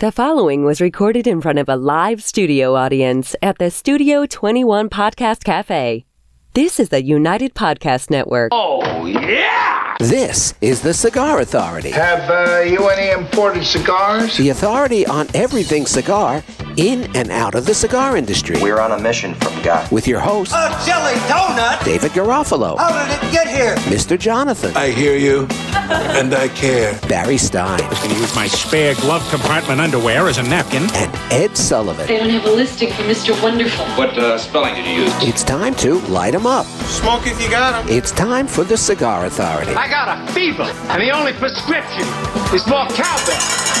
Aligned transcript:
The 0.00 0.10
following 0.10 0.64
was 0.64 0.80
recorded 0.80 1.26
in 1.26 1.42
front 1.42 1.58
of 1.58 1.68
a 1.68 1.76
live 1.76 2.22
studio 2.22 2.74
audience 2.74 3.36
at 3.42 3.58
the 3.58 3.70
Studio 3.70 4.24
21 4.24 4.88
Podcast 4.88 5.44
Cafe. 5.44 6.06
This 6.54 6.80
is 6.80 6.88
the 6.88 7.04
United 7.04 7.52
Podcast 7.54 8.08
Network. 8.08 8.48
Oh, 8.50 9.04
yeah! 9.04 9.94
This 10.00 10.54
is 10.62 10.80
the 10.80 10.94
Cigar 10.94 11.40
Authority, 11.40 11.90
Have 11.90 12.30
uh, 12.30 12.60
you 12.60 12.88
any 12.88 13.10
imported 13.10 13.62
cigars? 13.62 14.38
the 14.38 14.48
authority 14.48 15.04
on 15.04 15.28
everything 15.34 15.84
cigar 15.84 16.42
in 16.76 17.04
and 17.16 17.30
out 17.30 17.54
of 17.54 17.66
the 17.66 17.74
cigar 17.74 18.16
industry. 18.16 18.56
We're 18.60 18.80
on 18.80 18.92
a 18.92 18.98
mission 18.98 19.34
from 19.34 19.60
God. 19.62 19.90
With 19.90 20.06
your 20.06 20.20
host, 20.20 20.52
A 20.52 20.68
jelly 20.86 21.14
donut? 21.28 21.84
David 21.84 22.12
Garofalo, 22.12 22.76
How 22.78 22.90
did 23.06 23.22
it 23.22 23.32
get 23.32 23.48
here? 23.48 23.74
Mr. 23.92 24.18
Jonathan, 24.18 24.76
I 24.76 24.88
hear 24.90 25.16
you, 25.16 25.46
and 26.18 26.34
I 26.34 26.48
care. 26.48 26.98
Barry 27.08 27.38
Stein, 27.38 27.80
I 27.80 27.94
can 27.94 28.10
use 28.16 28.34
my 28.34 28.46
spare 28.46 28.94
glove 28.96 29.26
compartment 29.30 29.80
underwear 29.80 30.28
as 30.28 30.38
a 30.38 30.42
napkin. 30.42 30.82
and 30.94 31.14
Ed 31.32 31.56
Sullivan. 31.56 32.06
They 32.06 32.18
don't 32.18 32.30
have 32.30 32.44
a 32.46 32.50
listing 32.50 32.90
for 32.92 33.02
Mr. 33.02 33.40
Wonderful. 33.42 33.84
What 33.96 34.16
uh, 34.18 34.38
spelling 34.38 34.74
did 34.74 34.86
you 34.86 35.04
use? 35.04 35.12
It's 35.22 35.42
time 35.44 35.74
to 35.76 35.98
light 36.08 36.34
'em 36.34 36.46
up. 36.46 36.66
Smoke 36.66 37.26
if 37.26 37.40
you 37.42 37.50
got 37.50 37.84
'em. 37.84 37.88
It's 37.88 38.10
time 38.12 38.46
for 38.46 38.64
the 38.64 38.76
Cigar 38.76 39.26
Authority. 39.26 39.74
I 39.74 39.88
got 39.88 40.06
a 40.28 40.32
fever, 40.32 40.62
and 40.88 41.00
the 41.02 41.10
only 41.10 41.32
prescription 41.32 42.06
is 42.54 42.66
more 42.66 42.86
cowbell. 42.88 43.79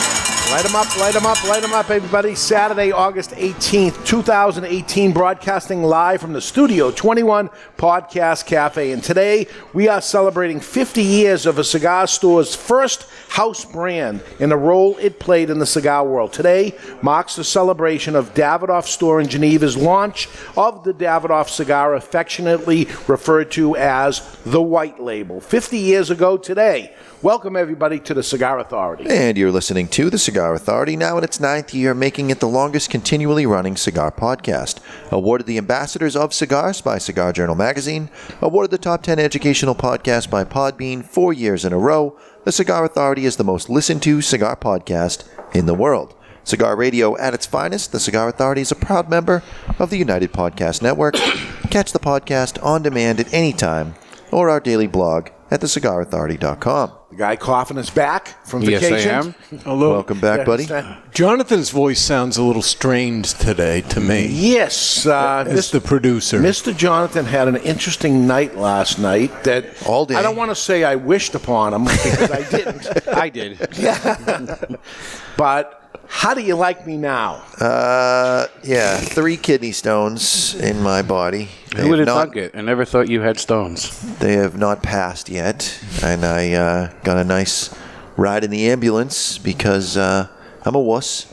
Light 0.50 0.64
them 0.64 0.74
up, 0.74 0.98
light 0.98 1.14
them 1.14 1.26
up, 1.26 1.44
light 1.44 1.62
them 1.62 1.72
up, 1.72 1.90
everybody. 1.90 2.34
Saturday, 2.34 2.90
August 2.90 3.30
18th, 3.30 4.04
2018, 4.04 5.12
broadcasting 5.12 5.84
live 5.84 6.20
from 6.20 6.32
the 6.32 6.40
Studio 6.40 6.90
21 6.90 7.48
Podcast 7.76 8.46
Cafe. 8.46 8.90
And 8.90 9.00
today 9.00 9.46
we 9.72 9.86
are 9.86 10.00
celebrating 10.00 10.58
50 10.58 11.04
years 11.04 11.46
of 11.46 11.58
a 11.58 11.62
cigar 11.62 12.08
store's 12.08 12.56
first 12.56 13.06
house 13.28 13.64
brand 13.64 14.24
and 14.40 14.50
the 14.50 14.56
role 14.56 14.98
it 14.98 15.20
played 15.20 15.50
in 15.50 15.60
the 15.60 15.66
cigar 15.66 16.04
world. 16.04 16.32
Today 16.32 16.74
marks 17.00 17.36
the 17.36 17.44
celebration 17.44 18.16
of 18.16 18.34
Davidoff 18.34 18.86
Store 18.86 19.20
in 19.20 19.28
Geneva's 19.28 19.76
launch 19.76 20.28
of 20.56 20.82
the 20.82 20.92
Davidoff 20.92 21.48
cigar, 21.48 21.94
affectionately 21.94 22.88
referred 23.06 23.52
to 23.52 23.76
as 23.76 24.36
the 24.44 24.60
White 24.60 24.98
Label. 24.98 25.40
50 25.40 25.78
years 25.78 26.10
ago 26.10 26.36
today. 26.36 26.92
Welcome, 27.22 27.54
everybody, 27.54 28.00
to 28.00 28.14
the 28.14 28.22
Cigar 28.22 28.58
Authority. 28.60 29.04
And 29.06 29.36
you're 29.36 29.52
listening 29.52 29.88
to 29.88 30.08
The 30.08 30.16
Cigar 30.16 30.54
Authority, 30.54 30.96
now 30.96 31.18
in 31.18 31.24
its 31.24 31.38
ninth 31.38 31.74
year, 31.74 31.92
making 31.92 32.30
it 32.30 32.40
the 32.40 32.48
longest 32.48 32.88
continually 32.88 33.44
running 33.44 33.76
cigar 33.76 34.10
podcast. 34.10 34.80
Awarded 35.12 35.46
the 35.46 35.58
Ambassadors 35.58 36.16
of 36.16 36.32
Cigars 36.32 36.80
by 36.80 36.96
Cigar 36.96 37.34
Journal 37.34 37.54
Magazine, 37.54 38.08
awarded 38.40 38.70
the 38.70 38.78
Top 38.78 39.02
10 39.02 39.18
Educational 39.18 39.74
Podcast 39.74 40.30
by 40.30 40.44
Podbean 40.44 41.04
four 41.04 41.34
years 41.34 41.66
in 41.66 41.74
a 41.74 41.78
row, 41.78 42.18
The 42.44 42.52
Cigar 42.52 42.86
Authority 42.86 43.26
is 43.26 43.36
the 43.36 43.44
most 43.44 43.68
listened 43.68 44.02
to 44.04 44.22
cigar 44.22 44.56
podcast 44.56 45.28
in 45.54 45.66
the 45.66 45.74
world. 45.74 46.14
Cigar 46.42 46.74
Radio 46.74 47.18
at 47.18 47.34
its 47.34 47.44
finest, 47.44 47.92
The 47.92 48.00
Cigar 48.00 48.30
Authority 48.30 48.62
is 48.62 48.72
a 48.72 48.76
proud 48.76 49.10
member 49.10 49.42
of 49.78 49.90
the 49.90 49.98
United 49.98 50.32
Podcast 50.32 50.80
Network. 50.80 51.16
Catch 51.70 51.92
the 51.92 51.98
podcast 51.98 52.64
on 52.64 52.82
demand 52.82 53.20
at 53.20 53.34
any 53.34 53.52
time 53.52 53.94
or 54.32 54.48
our 54.48 54.58
daily 54.58 54.86
blog 54.86 55.28
at 55.50 55.60
thecigarauthority.com. 55.60 56.92
The 57.10 57.16
guy 57.16 57.34
coughing 57.34 57.76
is 57.76 57.90
back 57.90 58.46
from 58.46 58.62
Yes, 58.62 58.84
I 58.84 58.90
vacation. 58.90 59.10
am. 59.50 59.58
Hello. 59.64 59.90
Welcome 59.94 60.20
back, 60.20 60.46
buddy. 60.46 60.68
Jonathan's 61.12 61.70
voice 61.70 62.00
sounds 62.00 62.36
a 62.36 62.42
little 62.44 62.62
strained 62.62 63.24
today 63.24 63.80
to 63.80 64.00
me. 64.00 64.28
Yes, 64.28 65.06
uh, 65.06 65.44
As 65.48 65.72
the 65.72 65.80
producer. 65.80 66.38
Mr. 66.38 66.74
Jonathan 66.76 67.24
had 67.24 67.48
an 67.48 67.56
interesting 67.56 68.28
night 68.28 68.56
last 68.56 69.00
night 69.00 69.42
that 69.42 69.66
All 69.88 70.06
day. 70.06 70.14
I 70.14 70.22
don't 70.22 70.36
want 70.36 70.52
to 70.52 70.54
say 70.54 70.84
I 70.84 70.94
wished 70.94 71.34
upon 71.34 71.74
him 71.74 71.84
because 71.84 72.30
I 72.30 72.48
didn't. 72.48 73.08
I 73.08 73.28
did. 73.28 73.68
yeah. 73.76 74.56
But 75.36 75.79
how 76.06 76.34
do 76.34 76.42
you 76.42 76.54
like 76.54 76.86
me 76.86 76.96
now? 76.96 77.42
Uh, 77.58 78.46
yeah, 78.62 78.98
three 78.98 79.36
kidney 79.36 79.72
stones 79.72 80.54
in 80.54 80.82
my 80.82 81.02
body. 81.02 81.48
They 81.74 81.82
Who 81.82 81.90
would 81.90 81.98
have 82.00 82.08
have 82.08 82.16
not, 82.16 82.24
thunk 82.26 82.36
it? 82.36 82.54
I 82.54 82.60
never 82.60 82.84
thought 82.84 83.08
you 83.08 83.20
had 83.20 83.38
stones. 83.38 84.18
They 84.18 84.34
have 84.34 84.58
not 84.58 84.82
passed 84.82 85.28
yet, 85.28 85.82
and 86.02 86.24
I 86.24 86.52
uh, 86.52 86.92
got 87.04 87.16
a 87.16 87.24
nice 87.24 87.74
ride 88.16 88.44
in 88.44 88.50
the 88.50 88.68
ambulance 88.68 89.38
because 89.38 89.96
uh, 89.96 90.28
I'm 90.64 90.74
a 90.74 90.80
wuss. 90.80 91.32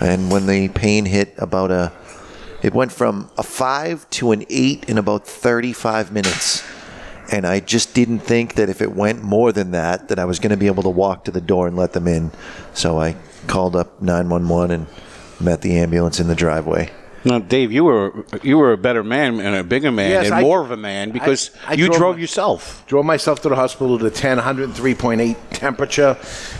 And 0.00 0.30
when 0.30 0.46
the 0.46 0.68
pain 0.68 1.06
hit, 1.06 1.34
about 1.38 1.70
a, 1.70 1.92
it 2.62 2.74
went 2.74 2.92
from 2.92 3.30
a 3.38 3.42
five 3.42 4.08
to 4.10 4.32
an 4.32 4.44
eight 4.50 4.88
in 4.88 4.98
about 4.98 5.26
35 5.26 6.12
minutes. 6.12 6.64
And 7.30 7.46
I 7.46 7.60
just 7.60 7.94
didn't 7.94 8.20
think 8.20 8.54
that 8.54 8.68
if 8.68 8.80
it 8.80 8.92
went 8.92 9.22
more 9.22 9.52
than 9.52 9.72
that, 9.72 10.08
that 10.08 10.18
I 10.18 10.24
was 10.24 10.38
going 10.38 10.50
to 10.50 10.56
be 10.56 10.66
able 10.66 10.82
to 10.84 10.90
walk 10.90 11.24
to 11.24 11.30
the 11.30 11.40
door 11.40 11.66
and 11.66 11.76
let 11.76 11.92
them 11.92 12.06
in. 12.06 12.30
So 12.74 12.98
I 12.98 13.16
called 13.48 13.74
up 13.74 14.00
911 14.00 14.70
and 14.70 14.86
met 15.40 15.62
the 15.62 15.76
ambulance 15.78 16.20
in 16.20 16.28
the 16.28 16.34
driveway. 16.36 16.90
Now, 17.24 17.40
Dave, 17.40 17.72
you 17.72 17.82
were 17.84 18.24
you 18.44 18.56
were 18.58 18.72
a 18.72 18.78
better 18.78 19.02
man 19.02 19.40
and 19.40 19.56
a 19.56 19.64
bigger 19.64 19.90
man 19.90 20.10
Yes, 20.12 20.26
and 20.26 20.34
I- 20.36 20.40
more 20.40 20.62
of 20.62 20.70
a 20.70 20.76
man 20.76 21.10
because 21.10 21.50
I 21.66 21.72
you 21.74 21.86
drove 21.86 21.98
drove, 21.98 22.14
my- 22.16 22.20
yourself. 22.20 22.84
Drove 22.86 23.04
myself 23.04 23.42
to 23.42 23.48
the 23.48 23.56
hospital 23.56 23.98
to 23.98 24.08
10, 24.08 24.38
103.8 24.38 25.36
temperature. 25.50 26.16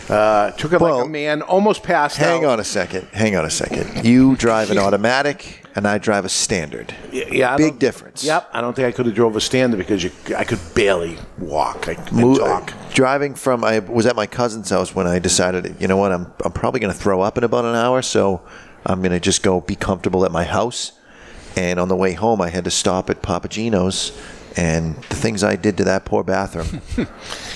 Uh, 0.08 0.50
took 0.52 0.72
it 0.72 0.80
Well, 0.80 0.98
like 0.98 1.06
a 1.06 1.08
man, 1.08 1.42
almost 1.42 1.84
passed 1.84 2.16
Hang 2.16 2.44
out. 2.44 2.50
on 2.54 2.60
a 2.60 2.64
second. 2.64 3.06
Hang 3.12 3.36
on 3.36 3.44
a 3.44 3.50
second. 3.50 4.04
You 4.04 4.34
drive 4.34 4.70
an 4.72 4.78
automatic, 4.86 5.57
and 5.74 5.86
I 5.86 5.98
drive 5.98 6.24
a 6.24 6.28
standard. 6.28 6.94
Yeah, 7.12 7.54
I 7.54 7.56
Big 7.56 7.70
don't- 7.72 7.78
difference. 7.80 8.24
Yep, 8.24 8.48
I 8.52 8.60
don't 8.60 8.74
think 8.74 8.86
I 8.88 8.92
could 8.92 9.06
have 9.06 9.14
drove 9.14 9.36
a 9.36 9.40
standard 9.40 9.76
because 9.78 10.02
you, 10.04 10.10
I 10.36 10.44
could 10.44 10.58
barely 10.74 11.18
walk. 11.38 11.88
I 11.88 11.94
couldn't 11.94 12.20
Mo- 12.20 12.36
talk. 12.38 12.72
driving 12.94 13.34
from, 13.34 13.64
I 13.64 13.78
was 13.80 14.06
at 14.06 14.16
my 14.16 14.26
cousin's 14.26 14.70
house 14.70 14.94
when 14.94 15.06
I 15.06 15.18
decided, 15.18 15.76
you 15.80 15.86
know 15.88 15.96
what, 15.96 16.12
I'm, 16.12 16.32
I'm 16.44 16.52
probably 16.52 16.80
going 16.80 16.92
to 16.92 16.98
throw 16.98 17.20
up 17.20 17.38
in 17.38 17.44
about 17.44 17.64
an 17.64 17.74
hour, 17.74 18.02
so 18.02 18.42
I'm 18.86 19.00
going 19.00 19.12
to 19.12 19.20
just 19.20 19.42
go 19.42 19.60
be 19.60 19.76
comfortable 19.76 20.24
at 20.24 20.32
my 20.32 20.44
house. 20.44 20.92
And 21.56 21.80
on 21.80 21.88
the 21.88 21.96
way 21.96 22.12
home, 22.12 22.40
I 22.40 22.50
had 22.50 22.64
to 22.64 22.70
stop 22.70 23.10
at 23.10 23.20
Papa 23.22 23.48
Gino's, 23.48 24.12
and 24.58 24.96
the 25.08 25.14
things 25.14 25.44
I 25.44 25.54
did 25.54 25.76
to 25.76 25.84
that 25.84 26.04
poor 26.04 26.22
bathroom. 26.24 26.82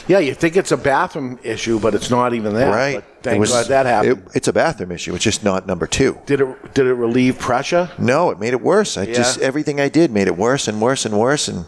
Yeah, 0.09 0.19
you 0.19 0.35
think 0.35 0.57
it's 0.57 0.73
a 0.73 0.77
bathroom 0.77 1.39
issue, 1.45 1.79
but 1.79 1.95
it's 1.95 2.11
not 2.11 2.35
even 2.35 2.55
that. 2.55 2.75
right? 2.75 2.97
But 2.97 3.05
thank 3.23 3.39
was- 3.41 3.51
God 3.53 3.67
that 3.67 3.87
happened. 3.87 4.19
it- 4.27 4.37
it's 4.37 4.49
a 4.49 4.53
bathroom 4.53 4.91
issue. 4.91 5.15
It's 5.15 5.23
just 5.23 5.45
not 5.45 5.65
number 5.65 5.87
two. 5.87 6.19
did 6.27 6.41
it? 6.41 6.75
Did 6.75 6.87
it 6.87 6.95
relieve 6.95 7.39
pressure? 7.39 7.89
No, 7.99 8.31
it 8.31 8.41
made 8.41 8.53
it 8.53 8.61
worse. 8.61 8.97
I 8.99 9.07
just 9.07 9.39
everything 9.41 9.81
I 9.81 9.89
did 9.89 10.11
made 10.11 10.27
it 10.27 10.37
worse 10.37 10.67
and 10.67 10.81
worse 10.81 11.05
and 11.07 11.17
worse, 11.17 11.47
and 11.47 11.67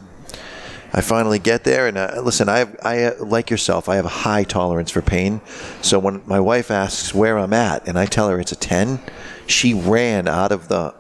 I 0.93 1.01
finally 1.01 1.39
get 1.39 1.63
there. 1.63 1.87
And 1.87 1.97
uh, 1.97 2.21
listen, 2.25 2.49
I 2.49 2.59
have, 2.59 2.77
I 2.83 3.05
uh, 3.05 3.25
like 3.25 3.51
yourself. 3.51 3.89
I 3.89 3.95
have 3.97 4.05
a 4.05 4.17
high 4.27 4.43
tolerance 4.43 4.91
for 4.91 5.01
pain. 5.01 5.41
So 5.81 6.01
when 6.01 6.21
my 6.27 6.41
wife 6.41 6.73
asks 6.73 7.15
where 7.15 7.39
I'm 7.39 7.53
at, 7.53 7.87
and 7.87 7.97
I 7.97 8.07
tell 8.07 8.29
her 8.29 8.41
it's 8.41 8.53
a 8.53 8.57
ten, 8.57 8.99
she 9.47 9.75
ran 9.75 10.27
out 10.27 10.51
of 10.51 10.67
the 10.67 10.93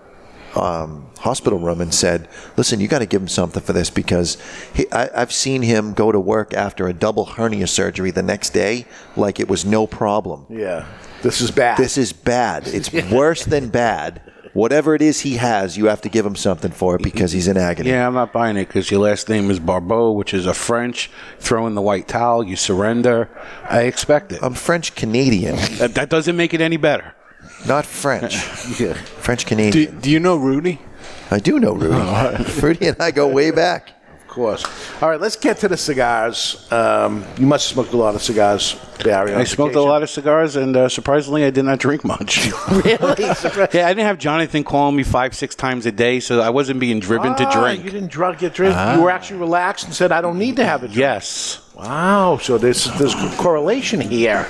um, 0.57 1.07
hospital 1.19 1.59
room 1.59 1.81
and 1.81 1.93
said, 1.95 2.29
"Listen, 2.57 2.81
you 2.81 2.89
got 2.89 3.01
to 3.01 3.07
give 3.07 3.23
him 3.23 3.29
something 3.29 3.63
for 3.63 3.73
this 3.73 3.91
because 3.91 4.39
he, 4.75 4.91
I, 4.93 5.11
I've 5.23 5.33
seen 5.33 5.63
him 5.63 5.93
go 5.95 6.13
to 6.13 6.21
work 6.21 6.55
after 6.55 6.87
a 6.87 6.93
double 6.93 7.25
hernia 7.25 7.67
surgery 7.67 8.11
the 8.11 8.23
next 8.23 8.51
day 8.51 8.87
like 9.17 9.41
it 9.41 9.49
was 9.49 9.65
no 9.65 9.87
problem." 9.87 10.47
Yeah, 10.49 10.87
this 11.23 11.41
is 11.41 11.51
bad. 11.51 11.79
This 11.79 11.99
is 11.99 12.13
bad. 12.13 12.67
It's 12.67 12.93
worse 13.11 13.45
than 13.45 13.69
bad. 13.69 14.23
Whatever 14.53 14.95
it 14.95 15.03
is 15.03 15.23
he 15.23 15.35
has, 15.35 15.77
you 15.77 15.87
have 15.87 16.01
to 16.03 16.09
give 16.09 16.25
him 16.25 16.37
something 16.37 16.71
for 16.71 16.95
it 16.95 17.03
because 17.03 17.33
he's 17.33 17.49
in 17.49 17.57
agony. 17.57 17.91
Yeah, 17.91 18.07
I'm 18.07 18.15
not 18.15 18.33
buying 18.33 18.57
it 18.57 18.69
because 18.69 18.89
your 18.89 19.01
last 19.01 19.29
name 19.29 19.51
is 19.51 19.59
Barbeau, 19.59 20.13
which 20.13 20.33
is 20.33 20.47
a 20.47 20.55
French. 20.55 21.11
Throw 21.41 21.67
in 21.67 21.75
the 21.75 21.83
white 21.83 22.07
towel, 22.07 22.45
you 22.45 22.55
surrender. 22.55 23.29
I 23.69 23.83
expect 23.83 24.31
it. 24.31 24.39
I'm 24.43 24.55
French 24.55 24.95
Canadian, 24.95 25.57
that, 25.79 25.97
that 25.97 26.09
doesn't 26.09 26.37
make 26.37 26.55
it 26.55 26.61
any 26.61 26.77
better. 26.77 27.17
Not 27.67 27.87
French. 27.87 28.37
French 29.25 29.47
Canadian. 29.47 30.01
do 30.01 30.11
you 30.11 30.21
know 30.21 30.37
Rudy? 30.37 30.79
I 31.31 31.39
do 31.39 31.59
know 31.59 31.73
Rudy. 31.75 32.45
Rudy 32.61 32.89
and 32.89 32.97
I 33.01 33.11
go 33.11 33.27
way 33.29 33.51
back. 33.51 33.91
of 34.23 34.29
course. 34.29 34.65
All 35.03 35.09
right, 35.09 35.21
let's 35.21 35.37
get 35.37 35.59
to 35.59 35.69
the 35.69 35.77
cigars. 35.77 36.71
Um, 36.73 37.25
you 37.39 37.47
must 37.47 37.69
have 37.69 37.75
smoked 37.75 37.93
a 37.93 37.97
lot 37.97 38.15
of 38.15 38.23
cigars, 38.23 38.75
Barry. 39.03 39.35
I 39.35 39.45
smoked 39.45 39.75
a 39.75 39.81
lot 39.83 40.03
of 40.03 40.11
cigars, 40.11 40.57
and 40.57 40.77
uh, 40.77 40.89
surprisingly, 40.89 41.45
I 41.45 41.51
did 41.51 41.65
not 41.65 41.79
drink 41.79 42.05
much. 42.05 42.51
Really? 42.71 43.25
yeah, 43.25 43.87
I 43.87 43.95
didn't 43.95 44.07
have 44.07 44.19
Jonathan 44.19 44.65
calling 44.65 44.97
me 44.97 45.03
five, 45.05 45.35
six 45.35 45.55
times 45.55 45.87
a 45.87 45.93
day, 45.93 46.21
so 46.21 46.41
I 46.41 46.51
wasn't 46.51 46.81
being 46.81 47.01
driven 47.01 47.35
to 47.37 47.45
Ah, 47.47 47.61
drink. 47.61 47.85
You 47.85 47.91
didn't 47.91 48.11
drug 48.11 48.39
get 48.39 48.55
drink. 48.55 48.75
You 48.75 49.03
were 49.03 49.11
actually 49.11 49.41
relaxed 49.41 49.85
and 49.87 49.95
said, 49.95 50.11
"I 50.13 50.21
don't 50.21 50.39
need 50.39 50.57
to 50.57 50.65
have 50.65 50.83
a 50.83 50.87
drink." 50.87 50.99
Yes. 50.99 51.61
Wow. 51.75 52.39
So 52.43 52.59
there's 52.59 52.85
there's 52.99 53.15
correlation 53.37 54.01
here. 54.01 54.47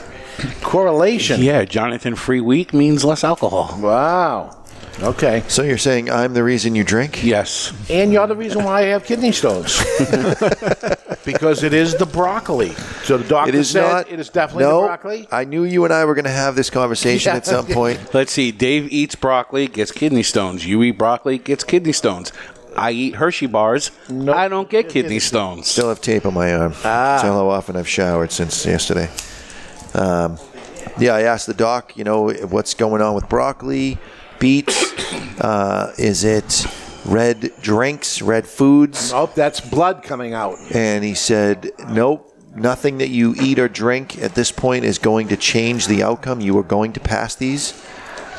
Correlation. 0.62 1.40
Yeah, 1.42 1.64
Jonathan 1.64 2.14
free 2.16 2.40
week 2.40 2.72
means 2.74 3.04
less 3.04 3.24
alcohol. 3.24 3.76
Wow. 3.80 4.60
Okay. 5.02 5.42
So 5.48 5.62
you're 5.62 5.78
saying 5.78 6.08
I'm 6.10 6.34
the 6.34 6.44
reason 6.44 6.74
you 6.74 6.84
drink? 6.84 7.24
Yes. 7.24 7.72
And 7.90 8.12
you're 8.12 8.26
the 8.28 8.36
reason 8.36 8.62
why 8.64 8.80
I 8.82 8.84
have 8.86 9.04
kidney 9.04 9.32
stones. 9.32 9.78
because 11.24 11.62
it 11.62 11.72
is 11.72 11.96
the 11.96 12.06
broccoli. 12.06 12.70
So 13.02 13.18
the 13.18 13.26
doctor 13.28 13.48
It 13.48 13.54
is 13.56 13.70
said 13.70 13.82
not. 13.88 14.10
it 14.10 14.20
is 14.20 14.28
definitely 14.28 14.64
no, 14.64 14.82
the 14.82 14.86
broccoli. 14.88 15.28
I 15.32 15.44
knew 15.44 15.64
you 15.64 15.84
and 15.84 15.92
I 15.92 16.04
were 16.04 16.14
going 16.14 16.24
to 16.26 16.30
have 16.30 16.54
this 16.54 16.70
conversation 16.70 17.30
Yeah. 17.32 17.36
at 17.38 17.46
some 17.46 17.66
point. 17.66 17.98
Let's 18.14 18.32
see. 18.32 18.52
Dave 18.52 18.92
eats 18.92 19.14
broccoli, 19.16 19.66
gets 19.66 19.90
kidney 19.90 20.22
stones. 20.22 20.64
You 20.66 20.82
eat 20.84 20.92
broccoli, 20.92 21.38
gets 21.38 21.64
kidney 21.64 21.92
stones. 21.92 22.32
I 22.76 22.90
eat 22.90 23.14
Hershey 23.16 23.46
bars. 23.46 23.90
I 24.08 24.48
don't 24.48 24.68
get 24.68 24.88
kidney 24.88 25.20
stones. 25.20 25.68
Still 25.68 25.88
have 25.88 26.00
tape 26.00 26.26
on 26.26 26.34
my 26.34 26.52
arm. 26.54 26.72
Ah. 26.78 26.82
That's 26.82 27.22
how 27.22 27.48
often 27.48 27.76
I've 27.76 27.88
showered 27.88 28.32
since 28.32 28.66
yesterday. 28.66 29.08
Um, 29.94 30.38
Yeah, 30.98 31.14
I 31.14 31.22
asked 31.22 31.46
the 31.46 31.54
doc, 31.54 31.96
you 31.96 32.04
know, 32.04 32.30
what's 32.30 32.74
going 32.74 33.02
on 33.02 33.14
with 33.14 33.28
broccoli, 33.28 33.98
beets? 34.38 34.92
Uh, 35.40 35.92
is 35.98 36.22
it 36.22 36.64
red 37.04 37.50
drinks, 37.60 38.22
red 38.22 38.46
foods? 38.46 39.10
Nope, 39.10 39.34
that's 39.34 39.60
blood 39.60 40.04
coming 40.04 40.32
out. 40.32 40.56
And 40.72 41.02
he 41.02 41.14
said, 41.14 41.72
nope. 41.88 42.30
Nothing 42.54 42.98
that 42.98 43.08
you 43.08 43.34
eat 43.40 43.58
or 43.58 43.68
drink 43.68 44.16
at 44.22 44.36
this 44.36 44.52
point 44.52 44.84
is 44.84 44.98
going 44.98 45.26
to 45.28 45.36
change 45.36 45.88
the 45.88 46.04
outcome. 46.04 46.40
You 46.40 46.56
are 46.58 46.62
going 46.62 46.92
to 46.92 47.00
pass 47.00 47.34
these, 47.34 47.72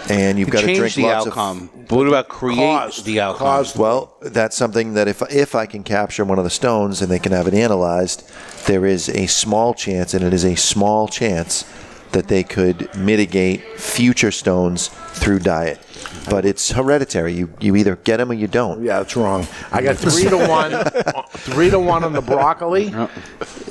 and 0.10 0.38
you've 0.40 0.50
got 0.50 0.62
to 0.62 0.74
drink 0.76 0.94
the 0.96 1.04
lots 1.04 1.28
outcome. 1.28 1.70
of. 1.74 1.88
But 1.88 1.96
what 1.98 2.08
about 2.08 2.28
create 2.30 2.58
Caused- 2.58 3.06
the 3.06 3.20
outcome? 3.22 3.48
caused- 3.48 3.78
Well, 3.78 4.16
that's 4.22 4.56
something 4.56 4.94
that 4.96 5.08
if 5.08 5.22
if 5.32 5.56
I 5.56 5.66
can 5.66 5.84
capture 5.84 6.24
one 6.26 6.38
of 6.38 6.44
the 6.44 6.50
stones 6.50 7.02
and 7.02 7.12
they 7.12 7.20
can 7.20 7.32
have 7.32 7.48
it 7.48 7.54
analyzed, 7.54 8.24
there 8.68 8.86
is 8.86 9.10
a 9.10 9.28
small 9.28 9.74
chance, 9.74 10.14
and 10.14 10.24
it 10.24 10.34
is 10.34 10.44
a 10.46 10.56
small 10.56 11.08
chance 11.08 11.66
that 12.12 12.28
they 12.28 12.44
could 12.44 12.90
mitigate 12.96 13.62
future 13.80 14.32
stones 14.32 14.90
through 15.14 15.40
diet. 15.40 15.80
But 16.30 16.46
it's 16.46 16.72
hereditary. 16.72 17.34
You 17.34 17.50
you 17.60 17.76
either 17.76 17.96
get 17.98 18.18
them 18.18 18.32
or 18.32 18.34
you 18.34 18.48
don't. 18.48 18.84
Yeah, 18.84 19.00
that's 19.00 19.16
wrong. 19.16 19.48
I 19.72 19.82
got 19.82 19.96
three 19.98 20.30
to 20.30 20.38
one, 20.38 20.72
three 21.30 21.70
to 21.70 21.80
one 21.80 22.04
on 22.04 22.14
the 22.14 22.22
broccoli. 22.22 22.86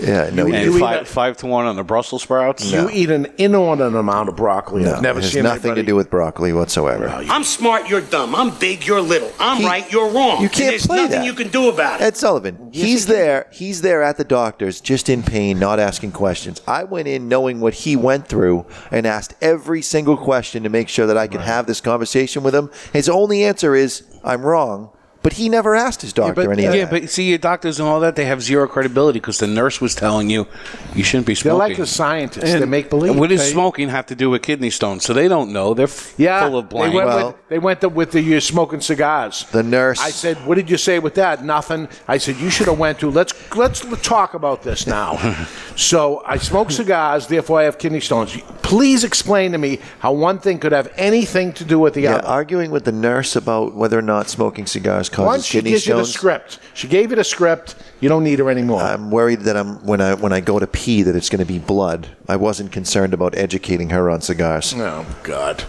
Yeah, 0.00 0.30
no, 0.32 0.46
You- 0.46 0.48
you, 0.48 0.54
and 0.54 0.64
you 0.74 0.78
five, 0.78 1.02
a- 1.02 1.04
five 1.04 1.36
to 1.38 1.46
one 1.46 1.66
on 1.66 1.76
the 1.76 1.84
Brussels 1.84 2.22
sprouts. 2.22 2.64
You 2.70 2.88
eat 2.90 3.10
an 3.10 3.26
inordinate 3.38 3.94
amount 3.94 4.28
of 4.28 4.36
broccoli. 4.36 4.82
no, 4.84 4.94
I've 4.94 5.02
never 5.02 5.18
it 5.18 5.22
has 5.22 5.32
seen 5.32 5.42
nothing 5.42 5.62
anybody. 5.72 5.82
to 5.82 5.86
do 5.86 5.96
with 5.96 6.10
broccoli 6.10 6.52
whatsoever. 6.52 7.08
I'm 7.08 7.44
smart, 7.44 7.88
you're 7.88 8.00
dumb. 8.00 8.34
I'm 8.34 8.50
big, 8.58 8.86
you're 8.86 9.00
little. 9.00 9.32
I'm 9.40 9.58
He- 9.58 9.66
right, 9.66 9.90
you're 9.92 10.10
wrong. 10.10 10.42
You 10.42 10.48
can't 10.48 10.70
there's 10.70 10.86
play 10.86 10.96
nothing 10.98 11.10
that. 11.20 11.24
you 11.26 11.32
can 11.34 11.48
do 11.48 11.68
about 11.68 12.00
it. 12.00 12.04
Ed 12.04 12.16
Sullivan, 12.16 12.70
he's 12.72 13.06
there. 13.06 13.46
He's 13.52 13.82
there 13.82 14.02
at 14.02 14.16
the 14.16 14.24
doctor's, 14.24 14.80
just 14.80 15.08
in 15.08 15.22
pain, 15.22 15.58
not 15.58 15.78
asking 15.80 16.12
questions. 16.12 16.60
I 16.66 16.84
went 16.84 17.08
in 17.08 17.28
knowing 17.28 17.60
what 17.60 17.74
he 17.74 17.96
went 17.96 18.26
through 18.28 18.66
and 18.90 19.06
asked 19.06 19.34
every 19.40 19.82
single 19.82 20.16
question 20.16 20.62
to 20.64 20.68
make 20.68 20.88
sure 20.88 21.06
that 21.06 21.16
I 21.18 21.26
could 21.26 21.40
have 21.40 21.66
this 21.66 21.80
conversation 21.80 22.13
with 22.42 22.54
him. 22.54 22.70
His 22.92 23.08
only 23.08 23.44
answer 23.44 23.74
is, 23.74 24.02
"I'm 24.22 24.42
wrong," 24.42 24.90
but 25.24 25.32
he 25.32 25.48
never 25.48 25.74
asked 25.74 26.02
his 26.02 26.12
doctor 26.12 26.34
but- 26.46 26.50
any 26.52 26.66
of 26.66 26.74
Yeah, 26.74 26.84
that. 26.84 26.90
but 27.02 27.10
see, 27.10 27.24
your 27.30 27.38
doctors 27.38 27.80
and 27.80 27.88
all 27.88 27.98
that, 28.00 28.14
they 28.14 28.26
have 28.26 28.40
zero 28.40 28.68
credibility 28.68 29.18
because 29.18 29.38
the 29.38 29.48
nurse 29.48 29.80
was 29.80 29.96
telling 29.96 30.30
you 30.30 30.46
you 30.94 31.02
shouldn't 31.02 31.26
be 31.26 31.32
They're 31.34 31.40
smoking. 31.50 31.58
like 31.58 31.76
the 31.78 31.86
scientists. 31.86 32.52
they 32.52 32.64
make 32.66 32.90
believe. 32.90 33.16
What 33.16 33.30
does 33.30 33.40
They- 33.40 33.50
smoking 33.50 33.88
have 33.88 34.06
to 34.06 34.14
do 34.14 34.30
with 34.30 34.42
kidney 34.42 34.70
stones? 34.70 35.04
So 35.04 35.12
they 35.12 35.26
don't 35.26 35.50
know. 35.52 35.74
They're 35.74 35.84
f- 35.88 36.14
Yeah, 36.16 36.46
full 36.46 36.58
of 36.58 36.68
they 36.68 36.76
blank. 36.76 36.94
went 36.94 37.06
Well- 37.08 37.26
with 37.26 37.36
they 37.48 37.58
went 37.58 37.80
the, 37.80 37.88
with 37.88 38.10
the 38.12 38.20
you're 38.20 38.40
smoking 38.40 38.80
cigars. 38.80 39.46
The 39.50 39.62
nurse- 39.62 40.00
I 40.00 40.10
said, 40.10 40.36
"What 40.46 40.54
did 40.56 40.68
you 40.70 40.76
say 40.76 40.98
with 41.00 41.14
that?" 41.14 41.44
Nothing. 41.44 41.88
I 42.06 42.18
said, 42.18 42.36
"You 42.36 42.50
should 42.50 42.66
have 42.68 42.78
went 42.78 42.98
to 43.00 43.10
let's 43.10 43.32
let's 43.56 43.82
talk 44.02 44.34
about 44.34 44.62
this 44.62 44.86
now." 44.86 45.18
so 45.76 46.22
I 46.26 46.36
smoke 46.38 46.70
cigars, 46.70 47.26
therefore 47.26 47.60
I 47.60 47.64
have 47.64 47.78
kidney 47.78 48.00
stones. 48.00 48.36
Please 48.62 49.04
explain 49.04 49.52
to 49.52 49.58
me 49.58 49.78
how 50.00 50.12
one 50.12 50.38
thing 50.38 50.58
could 50.58 50.72
have 50.72 50.88
anything 50.96 51.52
to 51.54 51.64
do 51.64 51.78
with 51.78 51.94
the 51.94 52.02
yeah, 52.02 52.16
other. 52.16 52.26
arguing 52.28 52.70
with 52.70 52.84
the 52.84 52.92
nurse 52.92 53.36
about 53.36 53.74
whether 53.74 53.98
or 53.98 54.02
not 54.02 54.28
smoking 54.28 54.66
cigars 54.66 55.08
causes 55.14 55.26
Once 55.26 55.46
she 55.46 55.58
kidney 55.58 55.70
gives 55.70 55.86
you 55.86 55.94
the 55.94 56.04
stones. 56.04 56.14
script, 56.14 56.58
she 56.74 56.88
gave 56.88 57.10
you 57.10 57.16
the 57.16 57.24
script. 57.24 57.76
You 58.04 58.10
don't 58.10 58.22
need 58.22 58.38
her 58.38 58.50
anymore. 58.50 58.82
I'm 58.82 59.10
worried 59.10 59.40
that 59.48 59.56
I'm 59.56 59.82
when 59.86 60.02
I 60.02 60.12
when 60.12 60.30
I 60.30 60.40
go 60.40 60.58
to 60.58 60.66
pee 60.66 61.00
that 61.04 61.16
it's 61.16 61.30
going 61.30 61.38
to 61.38 61.50
be 61.50 61.58
blood. 61.58 62.06
I 62.28 62.36
wasn't 62.36 62.70
concerned 62.70 63.14
about 63.14 63.34
educating 63.34 63.88
her 63.88 64.10
on 64.10 64.20
cigars. 64.20 64.74
oh 64.76 65.06
God! 65.22 65.64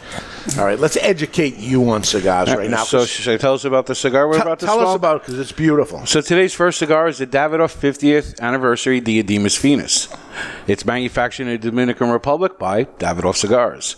All 0.57 0.65
right, 0.65 0.77
let's 0.77 0.97
educate 0.97 1.55
you 1.55 1.89
on 1.89 2.03
cigars 2.03 2.53
right 2.53 2.69
now. 2.69 2.83
so 2.83 3.05
should 3.05 3.33
I 3.33 3.37
tell 3.37 3.53
us 3.53 3.63
about 3.63 3.85
the 3.85 3.95
cigar 3.95 4.27
we're 4.27 4.33
T- 4.35 4.41
about 4.41 4.59
to 4.59 4.65
tell 4.65 4.79
smoke? 4.79 4.87
us 4.89 4.95
about 4.95 5.21
because 5.21 5.39
it's 5.39 5.53
beautiful. 5.53 6.05
So 6.05 6.19
today's 6.19 6.53
first 6.53 6.77
cigar 6.79 7.07
is 7.07 7.19
the 7.19 7.25
Davidoff 7.27 7.73
50th 7.73 8.37
anniversary 8.41 8.99
Diademas 8.99 9.57
Finas. 9.57 10.13
It's 10.67 10.85
manufactured 10.85 11.43
in 11.43 11.51
the 11.51 11.57
Dominican 11.57 12.09
Republic 12.09 12.59
by 12.59 12.83
Davidoff 12.83 13.37
Cigars. 13.37 13.95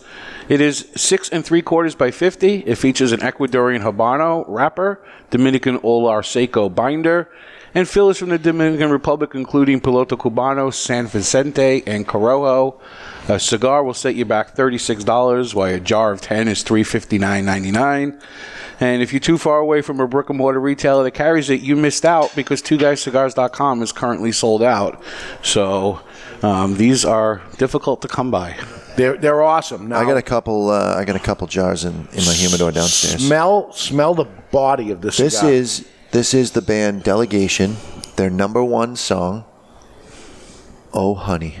It 0.48 0.60
is 0.60 0.88
six 0.94 1.28
and 1.28 1.44
three 1.44 1.60
quarters 1.62 1.96
by 1.96 2.12
50. 2.12 2.58
It 2.58 2.76
features 2.78 3.10
an 3.10 3.18
Ecuadorian 3.18 3.82
Habano 3.82 4.44
wrapper, 4.46 5.02
Dominican 5.30 5.80
Olor 5.80 6.24
Seco 6.24 6.68
binder, 6.68 7.28
and 7.74 7.88
fillers 7.88 8.18
from 8.18 8.30
the 8.30 8.38
Dominican 8.38 8.90
Republic, 8.90 9.32
including 9.34 9.80
Piloto 9.80 10.18
Cubano, 10.18 10.72
San 10.72 11.06
Vicente, 11.06 11.82
and 11.86 12.06
Corojo. 12.06 12.80
A 13.28 13.38
cigar 13.38 13.84
will 13.84 13.94
set 13.94 14.14
you 14.14 14.24
back 14.24 14.54
$36, 14.54 15.54
while 15.54 15.74
a 15.74 15.80
jar 15.80 16.12
of 16.12 16.20
10 16.20 16.48
is 16.48 16.64
$359.99. 16.64 18.20
And 18.80 19.02
if 19.02 19.12
you're 19.12 19.20
too 19.20 19.38
far 19.38 19.58
away 19.58 19.82
from 19.82 20.00
a 20.00 20.06
brick 20.06 20.28
and 20.28 20.38
mortar 20.38 20.60
retailer 20.60 21.02
that 21.04 21.10
carries 21.10 21.50
it, 21.50 21.60
you 21.60 21.74
missed 21.74 22.04
out 22.04 22.34
because 22.36 22.62
Two 22.62 22.78
twoguyscigars.com 22.78 23.82
is 23.82 23.92
currently 23.92 24.30
sold 24.30 24.62
out. 24.62 25.02
So 25.42 26.00
um, 26.42 26.76
these 26.76 27.04
are 27.04 27.42
difficult 27.56 28.02
to 28.02 28.08
come 28.08 28.30
by. 28.30 28.56
They're 28.96 29.16
they're 29.16 29.42
awesome. 29.42 29.88
Now 29.88 30.00
I 30.00 30.04
got 30.04 30.16
a 30.16 30.22
couple. 30.22 30.70
Uh, 30.70 30.96
I 30.96 31.04
got 31.04 31.14
a 31.14 31.20
couple 31.20 31.46
jars 31.46 31.84
in, 31.84 31.92
in 31.94 32.24
my 32.24 32.32
humidor 32.32 32.72
downstairs. 32.72 33.24
Smell 33.24 33.72
smell 33.72 34.14
the 34.14 34.24
body 34.24 34.90
of 34.90 35.00
this. 35.00 35.16
Cigar. 35.16 35.26
This 35.26 35.38
cigar. 35.38 35.52
is 35.52 35.88
this 36.12 36.34
is 36.34 36.52
the 36.52 36.62
band 36.62 37.02
Delegation. 37.02 37.76
Their 38.16 38.30
number 38.30 38.62
one 38.64 38.96
song. 38.96 39.44
Oh, 40.92 41.14
honey. 41.14 41.56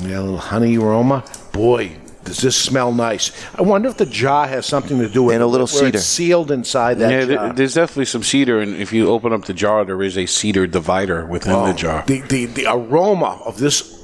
Yeah, 0.00 0.20
a 0.20 0.22
little 0.22 0.38
honey 0.38 0.76
aroma. 0.78 1.24
Boy, 1.52 1.98
does 2.24 2.38
this 2.38 2.56
smell 2.56 2.92
nice. 2.92 3.30
I 3.54 3.62
wonder 3.62 3.88
if 3.88 3.98
the 3.98 4.06
jar 4.06 4.46
has 4.48 4.64
something 4.66 4.98
to 4.98 5.08
do 5.08 5.24
with 5.24 5.32
it. 5.32 5.36
And 5.36 5.42
a 5.42 5.46
little 5.46 5.66
where 5.66 5.84
cedar. 5.84 5.98
It's 5.98 6.06
sealed 6.06 6.50
inside 6.50 6.94
that 6.98 7.10
yeah, 7.10 7.34
jar. 7.34 7.44
th- 7.46 7.56
there's 7.56 7.74
definitely 7.74 8.06
some 8.06 8.22
cedar, 8.22 8.60
and 8.60 8.74
if 8.76 8.92
you 8.92 9.08
open 9.10 9.32
up 9.32 9.44
the 9.44 9.52
jar, 9.52 9.84
there 9.84 10.02
is 10.02 10.16
a 10.16 10.26
cedar 10.26 10.66
divider 10.66 11.26
within 11.26 11.52
Oh, 11.52 11.66
the 11.66 11.74
jar. 11.74 12.02
The, 12.06 12.20
the 12.22 12.46
the 12.46 12.66
aroma 12.66 13.40
of 13.44 13.58
this 13.58 13.99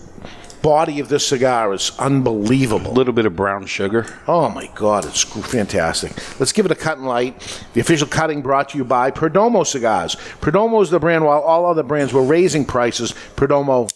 body 0.66 0.98
of 0.98 1.08
this 1.08 1.24
cigar 1.24 1.72
is 1.72 1.92
unbelievable. 1.96 2.90
A 2.90 2.92
little 2.92 3.12
bit 3.12 3.24
of 3.24 3.36
brown 3.36 3.66
sugar. 3.66 4.04
Oh 4.26 4.48
my 4.48 4.68
God, 4.74 5.04
it's 5.04 5.22
fantastic. 5.22 6.10
Let's 6.40 6.50
give 6.50 6.66
it 6.66 6.72
a 6.72 6.74
cut 6.74 6.98
and 6.98 7.06
light. 7.06 7.62
The 7.74 7.80
official 7.80 8.08
cutting 8.08 8.42
brought 8.42 8.70
to 8.70 8.78
you 8.78 8.84
by 8.84 9.12
Perdomo 9.12 9.64
Cigars. 9.64 10.16
Perdomo 10.40 10.82
is 10.82 10.90
the 10.90 10.98
brand, 10.98 11.24
while 11.24 11.40
all 11.40 11.66
other 11.66 11.84
brands 11.84 12.12
were 12.12 12.24
raising 12.24 12.64
prices, 12.64 13.14
Perdomo 13.36 13.88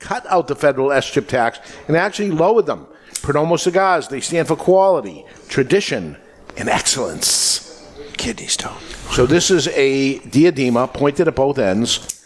cut 0.00 0.26
out 0.26 0.48
the 0.48 0.54
federal 0.54 0.90
SCHIP 0.90 1.28
tax 1.28 1.60
and 1.88 1.96
actually 1.96 2.30
lowered 2.30 2.66
them. 2.66 2.86
Perdomo 3.22 3.58
Cigars, 3.58 4.08
they 4.08 4.20
stand 4.20 4.48
for 4.48 4.56
quality, 4.56 5.24
tradition, 5.48 6.18
and 6.58 6.68
excellence. 6.68 7.88
Kidney 8.18 8.48
stone. 8.48 8.82
So 9.12 9.24
this 9.24 9.50
is 9.50 9.66
a 9.68 10.18
diadema 10.18 10.92
pointed 10.92 11.26
at 11.26 11.34
both 11.34 11.58
ends. 11.58 12.21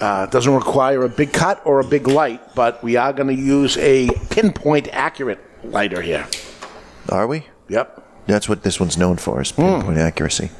Uh, 0.00 0.24
it 0.28 0.30
doesn't 0.32 0.54
require 0.54 1.04
a 1.04 1.08
big 1.08 1.32
cut 1.32 1.60
or 1.64 1.80
a 1.80 1.84
big 1.84 2.06
light, 2.08 2.54
but 2.54 2.82
we 2.82 2.96
are 2.96 3.12
going 3.12 3.28
to 3.28 3.34
use 3.42 3.76
a 3.78 4.08
pinpoint 4.30 4.88
accurate 4.92 5.38
lighter 5.64 6.00
here. 6.02 6.26
Are 7.08 7.26
we? 7.26 7.46
Yep. 7.68 8.06
That's 8.26 8.48
what 8.48 8.62
this 8.62 8.78
one's 8.80 8.96
known 8.96 9.16
for, 9.16 9.40
is 9.40 9.52
pinpoint 9.52 9.98
accuracy. 9.98 10.50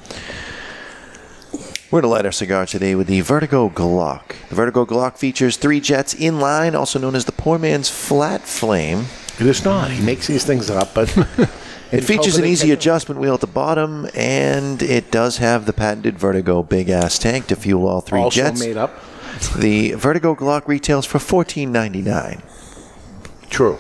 We're 1.91 2.03
going 2.03 2.11
to 2.11 2.15
light 2.15 2.27
our 2.27 2.33
cigar 2.33 2.67
today 2.67 2.95
with 2.95 3.09
the 3.09 3.21
Vertigo 3.21 3.69
Glock. 3.69 4.35
The 4.49 4.55
Vertigo 4.55 4.85
Glock 4.87 5.17
features 5.19 5.57
three 5.57 5.81
jets 5.81 6.15
in 6.15 6.39
line, 6.39 6.75
also 6.75 6.99
known 6.99 7.17
as 7.17 7.25
the 7.25 7.33
poor 7.33 7.59
man's 7.59 7.89
flat 7.91 8.43
flame. 8.43 9.07
It 9.41 9.47
is 9.47 9.65
not. 9.65 9.91
He 9.91 10.05
makes 10.05 10.27
these 10.27 10.45
things 10.45 10.71
up, 10.71 10.95
but 10.95 11.09
It 11.93 12.05
features 12.05 12.37
an 12.37 12.45
easy 12.45 12.71
adjustment 12.71 13.21
wheel 13.21 13.35
at 13.35 13.41
the 13.41 13.49
bottom, 13.49 14.09
and 14.15 14.81
it 14.81 15.11
does 15.11 15.39
have 15.39 15.67
the 15.67 15.73
patented 15.73 16.17
Vertigo 16.21 16.63
big 16.63 16.89
ass 16.89 17.19
tank 17.19 17.49
to 17.49 17.57
fuel 17.57 17.89
all 17.89 18.01
three 18.01 18.21
Also 18.21 18.37
jets. 18.43 18.61
made 18.61 18.77
up. 18.77 18.95
The 19.59 19.93
Vertigo 19.93 20.35
Glock 20.35 20.69
retails 20.69 21.07
for 21.07 21.19
fourteen 21.19 21.73
ninety 21.73 22.03
nine. 22.03 22.43
True. 23.49 23.79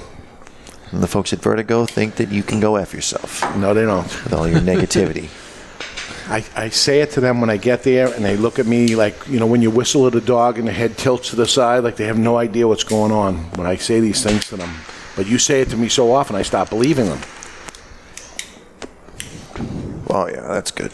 And 0.90 1.02
the 1.02 1.06
folks 1.06 1.32
at 1.32 1.38
Vertigo 1.40 1.86
think 1.86 2.16
that 2.16 2.30
you 2.30 2.42
can 2.42 2.58
go 2.58 2.74
F 2.74 2.92
yourself 2.92 3.42
No, 3.56 3.72
they 3.74 3.82
don't. 3.84 4.02
with 4.24 4.32
all 4.32 4.48
your 4.48 4.60
negativity. 4.60 5.28
I, 6.28 6.44
I 6.56 6.68
say 6.70 7.00
it 7.00 7.10
to 7.12 7.20
them 7.20 7.40
when 7.40 7.50
I 7.50 7.56
get 7.56 7.82
there, 7.84 8.12
and 8.12 8.24
they 8.24 8.36
look 8.36 8.58
at 8.58 8.66
me 8.66 8.94
like, 8.96 9.14
you 9.28 9.38
know, 9.40 9.46
when 9.46 9.62
you 9.62 9.70
whistle 9.70 10.06
at 10.06 10.14
a 10.14 10.20
dog 10.20 10.58
and 10.58 10.66
the 10.66 10.72
head 10.72 10.96
tilts 10.96 11.30
to 11.30 11.36
the 11.36 11.46
side, 11.46 11.82
like 11.84 11.96
they 11.96 12.06
have 12.06 12.18
no 12.18 12.36
idea 12.38 12.66
what's 12.68 12.84
going 12.84 13.10
on 13.12 13.36
when 13.56 13.66
I 13.66 13.76
say 13.76 14.00
these 14.00 14.22
things 14.22 14.48
to 14.48 14.56
them. 14.56 14.70
But 15.16 15.26
you 15.26 15.38
say 15.38 15.60
it 15.60 15.70
to 15.70 15.76
me 15.76 15.88
so 15.88 16.12
often, 16.12 16.36
I 16.36 16.42
stop 16.42 16.70
believing 16.70 17.06
them. 17.06 17.20
oh, 20.08 20.28
yeah, 20.28 20.40
that's 20.48 20.70
good. 20.70 20.92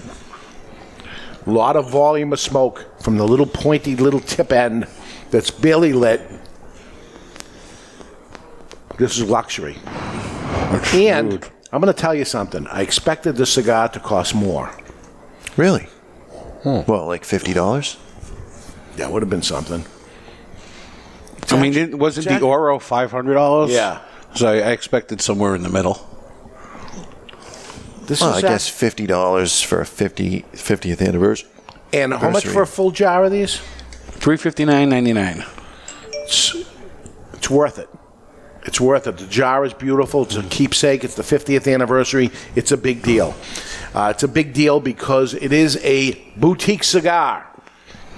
A 1.46 1.50
lot 1.50 1.76
of 1.76 1.90
volume 1.90 2.32
of 2.32 2.40
smoke 2.40 2.85
from 3.06 3.18
the 3.18 3.25
little 3.25 3.46
pointy 3.46 3.94
little 3.94 4.18
tip 4.18 4.50
end 4.50 4.84
that's 5.30 5.48
barely 5.48 5.92
lit. 5.92 6.20
This 8.98 9.16
is 9.16 9.30
luxury. 9.30 9.76
And 10.92 11.48
I'm 11.70 11.80
going 11.80 11.94
to 11.94 12.00
tell 12.00 12.16
you 12.16 12.25
something. 12.25 12.66
I 12.66 12.82
expected 12.82 13.36
this 13.36 13.52
cigar 13.52 13.88
to 13.90 14.00
cost 14.00 14.34
more. 14.34 14.72
Really? 15.56 15.84
Hmm. 16.64 16.80
Well, 16.88 17.06
like 17.06 17.22
$50? 17.22 17.96
That 18.96 19.12
would 19.12 19.22
have 19.22 19.30
been 19.30 19.40
something. 19.42 19.84
I 21.48 21.62
mean, 21.62 21.75
it, 21.75 21.96
wasn't 21.96 22.26
the 22.26 22.40
Oro 22.44 22.80
five 22.80 23.12
hundred 23.12 23.34
dollars? 23.34 23.70
Yeah. 23.70 24.00
So 24.34 24.48
I, 24.48 24.54
I 24.54 24.70
expected 24.72 25.20
somewhere 25.20 25.54
in 25.54 25.62
the 25.62 25.68
middle. 25.68 26.04
This 28.06 28.20
Well, 28.20 28.32
I 28.32 28.38
is 28.38 28.42
guess 28.42 28.68
$50 28.68 29.64
for 29.64 29.80
a 29.80 29.86
50, 29.86 30.44
50th 30.54 31.06
anniversary. 31.06 31.50
And 31.96 32.12
how 32.12 32.30
much 32.30 32.46
for 32.46 32.62
a 32.62 32.66
full 32.66 32.90
jar 32.90 33.24
of 33.24 33.32
these? 33.32 33.56
Three 33.56 34.36
fifty 34.36 34.64
nine 34.64 34.90
ninety 34.90 35.12
nine. 35.12 35.44
It's, 36.12 36.54
it's 37.32 37.48
worth 37.48 37.78
it. 37.78 37.88
It's 38.64 38.80
worth 38.80 39.06
it. 39.06 39.16
The 39.16 39.26
jar 39.26 39.64
is 39.64 39.72
beautiful. 39.72 40.24
It's 40.24 40.34
a 40.36 40.42
keepsake. 40.42 41.04
It's 41.04 41.14
the 41.14 41.22
50th 41.22 41.72
anniversary. 41.72 42.32
It's 42.56 42.72
a 42.72 42.76
big 42.76 43.02
deal. 43.02 43.34
Uh, 43.94 44.12
it's 44.12 44.24
a 44.24 44.28
big 44.28 44.52
deal 44.52 44.80
because 44.80 45.34
it 45.34 45.52
is 45.52 45.76
a 45.84 46.14
boutique 46.36 46.82
cigar. 46.82 47.46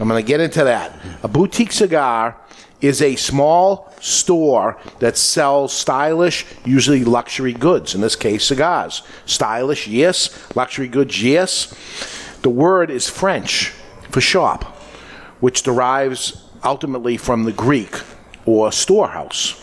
I'm 0.01 0.09
going 0.09 0.25
to 0.25 0.27
get 0.27 0.41
into 0.41 0.65
that. 0.65 0.99
A 1.23 1.29
boutique 1.29 1.73
cigar 1.73 2.37
is 2.81 3.03
a 3.03 3.17
small 3.17 3.93
store 4.01 4.79
that 5.01 5.19
sells 5.19 5.73
stylish, 5.73 6.47
usually 6.65 7.05
luxury 7.05 7.53
goods. 7.53 7.95
In 7.95 8.01
this 8.01 8.17
case, 8.17 8.45
cigars. 8.45 9.03
Stylish, 9.27 9.87
yes. 9.87 10.31
Luxury 10.57 10.89
goods, 10.89 11.23
yes. 11.23 11.75
The 12.49 12.55
word 12.55 12.91
is 12.91 13.11
French 13.11 13.75
for 14.11 14.23
shop, 14.23 14.65
which 15.41 15.63
derives 15.65 16.43
ultimately 16.65 17.19
from 17.19 17.45
the 17.45 17.53
Greek 17.53 17.95
or 18.47 18.73
storehouse. 18.73 19.63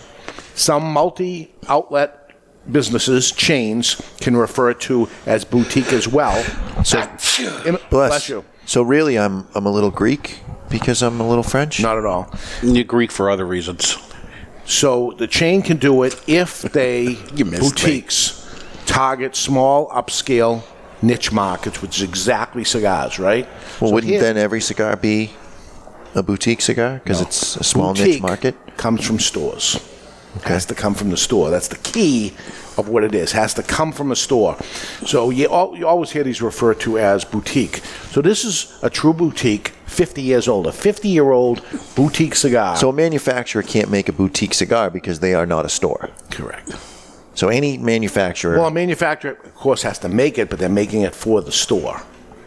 Some 0.53 0.83
multi 0.83 1.51
outlet 1.67 2.29
businesses, 2.71 3.31
chains, 3.31 3.99
can 4.21 4.37
refer 4.37 4.75
to 4.85 5.09
as 5.25 5.43
boutique 5.43 5.91
as 5.93 6.07
well. 6.07 6.39
So, 6.83 6.99
In- 7.65 7.79
bless. 7.89 8.29
you. 8.29 8.45
So 8.67 8.83
really, 8.83 9.17
I'm 9.17 9.47
I'm 9.55 9.65
a 9.65 9.71
little 9.71 9.89
Greek 9.89 10.41
because 10.69 11.01
I'm 11.01 11.19
a 11.19 11.27
little 11.27 11.41
French. 11.41 11.81
Not 11.81 11.97
at 11.97 12.05
all. 12.05 12.31
You're 12.61 12.83
Greek 12.83 13.11
for 13.11 13.31
other 13.31 13.47
reasons. 13.47 13.97
So 14.65 15.15
the 15.17 15.25
chain 15.25 15.63
can 15.63 15.77
do 15.77 16.03
it 16.03 16.21
if 16.27 16.61
they 16.61 17.17
You 17.35 17.45
missed 17.45 17.63
me. 17.63 17.69
boutiques 17.69 18.43
target 18.85 19.35
small 19.35 19.89
upscale 19.89 20.61
niche 21.01 21.31
markets, 21.31 21.81
which 21.81 21.97
is 21.97 22.03
exactly 22.03 22.63
cigars, 22.63 23.19
right? 23.19 23.45
Well, 23.79 23.89
So 23.89 23.93
wouldn't 23.95 24.11
here- 24.11 24.21
then 24.21 24.37
every 24.37 24.61
cigar 24.61 24.95
be 24.95 25.31
a 26.15 26.23
boutique 26.23 26.61
cigar 26.61 27.01
because 27.03 27.21
it's 27.21 27.55
a 27.57 27.63
small 27.63 27.93
niche 27.93 28.21
market? 28.21 28.55
comes 28.77 29.05
from 29.05 29.19
stores. 29.19 29.79
Has 30.43 30.65
to 30.65 30.75
come 30.75 30.95
from 30.95 31.11
the 31.11 31.17
store. 31.17 31.49
That's 31.49 31.69
the 31.69 31.77
key 31.77 32.33
of 32.77 32.89
what 32.89 33.05
it 33.05 33.15
is. 33.15 33.31
Has 33.31 33.53
to 33.53 33.63
come 33.63 33.93
from 33.93 34.11
a 34.11 34.17
store. 34.17 34.57
So 35.05 35.29
you, 35.29 35.47
al- 35.49 35.75
you 35.77 35.87
always 35.87 36.11
hear 36.11 36.25
these 36.25 36.41
referred 36.41 36.81
to 36.81 36.99
as 36.99 37.23
boutique. 37.23 37.77
So 38.11 38.21
this 38.21 38.43
is 38.43 38.77
a 38.81 38.89
true 38.89 39.13
boutique, 39.13 39.69
50 39.85 40.21
years 40.21 40.49
old, 40.49 40.67
a 40.67 40.73
50 40.73 41.07
year 41.07 41.31
old 41.31 41.61
boutique 41.95 42.35
cigar. 42.35 42.75
So 42.75 42.89
a 42.89 42.93
manufacturer 42.93 43.63
can't 43.63 43.89
make 43.89 44.09
a 44.09 44.11
boutique 44.11 44.53
cigar 44.53 44.89
because 44.89 45.21
they 45.21 45.33
are 45.33 45.45
not 45.45 45.63
a 45.65 45.69
store. 45.69 46.09
correct. 46.31 46.75
So 47.35 47.49
any 47.49 47.77
manufacturer, 47.77 48.57
Well, 48.57 48.67
a 48.67 48.71
manufacturer, 48.71 49.31
of 49.43 49.55
course, 49.55 49.81
has 49.83 49.99
to 49.99 50.09
make 50.09 50.37
it, 50.37 50.49
but 50.49 50.57
they're 50.59 50.69
making 50.69 51.01
it 51.01 51.13
for 51.13 51.41
the 51.41 51.51
store. 51.51 52.01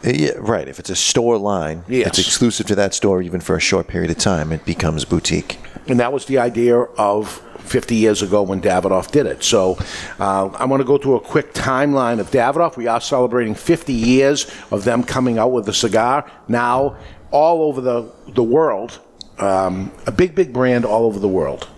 Uh, 0.05 0.11
yeah, 0.15 0.31
right? 0.39 0.67
If 0.69 0.79
it's 0.79 0.91
a 0.91 0.97
store 0.97 1.37
line, 1.39 1.85
Yes. 1.89 2.09
it's 2.09 2.19
exclusive 2.19 2.67
to 2.69 2.75
that 2.77 2.95
store, 2.95 3.21
even 3.23 3.41
for 3.41 3.55
a 3.57 3.61
short 3.61 3.87
period 3.87 4.11
of 4.11 4.19
time, 4.19 4.51
it 4.53 4.65
becomes 4.65 5.05
boutique. 5.05 5.59
And 5.87 6.01
that 6.01 6.13
was 6.13 6.25
the 6.25 6.39
idea 6.39 6.77
of 6.79 7.43
50 7.59 7.97
years 7.97 8.23
ago 8.23 8.43
when 8.43 8.61
Davidoff 8.63 9.11
did 9.11 9.27
it. 9.27 9.45
So 9.45 9.77
uh, 10.19 10.47
I 10.47 10.65
want 10.65 10.81
to 10.81 10.85
go 10.87 10.97
through 10.97 11.17
a 11.17 11.21
quick 11.21 11.53
timeline 11.53 12.19
of 12.19 12.31
Davidoff. 12.31 12.77
We 12.79 12.87
are 12.87 13.01
celebrating 13.01 13.55
50 13.55 13.93
years 13.93 14.51
of 14.71 14.85
them 14.85 15.03
coming 15.03 15.39
out 15.39 15.53
with 15.53 15.67
the 15.67 15.75
cigar. 15.75 16.31
Now, 16.49 16.97
all 17.31 17.63
over 17.63 17.83
the, 17.83 18.11
the 18.29 18.43
world, 18.43 19.01
um, 19.39 19.93
a 20.07 20.13
big, 20.13 20.35
big 20.35 20.53
brand 20.53 20.87
all 20.87 21.05
over 21.05 21.19
the 21.19 21.29
world. 21.29 21.69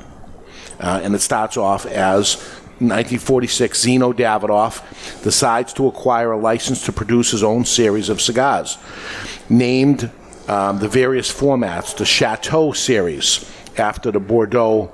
Uh, 0.78 1.00
and 1.02 1.14
it 1.14 1.20
starts 1.20 1.56
off 1.56 1.84
as 1.86 2.36
1946, 2.88 3.84
Zino 3.84 4.12
Davidoff 4.12 5.22
decides 5.22 5.72
to 5.74 5.86
acquire 5.86 6.32
a 6.32 6.38
license 6.38 6.84
to 6.86 6.92
produce 6.92 7.30
his 7.30 7.42
own 7.42 7.64
series 7.64 8.08
of 8.08 8.20
cigars, 8.20 8.78
named 9.48 10.10
um, 10.48 10.78
the 10.78 10.88
various 10.88 11.32
formats 11.32 11.96
the 11.96 12.04
Chateau 12.04 12.72
series 12.72 13.50
after 13.76 14.10
the 14.10 14.20
Bordeaux 14.20 14.92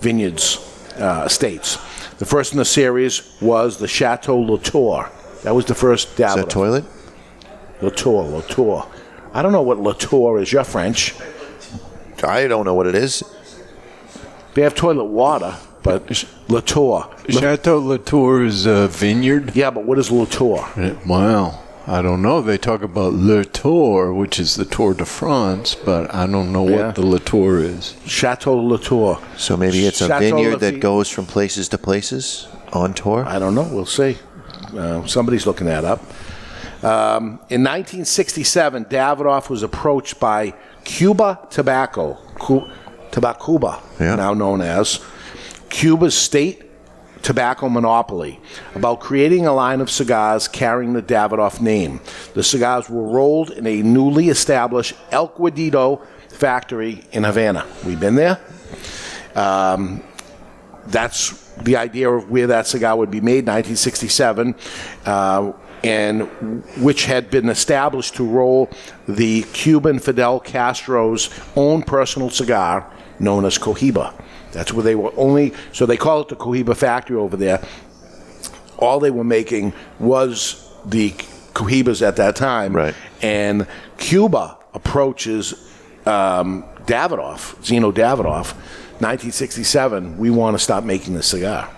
vineyards 0.00 0.58
uh, 0.98 1.24
estates. 1.26 1.76
The 2.16 2.26
first 2.26 2.52
in 2.52 2.58
the 2.58 2.64
series 2.64 3.36
was 3.40 3.78
the 3.78 3.88
Chateau 3.88 4.38
Latour. 4.38 5.10
That 5.44 5.54
was 5.54 5.64
the 5.66 5.74
first 5.74 6.16
Davidoff. 6.16 6.28
Is 6.28 6.34
that 6.34 6.50
toilet? 6.50 6.84
Latour, 7.80 8.24
Latour. 8.24 8.86
I 9.32 9.42
don't 9.42 9.52
know 9.52 9.62
what 9.62 9.78
Latour 9.78 10.40
is. 10.40 10.52
You're 10.52 10.64
French. 10.64 11.14
I 12.24 12.48
don't 12.48 12.64
know 12.64 12.74
what 12.74 12.86
it 12.86 12.96
is. 12.96 13.22
They 14.54 14.62
have 14.62 14.74
toilet 14.74 15.04
water, 15.04 15.56
but 15.88 16.24
Latour. 16.48 17.08
Chateau 17.28 17.78
Latour 17.78 18.44
is 18.44 18.66
a 18.66 18.88
vineyard. 18.88 19.54
Yeah, 19.54 19.70
but 19.70 19.84
what 19.84 19.98
is 19.98 20.10
Latour? 20.10 20.68
Well, 21.06 21.62
I 21.86 22.02
don't 22.02 22.20
know. 22.22 22.42
They 22.42 22.58
talk 22.58 22.82
about 22.82 23.14
Le 23.14 23.44
Tour, 23.44 24.12
which 24.12 24.38
is 24.38 24.56
the 24.56 24.64
Tour 24.66 24.94
de 24.94 25.04
France, 25.04 25.74
but 25.74 26.14
I 26.14 26.26
don't 26.26 26.52
know 26.52 26.68
Yeah. 26.68 26.86
what 26.86 26.94
the 26.96 27.06
Latour 27.06 27.58
is. 27.58 27.94
Chateau 28.06 28.56
Latour. 28.56 29.18
So 29.36 29.56
maybe 29.56 29.86
it's 29.86 30.00
a 30.02 30.08
Chateau 30.08 30.20
vineyard 30.36 30.54
Lafite. 30.56 30.60
that 30.60 30.80
goes 30.80 31.08
from 31.08 31.24
places 31.26 31.68
to 31.70 31.78
places 31.78 32.46
on 32.72 32.92
tour. 32.92 33.24
I 33.26 33.38
don't 33.38 33.54
know. 33.54 33.68
We'll 33.70 33.86
see. 33.86 34.18
Uh, 34.76 35.06
somebody's 35.06 35.46
looking 35.46 35.66
that 35.66 35.84
up. 35.84 36.00
Um, 36.84 37.40
in 37.48 37.62
1967, 37.64 38.84
Davidoff 38.84 39.48
was 39.48 39.62
approached 39.62 40.20
by 40.20 40.52
Cuba 40.84 41.38
Tobacco, 41.50 42.18
Cu- 42.38 42.66
Tabacuba, 43.10 43.80
Yeah. 43.98 44.14
now 44.16 44.34
known 44.34 44.60
as 44.60 45.00
Cuba's 45.70 46.16
state 46.16 46.68
tobacco 47.22 47.68
monopoly, 47.68 48.40
about 48.74 49.00
creating 49.00 49.46
a 49.46 49.52
line 49.52 49.80
of 49.80 49.90
cigars 49.90 50.48
carrying 50.48 50.92
the 50.92 51.02
Davidoff 51.02 51.60
name. 51.60 52.00
The 52.34 52.42
cigars 52.42 52.88
were 52.88 53.02
rolled 53.02 53.50
in 53.50 53.66
a 53.66 53.82
newly 53.82 54.28
established 54.28 54.94
El 55.10 55.28
Laguito 55.30 56.06
factory 56.30 57.04
in 57.12 57.24
Havana. 57.24 57.66
We've 57.84 58.00
been 58.00 58.14
there. 58.14 58.40
Um, 59.34 60.02
that's 60.86 61.52
the 61.56 61.76
idea 61.76 62.10
of 62.10 62.30
where 62.30 62.46
that 62.46 62.66
cigar 62.66 62.96
would 62.96 63.10
be 63.10 63.20
made, 63.20 63.46
1967, 63.46 64.54
uh, 65.04 65.52
and 65.84 66.22
which 66.78 67.04
had 67.04 67.30
been 67.30 67.48
established 67.48 68.16
to 68.16 68.24
roll 68.24 68.70
the 69.06 69.42
Cuban 69.52 69.98
Fidel 69.98 70.40
Castro's 70.40 71.30
own 71.56 71.82
personal 71.82 72.30
cigar 72.30 72.90
known 73.20 73.44
as 73.44 73.58
Cohiba. 73.58 74.14
That's 74.52 74.72
where 74.72 74.82
they 74.82 74.94
were 74.94 75.12
only, 75.16 75.52
so 75.72 75.86
they 75.86 75.96
call 75.96 76.22
it 76.22 76.28
the 76.28 76.36
Cohiba 76.36 76.76
factory 76.76 77.16
over 77.16 77.36
there. 77.36 77.62
All 78.78 79.00
they 79.00 79.10
were 79.10 79.24
making 79.24 79.72
was 79.98 80.68
the 80.86 81.10
Cohibas 81.54 82.06
at 82.06 82.16
that 82.16 82.36
time. 82.36 82.74
Right. 82.74 82.94
And 83.22 83.66
Cuba 83.98 84.56
approaches 84.74 85.52
um, 86.06 86.64
Davidoff, 86.86 87.56
Zino 87.56 87.92
Davidoff, 87.92 88.54
1967, 89.00 90.18
we 90.18 90.30
want 90.30 90.56
to 90.56 90.58
stop 90.58 90.84
making 90.84 91.14
the 91.14 91.22
cigar. 91.22 91.70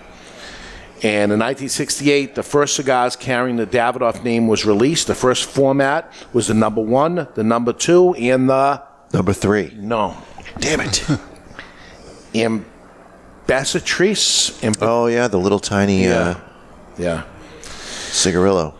And 1.03 1.31
in 1.31 1.39
1968, 1.39 2.35
the 2.35 2.43
first 2.43 2.75
cigars 2.75 3.15
carrying 3.15 3.57
the 3.57 3.65
Davidoff 3.65 4.23
name 4.23 4.47
was 4.47 4.65
released. 4.65 5.07
The 5.07 5.15
first 5.15 5.49
format 5.49 6.11
was 6.31 6.47
the 6.47 6.53
number 6.53 6.81
one, 6.81 7.27
the 7.33 7.43
number 7.43 7.73
two, 7.73 8.13
and 8.15 8.49
the 8.49 8.83
Number 9.11 9.33
three. 9.33 9.73
no, 9.75 10.15
Damn 10.59 10.81
it. 10.81 11.05
ambassadrice. 12.33 14.51
Amb- 14.61 14.77
Oh 14.81 15.07
yeah, 15.07 15.27
the 15.27 15.37
little 15.37 15.59
tiny 15.59 16.07
uh, 16.07 16.35
yeah. 16.97 17.23
cigarillo. 17.61 18.73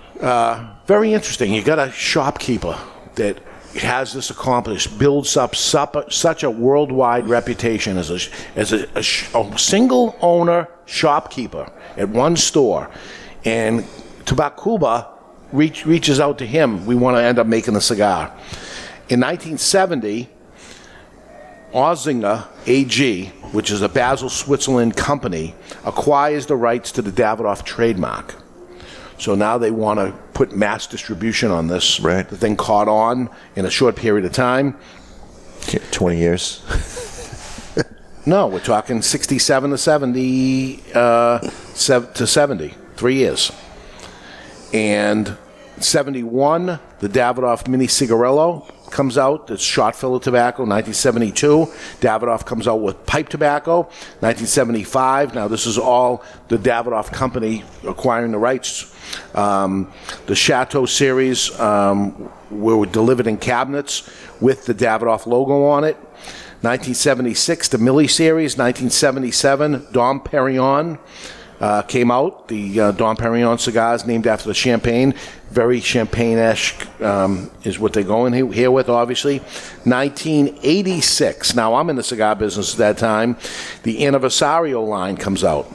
very 0.87 1.13
interesting. 1.13 1.53
You 1.53 1.63
got 1.63 1.79
a 1.79 1.91
shopkeeper 1.91 2.77
that 3.15 3.37
has 3.81 4.13
this 4.13 4.29
accomplished, 4.29 4.99
builds 4.99 5.37
up 5.37 5.55
sup- 5.55 6.11
such 6.11 6.43
a 6.43 6.51
worldwide 6.51 7.27
reputation 7.27 7.97
as 7.97 8.11
a 8.11 8.19
as 8.59 8.73
a, 8.73 8.87
a, 8.95 9.01
sh- 9.01 9.29
a 9.33 9.57
single 9.57 10.15
owner 10.21 10.67
shopkeeper 10.85 11.71
at 11.97 12.09
one 12.09 12.35
store, 12.35 12.89
and 13.45 13.81
Tabacuba 14.25 15.07
reach, 15.53 15.85
reaches 15.85 16.19
out 16.19 16.37
to 16.39 16.45
him. 16.45 16.85
We 16.85 16.95
want 16.95 17.15
to 17.17 17.23
end 17.23 17.39
up 17.39 17.47
making 17.47 17.73
the 17.73 17.81
cigar. 17.81 18.27
In 19.09 19.19
1970, 19.19 20.29
Oettinger 21.73 22.47
AG, 22.67 23.27
which 23.51 23.71
is 23.71 23.81
a 23.81 23.89
Basel, 23.89 24.29
Switzerland 24.29 24.95
company, 24.95 25.55
acquires 25.85 26.45
the 26.45 26.55
rights 26.55 26.91
to 26.93 27.01
the 27.01 27.11
Davidoff 27.11 27.63
trademark. 27.63 28.35
So 29.17 29.35
now 29.35 29.57
they 29.57 29.71
want 29.71 29.99
to 29.99 30.13
put 30.33 30.51
mass 30.55 30.87
distribution 30.87 31.51
on 31.51 31.67
this. 31.67 31.99
Right. 31.99 32.27
The 32.27 32.37
thing 32.37 32.55
caught 32.55 32.87
on 32.87 33.29
in 33.55 33.65
a 33.65 33.69
short 33.69 33.95
period 33.95 34.25
of 34.25 34.33
time. 34.33 34.77
Twenty 35.91 36.17
years. 36.17 36.61
No, 38.23 38.45
we're 38.45 38.59
talking 38.59 39.01
67 39.01 39.71
to 39.71 39.77
70, 39.79 40.83
uh, 40.93 41.39
sev- 41.73 42.13
to 42.13 42.27
70, 42.27 42.75
three 42.95 43.15
years. 43.15 43.51
And 44.73 45.35
71, 45.79 46.79
the 46.99 47.09
Davidoff 47.09 47.67
Mini 47.67 47.87
Cigarillo 47.87 48.67
comes 48.91 49.17
out. 49.17 49.49
It's 49.49 49.63
shot 49.63 49.95
filler 49.95 50.19
tobacco. 50.19 50.63
1972, 50.63 51.67
Davidoff 51.99 52.45
comes 52.45 52.67
out 52.67 52.81
with 52.81 53.05
pipe 53.05 53.29
tobacco. 53.29 53.81
1975, 54.19 55.33
now 55.33 55.47
this 55.47 55.65
is 55.65 55.77
all 55.77 56.23
the 56.49 56.57
Davidoff 56.57 57.11
company 57.11 57.63
acquiring 57.87 58.31
the 58.31 58.37
rights. 58.37 58.93
Um, 59.35 59.91
the 60.27 60.35
Chateau 60.35 60.85
series 60.85 61.57
um, 61.59 62.31
were 62.49 62.85
delivered 62.85 63.27
in 63.27 63.37
cabinets 63.37 64.09
with 64.39 64.65
the 64.65 64.73
Davidoff 64.73 65.25
logo 65.25 65.65
on 65.65 65.83
it. 65.83 65.95
1976, 66.61 67.69
the 67.69 67.77
Mille 67.79 68.07
series. 68.07 68.55
1977, 68.55 69.87
Dom 69.91 70.19
Perignon 70.19 70.99
uh, 71.59 71.81
came 71.83 72.11
out. 72.11 72.47
The 72.49 72.79
uh, 72.79 72.91
Dom 72.91 73.17
Perignon 73.17 73.59
cigars 73.59 74.05
named 74.05 74.27
after 74.27 74.47
the 74.47 74.53
champagne. 74.53 75.15
Very 75.51 75.81
champagne-esque 75.81 77.01
um, 77.01 77.51
is 77.63 77.77
what 77.77 77.91
they're 77.93 78.03
going 78.03 78.31
he- 78.33 78.55
here 78.55 78.71
with, 78.71 78.87
obviously. 78.87 79.39
1986. 79.83 81.55
Now, 81.55 81.75
I'm 81.75 81.89
in 81.89 81.97
the 81.97 82.03
cigar 82.03 82.35
business 82.35 82.73
at 82.73 82.77
that 82.77 82.97
time. 82.97 83.35
The 83.83 83.99
Anniversario 84.01 84.87
line 84.87 85.17
comes 85.17 85.43
out 85.43 85.71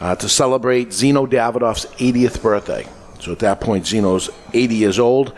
uh, 0.00 0.14
to 0.16 0.28
celebrate 0.28 0.88
Zino 0.88 1.26
Davidoff's 1.26 1.86
80th 1.96 2.42
birthday. 2.42 2.86
So 3.20 3.32
at 3.32 3.38
that 3.38 3.60
point, 3.60 3.86
Zino's 3.86 4.28
80 4.52 4.74
years 4.74 4.98
old. 4.98 5.30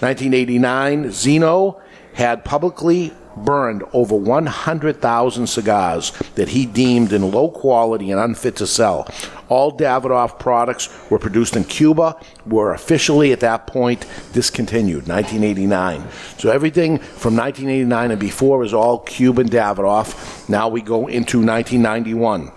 1989, 0.00 1.04
Zino 1.06 1.80
had 2.14 2.44
publicly 2.44 3.12
burned 3.36 3.82
over 3.92 4.14
100,000 4.14 5.46
cigars 5.46 6.12
that 6.34 6.48
he 6.48 6.66
deemed 6.66 7.12
in 7.12 7.30
low 7.30 7.50
quality 7.50 8.10
and 8.10 8.20
unfit 8.20 8.56
to 8.56 8.66
sell. 8.66 9.08
All 9.48 9.76
Davidoff 9.76 10.38
products 10.38 10.88
were 11.10 11.18
produced 11.18 11.56
in 11.56 11.64
Cuba, 11.64 12.16
were 12.46 12.72
officially 12.72 13.32
at 13.32 13.40
that 13.40 13.66
point 13.66 14.06
discontinued, 14.32 15.06
1989. 15.06 16.04
So 16.38 16.50
everything 16.50 16.98
from 16.98 17.36
1989 17.36 18.10
and 18.10 18.20
before 18.20 18.64
is 18.64 18.72
all 18.72 18.98
Cuban 19.00 19.48
Davidoff. 19.48 20.48
Now 20.48 20.68
we 20.68 20.80
go 20.80 21.06
into 21.06 21.38
1991. 21.38 22.52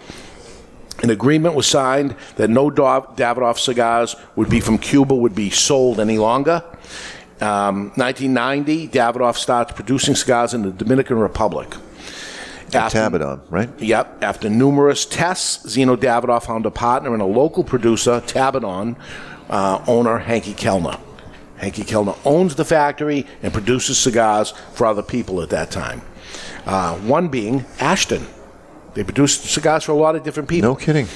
An 1.04 1.12
agreement 1.12 1.54
was 1.54 1.68
signed 1.68 2.16
that 2.38 2.50
no 2.50 2.72
Dav- 2.72 3.16
Davidoff 3.16 3.60
cigars 3.60 4.16
would 4.36 4.50
be 4.50 4.60
from 4.60 4.80
Cuba 4.80 5.14
would 5.14 5.36
be 5.36 5.52
sold 5.52 6.00
any 6.00 6.18
longer. 6.18 6.64
Um, 7.40 7.92
1990, 7.96 8.88
Davidoff 8.88 9.36
starts 9.36 9.72
producing 9.72 10.16
cigars 10.16 10.54
in 10.54 10.64
the 10.64 10.72
Dominican 10.72 11.20
Republic. 11.20 11.76
After- 12.74 12.98
Tabadom, 12.98 13.42
right? 13.50 13.70
Yep. 13.80 14.24
After 14.24 14.50
numerous 14.50 15.06
tests, 15.06 15.66
Zino 15.76 15.96
Davidoff 15.96 16.44
found 16.46 16.66
a 16.66 16.72
partner 16.72 17.14
in 17.16 17.22
a 17.22 17.26
local 17.26 17.64
producer, 17.64 18.22
Tabadom, 18.22 18.96
uh, 19.50 19.84
owner 19.88 20.18
Henke 20.18 20.56
Kelner. 20.58 21.00
Henke 21.58 21.86
Kelner 21.88 22.18
owns 22.26 22.56
the 22.56 22.66
factory 22.66 23.26
and 23.42 23.54
produces 23.54 23.98
cigars 23.98 24.54
for 24.74 24.86
other 24.86 25.02
people 25.02 25.42
at 25.42 25.50
that 25.50 25.72
time. 25.72 26.02
Uh, 26.66 26.96
one 26.98 27.30
being 27.30 27.66
Ashton. 27.80 28.28
They 28.94 29.04
produced 29.04 29.46
cigars 29.46 29.84
for 29.84 29.92
a 29.94 29.96
lot 29.96 30.16
of 30.16 30.24
different 30.24 30.50
people. 30.50 30.72
No 30.72 30.76
kidding. 30.76 31.08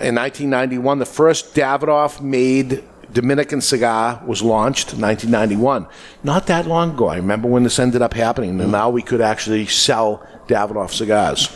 In 0.00 0.14
1991, 0.14 0.98
the 0.98 1.06
first 1.06 1.54
Davidoff 1.54 2.20
made 2.20 2.82
Dominican 3.12 3.60
cigar 3.60 4.22
was 4.26 4.42
launched 4.42 4.92
in 4.94 5.00
1991. 5.00 5.86
Not 6.24 6.46
that 6.46 6.66
long 6.66 6.92
ago. 6.92 7.08
I 7.08 7.16
remember 7.16 7.48
when 7.48 7.62
this 7.62 7.78
ended 7.78 8.00
up 8.02 8.14
happening, 8.14 8.60
and 8.60 8.72
now 8.72 8.90
we 8.90 9.02
could 9.02 9.20
actually 9.20 9.66
sell 9.66 10.26
Davidoff 10.48 10.90
cigars. 10.92 11.48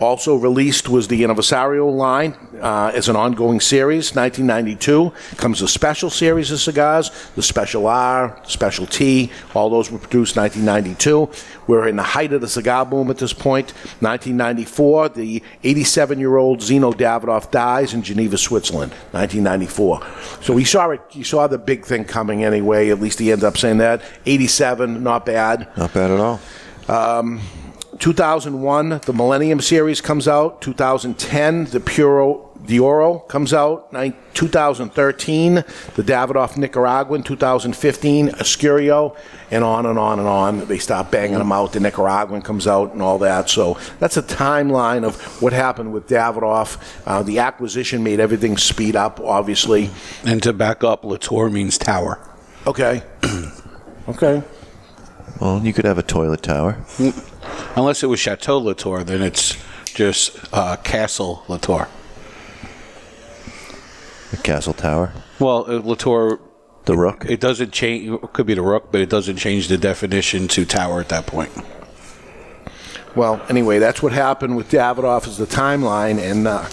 Also 0.00 0.36
released 0.36 0.88
was 0.88 1.08
the 1.08 1.22
Anniversario 1.22 1.94
line 1.94 2.34
uh, 2.60 2.92
as 2.94 3.08
an 3.08 3.16
ongoing 3.16 3.60
series. 3.60 4.14
1992 4.14 5.12
comes 5.36 5.62
a 5.62 5.68
special 5.68 6.10
series 6.10 6.50
of 6.50 6.60
cigars, 6.60 7.10
the 7.34 7.42
Special 7.42 7.86
R, 7.86 8.38
Special 8.44 8.86
T. 8.86 9.30
All 9.54 9.70
those 9.70 9.90
were 9.90 9.98
produced 9.98 10.36
1992. 10.36 11.30
We're 11.66 11.88
in 11.88 11.96
the 11.96 12.02
height 12.02 12.32
of 12.32 12.40
the 12.40 12.48
cigar 12.48 12.84
boom 12.84 13.10
at 13.10 13.18
this 13.18 13.32
point. 13.32 13.70
1994, 14.00 15.10
the 15.10 15.42
87-year-old 15.62 16.60
Zino 16.60 16.92
Davidoff 16.92 17.50
dies 17.50 17.94
in 17.94 18.02
Geneva, 18.02 18.36
Switzerland. 18.36 18.92
1994. 19.12 20.02
So 20.42 20.54
we 20.54 20.64
saw 20.64 20.90
it. 20.90 21.00
You 21.12 21.24
saw 21.24 21.46
the 21.46 21.58
big 21.58 21.84
thing 21.84 22.04
coming 22.04 22.44
anyway. 22.44 22.90
At 22.90 23.00
least 23.00 23.18
he 23.18 23.32
ends 23.32 23.44
up 23.44 23.56
saying 23.56 23.78
that. 23.78 24.02
87, 24.26 25.02
not 25.02 25.24
bad. 25.26 25.68
Not 25.76 25.92
bad 25.94 26.10
at 26.10 26.20
all. 26.20 26.40
Um, 26.88 27.40
2001, 28.02 29.00
the 29.06 29.12
Millennium 29.12 29.60
Series 29.60 30.00
comes 30.00 30.26
out. 30.26 30.60
2010, 30.60 31.66
the 31.66 31.78
Puro 31.78 32.50
d'Oro 32.66 33.20
comes 33.20 33.54
out. 33.54 33.92
Nin- 33.92 34.16
2013, 34.34 35.54
the 35.54 35.62
Davidoff 36.02 36.56
Nicaraguan. 36.56 37.22
2015, 37.22 38.30
Escurio, 38.30 39.16
and 39.52 39.62
on 39.62 39.86
and 39.86 40.00
on 40.00 40.18
and 40.18 40.26
on. 40.26 40.66
They 40.66 40.78
start 40.78 41.12
banging 41.12 41.38
them 41.38 41.52
out. 41.52 41.74
The 41.74 41.78
Nicaraguan 41.78 42.42
comes 42.42 42.66
out 42.66 42.92
and 42.92 43.00
all 43.00 43.18
that. 43.18 43.48
So 43.48 43.78
that's 44.00 44.16
a 44.16 44.22
timeline 44.24 45.04
of 45.04 45.40
what 45.40 45.52
happened 45.52 45.92
with 45.92 46.08
Davidoff. 46.08 46.78
Uh, 47.06 47.22
the 47.22 47.38
acquisition 47.38 48.02
made 48.02 48.18
everything 48.18 48.56
speed 48.56 48.96
up, 48.96 49.20
obviously. 49.20 49.90
And 50.24 50.42
to 50.42 50.52
back 50.52 50.82
up, 50.82 51.04
Latour 51.04 51.50
means 51.50 51.78
tower. 51.78 52.18
Okay. 52.66 53.04
okay. 54.08 54.42
Well, 55.40 55.64
you 55.64 55.72
could 55.72 55.84
have 55.84 55.98
a 55.98 56.02
toilet 56.02 56.42
tower. 56.42 56.84
Unless 57.76 58.02
it 58.02 58.06
was 58.06 58.20
Chateau 58.20 58.58
Latour, 58.58 59.04
then 59.04 59.22
it's 59.22 59.56
just 59.94 60.36
uh, 60.52 60.76
Castle 60.76 61.44
Latour. 61.48 61.88
A 64.32 64.36
castle 64.38 64.72
tower. 64.72 65.12
Well, 65.38 65.64
uh, 65.68 65.80
Latour. 65.80 66.40
The 66.84 66.96
Rook. 66.96 67.24
It 67.28 67.38
doesn't 67.38 67.72
change. 67.72 68.10
It 68.10 68.32
could 68.32 68.46
be 68.46 68.54
the 68.54 68.62
Rook, 68.62 68.90
but 68.90 69.00
it 69.00 69.08
doesn't 69.08 69.36
change 69.36 69.68
the 69.68 69.78
definition 69.78 70.48
to 70.48 70.64
tower 70.64 71.00
at 71.00 71.08
that 71.10 71.26
point. 71.26 71.52
Well, 73.14 73.40
anyway, 73.48 73.78
that's 73.78 74.02
what 74.02 74.12
happened 74.12 74.56
with 74.56 74.70
Davidoff 74.70 75.28
is 75.28 75.36
the 75.36 75.46
timeline, 75.46 76.18
and 76.18 76.48
uh, 76.48 76.66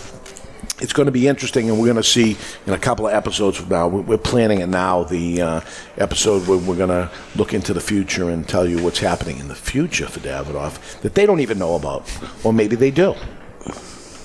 it's 0.81 0.93
going 0.93 1.07
to 1.07 1.11
be 1.11 1.27
interesting, 1.27 1.69
and 1.69 1.79
we're 1.79 1.85
going 1.87 1.97
to 1.97 2.03
see 2.03 2.37
in 2.65 2.73
a 2.73 2.77
couple 2.77 3.07
of 3.07 3.13
episodes 3.13 3.57
from 3.57 3.69
now. 3.69 3.87
We're 3.87 4.01
we're 4.01 4.17
planning 4.17 4.61
it 4.61 4.67
now, 4.67 5.03
the 5.03 5.41
uh, 5.41 5.61
episode 5.97 6.47
where 6.47 6.57
we're 6.57 6.75
going 6.75 6.89
to 6.89 7.11
look 7.35 7.53
into 7.53 7.73
the 7.73 7.81
future 7.81 8.29
and 8.29 8.47
tell 8.47 8.67
you 8.67 8.83
what's 8.83 8.99
happening 8.99 9.39
in 9.39 9.47
the 9.47 9.55
future 9.55 10.07
for 10.07 10.19
Davidoff 10.19 11.01
that 11.01 11.15
they 11.15 11.25
don't 11.25 11.39
even 11.39 11.59
know 11.59 11.75
about. 11.75 12.09
Or 12.43 12.53
maybe 12.53 12.75
they 12.75 12.91
do. 12.91 13.15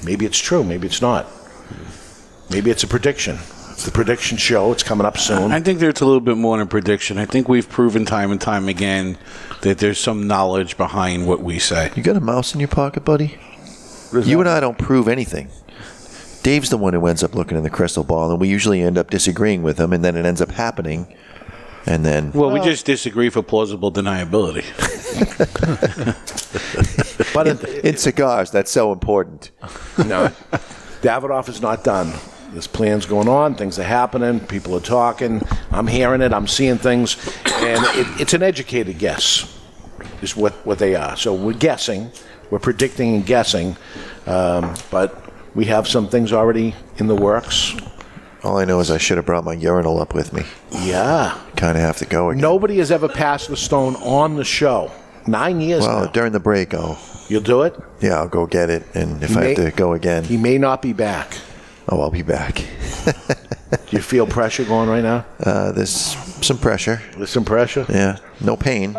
Maybe 0.05 0.27
it's 0.27 0.38
true, 0.38 0.62
maybe 0.62 0.87
it's 0.87 1.01
not. 1.01 1.27
Maybe 2.51 2.71
it's 2.71 2.83
a 2.85 2.87
prediction. 2.87 3.38
It's 3.73 3.85
the 3.85 3.90
prediction 3.90 4.37
show. 4.37 4.71
It's 4.71 4.85
coming 4.85 5.05
up 5.07 5.19
soon. 5.19 5.51
I 5.51 5.61
think 5.61 5.81
there's 5.81 6.01
a 6.01 6.05
little 6.07 6.21
bit 6.21 6.37
more 6.37 6.57
than 6.57 6.67
a 6.67 6.71
prediction. 6.71 7.19
I 7.19 7.25
think 7.25 7.49
we've 7.49 7.69
proven 7.69 8.05
time 8.05 8.31
and 8.31 8.40
time 8.40 8.69
again 8.69 9.19
that 9.62 9.79
there's 9.79 9.99
some 9.99 10.29
knowledge 10.29 10.77
behind 10.77 11.27
what 11.27 11.43
we 11.43 11.59
say. 11.59 11.90
You 11.97 12.03
got 12.03 12.17
a 12.17 12.21
mouse 12.21 12.55
in 12.55 12.61
your 12.61 12.69
pocket, 12.69 13.05
buddy? 13.05 13.37
You 14.12 14.38
and 14.38 14.49
I 14.49 14.61
don't 14.61 14.79
prove 14.79 15.09
anything. 15.09 15.49
Dave's 16.44 16.68
the 16.68 16.76
one 16.76 16.92
who 16.92 17.07
ends 17.07 17.24
up 17.24 17.35
looking 17.35 17.57
in 17.57 17.64
the 17.64 17.70
crystal 17.70 18.04
ball, 18.04 18.30
and 18.30 18.38
we 18.38 18.48
usually 18.48 18.83
end 18.83 18.98
up 18.98 19.09
disagreeing 19.09 19.62
with 19.62 19.80
him, 19.80 19.94
and 19.94 20.04
then 20.04 20.14
it 20.14 20.26
ends 20.26 20.42
up 20.42 20.50
happening. 20.50 21.12
And 21.87 22.04
then, 22.04 22.33
Well, 22.33 22.50
we 22.50 22.61
just 22.61 22.85
disagree 22.85 23.30
for 23.30 23.42
plausible 23.42 23.90
deniability. 23.90 24.64
But 27.33 27.46
in, 27.48 27.59
in 27.87 27.96
cigars, 27.96 28.50
that's 28.50 28.70
so 28.70 28.92
important. 28.92 29.52
no, 29.98 30.28
Davidoff 31.00 31.48
is 31.48 31.62
not 31.62 31.83
done. 31.83 32.12
There's 32.52 32.66
plans 32.66 33.07
going 33.07 33.26
on. 33.28 33.54
Things 33.54 33.78
are 33.78 33.83
happening. 33.83 34.38
People 34.40 34.76
are 34.76 34.80
talking. 34.80 35.42
I'm 35.72 35.87
hearing 35.87 36.20
it. 36.20 36.33
I'm 36.35 36.46
seeing 36.46 36.76
things, 36.76 37.16
and 37.46 37.83
it, 37.96 38.20
it's 38.20 38.35
an 38.35 38.42
educated 38.42 38.98
guess. 38.98 39.50
Is 40.20 40.37
what 40.37 40.52
what 40.66 40.78
they 40.78 40.94
are. 40.94 41.16
So 41.16 41.35
we're 41.35 41.54
guessing. 41.54 42.12
We're 42.50 42.59
predicting 42.59 43.14
and 43.14 43.26
guessing, 43.26 43.76
um, 44.26 44.74
but 44.90 45.23
we 45.55 45.67
have 45.67 45.87
some 45.88 46.09
things 46.09 46.33
already 46.33 46.75
in 46.99 47.07
the 47.07 47.14
works. 47.17 47.75
All 48.43 48.59
I 48.59 48.64
know 48.64 48.81
is 48.81 48.90
I 48.90 48.99
should 48.99 49.17
have 49.17 49.25
brought 49.27 49.45
my 49.45 49.55
urinal 49.55 49.99
up 50.01 50.14
with 50.14 50.33
me. 50.33 50.45
Yeah. 50.71 51.38
Kind 51.57 51.79
of 51.79 51.83
have 51.83 51.97
to 51.99 52.07
go 52.07 52.31
again. 52.31 52.43
Nobody 52.43 52.77
has 52.79 52.90
ever 52.90 53.09
passed 53.09 53.49
the 53.49 53.57
stone 53.57 53.97
on 53.97 54.37
the 54.37 54.45
show. 54.45 54.90
Nine 55.27 55.61
years 55.62 55.87
Well, 55.87 56.05
now. 56.05 56.11
during 56.11 56.33
the 56.33 56.40
break, 56.40 56.75
I'll. 56.75 56.99
You'll 57.29 57.40
do 57.40 57.62
it. 57.62 57.75
Yeah, 58.03 58.17
I'll 58.19 58.29
go 58.29 58.45
get 58.45 58.69
it, 58.69 58.83
and 58.95 59.23
if 59.23 59.35
I 59.35 59.40
may- 59.40 59.55
have 59.55 59.64
to 59.64 59.71
go 59.71 59.95
again, 59.95 60.25
He 60.25 60.37
may 60.37 60.59
not 60.59 60.83
be 60.83 60.93
back. 60.93 61.38
oh, 61.88 62.03
I'll 62.03 62.11
be 62.11 62.21
back. 62.21 62.57
Do 63.07 63.97
you 63.97 64.03
feel 64.03 64.27
pressure 64.27 64.64
going 64.64 64.90
right 64.90 65.03
now? 65.03 65.25
Uh, 65.43 65.73
there's 65.73 66.14
some 66.43 66.59
pressure. 66.59 67.01
There's 67.17 67.31
some 67.31 67.45
pressure. 67.47 67.87
Yeah, 67.88 68.19
no 68.43 68.57
pain. 68.57 68.93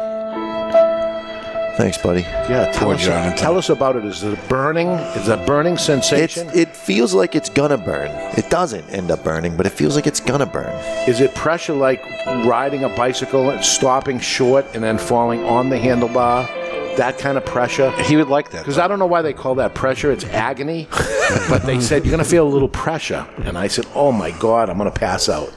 Thanks, 1.77 1.97
buddy. 1.97 2.21
Yeah, 2.21 2.71
tell 2.71 2.91
us, 2.91 3.03
tell 3.39 3.57
us 3.57 3.69
about 3.69 3.97
it. 3.97 4.05
Is 4.05 4.23
it 4.23 4.37
a 4.37 4.41
burning? 4.47 4.87
Is 4.87 5.27
it 5.27 5.39
a 5.39 5.45
burning 5.45 5.73
It's, 5.73 5.83
sensation? 5.83 6.49
it 6.55 6.73
feels 6.75 7.13
like 7.13 7.35
it's 7.35 7.49
gonna 7.49 7.77
burn. 7.77 8.09
It 8.37 8.49
doesn't 8.49 8.89
end 8.91 9.11
up 9.11 9.23
burning, 9.25 9.57
but 9.57 9.65
it 9.65 9.71
feels 9.71 9.95
like 9.95 10.07
it's 10.07 10.21
gonna 10.21 10.45
burn. 10.45 10.73
Is 11.07 11.19
it 11.19 11.35
pressure 11.35 11.73
like 11.73 12.01
riding 12.45 12.85
a 12.85 12.89
bicycle 12.89 13.49
and 13.49 13.63
stopping 13.63 14.19
short 14.19 14.65
and 14.73 14.81
then 14.83 14.97
falling 14.97 15.43
on 15.43 15.69
the 15.69 15.75
handlebar? 15.75 16.47
That 16.95 17.17
kind 17.17 17.37
of 17.37 17.45
pressure? 17.45 17.91
He 18.03 18.15
would 18.15 18.29
like 18.29 18.51
that. 18.51 18.59
Because 18.61 18.77
I 18.77 18.87
don't 18.87 18.99
know 18.99 19.05
why 19.05 19.21
they 19.21 19.33
call 19.33 19.55
that 19.55 19.73
pressure. 19.75 20.13
It's 20.13 20.23
agony. 20.23 20.87
but 21.49 21.63
they 21.63 21.81
said, 21.81 22.05
you're 22.05 22.11
going 22.11 22.23
to 22.23 22.29
feel 22.29 22.47
a 22.47 22.53
little 22.53 22.69
pressure. 22.69 23.27
And 23.43 23.57
I 23.57 23.67
said, 23.67 23.85
oh 23.93 24.13
my 24.13 24.31
God, 24.31 24.69
I'm 24.69 24.77
going 24.77 24.89
to 24.89 24.97
pass 24.97 25.27
out. 25.27 25.53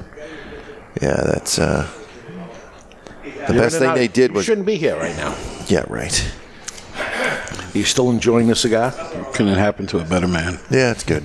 Yeah, 1.00 1.14
that's 1.24 1.60
uh, 1.60 1.88
the 3.22 3.54
You're 3.54 3.62
best 3.62 3.78
thing 3.78 3.86
out. 3.90 3.94
they 3.94 4.08
did 4.08 4.32
was 4.32 4.34
You 4.34 4.34
was. 4.34 4.44
shouldn't 4.46 4.66
be 4.66 4.74
here 4.74 4.96
right 4.96 5.14
now. 5.16 5.36
Yeah, 5.68 5.84
right. 5.88 6.32
Are 6.96 7.78
you 7.78 7.84
still 7.84 8.10
enjoying 8.10 8.48
the 8.48 8.56
cigar? 8.56 8.92
Couldn't 9.34 9.54
happen 9.54 9.86
to 9.88 9.98
a 9.98 10.04
better 10.04 10.26
man. 10.26 10.58
Yeah, 10.70 10.90
it's 10.90 11.04
good. 11.04 11.24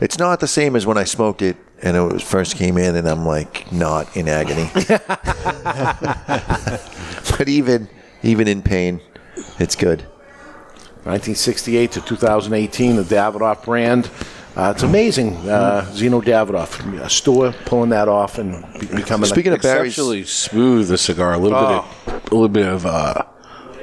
It's 0.00 0.18
not 0.18 0.40
the 0.40 0.46
same 0.46 0.76
as 0.76 0.86
when 0.86 0.96
I 0.96 1.04
smoked 1.04 1.42
it 1.42 1.56
and 1.82 1.96
it 1.96 2.00
was 2.00 2.22
first 2.22 2.56
came 2.56 2.76
in, 2.76 2.96
and 2.96 3.08
I'm 3.08 3.24
like 3.24 3.70
not 3.72 4.16
in 4.16 4.28
agony. 4.28 4.70
but 7.38 7.48
even 7.48 7.88
even 8.22 8.48
in 8.48 8.62
pain, 8.62 9.00
It's 9.58 9.76
good. 9.76 10.02
1968 11.04 11.92
to 11.92 12.00
2018, 12.00 12.96
the 12.96 13.02
Davidoff 13.02 13.64
brand. 13.64 14.10
Uh, 14.58 14.72
it's 14.74 14.82
amazing, 14.82 15.36
uh, 15.48 15.82
Zino 15.92 16.20
Davidoff, 16.20 17.00
a 17.00 17.08
store 17.08 17.52
pulling 17.64 17.90
that 17.90 18.08
off 18.08 18.38
and 18.38 18.64
be- 18.80 18.86
becoming. 18.88 19.26
Speaking 19.28 19.52
a, 19.52 19.54
of 19.54 19.62
Barry's- 19.62 19.92
Exceptionally 19.92 20.24
smooth, 20.24 20.88
the 20.88 20.98
cigar. 20.98 21.32
A 21.34 21.38
little 21.38 21.56
Oh. 21.56 21.84
bit 22.06 22.14
of, 22.14 22.22
a 22.32 22.34
little 22.34 22.48
bit 22.48 22.66
of 22.66 22.84
uh, 22.84 23.22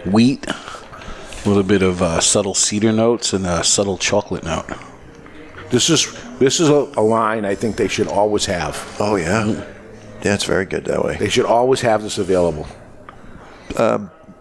wheat, 0.03 0.45
a 0.49 1.47
little 1.47 1.63
bit 1.63 1.81
of 1.81 2.01
uh, 2.01 2.19
subtle 2.19 2.53
cedar 2.53 2.91
notes, 2.91 3.31
and 3.31 3.45
a 3.45 3.63
subtle 3.63 3.97
chocolate 3.97 4.43
note. 4.43 4.65
this 5.69 5.89
is 5.89 6.13
this 6.39 6.59
is 6.59 6.67
a, 6.67 6.91
a 6.97 7.01
line 7.01 7.45
I 7.45 7.55
think 7.55 7.77
they 7.77 7.87
should 7.87 8.07
always 8.09 8.45
have. 8.47 8.97
Oh 8.99 9.15
yeah, 9.15 9.45
yeah, 10.25 10.33
it's 10.33 10.43
very 10.43 10.65
good 10.65 10.83
that 10.85 11.05
way. 11.05 11.15
They 11.15 11.29
should 11.29 11.45
always 11.45 11.79
have 11.81 12.03
this 12.03 12.17
available. 12.17 12.67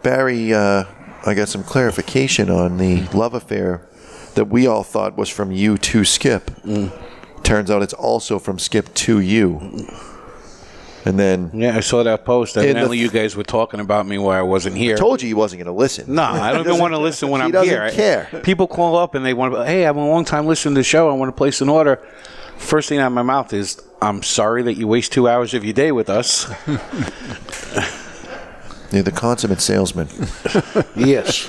Barry, 0.03 0.53
uh, 0.53 0.85
I 1.25 1.35
got 1.35 1.49
some 1.49 1.63
clarification 1.63 2.51
on 2.51 2.77
the 2.79 3.03
love 3.15 3.35
affair 3.35 3.87
that 4.35 4.47
we 4.47 4.67
all 4.67 4.83
thought 4.83 5.17
was 5.17 5.29
from 5.29 5.51
you 5.53 5.77
to 5.79 6.05
Skip. 6.05 6.51
Turns 7.43 7.71
out 7.71 7.83
it's 7.83 7.93
also 7.95 8.39
from 8.39 8.59
Skip 8.59 8.93
to 8.95 9.21
you. 9.21 9.87
And 11.07 11.19
then 11.19 11.51
Yeah, 11.53 11.77
I 11.77 11.81
saw 11.81 12.03
that 12.03 12.25
post. 12.25 12.57
Evidently, 12.57 12.97
you 12.99 13.11
guys 13.11 13.37
were 13.37 13.43
talking 13.45 13.79
about 13.81 14.07
me 14.07 14.17
while 14.17 14.39
I 14.39 14.43
wasn't 14.43 14.77
here. 14.77 14.95
I 14.97 14.99
told 14.99 15.21
you 15.21 15.29
he 15.29 15.35
wasn't 15.35 15.59
going 15.63 15.75
to 15.75 15.79
listen. 15.79 16.15
No, 16.15 16.23
I 16.23 16.51
don't 16.53 16.67
even 16.67 16.79
want 16.79 16.95
to 16.95 16.99
listen 16.99 17.29
when 17.29 17.43
he 17.43 17.45
I'm 17.47 17.51
doesn't 17.51 17.69
here. 17.69 17.83
I- 17.83 17.91
care. 17.91 18.29
People 18.43 18.67
call 18.67 18.97
up 18.97 19.15
and 19.15 19.25
they 19.25 19.35
want 19.35 19.53
to. 19.55 19.65
Hey, 19.67 19.85
I'm 19.87 19.99
a 19.99 20.09
long 20.09 20.25
time 20.25 20.47
listening 20.47 20.75
to 20.77 20.79
the 20.81 20.85
show. 20.85 21.11
I 21.11 21.13
want 21.13 21.29
to 21.29 21.37
place 21.37 21.61
an 21.61 21.69
order. 21.69 21.97
First 22.57 22.89
thing 22.89 22.99
out 23.01 23.09
of 23.09 23.13
my 23.13 23.23
mouth 23.23 23.53
is, 23.53 23.83
"I'm 24.01 24.23
sorry 24.23 24.63
that 24.63 24.75
you 24.75 24.89
waste 24.89 25.13
two 25.13 25.29
hours 25.29 25.53
of 25.53 25.63
your 25.65 25.75
day 25.75 25.93
with 25.93 26.09
us." 26.09 26.47
You're 28.93 29.03
the 29.03 29.11
consummate 29.13 29.61
salesman. 29.61 30.09
Yes, 30.97 31.49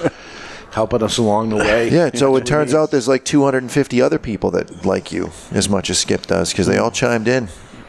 helping 0.76 1.02
us 1.02 1.18
along 1.18 1.50
the 1.50 1.56
way. 1.56 1.90
Yeah, 1.96 2.10
so 2.14 2.36
it 2.36 2.46
turns 2.46 2.74
out 2.74 2.92
there's 2.92 3.08
like 3.08 3.24
250 3.24 4.02
other 4.02 4.20
people 4.20 4.52
that 4.52 4.86
like 4.86 5.12
you 5.12 5.32
as 5.52 5.70
much 5.70 5.90
as 5.90 5.98
Skip 6.00 6.26
does 6.28 6.52
because 6.52 6.68
they 6.68 6.78
all 6.78 6.92
chimed 6.92 7.28
in. 7.30 7.48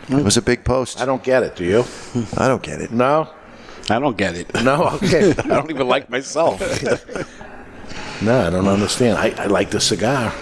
It 0.09 0.23
was 0.25 0.37
a 0.37 0.43
big 0.43 0.65
post. 0.65 1.01
I 1.01 1.05
don't 1.05 1.23
get 1.25 1.43
it. 1.43 1.57
Do 1.57 1.65
you? 1.65 1.85
I 2.37 2.47
don't 2.47 2.63
get 2.63 2.81
it. 2.81 2.93
No. 2.93 3.29
I 3.91 3.99
don't 3.99 4.17
get 4.17 4.37
it. 4.37 4.55
No. 4.63 4.89
Okay. 5.03 5.31
I 5.31 5.49
don't 5.49 5.71
even 5.71 5.89
like 5.89 6.09
myself. 6.09 6.61
No, 8.23 8.47
I 8.47 8.51
don't 8.51 8.69
understand. 8.69 9.19
I, 9.19 9.35
I 9.37 9.47
like 9.47 9.71
the 9.71 9.81
cigar. 9.81 10.33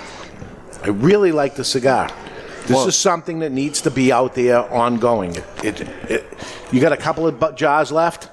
I 0.82 0.88
really 0.88 1.32
like 1.32 1.54
the 1.56 1.64
cigar. 1.64 2.10
This 2.66 2.70
Well- 2.76 2.88
is 2.88 2.96
something 2.96 3.38
that 3.40 3.52
needs 3.52 3.80
to 3.82 3.90
be 3.90 4.12
out 4.12 4.34
there 4.34 4.60
ongoing. 4.70 5.34
It, 5.62 5.80
it, 5.80 5.88
it, 6.10 6.24
you 6.72 6.80
got 6.80 6.92
a 6.92 6.96
couple 6.98 7.26
of 7.26 7.40
bu- 7.40 7.52
jars 7.54 7.90
left? 7.90 8.28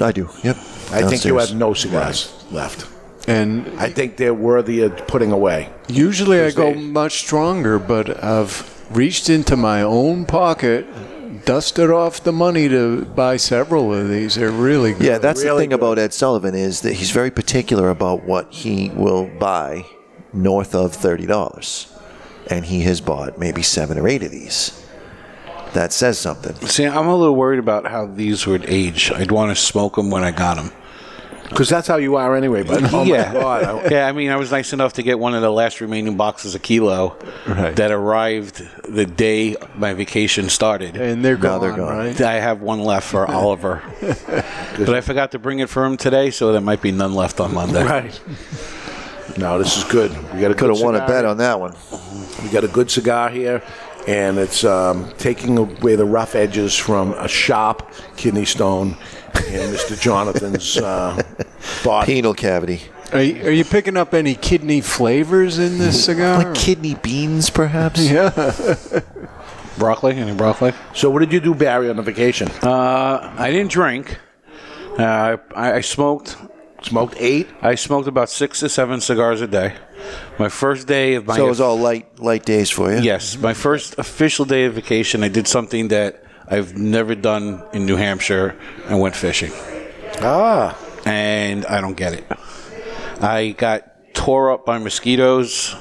I 0.00 0.12
do. 0.12 0.28
Yep. 0.42 0.56
I 0.92 1.02
think 1.08 1.24
you 1.24 1.36
have 1.38 1.54
no 1.54 1.74
cigars 1.74 2.32
left. 2.50 2.86
And 3.30 3.78
I 3.78 3.88
think 3.90 4.16
they're 4.16 4.34
worthy 4.34 4.82
of 4.82 5.06
putting 5.06 5.30
away. 5.32 5.68
usually 5.88 6.40
I 6.40 6.50
go 6.50 6.72
they- 6.72 6.80
much 6.80 7.18
stronger, 7.18 7.78
but 7.78 8.22
I've 8.22 8.54
reached 8.90 9.28
into 9.30 9.56
my 9.56 9.82
own 9.82 10.24
pocket, 10.24 10.84
dusted 11.44 11.90
off 11.90 12.22
the 12.24 12.32
money 12.32 12.68
to 12.68 13.04
buy 13.04 13.36
several 13.36 13.94
of 13.94 14.08
these. 14.08 14.34
They're 14.34 14.50
really 14.50 14.92
good. 14.94 15.02
Yeah, 15.06 15.18
that's 15.18 15.42
the 15.42 15.56
thing 15.56 15.70
good. 15.70 15.76
about 15.80 15.98
Ed 15.98 16.12
Sullivan 16.12 16.54
is 16.54 16.80
that 16.80 16.94
he's 16.94 17.12
very 17.12 17.30
particular 17.30 17.88
about 17.88 18.24
what 18.24 18.52
he 18.52 18.90
will 18.94 19.26
buy 19.38 19.84
north 20.32 20.74
of 20.74 20.92
thirty 20.94 21.26
dollars, 21.26 21.86
and 22.48 22.64
he 22.64 22.80
has 22.82 23.00
bought 23.00 23.38
maybe 23.38 23.62
seven 23.62 23.96
or 23.98 24.08
eight 24.08 24.22
of 24.24 24.32
these. 24.32 24.76
That 25.72 25.92
says 25.92 26.18
something. 26.18 26.56
See, 26.66 26.84
I'm 26.84 27.06
a 27.06 27.14
little 27.14 27.36
worried 27.36 27.60
about 27.60 27.86
how 27.86 28.06
these 28.06 28.44
would 28.44 28.64
age. 28.68 29.12
I'd 29.12 29.30
want 29.30 29.56
to 29.56 29.62
smoke 29.62 29.94
them 29.94 30.10
when 30.10 30.24
I 30.24 30.32
got 30.32 30.56
them. 30.56 30.72
Because 31.50 31.68
that's 31.68 31.86
how 31.88 31.96
you 31.96 32.16
are 32.16 32.34
anyway. 32.36 32.62
But 32.62 32.92
oh 32.94 33.02
yeah, 33.02 33.32
God. 33.32 33.64
I- 33.64 33.88
yeah. 33.90 34.06
I 34.06 34.12
mean, 34.12 34.30
I 34.30 34.36
was 34.36 34.50
nice 34.50 34.72
enough 34.72 34.94
to 34.94 35.02
get 35.02 35.18
one 35.18 35.34
of 35.34 35.42
the 35.42 35.50
last 35.50 35.80
remaining 35.80 36.16
boxes 36.16 36.54
of 36.54 36.62
kilo 36.62 37.16
Right. 37.46 37.74
that 37.76 37.90
arrived 37.90 38.62
the 38.88 39.04
day 39.04 39.56
my 39.74 39.92
vacation 39.92 40.48
started. 40.48 40.96
and 40.96 41.24
they're 41.24 41.36
gone, 41.36 41.60
they're 41.60 41.76
gone. 41.76 41.96
right? 41.98 42.20
I 42.20 42.34
have 42.40 42.62
one 42.62 42.80
left 42.80 43.06
for 43.08 43.26
Oliver, 43.30 43.82
but 44.00 44.90
I 44.94 45.00
forgot 45.00 45.32
to 45.32 45.38
bring 45.38 45.58
it 45.58 45.68
for 45.68 45.84
him 45.84 45.96
today, 45.96 46.30
so 46.30 46.52
there 46.52 46.60
might 46.60 46.80
be 46.82 46.92
none 46.92 47.14
left 47.14 47.40
on 47.40 47.52
Monday. 47.54 47.84
right. 47.84 48.20
No, 49.38 49.58
this 49.58 49.76
is 49.76 49.84
good. 49.84 50.10
We 50.34 50.40
got 50.40 50.50
a 50.50 50.54
Could 50.54 50.68
good 50.68 50.76
have 50.76 50.80
won 50.82 50.96
a 50.96 51.06
bet 51.06 51.24
on 51.24 51.36
that 51.38 51.60
one. 51.60 51.74
We 52.42 52.48
got 52.50 52.64
a 52.64 52.68
good 52.68 52.90
cigar 52.90 53.28
here, 53.30 53.62
and 54.08 54.38
it's 54.38 54.64
um, 54.64 55.10
taking 55.18 55.56
away 55.56 55.94
the 55.94 56.04
rough 56.04 56.34
edges 56.34 56.76
from 56.76 57.12
a 57.12 57.28
sharp 57.28 57.88
kidney 58.16 58.44
stone 58.44 58.96
in 59.36 59.70
Mr. 59.72 60.00
Jonathan's 60.00 60.76
uh, 60.76 61.22
body. 61.84 62.06
Penal 62.14 62.34
cavity, 62.34 62.82
Are 63.12 63.22
you, 63.22 63.42
are 63.46 63.50
you 63.50 63.64
picking 63.64 63.96
up 63.96 64.14
any 64.14 64.34
kidney 64.34 64.80
flavors 64.80 65.58
in 65.58 65.78
this 65.78 66.04
cigar? 66.04 66.38
like 66.44 66.54
kidney 66.54 66.94
beans, 66.96 67.50
perhaps. 67.50 68.00
yeah. 68.00 68.30
Broccoli? 69.78 70.16
Any 70.16 70.34
broccoli? 70.34 70.72
So, 70.94 71.08
what 71.10 71.20
did 71.20 71.32
you 71.32 71.40
do, 71.40 71.54
Barry, 71.54 71.88
on 71.88 71.96
the 71.96 72.02
vacation? 72.02 72.48
Uh, 72.62 73.34
I 73.38 73.50
didn't 73.50 73.70
drink. 73.70 74.18
Uh, 74.98 75.36
I, 75.54 75.72
I 75.74 75.80
smoked. 75.80 76.36
Smoked 76.82 77.14
eight. 77.18 77.46
I 77.62 77.74
smoked 77.76 78.08
about 78.08 78.30
six 78.30 78.60
to 78.60 78.68
seven 78.68 79.00
cigars 79.00 79.40
a 79.42 79.46
day. 79.46 79.74
My 80.38 80.48
first 80.48 80.86
day 80.86 81.14
of 81.14 81.26
my 81.26 81.36
So 81.36 81.46
it 81.46 81.48
was 81.48 81.60
all 81.60 81.78
light, 81.78 82.18
light 82.18 82.44
days 82.44 82.70
for 82.70 82.90
you. 82.92 83.00
yes, 83.00 83.36
my 83.38 83.52
first 83.54 83.98
official 83.98 84.44
day 84.46 84.64
of 84.64 84.74
vacation. 84.74 85.22
I 85.22 85.28
did 85.28 85.46
something 85.46 85.88
that 85.88 86.24
I've 86.50 86.76
never 86.76 87.14
done 87.14 87.62
in 87.72 87.86
New 87.86 87.96
Hampshire. 87.96 88.56
I 88.88 88.94
went 88.96 89.14
fishing. 89.14 89.52
Ah, 90.20 90.76
and 91.06 91.64
I 91.66 91.80
don't 91.80 91.96
get 91.96 92.12
it. 92.14 92.24
I 93.20 93.50
got 93.56 94.14
tore 94.14 94.50
up 94.50 94.66
by 94.66 94.78
mosquitoes. 94.78 95.74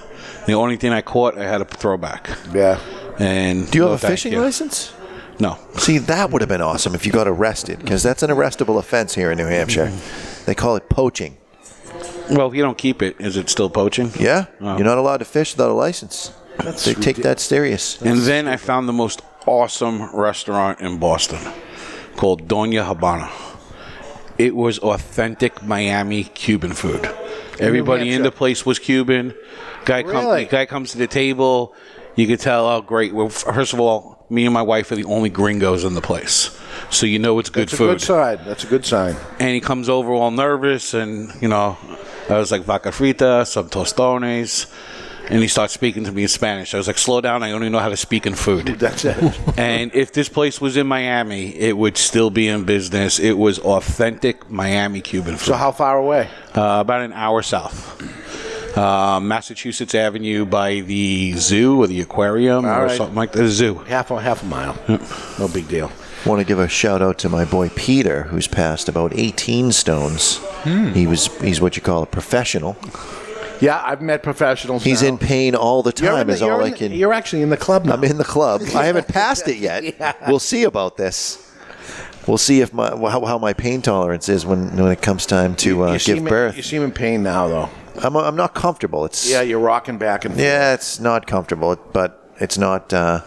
The 0.45 0.53
only 0.53 0.77
thing 0.77 0.91
I 0.93 1.01
caught, 1.01 1.37
I 1.37 1.43
had 1.45 1.57
to 1.59 1.65
throw 1.65 1.97
back. 1.97 2.29
yeah. 2.53 2.79
And 3.19 3.69
Do 3.69 3.77
you 3.79 3.83
no, 3.85 3.91
have 3.91 4.03
a 4.03 4.07
fishing 4.07 4.31
you. 4.33 4.41
license? 4.41 4.93
No. 5.39 5.57
See, 5.75 5.97
that 5.97 6.31
would 6.31 6.41
have 6.41 6.47
been 6.49 6.61
awesome 6.61 6.95
if 6.95 7.05
you 7.05 7.11
got 7.11 7.27
arrested, 7.27 7.79
because 7.79 8.01
that's 8.03 8.23
an 8.23 8.29
arrestable 8.29 8.77
offense 8.79 9.13
here 9.15 9.31
in 9.31 9.37
New 9.37 9.45
Hampshire. 9.47 9.91
They 10.45 10.55
call 10.55 10.75
it 10.77 10.87
poaching. 10.89 11.37
Well, 12.31 12.47
if 12.47 12.53
you 12.55 12.61
don't 12.61 12.77
keep 12.77 13.01
it, 13.01 13.15
is 13.19 13.35
it 13.37 13.49
still 13.49 13.69
poaching? 13.69 14.11
Yeah, 14.19 14.45
Oh. 14.61 14.75
you're 14.77 14.85
not 14.85 14.97
allowed 14.97 15.17
to 15.17 15.25
fish 15.25 15.53
without 15.53 15.69
a 15.71 15.73
license. 15.73 16.31
they 16.85 16.93
take 16.93 17.17
that 17.17 17.39
serious. 17.39 18.01
And 18.01 18.19
then 18.21 18.47
I 18.47 18.55
found 18.57 18.87
the 18.87 18.93
most 18.93 19.21
awesome 19.49 20.15
restaurant 20.15 20.79
in 20.79 20.99
Boston 20.99 21.39
called 22.15 22.47
Doña 22.47 22.85
Habana. 22.85 23.29
It 24.37 24.55
was 24.55 24.79
authentic 24.79 25.63
Miami 25.63 26.23
Cuban 26.23 26.73
food. 26.73 27.09
Everybody 27.59 28.11
in 28.11 28.23
the 28.23 28.31
place 28.31 28.65
was 28.65 28.79
Cuban. 28.79 29.33
Guy, 29.85 30.03
come, 30.03 30.11
Really? 30.25 30.45
guy 30.45 30.65
comes 30.65 30.91
to 30.91 30.97
the 30.97 31.07
table. 31.07 31.73
You 32.15 32.27
could 32.27 32.39
tell, 32.39 32.65
oh, 32.67 32.81
great. 32.81 33.13
Well, 33.13 33.29
first 33.29 33.73
of 33.73 33.79
all, 33.79 34.25
me 34.29 34.45
and 34.45 34.53
my 34.53 34.61
wife 34.61 34.91
are 34.91 34.95
the 34.95 35.05
only 35.05 35.29
gringos 35.29 35.83
in 35.83 35.93
the 35.93 36.01
place. 36.01 36.55
So 36.89 37.05
you 37.05 37.19
know 37.19 37.39
it's 37.39 37.49
good 37.49 37.63
That's 37.63 37.73
a 37.73 37.77
food. 37.77 37.87
good 37.99 38.01
sign. 38.01 38.37
That's 38.45 38.63
a 38.63 38.67
good 38.67 38.85
sign. 38.85 39.15
and 39.39 39.49
he 39.49 39.59
comes 39.59 39.89
over 39.89 40.11
all 40.11 40.31
nervous 40.31 40.93
and 40.93 41.31
you 41.41 41.47
know 41.47 41.77
i 42.29 42.37
was 42.37 42.51
like 42.51 42.61
vaca 42.63 42.89
frita 42.91 43.45
some 43.45 43.67
tostones 43.69 44.67
and 45.29 45.41
he 45.41 45.47
starts 45.47 45.73
speaking 45.73 46.03
to 46.03 46.11
me 46.11 46.23
in 46.23 46.27
spanish 46.27 46.73
i 46.73 46.77
was 46.77 46.87
like 46.87 46.97
slow 46.97 47.21
down 47.21 47.43
i 47.43 47.51
only 47.51 47.69
know 47.69 47.79
how 47.79 47.89
to 47.89 47.97
speak 47.97 48.25
in 48.25 48.35
food 48.35 48.65
That's 48.79 49.05
it. 49.05 49.17
and 49.57 49.93
if 49.93 50.11
this 50.11 50.29
place 50.29 50.59
was 50.59 50.75
in 50.77 50.87
miami 50.87 51.55
it 51.55 51.77
would 51.77 51.97
still 51.97 52.29
be 52.29 52.47
in 52.47 52.63
business 52.63 53.19
it 53.19 53.33
was 53.37 53.59
authentic 53.59 54.49
miami 54.49 55.01
cuban 55.01 55.37
food 55.37 55.45
so, 55.45 55.53
how 55.53 55.71
far 55.71 55.97
away? 55.97 56.29
uh, 56.55 56.77
about 56.81 57.01
an 57.01 57.13
hour 57.13 57.41
south 57.41 58.01
uh, 58.77 59.19
Massachusetts 59.19 59.95
Avenue 59.95 60.45
by 60.45 60.81
the 60.81 61.33
zoo 61.33 61.81
or 61.81 61.87
the 61.87 62.01
aquarium 62.01 62.65
All 62.65 62.71
or 62.71 62.85
right. 62.85 62.95
something 62.97 63.15
like 63.15 63.31
that. 63.31 63.41
The 63.41 63.49
zoo. 63.49 63.73
Half 63.79 64.11
a 64.11 64.21
half 64.21 64.43
a 64.43 64.45
mile. 64.45 64.77
No 65.39 65.47
big 65.51 65.67
deal. 65.67 65.91
Want 66.25 66.39
to 66.39 66.45
give 66.45 66.59
a 66.59 66.67
shout 66.67 67.01
out 67.01 67.17
to 67.19 67.29
my 67.29 67.45
boy 67.45 67.69
Peter, 67.69 68.23
who's 68.23 68.47
passed 68.47 68.87
about 68.87 69.11
18 69.15 69.71
stones. 69.71 70.37
Hmm. 70.63 70.89
He 70.93 71.07
was 71.07 71.27
he's 71.41 71.59
what 71.59 71.75
you 71.77 71.81
call 71.81 72.03
a 72.03 72.05
professional. 72.05 72.77
Yeah, 73.59 73.81
I've 73.85 74.01
met 74.01 74.23
professionals. 74.23 74.83
He's 74.83 75.01
now. 75.01 75.09
in 75.09 75.17
pain 75.17 75.55
all 75.55 75.83
the 75.83 75.91
time. 75.91 76.27
the- 76.27 76.33
is 76.33 76.41
all 76.41 76.61
I 76.61 76.65
in 76.67 76.71
the- 76.71 76.77
can. 76.77 76.91
You're 76.91 77.13
actually 77.13 77.41
in 77.41 77.49
the 77.49 77.57
club 77.57 77.85
now. 77.85 77.93
I'm 77.93 78.03
in 78.03 78.17
the 78.17 78.23
club. 78.23 78.61
I 78.75 78.85
haven't 78.85 79.07
passed 79.07 79.47
it 79.47 79.57
yet. 79.57 79.83
We'll 80.27 80.39
see 80.39 80.63
about 80.63 80.97
this. 80.97 81.45
We'll 82.27 82.37
see 82.37 82.61
if 82.61 82.73
my 82.73 82.89
how, 82.89 83.25
how 83.25 83.37
my 83.37 83.53
pain 83.53 83.81
tolerance 83.81 84.29
is 84.29 84.45
when 84.45 84.75
when 84.77 84.91
it 84.91 85.01
comes 85.01 85.25
time 85.25 85.55
to 85.57 85.83
uh, 85.83 85.97
give 85.97 86.23
birth. 86.25 86.55
You 86.57 86.63
seem 86.63 86.83
in 86.83 86.91
pain 86.91 87.23
now, 87.23 87.47
though. 87.47 87.69
I'm 88.03 88.15
I'm 88.15 88.35
not 88.35 88.53
comfortable. 88.53 89.05
It's 89.05 89.29
Yeah, 89.29 89.41
you're 89.41 89.59
rocking 89.59 89.97
back 89.97 90.25
and 90.25 90.33
forth. 90.33 90.43
Yeah, 90.43 90.73
it's 90.73 90.99
not 90.99 91.25
comfortable, 91.27 91.75
but 91.91 92.31
it's 92.39 92.57
not. 92.57 92.93
Uh, 92.93 93.21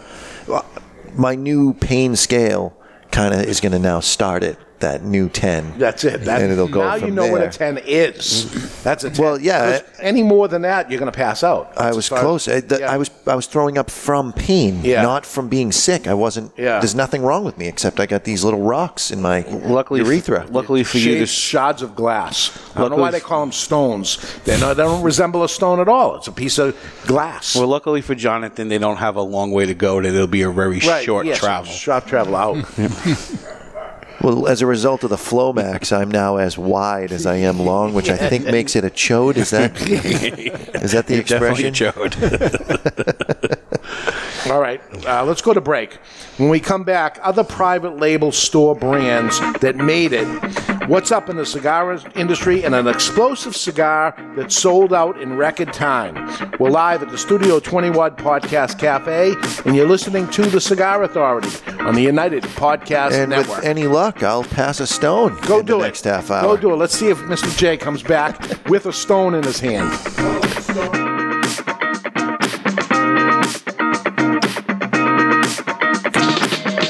my 1.15 1.35
new 1.35 1.73
pain 1.73 2.15
scale 2.15 2.75
kind 3.11 3.33
of 3.33 3.41
is 3.41 3.59
going 3.61 3.71
to 3.73 3.79
now 3.79 3.99
start 3.99 4.43
it 4.43 4.57
that 4.83 5.03
new 5.03 5.27
10. 5.29 5.79
That's 5.79 6.03
it. 6.03 6.21
That, 6.21 6.41
and 6.41 6.51
it'll 6.51 6.67
go 6.67 6.81
now 6.81 6.97
from 6.99 7.09
you 7.09 7.13
know 7.15 7.23
there. 7.23 7.31
what 7.31 7.41
a 7.43 7.49
10 7.49 7.79
is. 7.79 8.45
Mm-hmm. 8.45 8.83
That's 8.83 9.03
a 9.03 9.09
10. 9.09 9.23
Well, 9.23 9.39
yeah, 9.41 9.79
Because 9.79 9.99
any 9.99 10.23
more 10.23 10.47
than 10.47 10.61
that, 10.61 10.89
you're 10.91 10.99
going 10.99 11.11
to 11.11 11.17
pass 11.17 11.43
out. 11.43 11.73
I 11.77 11.87
was 11.91 12.11
as 12.11 12.19
close. 12.19 12.47
I, 12.47 12.59
the, 12.61 12.79
Yeah. 12.79 12.91
I 12.91 12.97
was 12.97 13.09
I 13.25 13.35
was 13.35 13.47
throwing 13.47 13.77
up 13.77 13.89
from 13.89 14.33
pain, 14.33 14.81
Yeah. 14.83 15.01
not 15.01 15.25
from 15.25 15.47
being 15.47 15.71
sick. 15.71 16.07
I 16.07 16.13
wasn't. 16.13 16.51
Yeah. 16.57 16.79
There's 16.79 16.95
nothing 16.95 17.23
wrong 17.23 17.43
with 17.43 17.57
me 17.57 17.67
except 17.67 17.99
I 17.99 18.05
got 18.05 18.23
these 18.25 18.43
little 18.43 18.61
rocks 18.61 19.11
in 19.11 19.21
my 19.21 19.41
Luckily, 19.49 20.01
urethra. 20.01 20.45
luckily 20.49 20.83
for 20.83 20.97
you, 20.97 21.19
Shades, 21.19 21.31
shards 21.31 21.81
of 21.81 21.95
glass. 21.95 22.51
I 22.75 22.81
don't 22.81 22.91
know 22.91 22.97
why 22.97 23.11
they 23.11 23.19
call 23.19 23.39
them 23.41 23.51
stones. 23.51 24.17
They're 24.43 24.59
not, 24.59 24.75
they 24.77 24.83
don't 24.83 25.03
resemble 25.03 25.43
a 25.43 25.49
stone 25.49 25.79
at 25.79 25.87
all. 25.87 26.17
It's 26.17 26.27
a 26.27 26.31
piece 26.31 26.57
of 26.59 26.75
glass. 27.07 27.55
well, 27.55 27.67
luckily 27.67 28.01
for 28.01 28.15
Jonathan, 28.15 28.67
they 28.67 28.77
don't 28.77 28.97
have 28.97 29.15
a 29.15 29.21
long 29.21 29.51
way 29.51 29.65
to 29.65 29.73
go. 29.73 30.01
That 30.01 30.09
it'll 30.13 30.27
be 30.27 30.41
a 30.41 30.51
very 30.51 30.79
right, 30.79 31.03
short 31.03 31.25
yes, 31.25 31.39
travel. 31.39 31.71
Short 31.71 32.05
travel 32.05 32.35
out. 32.35 32.57
Well, 34.23 34.47
as 34.47 34.61
a 34.61 34.65
result 34.65 35.03
of 35.03 35.09
the 35.09 35.17
Flomax, 35.17 35.91
I'm 35.95 36.09
now 36.09 36.37
as 36.37 36.57
wide 36.57 37.11
as 37.11 37.25
I 37.25 37.35
am 37.35 37.59
long, 37.59 37.93
which 37.93 38.09
I 38.09 38.15
think 38.15 38.45
makes 38.45 38.73
it 38.75 38.85
a 38.85 38.89
chode. 38.89 39.35
Is 39.35 39.49
that 39.49 39.75
is 40.81 40.93
that 40.93 41.07
the 41.07 41.21
Definitely 41.27 41.65
expression? 41.65 41.73
chode. 41.73 43.59
All 44.51 44.59
right, 44.61 44.81
uh, 45.05 45.23
let's 45.25 45.41
go 45.41 45.53
to 45.53 45.61
break. 45.61 45.93
When 46.37 46.49
we 46.49 46.59
come 46.59 46.83
back, 46.83 47.19
other 47.21 47.43
private 47.43 47.97
label 47.97 48.31
store 48.31 48.75
brands 48.75 49.39
that 49.59 49.75
made 49.75 50.11
it. 50.13 50.27
What's 50.87 51.11
up 51.11 51.29
in 51.29 51.37
the 51.37 51.45
cigar 51.45 51.93
industry 52.15 52.65
and 52.65 52.75
an 52.75 52.87
explosive 52.87 53.55
cigar 53.55 54.13
that 54.35 54.51
sold 54.51 54.93
out 54.93 55.19
in 55.21 55.37
record 55.37 55.71
time. 55.71 56.15
We're 56.59 56.69
live 56.71 57.01
at 57.01 57.09
the 57.09 57.17
Studio 57.17 57.59
21 57.59 58.17
Podcast 58.17 58.79
Cafe, 58.79 59.33
and 59.65 59.75
you're 59.75 59.87
listening 59.87 60.27
to 60.31 60.41
The 60.43 60.59
Cigar 60.59 61.03
Authority 61.03 61.49
on 61.79 61.95
the 61.95 62.01
United 62.01 62.43
Podcast 62.43 63.11
And 63.13 63.29
Network. 63.29 63.57
with 63.57 63.65
any 63.65 63.87
luck, 63.87 64.23
I'll 64.23 64.43
pass 64.43 64.79
a 64.81 64.87
stone. 64.87 65.37
Go 65.41 65.59
in 65.59 65.65
do 65.65 65.73
the 65.73 65.79
it. 65.79 65.83
next 65.83 66.03
half 66.03 66.29
hour. 66.29 66.41
Go 66.43 66.57
do 66.57 66.73
it. 66.73 66.75
Let's 66.75 66.97
see 66.97 67.07
if 67.09 67.17
Mr. 67.19 67.55
J 67.57 67.77
comes 67.77 68.03
back 68.03 68.67
with 68.69 68.85
a 68.85 68.93
stone 68.93 69.35
in 69.35 69.43
his 69.43 69.59
hand. 69.59 69.89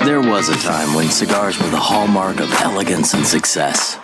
There 0.06 0.20
was 0.20 0.50
a 0.50 0.58
time 0.58 0.94
when 0.94 1.08
cigars 1.08 1.58
were 1.58 1.70
the 1.70 1.78
hallmark 1.78 2.42
of 2.42 2.52
elegance 2.60 3.14
and 3.14 3.26
success. 3.26 3.98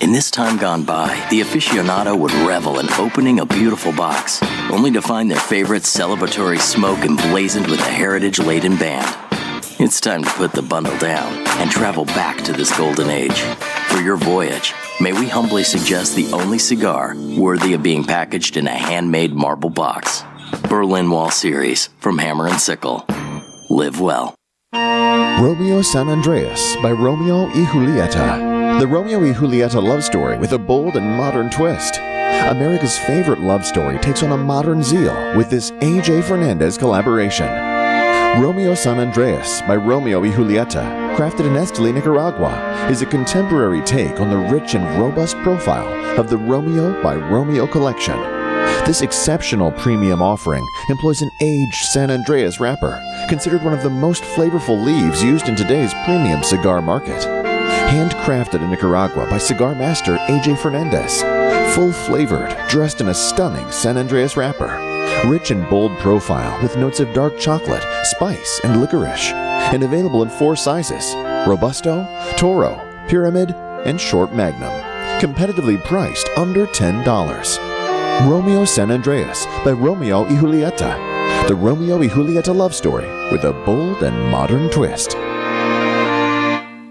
In 0.00 0.12
this 0.12 0.30
time 0.30 0.56
gone 0.58 0.84
by, 0.84 1.08
the 1.28 1.40
aficionado 1.40 2.16
would 2.16 2.32
revel 2.46 2.78
in 2.78 2.88
opening 2.92 3.40
a 3.40 3.46
beautiful 3.46 3.90
box, 3.92 4.40
only 4.70 4.92
to 4.92 5.02
find 5.02 5.28
their 5.28 5.40
favorite 5.40 5.82
celebratory 5.82 6.60
smoke 6.60 7.00
emblazoned 7.00 7.66
with 7.66 7.80
a 7.80 7.90
heritage 7.90 8.38
laden 8.38 8.76
band. 8.76 9.12
It's 9.80 10.00
time 10.00 10.22
to 10.22 10.30
put 10.30 10.52
the 10.52 10.62
bundle 10.62 10.96
down 10.98 11.32
and 11.58 11.68
travel 11.68 12.04
back 12.04 12.36
to 12.44 12.52
this 12.52 12.76
golden 12.78 13.10
age. 13.10 13.40
For 13.88 14.00
your 14.00 14.16
voyage, 14.16 14.72
may 15.00 15.12
we 15.12 15.26
humbly 15.26 15.64
suggest 15.64 16.14
the 16.14 16.30
only 16.32 16.60
cigar 16.60 17.16
worthy 17.36 17.74
of 17.74 17.82
being 17.82 18.04
packaged 18.04 18.56
in 18.56 18.68
a 18.68 18.70
handmade 18.70 19.34
marble 19.34 19.70
box. 19.70 20.22
Berlin 20.68 21.10
Wall 21.10 21.32
Series 21.32 21.88
from 21.98 22.18
Hammer 22.18 22.46
and 22.46 22.60
Sickle. 22.60 23.04
Live 23.68 24.00
well. 24.00 24.39
Romeo 25.40 25.80
San 25.80 26.10
Andreas 26.10 26.76
by 26.82 26.92
Romeo 26.92 27.46
y 27.46 27.64
Julieta. 27.64 28.78
The 28.78 28.86
Romeo 28.86 29.20
y 29.20 29.32
Julieta 29.32 29.82
love 29.82 30.04
story 30.04 30.36
with 30.36 30.52
a 30.52 30.58
bold 30.58 30.96
and 30.96 31.16
modern 31.16 31.48
twist. 31.48 31.96
America's 31.96 32.98
favorite 32.98 33.40
love 33.40 33.64
story 33.64 33.98
takes 34.00 34.22
on 34.22 34.32
a 34.32 34.36
modern 34.36 34.82
zeal 34.82 35.14
with 35.34 35.48
this 35.48 35.72
A.J. 35.80 36.20
Fernandez 36.20 36.76
collaboration. 36.76 37.46
Romeo 38.38 38.74
San 38.74 39.00
Andreas 39.00 39.62
by 39.62 39.76
Romeo 39.76 40.20
y 40.20 40.28
Julieta, 40.28 40.84
crafted 41.16 41.46
in 41.46 41.54
Esteli, 41.54 41.94
Nicaragua, 41.94 42.52
is 42.90 43.00
a 43.00 43.06
contemporary 43.06 43.80
take 43.80 44.20
on 44.20 44.28
the 44.28 44.54
rich 44.54 44.74
and 44.74 44.84
robust 45.00 45.36
profile 45.38 45.88
of 46.20 46.28
the 46.28 46.36
Romeo 46.36 47.02
by 47.02 47.14
Romeo 47.16 47.66
collection. 47.66 48.39
This 48.90 49.02
exceptional 49.02 49.70
premium 49.70 50.20
offering 50.20 50.66
employs 50.88 51.22
an 51.22 51.30
aged 51.40 51.84
San 51.92 52.10
Andreas 52.10 52.58
wrapper, 52.58 53.00
considered 53.28 53.62
one 53.62 53.72
of 53.72 53.84
the 53.84 53.88
most 53.88 54.24
flavorful 54.24 54.84
leaves 54.84 55.22
used 55.22 55.48
in 55.48 55.54
today's 55.54 55.94
premium 56.04 56.42
cigar 56.42 56.82
market. 56.82 57.22
Handcrafted 57.88 58.60
in 58.60 58.68
Nicaragua 58.68 59.30
by 59.30 59.38
cigar 59.38 59.76
master 59.76 60.16
AJ 60.26 60.58
Fernandez. 60.58 61.22
Full 61.76 61.92
flavored, 61.92 62.52
dressed 62.68 63.00
in 63.00 63.10
a 63.10 63.14
stunning 63.14 63.70
San 63.70 63.96
Andreas 63.96 64.36
wrapper. 64.36 64.76
Rich 65.24 65.52
and 65.52 65.70
bold 65.70 65.96
profile 66.00 66.60
with 66.60 66.76
notes 66.76 66.98
of 66.98 67.14
dark 67.14 67.38
chocolate, 67.38 67.84
spice, 68.02 68.60
and 68.64 68.80
licorice. 68.80 69.30
And 69.72 69.84
available 69.84 70.24
in 70.24 70.30
four 70.30 70.56
sizes 70.56 71.14
Robusto, 71.46 72.08
Toro, 72.36 72.74
Pyramid, 73.06 73.52
and 73.86 74.00
Short 74.00 74.34
Magnum. 74.34 74.72
Competitively 75.20 75.80
priced 75.84 76.28
under 76.36 76.66
$10. 76.66 77.79
Romeo 78.28 78.66
San 78.66 78.90
Andreas 78.90 79.46
by 79.64 79.72
Romeo 79.72 80.26
y 80.28 80.36
Julieta. 80.36 80.94
The 81.48 81.54
Romeo 81.54 81.96
y 81.96 82.06
Julieta 82.06 82.54
love 82.54 82.74
story 82.74 83.08
with 83.32 83.44
a 83.44 83.52
bold 83.64 84.02
and 84.02 84.30
modern 84.30 84.68
twist. 84.68 85.16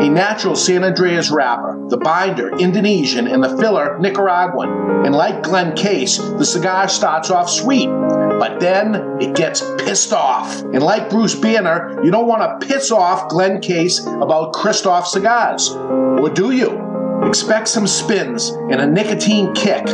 a 0.00 0.08
natural 0.08 0.56
San 0.56 0.84
Andreas 0.84 1.30
wrapper, 1.30 1.78
the 1.88 1.96
binder 1.96 2.56
Indonesian, 2.58 3.26
and 3.26 3.42
the 3.42 3.56
filler 3.56 3.98
Nicaraguan. 3.98 5.04
And 5.06 5.14
like 5.14 5.42
Glen 5.42 5.74
Case, 5.76 6.18
the 6.18 6.44
cigar 6.44 6.88
starts 6.88 7.30
off 7.30 7.50
sweet, 7.50 7.88
but 7.88 8.60
then 8.60 8.94
it 9.20 9.34
gets 9.34 9.62
pissed 9.78 10.12
off. 10.12 10.62
And 10.62 10.82
like 10.82 11.10
Bruce 11.10 11.34
Banner, 11.34 12.02
you 12.04 12.10
don't 12.10 12.26
want 12.26 12.60
to 12.60 12.66
piss 12.66 12.90
off 12.90 13.28
Glen 13.28 13.60
Case 13.60 14.04
about 14.04 14.52
Kristoff 14.52 15.06
cigars. 15.06 15.70
Or 15.70 16.30
do 16.30 16.50
you? 16.50 16.93
Expect 17.26 17.68
some 17.68 17.86
spins 17.86 18.50
and 18.50 18.80
a 18.80 18.86
nicotine 18.86 19.54
kick. 19.54 19.86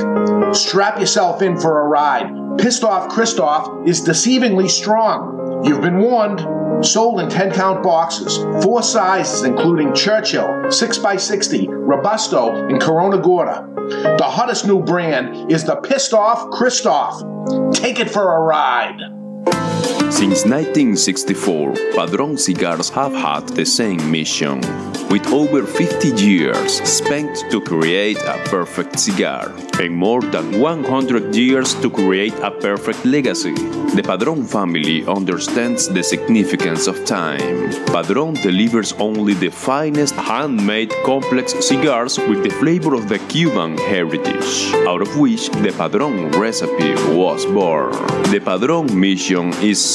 Strap 0.55 0.99
yourself 0.99 1.43
in 1.43 1.59
for 1.59 1.81
a 1.81 1.89
ride. 1.89 2.59
Pissed 2.59 2.85
off 2.85 3.09
Kristoff 3.09 3.89
is 3.89 4.03
deceivingly 4.03 4.69
strong. 4.69 5.65
You've 5.65 5.81
been 5.81 5.99
warned. 5.99 6.85
Sold 6.85 7.21
in 7.21 7.29
10 7.29 7.53
count 7.53 7.83
boxes, 7.83 8.39
four 8.65 8.83
sizes 8.83 9.43
including 9.43 9.93
Churchill, 9.95 10.49
6x60, 10.49 11.67
Robusto, 11.69 12.69
and 12.71 12.81
Corona 12.81 13.19
Gorda. 13.19 13.69
The 13.77 14.25
hottest 14.25 14.67
new 14.67 14.83
brand 14.83 15.53
is 15.53 15.65
the 15.65 15.77
Pissed 15.77 16.15
Off 16.15 16.49
Kristoff. 16.51 17.75
Take 17.75 18.01
it 18.01 18.09
for 18.09 18.35
a 18.35 18.41
ride. 18.41 19.20
Since 20.11 20.45
1964, 20.45 21.95
Padron 21.95 22.37
Cigars 22.37 22.91
have 22.91 23.13
had 23.13 23.49
the 23.49 23.65
same 23.65 24.11
mission, 24.11 24.61
with 25.09 25.27
over 25.29 25.63
50 25.65 26.09
years 26.21 26.83
spent 26.83 27.45
to 27.51 27.61
create 27.61 28.19
a 28.19 28.43
perfect 28.47 28.99
cigar, 28.99 29.53
and 29.81 29.95
more 29.95 30.21
than 30.21 30.61
100 30.61 31.35
years 31.35 31.75
to 31.77 31.89
create 31.89 32.35
a 32.43 32.51
perfect 32.51 33.05
legacy. 33.05 33.55
The 33.95 34.03
Padron 34.05 34.45
family 34.45 35.07
understands 35.07 35.89
the 35.89 36.03
significance 36.03 36.87
of 36.87 37.05
time. 37.05 37.73
Padron 37.87 38.35
delivers 38.35 38.93
only 38.95 39.35
the 39.35 39.51
finest 39.51 40.15
handmade 40.15 40.93
complex 41.05 41.55
cigars 41.67 42.19
with 42.19 42.43
the 42.45 42.51
flavor 42.51 42.95
of 42.95 43.09
the 43.09 43.19
Cuban 43.31 43.77
heritage, 43.79 44.73
out 44.87 45.03
of 45.03 45.19
which 45.19 45.51
the 45.51 45.73
Padron 45.77 46.31
recipe 46.33 46.95
was 47.17 47.47
born. 47.47 47.93
The 48.31 48.41
Padron 48.45 48.89
mission 48.99 49.53
is 49.55 49.83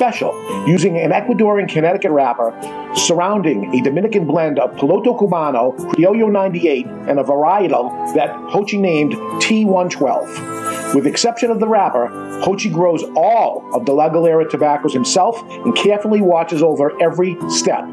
special, 0.00 0.32
using 0.66 0.96
an 0.96 1.10
Ecuadorian 1.10 1.68
Connecticut 1.68 2.10
wrapper 2.10 2.54
surrounding 2.94 3.74
a 3.78 3.82
Dominican 3.82 4.24
blend 4.26 4.58
of 4.58 4.70
Piloto 4.76 5.14
Cubano, 5.14 5.76
Criollo 5.92 6.32
98, 6.32 6.86
and 6.86 7.20
a 7.20 7.22
varietal 7.22 8.14
that 8.14 8.34
Jochy 8.48 8.80
named 8.80 9.12
T112. 9.42 10.94
With 10.94 11.06
exception 11.06 11.50
of 11.50 11.60
the 11.60 11.68
wrapper, 11.68 12.08
Jochy 12.42 12.72
grows 12.72 13.04
all 13.14 13.68
of 13.74 13.84
the 13.84 13.92
La 13.92 14.08
Galera 14.08 14.48
tobaccos 14.48 14.94
himself 14.94 15.42
and 15.66 15.76
carefully 15.76 16.22
watches 16.22 16.62
over 16.62 16.98
every 17.02 17.36
step. 17.50 17.84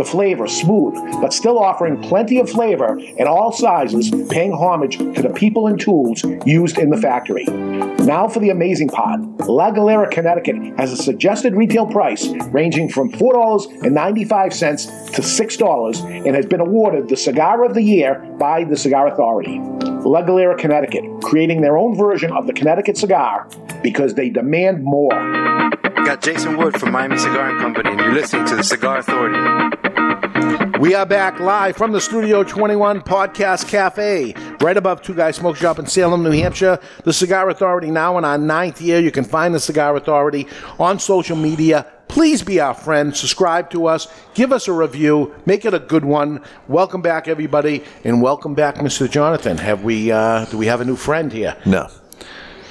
The 0.00 0.06
flavor 0.06 0.48
smooth, 0.48 0.94
but 1.20 1.34
still 1.34 1.58
offering 1.58 2.00
plenty 2.00 2.40
of 2.40 2.48
flavor 2.48 2.98
in 2.98 3.26
all 3.26 3.52
sizes, 3.52 4.10
paying 4.30 4.50
homage 4.50 4.96
to 4.96 5.20
the 5.20 5.28
people 5.28 5.66
and 5.66 5.78
tools 5.78 6.24
used 6.46 6.78
in 6.78 6.88
the 6.88 6.96
factory. 6.96 7.44
Now 7.44 8.26
for 8.26 8.40
the 8.40 8.48
amazing 8.48 8.88
part. 8.88 9.20
La 9.46 9.70
Galera, 9.70 10.10
Connecticut 10.10 10.56
has 10.78 10.90
a 10.90 10.96
suggested 10.96 11.54
retail 11.54 11.86
price 11.86 12.26
ranging 12.50 12.88
from 12.88 13.12
$4.95 13.12 15.12
to 15.12 15.20
$6 15.20 16.26
and 16.26 16.34
has 16.34 16.46
been 16.46 16.60
awarded 16.60 17.10
the 17.10 17.16
Cigar 17.18 17.62
of 17.66 17.74
the 17.74 17.82
Year 17.82 18.26
by 18.38 18.64
the 18.64 18.78
Cigar 18.78 19.08
Authority. 19.08 19.58
La 19.58 20.22
Galera, 20.22 20.56
Connecticut, 20.56 21.04
creating 21.22 21.60
their 21.60 21.76
own 21.76 21.94
version 21.94 22.32
of 22.32 22.46
the 22.46 22.54
Connecticut 22.54 22.96
cigar 22.96 23.50
because 23.82 24.14
they 24.14 24.30
demand 24.30 24.82
more. 24.82 25.10
Got 26.06 26.22
Jason 26.22 26.56
Wood 26.56 26.80
from 26.80 26.92
Miami 26.92 27.18
Cigar 27.18 27.50
and 27.50 27.60
Company, 27.60 27.90
and 27.90 28.00
you're 28.00 28.14
listening 28.14 28.46
to 28.46 28.56
the 28.56 28.64
Cigar 28.64 28.96
Authority. 28.96 29.89
We 30.80 30.94
are 30.94 31.04
back 31.06 31.38
live 31.40 31.76
from 31.76 31.92
the 31.92 32.00
Studio 32.00 32.42
21 32.42 33.02
Podcast 33.02 33.68
Cafe, 33.68 34.34
right 34.60 34.76
above 34.76 35.02
Two 35.02 35.14
Guys 35.14 35.36
Smoke 35.36 35.56
Shop 35.56 35.78
in 35.78 35.86
Salem, 35.86 36.22
New 36.22 36.30
Hampshire. 36.30 36.78
The 37.04 37.12
Cigar 37.12 37.50
Authority 37.50 37.90
now 37.90 38.16
in 38.18 38.24
our 38.24 38.38
ninth 38.38 38.80
year. 38.80 38.98
You 38.98 39.10
can 39.10 39.24
find 39.24 39.54
the 39.54 39.60
Cigar 39.60 39.94
Authority 39.96 40.46
on 40.78 40.98
social 40.98 41.36
media. 41.36 41.86
Please 42.08 42.42
be 42.42 42.60
our 42.60 42.74
friend. 42.74 43.14
Subscribe 43.14 43.70
to 43.70 43.86
us. 43.86 44.08
Give 44.34 44.52
us 44.52 44.68
a 44.68 44.72
review. 44.72 45.34
Make 45.46 45.64
it 45.64 45.74
a 45.74 45.78
good 45.78 46.04
one. 46.04 46.42
Welcome 46.66 47.02
back, 47.02 47.28
everybody, 47.28 47.84
and 48.04 48.20
welcome 48.20 48.54
back, 48.54 48.76
Mr. 48.76 49.08
Jonathan. 49.08 49.58
Have 49.58 49.84
we? 49.84 50.10
Uh, 50.10 50.44
do 50.46 50.58
we 50.58 50.66
have 50.66 50.80
a 50.80 50.84
new 50.84 50.96
friend 50.96 51.32
here? 51.32 51.56
No. 51.66 51.88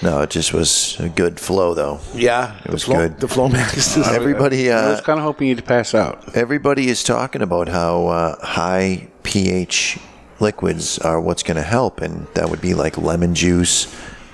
No, 0.01 0.21
it 0.21 0.29
just 0.29 0.53
was 0.53 0.97
a 0.99 1.09
good 1.09 1.39
flow, 1.39 1.73
though. 1.73 1.99
Yeah, 2.13 2.57
it 2.63 2.71
was 2.71 2.83
flow, 2.85 2.95
good. 2.95 3.19
The 3.19 3.27
flow 3.27 3.49
max. 3.49 3.97
Everybody, 4.07 4.71
uh, 4.71 4.79
I 4.81 4.89
was 4.91 5.01
kind 5.01 5.19
of 5.19 5.23
hoping 5.25 5.49
you'd 5.49 5.65
pass 5.65 5.93
out. 5.93 6.35
Everybody 6.35 6.87
is 6.87 7.03
talking 7.03 7.41
about 7.41 7.67
how 7.67 8.07
uh, 8.07 8.45
high 8.45 9.07
pH 9.23 9.99
liquids 10.39 10.99
are 10.99 11.19
what's 11.19 11.43
going 11.43 11.57
to 11.57 11.63
help, 11.63 11.99
and 12.01 12.27
that 12.33 12.49
would 12.49 12.61
be 12.61 12.73
like 12.73 12.97
lemon 12.97 13.35
juice, 13.35 13.93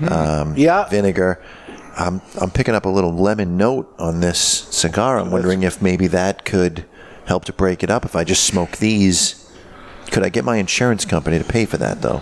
um, 0.10 0.54
Yeah. 0.56 0.88
vinegar. 0.88 1.41
I'm 1.97 2.21
I'm 2.39 2.51
picking 2.51 2.75
up 2.75 2.86
a 2.86 2.89
little 2.89 3.13
lemon 3.15 3.58
note 3.58 3.91
on 3.97 4.19
this 4.19 4.38
cigar. 4.39 5.17
I'm 5.17 5.32
wondering 5.32 5.63
if 5.63 5.82
maybe 5.82 6.08
that 6.08 6.43
could 6.45 6.86
help 7.25 7.45
to 7.45 7.54
break 7.54 7.82
it 7.84 7.89
up. 7.89 8.06
If 8.06 8.15
I 8.15 8.23
just 8.25 8.43
smoke 8.43 8.78
these, 8.78 9.49
could 10.12 10.21
I 10.21 10.30
get 10.30 10.43
my 10.43 10.58
insurance 10.58 11.06
company 11.06 11.39
to 11.39 11.45
pay 11.45 11.65
for 11.65 11.78
that 11.78 12.01
though? 12.01 12.21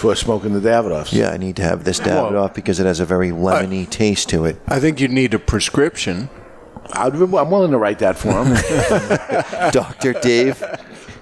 For 0.00 0.16
smoking 0.16 0.54
the 0.54 0.66
Davidoffs. 0.66 1.12
Yeah, 1.12 1.28
I 1.28 1.36
need 1.36 1.56
to 1.56 1.62
have 1.62 1.84
this 1.84 2.00
Davidoff 2.00 2.54
because 2.54 2.80
it 2.80 2.86
has 2.86 3.00
a 3.00 3.04
very 3.04 3.28
lemony 3.32 3.86
taste 3.86 4.30
to 4.30 4.46
it. 4.46 4.58
I 4.66 4.80
think 4.80 4.98
you'd 4.98 5.10
need 5.10 5.34
a 5.34 5.38
prescription. 5.38 6.30
I'd, 6.94 7.12
I'm 7.14 7.30
willing 7.50 7.72
to 7.72 7.76
write 7.76 7.98
that 7.98 8.16
for 8.16 8.32
him. 8.32 8.54
Dr. 9.72 10.14
Dave. 10.14 10.64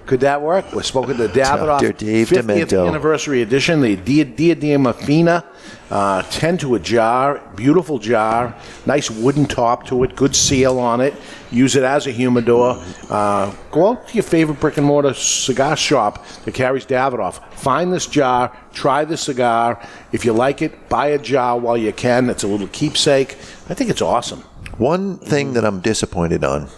Could 0.05 0.21
that 0.21 0.41
work? 0.41 0.71
We're 0.73 0.83
smoking 0.83 1.17
the 1.17 1.27
Davidoff 1.27 1.81
Dr. 1.81 1.91
Dave 1.91 2.29
50th 2.29 2.67
Demento. 2.67 2.87
anniversary 2.87 3.41
edition, 3.41 3.81
the 3.81 3.97
Dia, 3.97 4.23
Diadema 4.23 4.95
Fina, 4.95 5.43
uh, 5.89 6.21
10 6.23 6.57
to 6.59 6.75
a 6.75 6.79
jar, 6.79 7.41
beautiful 7.55 7.97
jar, 7.99 8.55
nice 8.85 9.09
wooden 9.09 9.45
top 9.45 9.85
to 9.87 10.03
it, 10.03 10.15
good 10.15 10.35
seal 10.35 10.79
on 10.79 11.01
it. 11.01 11.13
Use 11.51 11.75
it 11.75 11.83
as 11.83 12.05
a 12.05 12.11
humidor. 12.11 12.81
Uh, 13.09 13.53
go 13.71 13.89
out 13.89 14.07
to 14.07 14.13
your 14.13 14.23
favorite 14.23 14.59
brick 14.59 14.77
and 14.77 14.85
mortar 14.85 15.13
cigar 15.15 15.75
shop 15.75 16.25
that 16.45 16.53
carries 16.53 16.85
Davidoff. 16.85 17.43
Find 17.53 17.91
this 17.91 18.05
jar, 18.05 18.55
try 18.71 19.03
the 19.03 19.17
cigar. 19.17 19.81
If 20.11 20.25
you 20.25 20.33
like 20.33 20.61
it, 20.61 20.89
buy 20.89 21.07
a 21.07 21.17
jar 21.17 21.57
while 21.57 21.77
you 21.77 21.91
can. 21.91 22.29
It's 22.29 22.43
a 22.43 22.47
little 22.47 22.67
keepsake. 22.67 23.31
I 23.67 23.73
think 23.73 23.89
it's 23.89 24.01
awesome. 24.01 24.41
One 24.77 25.17
thing 25.17 25.53
that 25.53 25.65
I'm 25.65 25.81
disappointed 25.81 26.43
on 26.43 26.69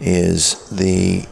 is 0.00 0.70
the 0.70 1.26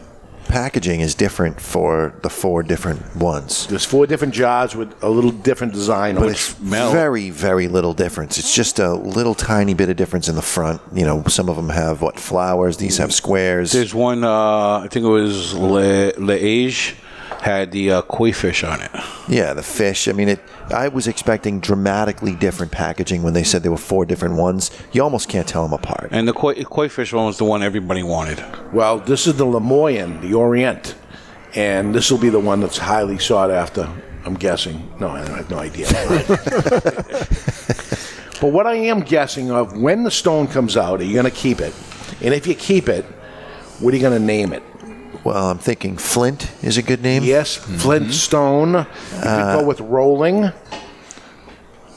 packaging 0.52 1.00
is 1.00 1.14
different 1.14 1.58
for 1.60 2.14
the 2.22 2.28
four 2.28 2.62
different 2.62 3.16
ones. 3.16 3.66
There's 3.68 3.86
four 3.86 4.06
different 4.06 4.34
jars 4.34 4.76
with 4.76 4.92
a 5.02 5.08
little 5.08 5.30
different 5.30 5.72
design 5.72 6.16
on 6.16 6.22
But 6.22 6.28
it. 6.28 6.32
it's 6.32 6.48
very, 6.52 7.30
very 7.30 7.68
little 7.68 7.94
difference. 7.94 8.38
It's 8.38 8.54
just 8.54 8.78
a 8.78 8.92
little 8.92 9.34
tiny 9.34 9.72
bit 9.72 9.88
of 9.88 9.96
difference 9.96 10.28
in 10.28 10.34
the 10.36 10.42
front. 10.42 10.82
You 10.92 11.06
know, 11.06 11.22
some 11.26 11.48
of 11.48 11.56
them 11.56 11.70
have 11.70 12.02
what 12.02 12.20
flowers. 12.20 12.76
These 12.76 12.98
have 12.98 13.14
squares. 13.14 13.72
There's 13.72 13.94
one, 13.94 14.24
uh, 14.24 14.80
I 14.84 14.88
think 14.90 15.06
it 15.06 15.08
was 15.08 15.54
Le, 15.54 16.12
Le 16.18 16.34
Age, 16.34 16.96
had 17.42 17.72
the 17.72 17.90
uh, 17.90 18.02
koi 18.02 18.32
fish 18.32 18.62
on 18.62 18.80
it. 18.80 18.90
Yeah, 19.28 19.52
the 19.52 19.64
fish. 19.64 20.06
I 20.06 20.12
mean, 20.12 20.28
it. 20.28 20.40
I 20.70 20.86
was 20.86 21.08
expecting 21.08 21.58
dramatically 21.58 22.36
different 22.36 22.70
packaging 22.70 23.24
when 23.24 23.34
they 23.34 23.42
said 23.42 23.64
there 23.64 23.72
were 23.72 23.76
four 23.76 24.06
different 24.06 24.36
ones. 24.36 24.70
You 24.92 25.02
almost 25.02 25.28
can't 25.28 25.46
tell 25.46 25.64
them 25.64 25.72
apart. 25.72 26.10
And 26.12 26.28
the 26.28 26.32
koi, 26.32 26.62
koi 26.62 26.88
fish 26.88 27.12
one 27.12 27.26
was 27.26 27.38
the 27.38 27.44
one 27.44 27.64
everybody 27.64 28.04
wanted. 28.04 28.40
Well, 28.72 29.00
this 29.00 29.26
is 29.26 29.34
the 29.34 29.44
Lemoyne, 29.44 30.20
the 30.20 30.34
Orient, 30.34 30.94
and 31.56 31.92
this 31.92 32.12
will 32.12 32.18
be 32.18 32.28
the 32.28 32.38
one 32.38 32.60
that's 32.60 32.78
highly 32.78 33.18
sought 33.18 33.50
after. 33.50 33.90
I'm 34.24 34.34
guessing. 34.34 34.88
No, 35.00 35.08
I 35.08 35.18
have 35.18 35.50
no 35.50 35.58
idea. 35.58 35.86
but 38.40 38.52
what 38.52 38.68
I 38.68 38.76
am 38.76 39.00
guessing 39.00 39.50
of 39.50 39.76
when 39.76 40.04
the 40.04 40.12
stone 40.12 40.46
comes 40.46 40.76
out, 40.76 41.00
are 41.00 41.04
you 41.04 41.14
going 41.14 41.24
to 41.24 41.30
keep 41.32 41.60
it? 41.60 41.74
And 42.20 42.32
if 42.32 42.46
you 42.46 42.54
keep 42.54 42.88
it, 42.88 43.04
what 43.80 43.92
are 43.92 43.96
you 43.96 44.02
going 44.02 44.16
to 44.16 44.24
name 44.24 44.52
it? 44.52 44.62
Well, 45.24 45.50
I'm 45.50 45.58
thinking 45.58 45.96
Flint 45.96 46.50
is 46.62 46.78
a 46.78 46.82
good 46.82 47.02
name. 47.02 47.22
Yes, 47.22 47.54
Flint 47.56 48.12
Stone. 48.12 48.72
You 48.72 48.84
could 49.20 49.26
Uh, 49.28 49.60
go 49.60 49.64
with 49.66 49.80
Rolling. 49.80 50.50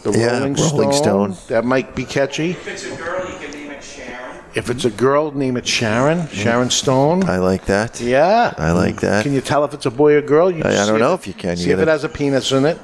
The 0.03 0.11
Yeah, 0.11 0.37
Rolling, 0.37 0.53
Rolling 0.53 0.91
Stone. 0.93 1.35
That 1.47 1.65
might 1.65 1.95
be 1.95 2.05
catchy. 2.05 2.51
If 2.51 2.67
it's 2.67 2.85
a 2.85 2.95
girl, 2.95 3.25
you 3.27 3.37
can 3.39 3.51
name 3.51 3.71
it 3.71 3.83
Sharon. 3.83 4.41
If 4.53 4.69
it's 4.69 4.85
a 4.85 4.91
girl, 4.91 5.31
name 5.31 5.57
it 5.57 5.67
Sharon. 5.67 6.27
Sharon 6.31 6.69
Stone. 6.69 7.23
I 7.27 7.37
like 7.37 7.65
that. 7.65 7.99
Yeah. 7.99 8.53
I 8.59 8.71
like 8.73 9.01
that. 9.01 9.23
Can 9.23 9.33
you 9.33 9.41
tell 9.41 9.63
if 9.65 9.73
it's 9.73 9.87
a 9.87 9.91
boy 9.91 10.13
or 10.13 10.21
girl? 10.21 10.51
You 10.51 10.61
I- 10.63 10.69
I 10.69 10.75
see 10.75 10.85
don't 10.91 10.99
know 10.99 11.13
it- 11.13 11.21
if 11.21 11.27
you 11.27 11.33
can. 11.33 11.51
You 11.57 11.63
See 11.63 11.71
if 11.71 11.77
gotta- 11.79 11.89
it 11.89 11.93
has 11.93 12.03
a 12.03 12.09
penis 12.09 12.51
in 12.51 12.65
it. 12.65 12.77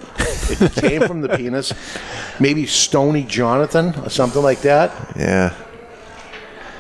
It 0.50 0.74
came 0.82 1.02
from 1.04 1.22
the 1.22 1.30
penis. 1.30 1.72
Maybe 2.40 2.66
Stony 2.66 3.24
Jonathan 3.24 3.94
or 4.04 4.10
something 4.10 4.42
like 4.42 4.62
that. 4.64 4.92
Yeah. 5.16 5.54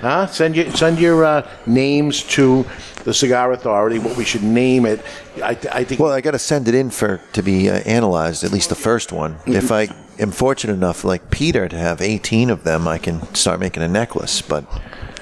Huh? 0.01 0.25
Send 0.25 0.55
your 0.55 0.71
send 0.71 0.97
your 0.99 1.23
uh, 1.23 1.47
names 1.67 2.23
to 2.23 2.65
the 3.03 3.13
Cigar 3.13 3.51
Authority. 3.51 3.99
What 3.99 4.17
we 4.17 4.25
should 4.25 4.43
name 4.43 4.85
it. 4.85 5.03
I, 5.37 5.57
I 5.71 5.83
think. 5.83 5.99
Well, 5.99 6.11
I 6.11 6.21
got 6.21 6.31
to 6.31 6.39
send 6.39 6.67
it 6.67 6.75
in 6.75 6.89
for 6.89 7.21
to 7.33 7.41
be 7.41 7.69
uh, 7.69 7.79
analyzed. 7.79 8.43
At 8.43 8.51
least 8.51 8.69
the 8.69 8.75
first 8.75 9.11
one. 9.11 9.37
If 9.45 9.71
I 9.71 9.87
am 10.19 10.31
fortunate 10.31 10.73
enough, 10.73 11.03
like 11.03 11.31
Peter, 11.31 11.67
to 11.67 11.77
have 11.77 12.01
18 12.01 12.49
of 12.49 12.63
them, 12.63 12.87
I 12.87 12.97
can 12.97 13.21
start 13.33 13.59
making 13.59 13.83
a 13.83 13.87
necklace. 13.87 14.41
But 14.41 14.65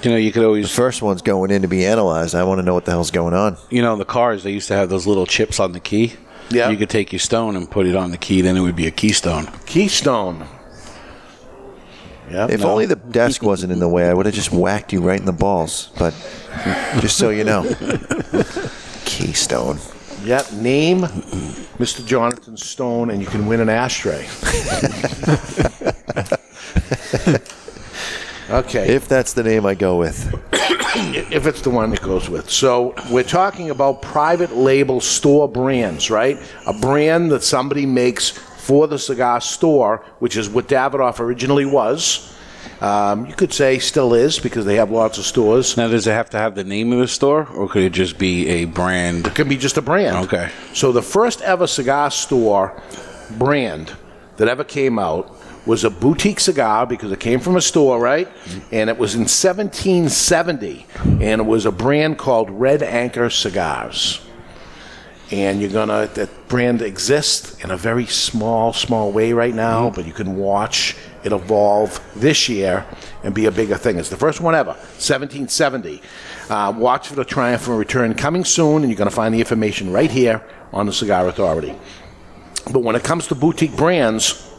you 0.04 0.12
know, 0.12 0.18
you 0.18 0.32
could 0.32 0.44
always. 0.44 0.68
The 0.70 0.76
first 0.76 1.02
one's 1.02 1.22
going 1.22 1.52
in 1.52 1.62
to 1.62 1.68
be 1.68 1.86
analyzed. 1.86 2.36
I 2.36 2.44
want 2.44 2.60
to 2.60 2.64
know 2.64 2.74
what 2.74 2.86
the 2.86 2.92
hell's 2.92 3.12
going 3.12 3.34
on. 3.34 3.58
You 3.70 3.82
know, 3.82 3.94
in 3.94 4.00
the 4.00 4.06
cars, 4.06 4.44
they 4.44 4.52
used 4.52 4.68
to 4.70 4.76
have 4.76 4.90
those 4.90 5.08
little 5.08 5.26
chips 5.26 5.60
on 5.60 5.72
the 5.72 5.80
key. 5.80 6.14
Yeah. 6.50 6.70
You 6.70 6.78
could 6.78 6.90
take 6.90 7.12
your 7.12 7.20
stone 7.20 7.56
and 7.56 7.70
put 7.70 7.86
it 7.86 7.96
on 7.96 8.12
the 8.12 8.18
key, 8.18 8.42
then 8.42 8.58
it 8.58 8.62
would 8.62 8.76
be 8.76 8.88
a 8.88 8.92
keystone. 8.92 9.48
Keystone. 9.66 10.48
Yeah. 12.30 12.48
If 12.50 12.64
only 12.64 12.86
the 12.86 12.96
desk 12.96 13.42
wasn't 13.42 13.72
in 13.72 13.80
the 13.80 13.90
way, 13.90 14.08
I 14.10 14.14
would 14.14 14.26
have 14.26 14.36
just 14.36 14.52
whacked 14.52 14.94
you 14.94 15.02
right 15.02 15.20
in 15.20 15.26
the 15.26 15.32
balls. 15.32 15.92
But 15.98 16.14
just 17.00 17.18
so 17.18 17.30
you 17.30 17.44
know, 17.44 17.64
Keystone. 19.06 19.80
Yep. 20.24 20.54
Name 20.54 21.02
Mr. 21.80 22.06
Jonathan 22.06 22.58
Stone, 22.58 23.10
and 23.10 23.22
you 23.22 23.28
can 23.28 23.48
win 23.48 23.62
an 23.62 23.70
ashtray. 23.70 24.28
okay. 28.50 28.94
If 28.94 29.08
that's 29.08 29.34
the 29.34 29.44
name 29.44 29.66
I 29.66 29.76
go 29.76 29.98
with. 29.98 30.34
if 30.54 31.48
it's 31.48 31.62
the 31.62 31.70
one 31.70 31.94
it 31.94 32.02
goes 32.02 32.30
with. 32.30 32.50
So 32.50 32.94
we're 33.10 33.24
talking 33.24 33.70
about 33.70 34.02
private 34.02 34.56
label 34.56 35.00
store 35.00 35.48
brands, 35.48 36.10
right? 36.10 36.38
A 36.66 36.74
brand 36.74 37.32
that 37.32 37.44
somebody 37.44 37.86
makes 37.86 38.38
for 38.70 38.86
the 38.86 39.00
cigar 39.00 39.42
store, 39.42 40.06
which 40.20 40.38
is 40.38 40.48
what 40.48 40.68
Davidoff 40.68 41.20
originally 41.20 41.66
was. 41.66 42.32
Um, 42.82 43.26
you 43.26 43.34
could 43.34 43.52
say 43.52 43.80
still 43.80 44.14
is 44.14 44.38
because 44.38 44.64
they 44.64 44.76
have 44.76 44.92
lots 44.92 45.18
of 45.18 45.26
stores. 45.26 45.76
Now, 45.76 45.88
does 45.88 46.06
it 46.06 46.12
have 46.12 46.30
to 46.30 46.38
have 46.38 46.54
the 46.54 46.64
name 46.64 46.94
of 46.94 47.00
the 47.00 47.08
store, 47.08 47.48
or 47.48 47.68
could 47.68 47.82
it 47.82 47.94
just 47.94 48.20
be 48.20 48.48
a 48.48 48.66
brand? 48.66 49.26
It 49.26 49.34
can 49.34 49.50
be 49.50 49.58
just 49.58 49.78
a 49.78 49.82
brand. 49.82 50.18
Okay. 50.26 50.52
So 50.76 50.92
the 50.92 51.02
first 51.02 51.42
ever 51.42 51.66
cigar 51.66 52.12
store 52.12 52.80
brand 53.40 53.92
that 54.38 54.48
ever 54.48 54.64
came 54.64 55.00
out 55.00 55.36
was 55.66 55.84
a 55.84 55.90
boutique 55.90 56.40
cigar 56.40 56.86
because 56.86 57.12
it 57.12 57.20
came 57.20 57.40
from 57.40 57.56
a 57.56 57.62
store, 57.62 58.00
right? 58.00 58.28
And 58.72 58.88
it 58.92 59.00
was 59.00 59.16
in 59.16 59.22
1770, 59.22 60.86
and 61.04 61.42
it 61.42 61.46
was 61.46 61.66
a 61.66 61.72
brand 61.72 62.20
called 62.20 62.52
Red 62.52 62.84
Anchor 62.84 63.32
Cigars. 63.32 64.22
And 65.32 65.62
you're 65.62 65.70
gonna 65.70 66.10
that 66.16 66.48
brand 66.48 66.82
exists 66.82 67.64
in 67.64 67.70
a 67.72 67.78
very 67.78 68.08
small, 68.08 68.74
small 68.74 69.12
way 69.12 69.32
right 69.32 69.54
now, 69.54 69.92
but 69.92 70.06
you 70.06 70.14
can 70.14 70.36
watch 70.36 70.96
it 71.24 71.32
evolve 71.32 72.02
this 72.16 72.50
year 72.50 72.86
and 73.24 73.34
be 73.34 73.46
a 73.46 73.52
bigger 73.52 73.76
thing. 73.78 73.98
It's 73.98 74.10
the 74.10 74.18
first 74.18 74.42
one 74.42 74.56
ever, 74.56 74.72
1770. 74.72 76.02
Uh, 76.50 76.74
watch 76.76 77.10
for 77.10 77.16
the 77.16 77.26
triumph 77.26 77.68
and 77.68 77.78
return 77.78 78.14
coming 78.16 78.44
soon, 78.44 78.84
and 78.84 78.92
you're 78.92 78.98
to 79.10 79.16
find 79.16 79.34
the 79.34 79.40
information 79.40 79.92
right 79.92 80.10
here 80.10 80.44
on 80.74 80.86
the 80.86 80.94
Cigar 80.94 81.28
Authority. 81.28 81.76
But 82.72 82.80
when 82.80 82.96
it 82.96 83.04
comes 83.04 83.28
to 83.28 83.36
boutique 83.36 83.76
brands 83.76 84.50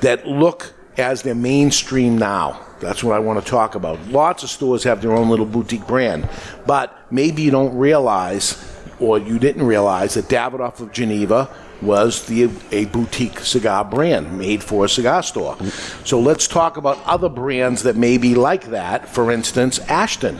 that 0.00 0.26
look 0.26 0.72
as 0.96 1.22
their 1.22 1.34
mainstream 1.34 2.18
now, 2.18 2.60
that's 2.80 3.04
what 3.04 3.14
I 3.14 3.18
want 3.18 3.44
to 3.44 3.48
talk 3.48 3.74
about. 3.74 4.04
Lots 4.08 4.42
of 4.42 4.50
stores 4.50 4.84
have 4.84 5.02
their 5.02 5.12
own 5.12 5.28
little 5.28 5.46
boutique 5.46 5.86
brand, 5.86 6.28
but 6.66 6.96
maybe 7.10 7.42
you 7.42 7.50
don't 7.50 7.76
realize, 7.76 8.79
or 9.00 9.18
you 9.18 9.38
didn't 9.38 9.64
realize, 9.64 10.14
that 10.14 10.26
Davidoff 10.26 10.80
of 10.80 10.92
Geneva 10.92 11.48
was 11.82 12.26
the 12.26 12.50
a 12.72 12.84
boutique 12.86 13.40
cigar 13.40 13.84
brand 13.84 14.38
made 14.38 14.62
for 14.62 14.84
a 14.84 14.88
cigar 14.88 15.22
store. 15.22 15.56
So 16.04 16.20
let's 16.20 16.46
talk 16.46 16.76
about 16.76 17.02
other 17.04 17.28
brands 17.28 17.82
that 17.84 17.96
may 17.96 18.18
be 18.18 18.34
like 18.34 18.66
that. 18.66 19.08
For 19.08 19.30
instance, 19.30 19.78
Ashton. 19.80 20.38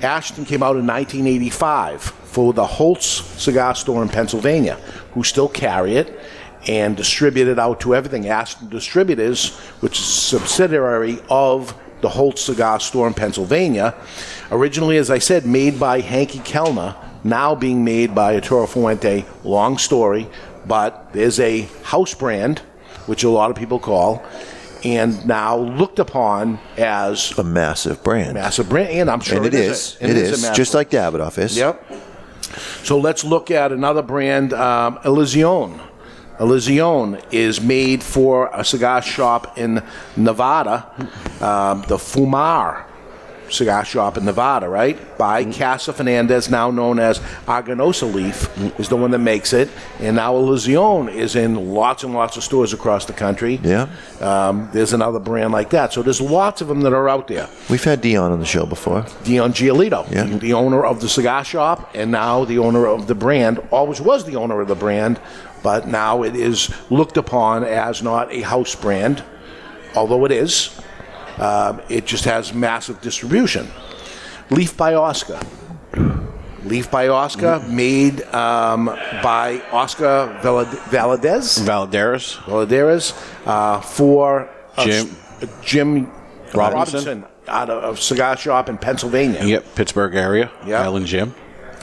Ashton 0.00 0.44
came 0.44 0.62
out 0.62 0.76
in 0.76 0.86
1985 0.86 2.02
for 2.02 2.52
the 2.52 2.64
Holt's 2.64 3.06
cigar 3.06 3.74
store 3.74 4.02
in 4.02 4.08
Pennsylvania, 4.08 4.74
who 5.12 5.24
still 5.24 5.48
carry 5.48 5.96
it 5.96 6.20
and 6.68 6.96
distribute 6.96 7.48
it 7.48 7.58
out 7.58 7.80
to 7.80 7.94
everything. 7.94 8.28
Ashton 8.28 8.68
Distributors, 8.68 9.56
which 9.80 9.98
is 9.98 10.06
a 10.06 10.38
subsidiary 10.38 11.18
of 11.28 11.74
the 12.00 12.08
Holt's 12.08 12.42
cigar 12.42 12.78
store 12.78 13.08
in 13.08 13.14
Pennsylvania, 13.14 13.94
originally, 14.52 14.98
as 14.98 15.10
I 15.10 15.18
said, 15.18 15.46
made 15.46 15.80
by 15.80 16.00
Henke 16.00 16.44
Kelner, 16.44 16.94
now 17.24 17.54
being 17.54 17.84
made 17.84 18.14
by 18.14 18.34
Arturo 18.34 18.66
Fuente. 18.66 19.24
Long 19.44 19.78
story, 19.78 20.28
but 20.66 21.12
there's 21.12 21.40
a 21.40 21.62
house 21.84 22.14
brand, 22.14 22.60
which 23.06 23.24
a 23.24 23.28
lot 23.30 23.50
of 23.50 23.56
people 23.56 23.78
call, 23.78 24.22
and 24.84 25.26
now 25.26 25.56
looked 25.56 25.98
upon 25.98 26.58
as 26.76 27.36
a 27.38 27.42
massive 27.42 28.02
brand. 28.04 28.34
Massive 28.34 28.68
brand, 28.68 28.90
and 28.90 29.10
I'm 29.10 29.20
sure 29.20 29.38
and 29.38 29.46
it 29.46 29.54
it 29.54 29.60
is. 29.60 29.96
a- 30.00 30.04
It 30.04 30.10
a 30.16 30.20
is. 30.20 30.42
massive- 30.42 30.56
Just 30.56 30.74
like 30.74 30.90
Davidoff 30.90 31.38
is. 31.38 31.56
Yep. 31.56 31.84
So 32.84 32.98
let's 32.98 33.24
look 33.24 33.50
at 33.50 33.72
another 33.72 34.02
brand, 34.02 34.52
um, 34.52 34.98
Illusione. 35.04 35.80
Illusione 36.38 37.20
is 37.32 37.60
made 37.60 38.02
for 38.02 38.48
a 38.54 38.64
cigar 38.64 39.02
shop 39.02 39.58
in 39.58 39.82
Nevada, 40.16 40.86
um, 41.40 41.82
the 41.88 41.96
Fumare 41.96 42.84
cigar 43.50 43.84
shop 43.84 44.16
in 44.16 44.24
Nevada, 44.24 44.68
right? 44.68 44.96
By 45.18 45.44
Casa 45.44 45.92
Fernandez, 45.92 46.48
now 46.50 46.70
known 46.70 46.98
as 46.98 47.18
Aganorsa 47.46 48.12
Leaf, 48.12 48.48
is 48.78 48.88
the 48.88 48.96
one 48.96 49.10
that 49.12 49.18
makes 49.18 49.52
it. 49.52 49.68
And 50.00 50.16
now 50.16 50.34
Illusione 50.34 51.12
is 51.12 51.36
in 51.36 51.72
lots 51.74 52.04
and 52.04 52.14
lots 52.14 52.36
of 52.36 52.44
stores 52.44 52.72
across 52.72 53.04
the 53.06 53.12
country. 53.12 53.60
Yeah. 53.62 53.88
Um, 54.20 54.68
there's 54.72 54.92
another 54.92 55.18
brand 55.18 55.52
like 55.52 55.70
that. 55.70 55.92
So 55.92 56.02
there's 56.02 56.20
lots 56.20 56.60
of 56.60 56.68
them 56.68 56.80
that 56.82 56.92
are 56.92 57.08
out 57.08 57.28
there. 57.28 57.48
We've 57.70 57.82
had 57.82 58.00
Dion 58.00 58.32
on 58.32 58.40
the 58.40 58.46
show 58.46 58.66
before. 58.66 59.06
Dion 59.24 59.52
Giolito, 59.52 60.10
Yeah. 60.10 60.24
the 60.24 60.52
owner 60.54 60.84
of 60.84 61.00
the 61.00 61.08
cigar 61.08 61.44
shop 61.44 61.90
and 61.94 62.10
now 62.10 62.44
the 62.44 62.58
owner 62.58 62.86
of 62.86 63.06
the 63.06 63.14
brand, 63.14 63.58
always 63.70 64.00
was 64.00 64.24
the 64.24 64.36
owner 64.36 64.60
of 64.60 64.68
the 64.68 64.74
brand, 64.74 65.20
but 65.62 65.88
now 65.88 66.22
it 66.22 66.36
is 66.36 66.70
looked 66.90 67.16
upon 67.16 67.64
as 67.64 68.02
not 68.02 68.32
a 68.32 68.42
house 68.42 68.74
brand, 68.74 69.22
although 69.94 70.24
it 70.24 70.32
is. 70.32 70.70
Um, 71.40 71.80
it 71.88 72.04
just 72.06 72.24
has 72.24 72.52
massive 72.52 73.00
distribution. 73.00 73.68
Leaf 74.50 74.76
by 74.76 74.94
Oscar. 74.94 75.38
Leaf 76.64 76.90
by 76.90 77.08
Oscar, 77.08 77.60
made 77.68 78.22
um, 78.34 78.86
by 79.22 79.62
Oscar 79.72 80.38
Valad- 80.42 80.66
Valadez. 80.90 81.60
Valladares. 81.60 82.36
Valladares 82.44 83.14
uh, 83.46 83.80
for 83.80 84.50
uh, 84.76 84.84
Jim- 84.84 85.16
Jim 85.62 86.10
Robinson? 86.52 87.22
Robinson 87.22 87.24
out 87.46 87.70
of 87.70 87.94
a 87.94 88.00
cigar 88.00 88.36
shop 88.36 88.68
in 88.68 88.76
Pennsylvania. 88.76 89.42
Yep, 89.44 89.74
Pittsburgh 89.76 90.14
area. 90.14 90.50
Yeah. 90.66 90.82
Island 90.82 91.06
Jim. 91.06 91.34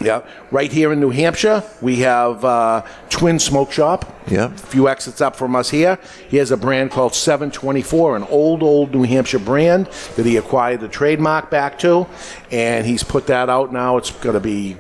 Yeah, 0.02 0.22
right 0.52 0.72
here 0.72 0.92
in 0.92 1.00
New 1.00 1.10
Hampshire, 1.10 1.64
we 1.82 1.98
have 1.98 2.44
uh, 2.44 2.84
Twin 3.10 3.40
Smoke 3.40 3.72
Shop. 3.72 4.12
Yeah. 4.28 4.54
A 4.54 4.58
few 4.58 4.90
exits 4.90 5.22
up 5.22 5.36
from 5.36 5.56
us 5.56 5.70
here. 5.70 6.00
He 6.28 6.38
has 6.38 6.52
a 6.52 6.58
brand 6.58 6.92
called 6.92 7.16
724, 7.16 8.18
an 8.18 8.24
old, 8.24 8.64
old 8.64 8.94
New 8.94 9.04
Hampshire 9.04 9.40
brand 9.40 9.88
that 10.16 10.26
he 10.26 10.38
acquired 10.38 10.82
the 10.82 10.88
trademark 10.88 11.50
back 11.50 11.80
to, 11.80 12.08
and 12.52 12.86
he's 12.86 13.04
put 13.04 13.28
that 13.28 13.50
out 13.50 13.72
now. 13.72 13.98
It's 13.98 14.12
going 14.12 14.34
to 14.34 14.40
be 14.40 14.78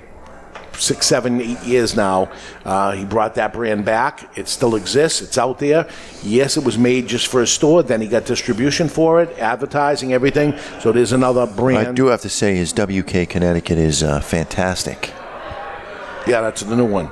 six, 0.79 1.05
seven, 1.05 1.41
eight 1.41 1.61
years 1.63 1.95
now. 1.95 2.31
Uh, 2.63 2.91
he 2.91 3.05
brought 3.05 3.35
that 3.35 3.53
brand 3.53 3.85
back. 3.85 4.37
It 4.37 4.47
still 4.47 4.75
exists. 4.75 5.21
It's 5.21 5.37
out 5.37 5.59
there. 5.59 5.87
Yes, 6.23 6.57
it 6.57 6.63
was 6.63 6.77
made 6.77 7.07
just 7.07 7.27
for 7.27 7.41
a 7.41 7.47
store. 7.47 7.83
Then 7.83 8.01
he 8.01 8.07
got 8.07 8.25
distribution 8.25 8.87
for 8.87 9.21
it, 9.21 9.37
advertising, 9.39 10.13
everything. 10.13 10.57
So 10.79 10.91
there's 10.91 11.11
another 11.11 11.45
brand. 11.45 11.87
I 11.87 11.91
do 11.91 12.07
have 12.07 12.21
to 12.21 12.29
say 12.29 12.55
his 12.55 12.73
WK 12.73 13.29
Connecticut 13.29 13.77
is 13.77 14.03
uh, 14.03 14.19
fantastic. 14.21 15.13
Yeah, 16.27 16.41
that's 16.41 16.61
the 16.61 16.75
new 16.75 16.85
one. 16.85 17.11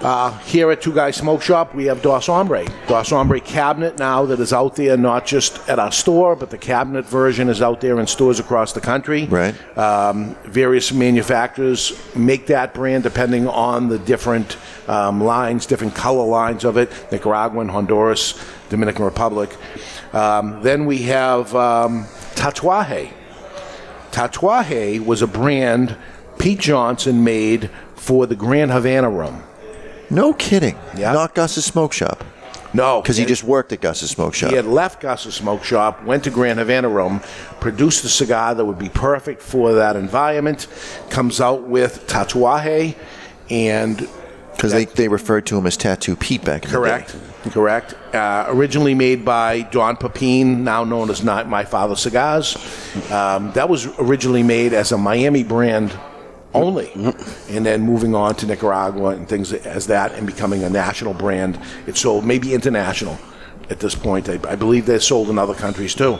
Uh, 0.00 0.36
here 0.40 0.70
at 0.70 0.82
Two 0.82 0.92
Guys 0.92 1.16
Smoke 1.16 1.40
Shop, 1.40 1.74
we 1.74 1.86
have 1.86 2.02
Dos 2.02 2.28
Ombre. 2.28 2.66
Dos 2.86 3.12
Ombre 3.12 3.40
cabinet 3.40 3.98
now 3.98 4.26
that 4.26 4.38
is 4.40 4.52
out 4.52 4.76
there, 4.76 4.96
not 4.96 5.24
just 5.24 5.66
at 5.70 5.78
our 5.78 5.90
store, 5.90 6.36
but 6.36 6.50
the 6.50 6.58
cabinet 6.58 7.06
version 7.06 7.48
is 7.48 7.62
out 7.62 7.80
there 7.80 7.98
in 7.98 8.06
stores 8.06 8.38
across 8.38 8.74
the 8.74 8.80
country. 8.80 9.24
Right. 9.24 9.54
Um, 9.78 10.36
various 10.44 10.92
manufacturers 10.92 11.98
make 12.14 12.46
that 12.48 12.74
brand 12.74 13.04
depending 13.04 13.48
on 13.48 13.88
the 13.88 13.98
different 13.98 14.58
um, 14.86 15.24
lines, 15.24 15.64
different 15.64 15.94
color 15.94 16.26
lines 16.26 16.64
of 16.64 16.76
it 16.76 16.92
Nicaraguan, 17.10 17.68
Honduras, 17.68 18.38
Dominican 18.68 19.04
Republic. 19.04 19.56
Um, 20.12 20.62
then 20.62 20.84
we 20.84 20.98
have 21.02 21.54
um, 21.54 22.04
Tatuaje. 22.34 23.12
Tatuaje 24.10 25.04
was 25.04 25.22
a 25.22 25.26
brand 25.26 25.96
Pete 26.38 26.60
Johnson 26.60 27.24
made 27.24 27.70
for 27.94 28.26
the 28.26 28.36
Grand 28.36 28.70
Havana 28.70 29.08
Room. 29.08 29.42
No 30.10 30.32
kidding. 30.34 30.76
Not 30.96 31.34
Gus's 31.34 31.64
Smoke 31.64 31.92
Shop. 31.92 32.22
No. 32.74 33.00
Because 33.00 33.16
he 33.16 33.24
just 33.24 33.42
worked 33.44 33.72
at 33.72 33.80
Gus's 33.80 34.10
Smoke 34.10 34.34
Shop. 34.34 34.50
He 34.50 34.56
had 34.56 34.66
left 34.66 35.00
Gus's 35.00 35.34
Smoke 35.34 35.64
Shop, 35.64 36.02
went 36.04 36.24
to 36.24 36.30
Grand 36.30 36.58
Havana 36.58 36.88
Room, 36.88 37.20
produced 37.60 38.04
a 38.04 38.08
cigar 38.08 38.54
that 38.54 38.64
would 38.64 38.78
be 38.78 38.88
perfect 38.90 39.40
for 39.40 39.72
that 39.74 39.96
environment, 39.96 40.66
comes 41.08 41.40
out 41.40 41.62
with 41.62 42.06
Tatuaje, 42.06 42.94
and 43.50 44.08
Because 44.54 44.72
they, 44.72 44.84
they 44.84 45.08
referred 45.08 45.46
to 45.46 45.56
him 45.56 45.66
as 45.66 45.76
Tattoo 45.76 46.16
Pete 46.16 46.44
back 46.44 46.64
in 46.64 46.70
Correct. 46.70 47.08
the 47.08 47.18
day. 47.18 47.50
Correct. 47.50 47.94
Uh, 48.14 48.46
originally 48.48 48.94
made 48.94 49.24
by 49.24 49.62
Don 49.62 49.96
Pepin, 49.96 50.64
now 50.64 50.82
known 50.84 51.10
as 51.10 51.22
Not 51.22 51.48
My 51.48 51.64
Father 51.64 51.94
Cigars. 51.94 52.56
Um, 53.10 53.52
that 53.52 53.68
was 53.68 53.86
originally 54.00 54.42
made 54.42 54.72
as 54.72 54.90
a 54.92 54.98
Miami 54.98 55.44
brand 55.44 55.96
only, 56.62 56.90
and 57.50 57.64
then 57.66 57.82
moving 57.82 58.14
on 58.14 58.34
to 58.36 58.46
Nicaragua 58.46 59.10
and 59.10 59.28
things 59.28 59.52
as 59.52 59.86
that, 59.88 60.12
and 60.12 60.26
becoming 60.26 60.62
a 60.64 60.70
national 60.70 61.14
brand. 61.14 61.58
It's 61.86 62.00
sold 62.00 62.24
maybe 62.24 62.54
international 62.54 63.18
at 63.70 63.80
this 63.80 63.94
point. 63.94 64.28
I, 64.28 64.38
I 64.48 64.56
believe 64.56 64.86
they're 64.86 65.00
sold 65.00 65.28
in 65.30 65.38
other 65.38 65.54
countries 65.54 65.94
too. 65.94 66.18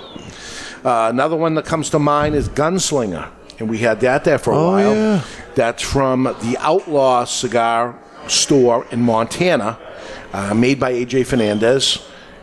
Uh, 0.84 1.08
another 1.10 1.36
one 1.36 1.54
that 1.54 1.64
comes 1.64 1.90
to 1.90 1.98
mind 1.98 2.34
is 2.34 2.48
Gunslinger, 2.48 3.28
and 3.58 3.68
we 3.68 3.78
had 3.78 4.00
that 4.00 4.24
there 4.24 4.38
for 4.38 4.52
a 4.52 4.56
Oh, 4.56 4.70
while. 4.72 4.94
yeah. 4.94 5.22
That's 5.54 5.82
from 5.82 6.24
the 6.24 6.56
Outlaw 6.60 7.24
Cigar 7.24 7.98
Store 8.28 8.86
in 8.90 9.00
Montana, 9.02 9.78
uh, 10.32 10.54
made 10.54 10.78
by 10.78 10.92
AJ 10.92 11.26
Fernandez. 11.26 11.98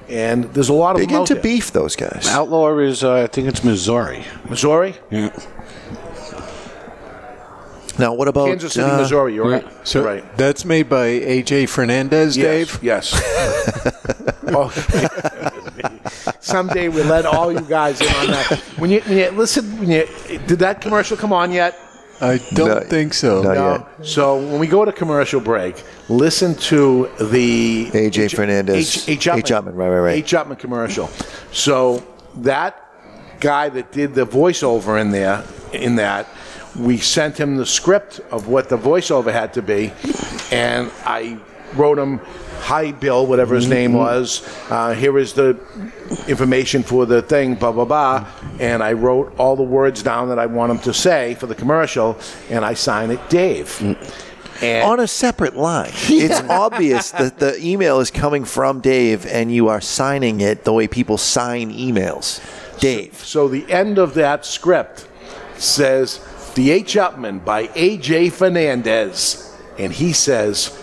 And 0.10 0.44
there's 0.54 0.68
a 0.70 0.74
lot 0.74 0.96
of 0.96 1.00
Big 1.00 1.10
them 1.10 1.18
out 1.18 1.22
into 1.22 1.36
there. 1.36 1.44
beef, 1.44 1.72
those 1.72 1.96
guys. 1.96 2.28
Outlaw 2.28 2.78
is, 2.80 3.04
uh, 3.04 3.14
I 3.24 3.28
think 3.28 3.48
it's 3.48 3.64
Missouri. 3.64 4.24
Missouri? 4.50 4.96
Yeah. 5.10 5.30
Now, 8.00 8.14
what 8.14 8.28
about 8.28 8.48
Kansas 8.48 8.74
City, 8.74 8.90
uh, 8.90 8.98
Missouri. 8.98 9.36
You're 9.36 9.50
right. 9.50 9.88
So 9.88 10.04
right. 10.04 10.38
that's 10.38 10.66
made 10.66 10.90
by 10.90 11.08
AJ 11.08 11.70
Fernandez, 11.70 12.36
Yes, 12.36 12.46
Dave. 12.46 12.84
Yes. 12.84 13.12
oh. 14.48 14.70
Someday 16.40 16.90
we'll 16.90 17.06
let 17.06 17.26
all 17.26 17.52
you 17.52 17.62
guys 17.62 18.02
in 18.02 18.08
on 18.08 18.28
that. 18.28 18.60
When 18.78 18.90
you, 18.90 19.02
when 19.02 19.18
you 19.18 19.32
listen, 19.32 19.80
when 19.80 19.90
you, 19.90 20.08
did 20.48 20.60
that 20.60 20.82
commercial 20.82 21.18
come 21.18 21.34
on 21.34 21.52
yet? 21.52 21.78
I 22.22 22.38
don't 22.54 22.88
think 22.88 23.14
so. 23.14 23.42
No. 23.42 23.88
So 24.04 24.38
when 24.38 24.60
we 24.60 24.68
go 24.68 24.86
to 24.86 24.92
commercial 24.92 25.42
break, 25.42 25.84
listen 26.10 26.56
to 26.56 27.10
the 27.20 27.88
AJ 27.92 28.26
H- 28.26 28.36
Fernandez. 28.36 29.10
H, 29.10 29.10
H. 29.10 29.26
Upmann, 29.28 29.38
H. 29.40 29.46
Upmann, 29.46 29.76
right, 29.76 29.90
right, 29.90 30.00
right. 30.00 30.16
H. 30.16 30.32
Upmann 30.32 30.58
commercial. 30.58 31.08
So 31.52 32.06
that 32.38 32.80
guy 33.40 33.70
that 33.70 33.92
did 33.92 34.14
the 34.16 34.26
voiceover 34.26 35.02
in 35.02 35.12
there, 35.12 35.44
in 35.74 35.96
that, 35.98 36.28
we 36.76 36.98
sent 36.98 37.40
him 37.40 37.58
the 37.58 37.66
script 37.66 38.20
of 38.32 38.48
what 38.48 38.70
the 38.70 38.78
voiceover 38.78 39.32
had 39.32 39.54
to 39.54 39.62
be, 39.62 39.92
and 40.52 40.92
I 41.06 41.38
wrote 41.76 41.98
him, 41.98 42.20
"Hi, 42.62 42.92
Bill," 42.92 43.26
whatever 43.26 43.56
his 43.56 43.68
name 43.68 43.94
was. 43.94 44.42
Uh, 44.70 44.94
here 44.94 45.18
is 45.18 45.34
the 45.34 45.58
information 46.28 46.84
for 46.84 47.06
the 47.06 47.22
thing, 47.22 47.56
blah 47.56 47.72
blah 47.72 47.86
blah, 47.86 48.26
and 48.60 48.84
I 48.84 48.94
wrote 48.94 49.34
all 49.38 49.56
the 49.56 49.64
words 49.64 50.04
down 50.04 50.30
that 50.30 50.40
I 50.40 50.46
want 50.46 50.72
him 50.72 50.80
to 50.80 50.94
say 50.94 51.36
for 51.36 51.48
the 51.48 51.56
commercial, 51.56 52.18
and 52.50 52.66
I 52.66 52.74
sign 52.74 53.12
it, 53.12 53.30
Dave. 53.30 53.98
And 54.62 54.84
on 54.88 55.00
a 55.00 55.08
separate 55.08 55.56
line. 55.56 55.92
It's 56.10 56.42
obvious 56.50 57.12
that 57.12 57.40
the 57.40 57.60
email 57.62 58.00
is 58.00 58.12
coming 58.12 58.46
from 58.46 58.80
Dave, 58.80 59.26
and 59.26 59.54
you 59.54 59.68
are 59.68 59.82
signing 59.82 60.42
it 60.42 60.64
the 60.64 60.74
way 60.74 60.88
people 60.88 61.18
sign 61.18 61.72
emails. 61.72 62.40
Dave. 62.80 63.16
So 63.16 63.48
the 63.48 63.70
end 63.72 63.98
of 63.98 64.14
that 64.14 64.46
script 64.46 65.08
says 65.58 66.20
The 66.56 66.72
H. 66.72 66.96
Upmann 66.96 67.44
by 67.44 67.70
A.J. 67.76 68.30
Fernandez. 68.30 69.58
And 69.80 69.92
he 69.92 70.14
says, 70.14 70.80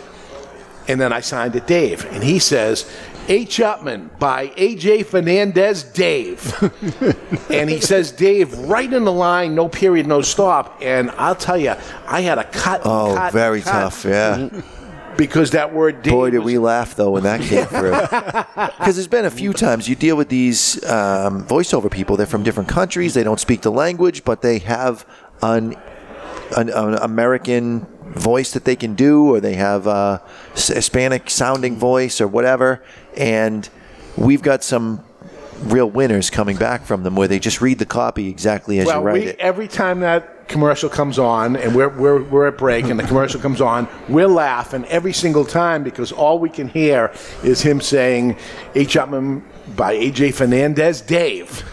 and 0.89 1.01
then 1.01 1.13
I 1.13 1.21
signed 1.21 1.55
it 1.55 1.67
Dave. 1.67 2.05
And 2.07 2.25
he 2.25 2.41
says, 2.41 2.91
H. 3.29 3.59
Upmann 3.59 4.19
by 4.19 4.53
A.J. 4.57 5.05
Fernandez 5.05 5.85
Dave. 5.85 6.53
and 7.51 7.71
he 7.71 7.81
says 7.81 8.11
Dave 8.11 8.53
right 8.59 8.93
in 8.93 9.05
the 9.05 9.13
line, 9.13 9.55
no 9.55 9.69
period, 9.69 10.09
no 10.09 10.21
stop. 10.21 10.79
And 10.83 11.13
I'll 11.13 11.37
tell 11.37 11.57
you, 11.57 11.75
I 12.07 12.23
had 12.23 12.39
a 12.39 12.45
cut. 12.45 12.83
Oh, 12.85 13.15
cut 13.15 13.33
very 13.33 13.63
cut 13.63 13.71
tough, 13.71 14.05
yeah. 14.05 14.49
Because 15.17 15.51
that 15.51 15.73
word 15.73 16.03
Dave. 16.03 16.13
Boy, 16.13 16.31
did 16.31 16.41
we 16.41 16.59
laugh 16.59 16.97
though 16.97 17.11
when 17.11 17.23
that 17.25 17.41
came 17.43 17.67
through. 17.67 17.93
Because 18.81 18.97
there's 18.97 19.07
been 19.07 19.27
a 19.27 19.31
few 19.31 19.53
times 19.53 19.89
you 19.89 19.95
deal 19.95 20.17
with 20.17 20.29
these 20.29 20.83
um, 20.87 21.45
voiceover 21.45 21.91
people. 21.91 22.17
They're 22.17 22.27
from 22.27 22.43
different 22.43 22.69
countries. 22.69 23.15
They 23.15 23.23
don't 23.23 23.39
speak 23.39 23.61
the 23.61 23.71
language, 23.71 24.25
but 24.25 24.41
they 24.43 24.59
have 24.61 25.05
an, 25.43 25.77
an, 26.57 26.69
an 26.71 26.95
American 26.95 27.87
voice 28.13 28.53
that 28.53 28.65
they 28.65 28.77
can 28.77 28.95
do, 28.95 29.35
or 29.35 29.41
they 29.41 29.55
have 29.55 29.87
a 29.87 30.23
Hispanic 30.55 31.31
sounding 31.31 31.77
voice, 31.77 32.21
or 32.21 32.29
whatever. 32.29 32.83
And 33.17 33.69
we've 34.17 34.43
got 34.43 34.65
some 34.65 35.05
real 35.63 35.91
winners 35.91 36.31
coming 36.31 36.57
back 36.57 36.85
from 36.85 37.03
them 37.03 37.15
where 37.15 37.29
they 37.29 37.39
just 37.39 37.61
read 37.61 37.79
the 37.79 37.87
copy 37.87 38.29
exactly 38.29 38.79
as 38.79 38.87
well, 38.87 39.01
you 39.01 39.07
write 39.07 39.15
we, 39.15 39.27
it. 39.29 39.37
every 39.39 39.69
time 39.69 40.01
that 40.01 40.49
commercial 40.49 40.89
comes 40.89 41.19
on 41.19 41.55
and 41.57 41.75
we're, 41.75 41.89
we're, 41.89 42.23
we're 42.25 42.49
at 42.49 42.59
break 42.59 42.87
and 42.87 42.99
the 42.99 43.05
commercial 43.05 43.41
comes 43.41 43.61
on, 43.61 43.87
we're 44.09 44.27
laughing 44.27 44.85
every 44.87 45.13
single 45.13 45.45
time 45.45 45.85
because 45.85 46.13
all 46.13 46.39
we 46.39 46.51
can 46.51 46.69
hear 46.69 47.13
is 47.45 47.61
him 47.61 47.81
saying 47.81 48.37
H. 48.75 48.95
Upmann 48.95 49.43
by 49.77 49.93
A.J. 49.93 50.33
Fernandez 50.33 51.01
Dave. 51.01 51.65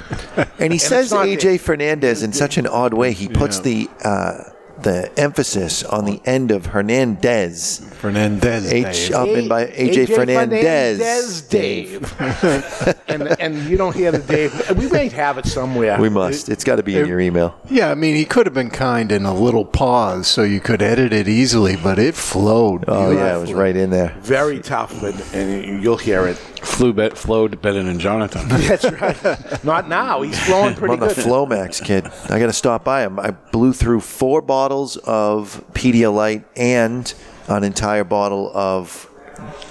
And 0.60 0.72
he 0.72 0.78
it's 0.78 0.88
says 0.88 1.12
not 1.12 1.26
AJ 1.26 1.60
Fernandez 1.60 2.24
in 2.24 2.34
such 2.34 2.58
an 2.58 2.68
odd 2.68 2.94
way. 2.94 3.12
He 3.12 3.28
puts 3.28 3.60
the 3.60 3.90
uh, 4.04 4.44
the 4.84 5.12
emphasis 5.18 5.84
on 5.84 6.06
the 6.06 6.22
end 6.26 6.52
of 6.52 6.68
Hernandez. 6.68 7.80
Fernandez. 7.96 8.72
H 8.72 9.08
Dave. 9.08 9.14
up 9.14 9.28
and 9.30 9.50
by 9.50 9.66
AJ 9.68 10.14
Fernandez. 10.16 11.42
Dave. 11.44 12.20
and, 13.08 13.40
and 13.40 13.70
you 13.70 13.78
don't 13.78 13.96
hear 13.96 14.12
the 14.12 14.20
Dave. 14.20 14.78
We 14.78 14.90
may 14.90 15.10
have 15.10 15.38
it 15.38 15.46
somewhere. 15.46 16.00
We 16.00 16.10
must. 16.10 16.50
It's 16.50 16.64
got 16.64 16.78
to 16.78 16.84
be 16.84 16.98
in 16.98 17.08
your 17.08 17.20
email. 17.20 17.60
Yeah, 17.70 17.92
I 17.92 17.96
mean, 17.96 18.16
he 18.16 18.26
could 18.26 18.46
have 18.46 18.54
been 18.54 18.70
kind 18.70 19.12
in 19.12 19.26
a 19.26 19.34
little 19.34 19.66
pause 19.66 20.28
so 20.28 20.44
you 20.44 20.60
could 20.60 20.82
edit 20.82 21.14
it 21.14 21.28
easily, 21.28 21.76
but 21.76 22.00
it 22.00 22.16
flowed. 22.16 22.86
Oh 22.88 23.12
yeah, 23.12 23.38
it 23.38 23.42
was 23.42 23.54
right 23.54 23.76
in 23.76 23.90
there. 23.90 24.16
Very 24.22 24.60
tough, 24.60 25.00
but, 25.02 25.16
and 25.34 25.84
you'll 25.84 25.98
hear 25.98 26.28
it. 26.28 26.38
Flew 26.68 26.92
bet, 26.94 27.18
flowed 27.18 27.62
better 27.62 27.82
than 27.84 28.00
Jonathan. 28.00 28.48
That's 28.50 28.84
right. 28.86 29.64
Not 29.64 29.88
now. 29.88 30.22
He's 30.22 30.40
flowing 30.46 30.76
pretty 30.76 30.94
I'm 30.94 31.00
pretty 31.00 31.04
on 31.04 31.08
the 31.10 31.16
good. 31.16 31.26
Flomax, 31.26 31.84
kid. 31.84 32.08
I 32.30 32.40
got 32.40 32.48
to 32.48 32.54
stop 32.54 32.84
by 32.84 33.04
him. 33.04 33.20
I 33.20 33.32
blew 33.32 33.74
through 33.74 34.02
four 34.02 34.42
bottles 34.68 34.98
of 34.98 35.64
Pedialyte 35.72 36.44
and 36.58 37.14
an 37.48 37.64
entire 37.64 38.04
bottle 38.04 38.52
of 38.54 39.10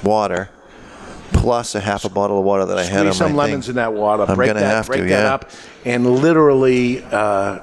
water, 0.03 0.49
plus 1.33 1.75
a 1.75 1.81
half 1.81 2.07
a 2.07 2.09
bottle 2.09 2.39
of 2.39 2.47
water 2.47 2.65
that 2.65 2.79
I 2.79 2.85
had 2.85 3.07
on 3.07 3.13
Squeeze 3.13 3.19
some 3.19 3.33
my 3.33 3.45
lemons 3.45 3.69
in 3.69 3.75
that 3.75 3.93
water. 3.93 4.25
I'm 4.27 4.37
break 4.37 4.49
gonna 4.49 4.61
that, 4.61 4.75
have 4.75 4.87
break 4.87 5.03
to, 5.03 5.09
that 5.09 5.25
yeah. 5.25 5.35
up, 5.35 5.51
and 5.85 6.07
literally 6.07 7.05
uh, 7.05 7.61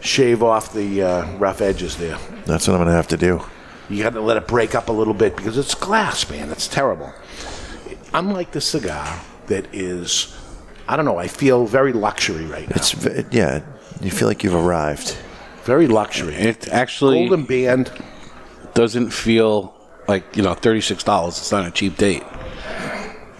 shave 0.00 0.42
off 0.42 0.72
the 0.72 1.02
uh, 1.02 1.38
rough 1.38 1.60
edges 1.60 1.96
there. 1.98 2.18
That's 2.46 2.66
what 2.66 2.74
I'm 2.74 2.80
going 2.80 2.88
to 2.88 2.94
have 2.94 3.06
to 3.08 3.16
do. 3.16 3.44
You 3.88 4.02
got 4.02 4.14
to 4.14 4.20
let 4.20 4.36
it 4.36 4.48
break 4.48 4.74
up 4.74 4.88
a 4.88 4.92
little 4.92 5.14
bit 5.14 5.36
because 5.36 5.56
it's 5.56 5.76
glass, 5.76 6.28
man. 6.28 6.50
It's 6.50 6.66
terrible. 6.66 7.12
Unlike 8.12 8.50
the 8.50 8.60
cigar 8.60 9.20
that 9.46 9.72
is, 9.72 10.36
I 10.88 10.96
don't 10.96 11.04
know. 11.04 11.18
I 11.18 11.28
feel 11.28 11.64
very 11.64 11.92
luxury 11.92 12.46
right 12.46 12.68
now. 12.68 12.74
It's 12.74 12.90
v- 12.90 13.24
yeah. 13.30 13.62
You 14.00 14.10
feel 14.10 14.26
like 14.26 14.42
you've 14.42 14.54
arrived. 14.56 15.16
Very 15.64 15.86
luxury. 15.86 16.34
It 16.34 16.68
actually 16.68 17.28
Golden 17.28 17.44
band 17.44 17.92
doesn't 18.74 19.10
feel 19.10 19.74
like 20.08 20.36
you 20.36 20.42
know 20.42 20.54
thirty 20.54 20.80
six 20.80 21.04
dollars. 21.04 21.38
It's 21.38 21.52
not 21.52 21.66
a 21.66 21.70
cheap 21.70 21.96
date, 21.96 22.24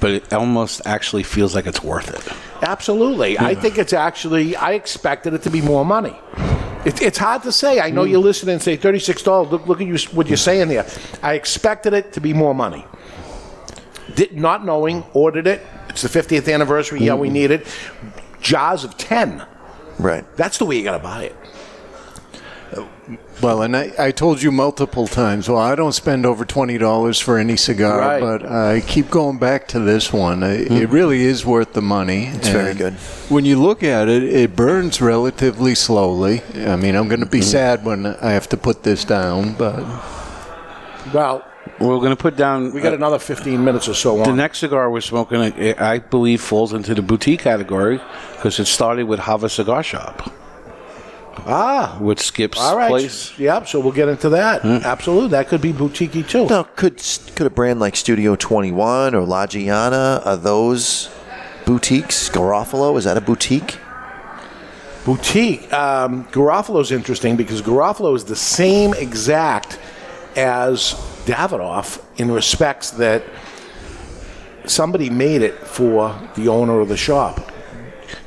but 0.00 0.10
it 0.10 0.32
almost 0.32 0.82
actually 0.86 1.22
feels 1.22 1.54
like 1.54 1.66
it's 1.66 1.82
worth 1.82 2.10
it. 2.14 2.36
Absolutely. 2.62 3.38
I 3.38 3.56
think 3.56 3.76
it's 3.76 3.92
actually, 3.92 4.54
I 4.54 4.72
expected 4.72 5.34
it 5.34 5.42
to 5.42 5.50
be 5.50 5.60
more 5.60 5.84
money. 5.84 6.16
It, 6.84 7.02
it's 7.02 7.18
hard 7.18 7.42
to 7.42 7.52
say. 7.52 7.80
I 7.80 7.90
know 7.90 8.04
mm. 8.04 8.10
you're 8.10 8.20
listening 8.20 8.54
and 8.54 8.62
say 8.62 8.76
$36. 8.76 9.50
Look, 9.50 9.66
look 9.66 9.80
at 9.80 9.86
you, 9.86 9.96
what 10.12 10.28
you're 10.28 10.36
saying 10.36 10.68
there. 10.68 10.86
I 11.22 11.34
expected 11.34 11.92
it 11.92 12.12
to 12.12 12.20
be 12.20 12.32
more 12.32 12.54
money. 12.54 12.84
Did, 14.14 14.36
not 14.36 14.64
knowing, 14.64 15.04
ordered 15.12 15.48
it. 15.48 15.66
It's 15.88 16.02
the 16.02 16.08
50th 16.08 16.52
anniversary. 16.52 17.00
Yeah, 17.00 17.14
we 17.14 17.28
mm-hmm. 17.28 17.34
need 17.34 17.50
it. 17.50 17.66
Jars 18.40 18.84
of 18.84 18.96
10. 18.96 19.44
Right. 19.98 20.24
That's 20.36 20.58
the 20.58 20.64
way 20.64 20.76
you 20.76 20.84
got 20.84 20.96
to 20.96 21.02
buy 21.02 21.24
it. 21.24 21.36
Well, 23.42 23.62
and 23.62 23.76
I, 23.76 23.92
I 23.98 24.10
told 24.12 24.40
you 24.40 24.52
multiple 24.52 25.06
times, 25.08 25.48
well, 25.48 25.58
I 25.58 25.74
don't 25.74 25.92
spend 25.92 26.24
over 26.24 26.44
$20 26.44 27.22
for 27.22 27.36
any 27.38 27.56
cigar, 27.56 27.98
Right. 27.98 28.20
but 28.20 28.46
I 28.50 28.80
keep 28.80 29.10
going 29.10 29.38
back 29.38 29.66
to 29.68 29.80
this 29.80 30.12
one. 30.12 30.42
It, 30.44 30.70
it 30.70 30.88
really 30.88 31.22
is 31.24 31.44
worth 31.44 31.72
the 31.72 31.82
money. 31.82 32.26
It's 32.26 32.48
very 32.48 32.74
good. 32.74 32.94
When 33.28 33.44
you 33.44 33.60
look 33.60 33.82
at 33.82 34.08
it, 34.08 34.22
it 34.22 34.54
burns 34.54 35.00
relatively 35.00 35.74
slowly. 35.74 36.42
I 36.54 36.76
mean, 36.76 36.94
I'm 36.94 37.08
going 37.08 37.20
to 37.20 37.26
be 37.26 37.42
sad 37.42 37.84
when 37.84 38.06
I 38.06 38.30
have 38.30 38.48
to 38.50 38.56
put 38.56 38.82
this 38.84 39.04
down, 39.04 39.54
but 39.54 39.82
Well, 41.12 41.44
We're 41.80 41.98
going 41.98 42.10
to 42.16 42.22
put 42.22 42.36
down. 42.36 42.72
we 42.72 42.80
got 42.80 42.92
uh, 42.92 42.96
another 42.96 43.18
15 43.18 43.64
minutes 43.64 43.88
or 43.88 43.94
so 43.94 44.22
The 44.22 44.32
next 44.32 44.58
cigar 44.58 44.88
we're 44.90 45.00
smoking, 45.00 45.38
I 45.40 45.74
I 45.94 45.98
believe, 45.98 46.40
falls 46.40 46.72
into 46.72 46.94
the 46.94 47.02
boutique 47.02 47.40
category 47.42 48.00
because 48.36 48.58
it 48.60 48.66
started 48.66 49.06
with 49.08 49.20
Hava 49.20 49.48
Cigar 49.48 49.82
Shop, 49.82 50.30
ah, 51.46 51.96
which 52.00 52.20
Skip's 52.20 52.58
all 52.58 52.76
right. 52.76 52.88
place. 52.88 53.36
Yep, 53.38 53.68
so 53.68 53.80
we'll 53.80 53.92
get 53.92 54.08
into 54.08 54.28
that. 54.30 54.64
Absolutely. 54.64 55.30
That 55.30 55.48
could 55.48 55.60
be 55.60 55.72
boutique 55.72 56.26
too. 56.28 56.46
Now, 56.46 56.64
could 56.64 57.02
could 57.34 57.46
a 57.46 57.50
brand 57.50 57.80
like 57.80 57.96
Studio 57.96 58.36
21 58.36 59.14
or 59.14 59.22
La 59.22 59.46
Giana 59.46 60.24
are 60.26 60.36
those 60.36 61.10
boutiques? 61.64 62.28
Garofalo 62.28 62.96
is 62.98 63.04
that 63.04 63.16
a 63.16 63.20
boutique? 63.20 63.78
Boutique. 65.04 65.72
Um, 65.72 66.24
Garofalo's 66.26 66.92
interesting 66.92 67.36
because 67.36 67.60
Garofalo 67.60 68.14
is 68.14 68.24
the 68.24 68.36
same 68.36 68.94
exact 68.94 69.78
as 70.36 70.94
Davidoff 71.26 72.02
in 72.18 72.30
respects 72.30 72.90
that 72.92 73.24
somebody 74.64 75.10
made 75.10 75.42
it 75.42 75.54
for 75.58 76.18
the 76.36 76.48
owner 76.48 76.80
of 76.80 76.88
the 76.88 76.96
shop. 76.96 77.51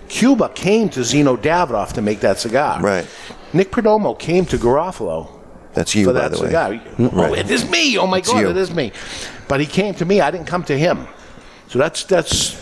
Cuba 0.09 0.49
came 0.49 0.89
to 0.89 1.01
Zino 1.01 1.37
Davidoff 1.37 1.93
to 1.93 2.01
make 2.01 2.19
that 2.21 2.39
cigar. 2.39 2.81
Right. 2.81 3.07
Nick 3.53 3.71
Perdomo 3.71 4.17
came 4.17 4.45
to 4.47 4.57
Garofalo 4.57 5.27
That's 5.73 5.95
you, 5.95 6.05
for 6.05 6.13
by 6.13 6.21
that 6.21 6.31
the 6.31 6.41
way. 6.41 6.47
cigar. 6.47 6.69
Mm, 6.97 7.09
Oh, 7.13 7.33
it 7.33 7.49
is 7.49 7.69
me. 7.69 7.97
Oh 7.97 8.07
my 8.07 8.17
It's 8.19 8.31
God, 8.31 8.39
you. 8.41 8.49
it 8.49 8.57
is 8.57 8.73
me. 8.73 8.91
But 9.47 9.59
he 9.59 9.65
came 9.65 9.93
to 9.95 10.05
me. 10.05 10.21
I 10.21 10.31
didn't 10.31 10.47
come 10.47 10.63
to 10.65 10.77
him. 10.77 11.07
So 11.67 11.79
that's 11.79 12.03
that's 12.03 12.55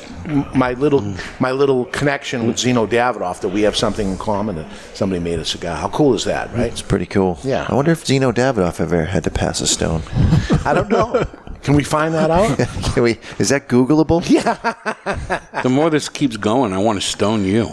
my 0.56 0.72
little 0.74 1.02
Mm. 1.02 1.20
my 1.39 1.52
little 1.52 1.86
connection 1.86 2.48
with 2.48 2.56
Zino 2.56 2.88
Davidoff 2.88 3.41
that 3.41 3.50
we 3.50 3.64
have 3.64 3.76
something 3.76 4.10
in 4.12 4.18
common. 4.18 4.56
That 4.56 4.68
somebody 4.94 5.20
made 5.22 5.39
a 5.39 5.46
cigar. 5.46 5.76
How 5.76 5.89
cool 5.89 6.14
is 6.14 6.24
that, 6.24 6.54
right? 6.54 6.72
It's 6.72 6.82
pretty 6.82 7.06
cool. 7.06 7.38
Yeah. 7.44 7.66
I 7.68 7.76
wonder 7.76 7.91
if 7.91 8.06
Zino 8.06 8.32
Davidoff 8.34 8.80
ever 8.80 9.04
had 9.06 9.24
to 9.26 9.30
pass 9.32 9.60
a 9.62 9.68
stone. 9.68 10.02
I 10.66 10.74
don't 10.74 10.89
know. 10.89 11.26
Can 11.64 11.76
we 11.76 11.84
find 11.84 12.14
that 12.14 12.30
out? 12.30 12.57
Can 12.93 13.03
we? 13.03 13.20
Is 13.39 13.49
that 13.49 13.68
Googleable? 13.68 14.22
Yeah. 14.34 15.61
The 15.61 15.70
more 15.70 15.89
this 15.89 16.09
keeps 16.09 16.38
going, 16.38 16.74
I 16.74 16.78
want 16.80 16.99
to 16.99 17.07
stone 17.07 17.45
you. 17.45 17.70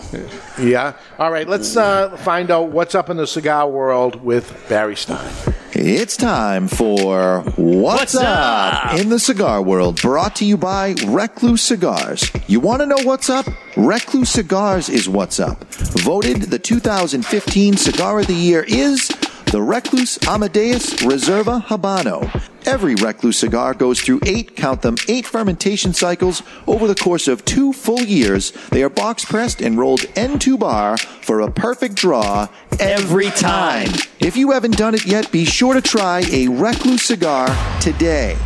Yeah. 0.61 0.95
All 1.19 1.31
right. 1.33 1.49
Let's 1.49 1.77
uh, 1.77 2.17
find 2.19 2.51
out 2.51 2.69
what's 2.71 2.95
up 2.95 3.09
in 3.09 3.17
the 3.17 3.27
cigar 3.27 3.69
world 3.69 4.23
with 4.23 4.67
Barry 4.69 4.95
Stein. 4.97 5.33
It's 5.73 6.17
time 6.17 6.69
for 6.69 7.41
What's, 7.57 8.15
up? 8.17 8.99
in 8.99 9.09
the 9.09 9.19
Cigar 9.21 9.63
World, 9.63 10.03
brought 10.03 10.37
to 10.37 10.45
you 10.45 10.57
by 10.59 10.95
Recluse 11.07 11.63
Cigars. 11.63 12.31
You 12.49 12.61
want 12.61 12.81
to 12.81 12.87
know 12.87 12.99
what's 13.05 13.31
up? 13.31 13.47
Recluse 13.77 14.29
Cigars 14.31 14.89
is 14.89 15.09
what's 15.09 15.39
up. 15.41 15.65
Voted 16.03 16.43
the 16.43 16.59
2015 16.59 17.77
Cigar 17.77 18.21
of 18.21 18.27
the 18.27 18.35
Year 18.35 18.65
is 18.67 19.09
the 19.51 19.61
Recluse 19.61 20.17
Amadeus 20.29 20.95
Reserva 21.03 21.65
Habano. 21.65 22.23
Every 22.67 22.95
Recluse 22.95 23.39
cigar 23.39 23.75
goes 23.75 24.01
through 24.01 24.21
eight, 24.25 24.55
count 24.55 24.83
them, 24.83 24.95
eight 25.09 25.27
fermentation 25.27 25.93
cycles 25.93 26.45
over 26.69 26.87
the 26.87 26.95
course 26.95 27.27
of 27.27 27.45
two 27.45 27.73
full 27.73 28.01
years. 28.01 28.53
They 28.71 28.85
are 28.85 28.89
box 28.89 29.25
pressed 29.25 29.61
and 29.61 29.77
rolled 29.77 30.07
end 30.15 30.41
to 30.43 30.57
bar 30.57 30.99
for 30.99 31.41
a 31.41 31.51
perfect 31.51 31.97
draw 31.97 32.47
every 32.79 33.31
time. 33.31 33.89
If 34.21 34.37
you 34.37 34.53
haven't 34.53 34.77
done 34.77 34.95
it 34.95 35.05
yet, 35.05 35.33
be 35.33 35.45
sure 35.45 35.75
to 35.75 35.81
try 35.81 36.23
a 36.31 36.47
Recluse 36.47 37.03
cigar 37.03 37.49
today. 37.81 38.37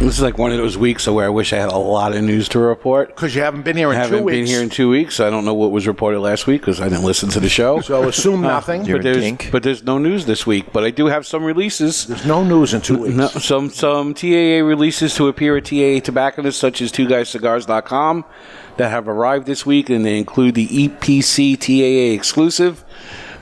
This 0.00 0.16
is 0.16 0.22
like 0.22 0.38
one 0.38 0.52
of 0.52 0.58
those 0.58 0.78
weeks 0.78 1.08
where 1.08 1.26
I 1.26 1.28
wish 1.28 1.52
I 1.52 1.56
had 1.56 1.70
a 1.70 1.76
lot 1.76 2.14
of 2.14 2.22
news 2.22 2.48
to 2.50 2.60
report. 2.60 3.08
Because 3.08 3.34
you 3.34 3.42
haven't 3.42 3.62
been 3.62 3.76
here 3.76 3.90
in 3.90 3.96
I 3.98 3.98
in 3.98 4.02
haven't 4.04 4.18
two 4.20 4.26
been 4.26 4.34
weeks. 4.40 4.50
here 4.50 4.62
in 4.62 4.70
two 4.70 4.88
weeks. 4.88 5.18
I 5.18 5.28
don't 5.28 5.44
know 5.44 5.54
what 5.54 5.72
was 5.72 5.88
reported 5.88 6.20
last 6.20 6.46
week 6.46 6.60
because 6.60 6.80
I 6.80 6.88
didn't 6.88 7.02
listen 7.02 7.30
to 7.30 7.40
the 7.40 7.48
show. 7.48 7.80
So 7.80 8.06
assume 8.08 8.42
nothing. 8.42 8.82
Uh, 8.88 8.92
nothing. 8.92 8.92
but 8.92 9.02
there's 9.02 9.50
but 9.50 9.62
there's 9.64 9.82
no 9.82 9.98
news 9.98 10.24
this 10.24 10.46
week. 10.46 10.72
But 10.72 10.84
I 10.84 10.90
do 10.90 11.06
have 11.06 11.26
some 11.26 11.42
releases. 11.42 12.06
There's 12.06 12.24
no 12.24 12.44
news 12.44 12.74
in 12.74 12.80
two 12.80 12.98
weeks. 12.98 13.14
No, 13.16 13.26
some 13.26 13.70
some 13.70 14.14
TAA 14.14 14.62
releases 14.64 15.16
to 15.16 15.26
appear 15.26 15.56
at 15.56 15.64
TAA 15.64 15.98
tobacconists 15.98 16.60
such 16.60 16.80
as 16.80 16.92
TwoGuysCigars.com 16.92 18.24
that 18.76 18.90
have 18.90 19.08
arrived 19.08 19.46
this 19.46 19.66
week, 19.66 19.90
and 19.90 20.06
they 20.06 20.16
include 20.16 20.54
the 20.54 20.68
E 20.84 20.88
EPC 20.90 21.58
TAA 21.58 22.14
exclusive, 22.14 22.84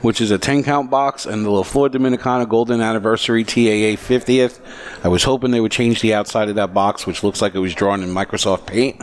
which 0.07 0.21
is 0.21 0.31
a 0.31 0.37
10 0.37 0.63
count 0.63 0.89
box, 0.89 1.25
and 1.25 1.43
the 1.43 1.49
La 1.49 1.63
Flor 1.63 1.89
Dominicana 1.89 2.47
Golden 2.47 2.79
Anniversary 2.79 3.43
TAA 3.43 3.99
50th. 3.99 4.61
I 5.03 5.09
was 5.09 5.25
hoping 5.25 5.51
they 5.51 5.59
would 5.59 5.73
change 5.73 5.99
the 5.99 6.13
outside 6.13 6.47
of 6.47 6.55
that 6.55 6.73
box, 6.73 7.05
which 7.05 7.25
looks 7.25 7.41
like 7.41 7.55
it 7.55 7.59
was 7.59 7.75
drawn 7.75 8.01
in 8.01 8.11
Microsoft 8.11 8.65
Paint, 8.67 9.01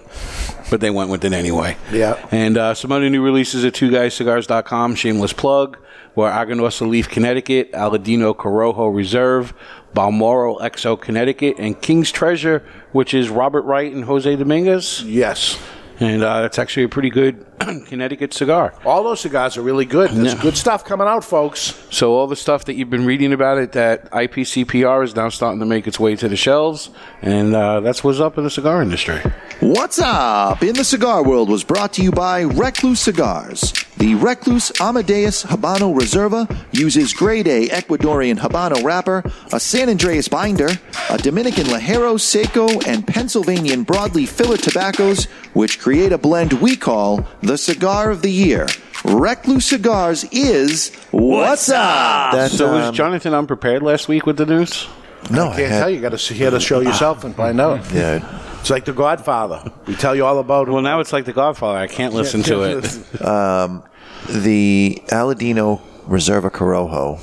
but 0.71 0.81
they 0.81 0.89
went 0.89 1.11
with 1.11 1.23
it 1.23 1.35
anyway. 1.35 1.77
Yeah. 1.93 2.27
And 2.31 2.57
uh, 2.57 2.73
some 2.73 2.91
other 2.91 3.11
new 3.11 3.23
releases 3.23 3.67
at 3.67 3.75
TwoGuysCigars.com. 3.75 4.95
Shameless 4.95 5.35
plug. 5.35 5.77
Where 6.15 6.33
Aganorsa 6.33 6.89
Leaf, 6.89 7.11
Connecticut, 7.11 7.73
Aladino 7.73 8.35
Corojo 8.35 8.89
Reserve, 8.95 9.53
Balmoral 9.93 10.59
XO, 10.61 10.99
Connecticut, 10.99 11.57
and 11.59 11.79
King's 11.83 12.11
Treasure, 12.11 12.65
which 12.93 13.13
is 13.13 13.29
Robert 13.29 13.63
Wright 13.63 13.93
and 13.93 14.05
Jose 14.05 14.35
Dominguez. 14.37 15.03
Yes. 15.03 15.59
And 16.01 16.23
uh, 16.23 16.41
that's 16.41 16.59
actually 16.59 16.85
a 16.85 16.89
pretty 16.89 17.11
good 17.11 17.54
Connecticut 17.87 18.33
cigar. 18.35 18.75
All 18.85 19.03
those 19.05 19.21
cigars 19.21 19.57
are 19.57 19.63
really 19.63 19.85
good. 19.85 20.11
There's 20.11 20.35
Yeah. 20.35 20.43
good 20.43 20.57
stuff 20.57 20.85
coming 20.85 21.07
out, 21.07 21.25
folks. 21.25 21.75
So 21.91 22.13
all 22.15 22.27
the 22.27 22.37
stuff 22.37 22.65
that 22.67 22.75
you've 22.75 22.91
been 22.91 23.07
reading 23.07 23.33
about 23.33 23.59
it, 23.59 23.73
that 23.73 24.11
IPCPR 24.13 25.03
is 25.05 25.15
now 25.15 25.29
starting 25.29 25.61
to 25.61 25.67
make 25.67 25.87
its 25.87 26.01
way 26.01 26.17
to 26.17 26.29
the 26.29 26.37
shelves, 26.37 26.91
and 27.23 27.55
uh, 27.55 27.81
that's 27.81 28.03
what's 28.03 28.21
up 28.21 28.37
in 28.39 28.45
the 28.45 28.51
cigar 28.51 28.83
industry. 28.83 29.21
What's 29.61 29.99
up 29.99 30.63
in 30.63 30.75
the 30.75 30.85
cigar 30.85 31.23
world 31.23 31.49
was 31.49 31.65
brought 31.65 31.93
to 31.95 32.03
you 32.03 32.11
by 32.11 32.41
Recluse 32.43 33.01
Cigars. 33.01 33.73
The 33.97 34.17
Recluse 34.17 34.73
Amadeus 34.81 35.45
Habano 35.45 35.95
Reserva 35.97 36.53
uses 36.73 37.13
grade 37.13 37.47
A 37.47 37.69
Ecuadorian 37.69 38.39
Habano 38.39 38.83
wrapper, 38.83 39.23
a 39.53 39.61
San 39.61 39.87
Andrés 39.89 40.29
binder, 40.29 40.69
a 41.09 41.17
Dominican 41.19 41.67
Ligero 41.67 42.21
Seco, 42.21 42.67
and 42.87 43.07
Pennsylvanian 43.07 43.85
broadleaf 43.87 44.29
filler 44.29 44.57
tobaccos, 44.57 45.25
which 45.55 45.79
create 45.79 46.13
a 46.13 46.19
blend 46.19 46.55
we 46.55 46.75
call 46.77 47.25
the 47.45 47.59
Cigar 47.59 48.11
of 48.11 48.23
the 48.23 48.31
Year. 48.31 48.67
Recluse 49.05 49.67
Cigars 49.67 50.25
is 50.33 50.95
What's 51.11 51.69
Up? 51.69 52.33
That, 52.33 52.51
so 52.51 52.73
was 52.73 52.87
um, 52.87 52.95
Jonathan 52.95 53.35
unprepared 53.35 53.83
last 53.83 54.09
week 54.09 54.25
with 54.25 54.39
the 54.39 54.47
news? 54.47 54.89
No, 55.31 55.49
I 55.49 55.57
can't 55.57 55.71
tell 55.71 55.91
you. 55.91 55.97
You 55.97 56.03
got 56.03 56.19
to 56.19 56.35
hear 56.35 56.51
the 56.51 56.61
show 56.61 56.81
yourself 56.81 57.25
and 57.25 57.35
find 57.35 57.61
out. 57.61 57.91
Yeah. 57.93 58.41
It's 58.61 58.71
like 58.71 58.87
The 58.87 58.93
Godfather. 58.93 59.71
We 59.87 59.95
tell 59.95 60.15
you 60.17 60.25
all 60.25 60.39
about 60.39 60.69
it. 60.69 60.71
Well, 60.71 60.83
now 60.83 61.01
it's 61.01 61.13
like 61.13 61.27
The 61.27 61.33
Godfather. 61.33 61.79
I 61.79 61.87
can't 61.87 62.15
listen 62.15 62.43
to 62.45 62.63
it. 62.63 62.85
Um, 63.25 63.83
the 64.29 65.03
Aladino 65.09 65.81
Reserva 66.07 66.51
Corojo, 66.51 67.21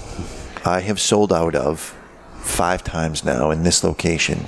I 0.65 0.81
have 0.81 0.99
sold 0.99 1.33
out 1.33 1.55
of 1.55 1.95
five 2.41 2.83
times 2.83 3.23
now 3.23 3.49
in 3.49 3.63
this 3.63 3.83
location. 3.83 4.45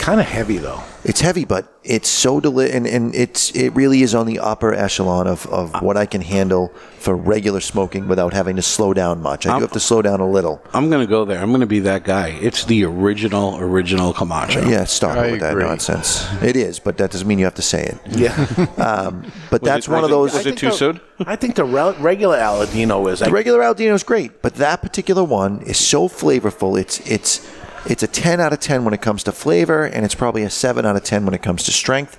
It's 0.00 0.06
kind 0.06 0.18
of 0.18 0.26
heavy, 0.26 0.56
though. 0.56 0.82
It's 1.04 1.20
heavy, 1.20 1.44
but 1.44 1.70
it's 1.84 2.08
so 2.08 2.40
deli- 2.40 2.70
and, 2.72 2.86
and 2.86 3.14
it's 3.14 3.50
it 3.54 3.68
really 3.74 4.00
is 4.00 4.14
on 4.14 4.26
the 4.26 4.38
upper 4.38 4.72
echelon 4.72 5.26
of, 5.26 5.46
of 5.48 5.82
what 5.82 5.98
I 5.98 6.06
can 6.06 6.22
handle 6.22 6.68
for 6.98 7.14
regular 7.14 7.60
smoking 7.60 8.08
without 8.08 8.32
having 8.32 8.56
to 8.56 8.62
slow 8.62 8.94
down 8.94 9.20
much. 9.20 9.46
I 9.46 9.56
do 9.56 9.60
have 9.62 9.72
to 9.72 9.80
slow 9.80 10.00
down 10.00 10.20
a 10.20 10.28
little. 10.28 10.62
I'm 10.72 10.88
going 10.88 11.06
to 11.06 11.10
go 11.10 11.26
there. 11.26 11.38
I'm 11.38 11.50
going 11.50 11.60
to 11.60 11.66
be 11.66 11.80
that 11.80 12.04
guy. 12.04 12.28
It's 12.40 12.64
the 12.64 12.84
original, 12.84 13.58
original 13.58 14.14
Camacho. 14.14 14.66
Yeah, 14.66 14.84
stop 14.84 15.18
I 15.18 15.32
with 15.32 15.40
that 15.40 15.52
agree. 15.52 15.64
nonsense. 15.64 16.26
It 16.42 16.56
is, 16.56 16.78
but 16.78 16.96
that 16.96 17.10
doesn't 17.10 17.28
mean 17.28 17.38
you 17.38 17.44
have 17.44 17.54
to 17.56 17.62
say 17.62 17.84
it. 17.84 17.98
Yeah. 18.18 18.32
um, 18.78 19.30
but 19.50 19.62
that's 19.62 19.86
it- 19.86 19.90
one 19.92 20.04
of 20.04 20.08
those. 20.10 20.32
it- 20.34 20.36
was 20.38 20.46
it 20.46 20.56
too 20.56 20.72
soon? 20.72 20.98
I 21.26 21.36
think 21.36 21.56
the 21.56 21.64
re- 21.64 21.94
regular 21.98 22.38
Aladino 22.38 23.10
is. 23.12 23.20
The 23.20 23.30
regular 23.30 23.60
Aladino 23.60 23.92
is 23.92 24.02
great, 24.02 24.40
but 24.40 24.54
that 24.54 24.80
particular 24.80 25.22
one 25.24 25.60
is 25.62 25.76
so 25.78 26.08
flavorful. 26.08 26.80
It's 26.80 27.00
it's 27.00 27.46
it's 27.86 28.02
a 28.02 28.06
10 28.06 28.40
out 28.40 28.52
of 28.52 28.60
10 28.60 28.84
when 28.84 28.94
it 28.94 29.00
comes 29.02 29.22
to 29.24 29.32
flavor, 29.32 29.84
and 29.84 30.04
it's 30.04 30.14
probably 30.14 30.42
a 30.42 30.50
7 30.50 30.84
out 30.86 30.96
of 30.96 31.04
10 31.04 31.24
when 31.24 31.34
it 31.34 31.42
comes 31.42 31.62
to 31.64 31.72
strength. 31.72 32.18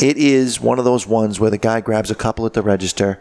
It 0.00 0.16
is 0.16 0.60
one 0.60 0.78
of 0.78 0.84
those 0.84 1.06
ones 1.06 1.38
where 1.38 1.50
the 1.50 1.58
guy 1.58 1.80
grabs 1.80 2.10
a 2.10 2.14
couple 2.14 2.46
at 2.46 2.54
the 2.54 2.62
register 2.62 3.20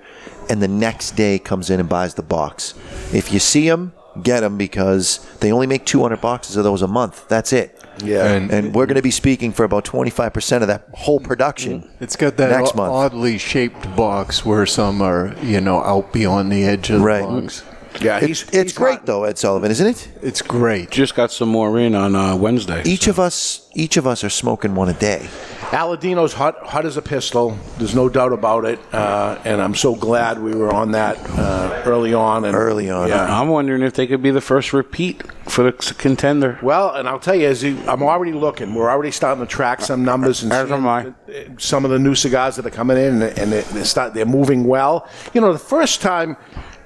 and 0.50 0.62
the 0.62 0.68
next 0.68 1.12
day 1.12 1.38
comes 1.38 1.70
in 1.70 1.80
and 1.80 1.88
buys 1.90 2.14
the 2.16 2.24
box. 2.24 2.74
If 3.14 3.32
you 3.34 3.40
see 3.40 3.68
them, 3.68 3.94
get 4.24 4.40
them 4.40 4.58
because 4.58 5.20
they 5.40 5.52
only 5.52 5.68
make 5.68 5.86
200 5.86 6.20
boxes 6.22 6.56
of 6.56 6.64
those 6.64 6.82
a 6.82 6.88
month. 6.88 7.28
That's 7.28 7.52
it. 7.54 7.78
Yeah. 8.04 8.26
And, 8.26 8.74
we're 8.74 8.86
going 8.86 8.96
to 8.96 9.02
be 9.02 9.12
speaking 9.12 9.52
for 9.52 9.64
about 9.64 9.84
25% 9.86 10.62
of 10.62 10.68
that 10.70 10.88
whole 10.94 11.20
production. 11.20 11.82
Mm. 11.84 11.90
It's 12.00 12.16
got 12.16 12.38
that 12.38 12.50
next 12.52 12.72
o- 12.74 12.78
month. 12.78 12.92
oddly 12.92 13.38
shaped 13.38 13.96
box 13.96 14.46
where 14.46 14.66
some 14.66 15.02
are, 15.02 15.36
you 15.44 15.62
know, 15.62 15.82
out 15.84 16.12
beyond 16.14 16.52
the 16.52 16.64
edge 16.64 16.90
of 16.90 17.00
the 17.00 17.06
Right. 17.06 17.24
box. 17.24 17.64
Yeah, 18.02 18.18
It- 18.20 18.46
it's 18.54 18.74
great 18.74 19.06
though, 19.06 19.24
Ed 19.26 19.38
Sullivan, 19.38 19.72
isn't 19.72 19.88
it? 19.88 20.08
It's 20.22 20.42
great. 20.42 20.90
Just 20.90 21.16
got 21.16 21.32
some 21.32 21.50
more 21.50 21.78
in 21.80 21.94
on 21.96 22.16
uh, 22.16 22.36
Wednesday. 22.36 22.82
Each 22.86 23.08
of 23.08 23.20
us, 23.20 23.68
each 23.74 23.98
of 23.98 24.06
us 24.08 24.24
are 24.24 24.30
smoking 24.30 24.76
one 24.76 24.90
a 24.90 24.94
day. 24.94 25.28
Aladino's 25.72 26.34
hot, 26.34 26.58
hot 26.66 26.86
as 26.86 26.98
a 26.98 27.02
pistol. 27.02 27.58
There's 27.78 27.96
no 27.96 28.10
doubt 28.10 28.34
about 28.34 28.66
it, 28.66 28.80
uh, 28.94 29.38
and 29.46 29.62
I'm 29.62 29.74
so 29.76 29.96
glad 29.96 30.42
we 30.42 30.54
were 30.54 30.74
on 30.74 30.92
that 30.92 31.18
uh, 31.40 31.84
early 31.86 32.14
on. 32.14 32.44
And 32.44 32.56
Early 32.56 32.90
on. 32.90 33.08
yeah. 33.08 33.40
I'm 33.40 33.48
wondering 33.48 33.82
if 33.82 33.94
they 33.94 34.06
could 34.06 34.22
be 34.22 34.32
the 34.32 34.42
first 34.42 34.74
repeat 34.74 35.24
for 35.48 35.64
the 35.64 35.72
contender. 35.98 36.60
Well, 36.62 36.94
and 36.96 37.08
I'll 37.08 37.20
tell 37.20 37.36
you, 37.36 37.48
as 37.48 37.64
you, 37.64 37.78
I'm 37.88 38.04
already 38.04 38.34
looking. 38.34 38.76
We're 38.76 38.90
already 38.90 39.12
starting 39.12 39.46
to 39.46 39.50
track 39.50 39.80
some 39.82 40.04
numbers 40.04 40.44
and 40.44 40.52
As 40.52 40.68
seeing 40.68 40.80
am 40.80 40.88
I. 40.88 41.08
uh, 41.08 41.14
some 41.58 41.86
of 41.86 41.92
the 41.92 42.00
new 42.00 42.16
cigars 42.16 42.58
that 42.58 42.66
are 42.66 42.70
coming 42.70 42.98
in, 42.98 43.22
and, 43.22 43.38
and 43.40 43.52
they, 43.54 43.62
they 43.62 43.84
start 43.84 44.14
they're 44.14 44.26
moving 44.26 44.66
well. 44.66 45.08
You 45.34 45.40
know, 45.40 45.54
the 45.54 45.60
first 45.60 46.02
time 46.02 46.36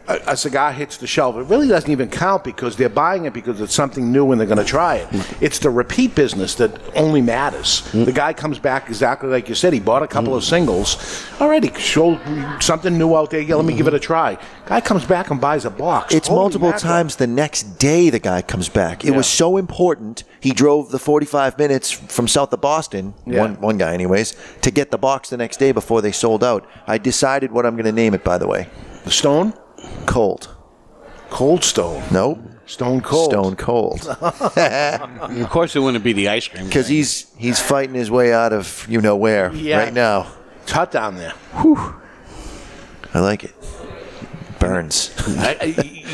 a, 0.07 0.19
a 0.27 0.37
cigar 0.37 0.71
hits 0.71 0.97
the 0.97 1.07
shelf, 1.07 1.35
it 1.35 1.43
really 1.43 1.67
doesn't 1.67 1.89
even 1.89 2.09
count 2.09 2.43
because 2.43 2.75
they're 2.77 2.89
buying 2.89 3.25
it 3.25 3.33
because 3.33 3.59
it's 3.61 3.73
something 3.73 4.11
new 4.11 4.31
and 4.31 4.39
they're 4.39 4.47
going 4.47 4.57
to 4.57 4.63
try 4.63 4.95
it. 4.97 5.07
It's 5.41 5.59
the 5.59 5.69
repeat 5.69 6.15
business 6.15 6.55
that 6.55 6.79
only 6.95 7.21
matters. 7.21 7.81
Mm. 7.91 8.05
The 8.05 8.11
guy 8.11 8.33
comes 8.33 8.59
back 8.59 8.87
exactly 8.87 9.29
like 9.29 9.49
you 9.49 9.55
said. 9.55 9.73
He 9.73 9.79
bought 9.79 10.03
a 10.03 10.07
couple 10.07 10.35
of 10.35 10.43
singles. 10.43 10.97
Already 11.41 11.73
showed 11.79 12.19
something 12.61 12.97
new 12.97 13.15
out 13.15 13.29
there. 13.31 13.41
Yeah, 13.41 13.55
let 13.55 13.65
me 13.65 13.75
give 13.75 13.87
it 13.87 13.93
a 13.93 13.99
try. 13.99 14.37
Guy 14.65 14.81
comes 14.81 15.05
back 15.05 15.31
and 15.31 15.39
buys 15.41 15.65
a 15.65 15.69
box. 15.69 16.13
It's 16.13 16.27
Holy 16.27 16.39
multiple 16.41 16.69
mackerel. 16.69 16.91
times 16.93 17.15
the 17.17 17.27
next 17.27 17.63
day 17.79 18.09
the 18.09 18.19
guy 18.19 18.41
comes 18.41 18.69
back. 18.69 19.05
It 19.05 19.11
was 19.11 19.27
so 19.27 19.57
important. 19.57 20.23
He 20.39 20.51
drove 20.51 20.91
the 20.91 20.99
45 20.99 21.57
minutes 21.57 21.91
from 21.91 22.27
south 22.27 22.53
of 22.53 22.61
Boston, 22.61 23.13
Yeah. 23.25 23.39
one, 23.41 23.59
one 23.61 23.77
guy, 23.77 23.93
anyways, 23.93 24.35
to 24.61 24.71
get 24.71 24.91
the 24.91 24.97
box 24.97 25.29
the 25.29 25.37
next 25.37 25.57
day 25.57 25.71
before 25.71 26.01
they 26.01 26.11
sold 26.11 26.43
out. 26.43 26.67
I 26.87 26.97
decided 26.97 27.51
what 27.51 27.65
I'm 27.65 27.75
going 27.75 27.85
to 27.85 27.91
name 27.91 28.13
it, 28.13 28.23
by 28.23 28.37
the 28.37 28.47
way. 28.47 28.67
The 29.03 29.11
Stone? 29.11 29.53
Cold. 30.05 30.49
Cold 31.29 31.63
Stone. 31.63 32.03
Nope. 32.11 32.39
Stone 32.67 33.01
Cold. 33.01 33.31
Stone 33.31 33.55
Cold. 33.57 34.07
of 34.21 35.49
course, 35.49 35.75
it 35.75 35.79
wouldn't 35.79 36.03
be 36.03 36.13
the 36.13 36.29
ice 36.29 36.47
cream. 36.47 36.65
Because 36.65 36.87
he's 36.87 37.31
he's 37.37 37.59
fighting 37.59 37.95
his 37.95 38.09
way 38.09 38.33
out 38.33 38.53
of 38.53 38.85
you 38.89 39.01
know 39.01 39.15
where 39.15 39.53
Yeah. 39.53 39.79
right 39.83 39.93
now. 39.93 40.31
It's 40.63 40.71
hot 40.71 40.91
down 40.91 41.15
there. 41.15 41.33
I 43.13 43.19
like 43.19 43.43
it. 43.43 43.53
Burns. 44.59 45.13
I, 45.37 45.57
I, 45.61 45.65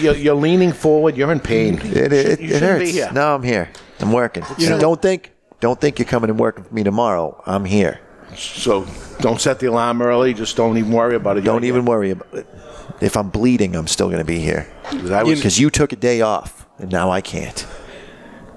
you're, 0.02 0.16
you're 0.16 0.36
leaning 0.36 0.74
forward. 0.74 1.16
You're 1.16 1.32
in 1.32 1.40
pain. 1.40 1.76
It, 1.80 2.12
it, 2.12 2.40
you 2.42 2.48
it 2.48 2.50
shouldn't 2.50 2.62
hurts. 2.62 2.84
be 2.86 2.92
here. 2.92 3.12
No, 3.14 3.36
I'm 3.36 3.44
here. 3.44 3.70
I'm 4.00 4.12
working. 4.12 4.44
You 4.58 4.70
know- 4.72 4.80
don't 4.80 5.02
think 5.02 5.32
don't 5.62 5.80
think 5.80 6.00
you're 6.00 6.08
coming 6.08 6.30
and 6.30 6.40
working 6.40 6.64
for 6.66 6.74
me 6.74 6.84
tomorrow. 6.84 7.42
I'm 7.46 7.64
here. 7.66 8.02
So 8.36 8.86
don't 9.20 9.40
set 9.40 9.60
the 9.60 9.68
alarm 9.68 10.02
early. 10.02 10.34
Just 10.34 10.58
don't 10.58 10.78
even 10.78 10.92
worry 10.92 11.16
about 11.16 11.38
it. 11.38 11.42
Don't 11.42 11.64
even 11.64 11.86
worry 11.86 12.12
about 12.12 12.34
it. 12.34 12.48
If 13.00 13.18
I'm 13.18 13.30
bleeding, 13.30 13.76
I'm 13.76 13.88
still 13.88 14.08
going 14.08 14.20
to 14.20 14.26
be 14.26 14.40
here. 14.40 14.68
Because 14.92 15.60
you 15.60 15.70
took 15.70 15.92
a 15.92 15.96
day 15.96 16.22
off, 16.22 16.68
and 16.78 16.92
now 16.92 17.10
I 17.10 17.22
can't. 17.22 17.66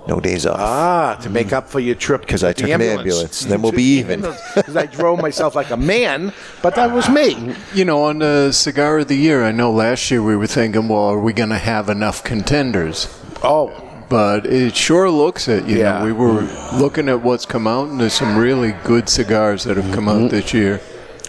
No 0.07 0.21
days 0.21 0.45
off. 0.45 0.61
Ah, 0.61 1.19
to 1.23 1.31
make 1.31 1.53
up 1.55 1.69
for 1.71 1.81
your 1.81 1.95
trip. 1.95 2.21
Because 2.21 2.45
I 2.45 2.49
with 2.49 2.57
the 2.59 2.63
took 2.65 2.71
an 2.73 2.83
ambulance. 2.83 3.41
Then 3.41 3.63
we'll 3.63 3.73
be 3.73 3.99
even. 4.01 4.21
Because 4.55 4.77
I 4.77 4.85
drove 4.85 5.23
myself 5.23 5.55
like 5.55 5.71
a 5.71 5.79
man, 5.79 6.35
but 6.63 6.75
that 6.75 6.93
was 6.93 7.09
me. 7.09 7.55
You 7.73 7.87
know, 7.87 8.03
on 8.05 8.19
the 8.19 8.53
cigar 8.53 8.99
of 8.99 9.09
the 9.09 9.17
year, 9.17 9.43
I 9.43 9.51
know 9.51 9.71
last 9.71 10.11
year 10.11 10.23
we 10.23 10.37
were 10.37 10.47
thinking, 10.47 10.89
well, 10.89 11.05
are 11.05 11.19
we 11.19 11.33
going 11.33 11.49
to 11.49 11.59
have 11.59 11.89
enough 11.89 12.23
contenders? 12.23 13.09
Oh. 13.43 13.73
But 14.11 14.45
it 14.45 14.77
sure 14.77 15.09
looks 15.09 15.49
it. 15.49 15.65
You 15.67 15.79
Yeah. 15.79 16.01
know, 16.01 16.05
we 16.05 16.13
were 16.13 16.43
looking 16.75 17.09
at 17.09 17.23
what's 17.23 17.47
come 17.47 17.67
out, 17.67 17.89
and 17.89 17.99
there's 17.99 18.13
some 18.13 18.37
really 18.37 18.73
good 18.85 19.09
cigars 19.09 19.65
that 19.65 19.79
have 19.79 19.91
come 19.95 20.07
out 20.09 20.31
this 20.31 20.53
year. 20.53 20.83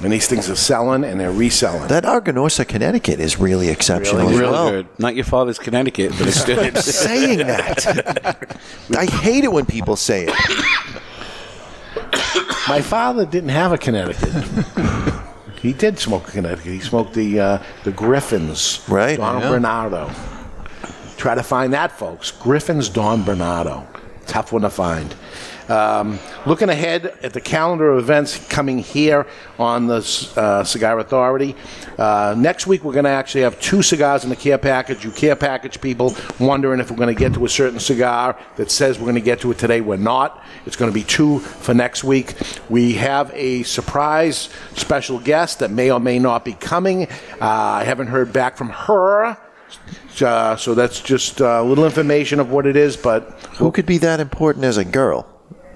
And 0.03 0.11
these 0.11 0.27
things 0.27 0.49
are 0.49 0.55
selling 0.55 1.05
and 1.05 1.19
they're 1.19 1.31
reselling. 1.31 1.87
That 1.87 2.03
Aganorsa, 2.03 2.67
Connecticut 2.67 3.19
is 3.21 3.39
really 3.39 3.69
exceptional 3.69 4.27
as 4.27 4.37
really 4.37 4.51
well. 4.51 4.69
good. 4.69 4.87
Not 4.99 5.15
your 5.15 5.23
father's 5.23 5.57
Connecticut, 5.57 6.11
but 6.19 6.27
it's 6.27 6.39
still. 6.39 6.59
I'm 6.59 6.75
saying 6.75 7.39
that. 7.47 8.59
I 8.97 9.05
hate 9.05 9.45
it 9.45 9.51
when 9.53 9.65
people 9.65 9.95
say 9.95 10.27
it. 10.27 10.33
My 12.67 12.81
father 12.81 13.25
didn't 13.25 13.49
have 13.49 13.71
a 13.71 13.77
Connecticut. 13.77 14.33
he 15.61 15.71
did 15.71 15.99
smoke 15.99 16.27
a 16.27 16.31
Connecticut. 16.31 16.65
He 16.73 16.79
smoked 16.79 17.13
the 17.13 17.39
uh, 17.39 17.63
the 17.83 17.91
Griffins. 17.91 18.83
Right. 18.89 19.17
Don 19.17 19.41
Yeah. 19.41 19.49
Bernardo. 19.49 20.11
Try 21.17 21.35
to 21.35 21.43
find 21.43 21.73
that, 21.73 21.91
folks. 21.91 22.31
Griffins 22.31 22.89
Don 22.89 23.23
Bernardo. 23.23 23.87
Tough 24.27 24.51
one 24.51 24.63
to 24.63 24.69
find. 24.69 25.15
Um, 25.70 26.20
looking 26.45 26.70
ahead 26.70 27.05
at 27.24 27.34
the 27.34 27.41
calendar 27.41 27.91
of 27.91 27.97
events 27.97 28.38
coming 28.49 28.78
here 28.78 29.26
on 29.57 29.88
the 29.88 30.32
uh, 30.36 30.63
Cigar 30.63 30.99
Authority. 30.99 31.55
Uh, 31.97 32.36
next 32.38 32.68
week, 32.68 32.84
we're 32.84 32.93
going 32.93 33.05
to 33.05 33.09
actually 33.11 33.41
have 33.41 33.59
two 33.59 33.82
cigars 33.82 34.24
in 34.24 34.30
the 34.30 34.36
care 34.36 34.59
package. 34.59 35.03
You 35.03 35.11
care 35.11 35.36
package 35.36 35.82
people 35.82 36.16
wondering 36.39 36.80
if 36.80 36.91
we're 36.91 36.97
going 36.97 37.13
to 37.13 37.20
get 37.20 37.34
to 37.34 37.45
a 37.45 37.49
certain 37.49 37.80
cigar 37.80 38.38
that 38.57 38.70
says 38.70 38.99
we're 38.99 39.05
going 39.05 39.16
to 39.16 39.22
get 39.22 39.39
to 39.41 39.51
it 39.51 39.57
today. 39.57 39.82
We're 39.82 39.97
not. 39.97 40.43
It's 40.68 40.76
going 40.76 40.91
to 40.91 40.93
be 40.93 41.03
two 41.03 41.39
for 41.39 41.74
next 41.74 42.03
week. 42.03 42.36
We 42.70 42.93
have 42.93 43.32
a 43.34 43.63
surprise 43.63 44.49
special 44.76 45.20
guest 45.20 45.59
that 45.59 45.72
may 45.72 45.89
or 45.89 45.99
may 45.99 46.20
not 46.20 46.45
be 46.45 46.53
coming. 46.53 47.07
Uh, 47.07 47.39
I 47.41 47.84
haven't 47.86 48.07
heard 48.07 48.32
back 48.32 48.55
from 48.55 48.70
her. 48.70 49.38
Uh, 50.22 50.55
so 50.55 50.76
that's 50.76 51.01
just 51.01 51.41
a 51.41 51.61
little 51.63 51.86
information 51.86 52.39
of 52.39 52.51
what 52.51 52.66
it 52.66 52.76
is, 52.76 52.95
but 52.95 53.32
Who 53.57 53.72
could 53.72 53.86
be 53.86 53.97
that 53.97 54.20
important 54.20 54.63
as 54.63 54.78
a 54.78 54.86
girl 54.86 55.34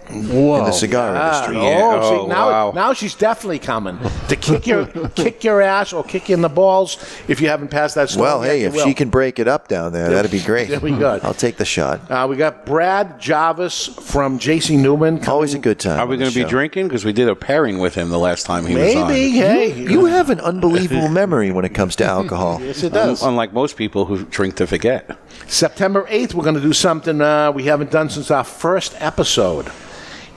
in 0.10 0.28
the 0.28 0.72
cigar 0.72 1.16
Ah, 1.16 1.45
industry? 1.45 1.57
Oh, 1.60 2.24
see, 2.24 2.28
now, 2.28 2.72
now 2.72 2.93
she's 2.93 3.16
definitely 3.16 3.60
coming 3.60 3.97
to 4.28 4.36
kick 4.36 4.66
your 4.68 4.86
kick 5.16 5.43
your 5.43 5.62
ass 5.62 5.93
or 5.93 6.03
kick 6.03 6.30
you 6.30 6.36
in 6.36 6.41
the 6.41 6.49
balls 6.49 6.97
if 7.28 7.41
you 7.41 7.47
haven't 7.49 7.70
passed 7.70 7.95
that. 7.95 8.16
Well, 8.16 8.43
yet, 8.43 8.51
hey, 8.51 8.64
if 8.64 8.74
will. 8.74 8.86
she 8.86 8.93
can 8.93 9.10
break 9.10 9.39
it 9.39 9.47
up 9.47 9.68
down 9.68 9.93
there, 9.93 10.10
that'd 10.10 10.32
be 10.32 10.41
great. 10.41 10.70
There 10.80 10.80
we 10.80 10.91
go. 10.91 11.20
I'll 11.24 11.34
take 11.34 11.57
the 11.57 11.66
shot. 11.66 12.10
Uh, 12.12 12.28
we 12.30 12.36
got 12.36 12.66
Brad 12.66 13.20
Jarvis 13.20 13.88
from 13.88 14.39
JC 14.39 14.78
Newman. 14.78 15.26
Always 15.28 15.53
a 15.53 15.60
good 15.60 15.80
time. 15.80 15.99
Are 15.99 16.05
we 16.07 16.16
going 16.18 16.30
to 16.30 16.36
be 16.36 16.41
show. 16.43 16.47
drinking? 16.49 16.88
Because 16.88 17.03
we 17.05 17.12
did 17.14 17.28
a 17.28 17.36
pairing 17.36 17.80
with 17.80 17.95
him 17.95 18.10
the 18.10 18.20
last 18.20 18.45
time 18.45 18.66
he 18.66 18.76
was 18.76 18.95
on. 18.95 19.07
Maybe, 19.07 19.32
hey. 19.32 19.74
You 19.74 20.05
have 20.18 20.30
an 20.30 20.39
unbelievable 20.41 21.07
memory 21.10 21.51
when 21.51 21.66
it 21.66 21.74
comes 21.74 21.95
to 21.97 22.05
alcohol. 22.05 22.60
Yes, 22.62 22.84
it 22.84 22.93
does. 22.93 23.24
Unlike 23.24 23.53
most 23.53 23.78
people 23.78 24.05
who 24.05 24.26
drink 24.26 24.55
to 24.57 24.68
forget. 24.68 25.18
September 25.47 26.03
8th, 26.05 26.34
we're 26.34 26.43
going 26.43 26.55
to 26.55 26.62
do 26.62 26.74
something 26.74 27.20
uh, 27.22 27.51
we 27.51 27.64
haven't 27.64 27.91
done 27.91 28.10
since 28.10 28.30
our 28.32 28.43
first 28.43 28.95
episode. 28.99 29.72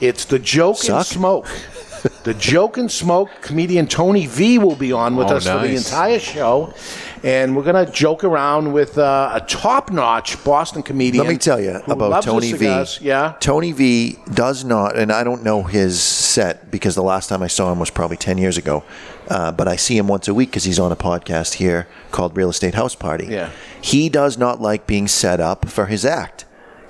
It's 0.03 0.25
the 0.25 0.41
Joke 0.41 0.79
and 0.89 1.07
Smoke. 1.07 1.47
the 2.25 2.35
Joke 2.35 2.77
and 2.77 2.91
Smoke 2.91 3.31
comedian 3.41 3.87
Tony 3.87 4.27
V 4.27 4.59
will 4.59 4.75
be 4.75 4.91
on 4.91 5.15
with 5.15 5.29
Oh, 5.29 5.37
us 5.37 5.47
for 5.47 5.61
the 5.61 5.77
entire 5.77 6.19
show. 6.19 6.75
And 7.23 7.57
we're 7.57 7.63
going 7.63 7.87
to 7.87 7.93
joke 7.93 8.25
around 8.25 8.73
with 8.73 8.99
uh, 8.99 9.31
a 9.33 9.41
top 9.43 9.93
notch 9.93 10.43
Boston 10.43 10.83
comedian. 10.83 11.25
Let 11.25 11.31
me 11.31 11.39
tell 11.39 11.61
you 11.61 11.81
about 11.87 12.25
Tony 12.25 12.53
V. 12.53 12.85
Yeah. 13.01 13.37
Tony 13.39 13.71
V 13.71 14.19
does 14.35 14.65
not, 14.65 14.97
and 14.99 15.13
I 15.13 15.23
don't 15.23 15.45
know 15.45 15.63
his 15.63 16.03
set 16.03 16.69
because 16.73 16.97
the 16.97 17.03
last 17.05 17.29
time 17.29 17.41
I 17.41 17.47
saw 17.47 17.71
him 17.71 17.79
was 17.79 17.91
probably 17.91 18.17
10 18.17 18.39
years 18.39 18.59
ago. 18.59 18.83
Uh, 19.29 19.53
but 19.53 19.69
I 19.69 19.77
see 19.77 19.97
him 19.97 20.09
once 20.09 20.27
a 20.27 20.35
week 20.35 20.51
because 20.51 20.65
he's 20.65 20.81
on 20.81 20.91
a 20.91 20.97
podcast 20.97 21.55
here 21.55 21.87
called 22.11 22.37
Real 22.37 22.51
Estate 22.51 22.75
House 22.75 22.97
Party. 22.97 23.27
Yeah. 23.27 23.51
He 23.81 24.09
does 24.09 24.37
not 24.37 24.61
like 24.61 24.89
being 24.89 25.07
set 25.07 25.39
up 25.39 25.69
for 25.69 25.87
his 25.87 26.05
act. 26.05 26.45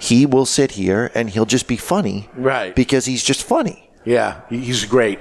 He 0.09 0.27
will 0.27 0.47
sit 0.47 0.73
here 0.73 1.11
and 1.15 1.31
he'll 1.31 1.47
just 1.57 1.67
be 1.69 1.77
funny 1.77 2.29
Right. 2.35 2.75
because 2.75 3.05
he's 3.07 3.23
just 3.23 3.43
funny. 3.45 3.89
Yeah, 4.05 4.41
he's 4.51 4.85
great. 4.85 5.21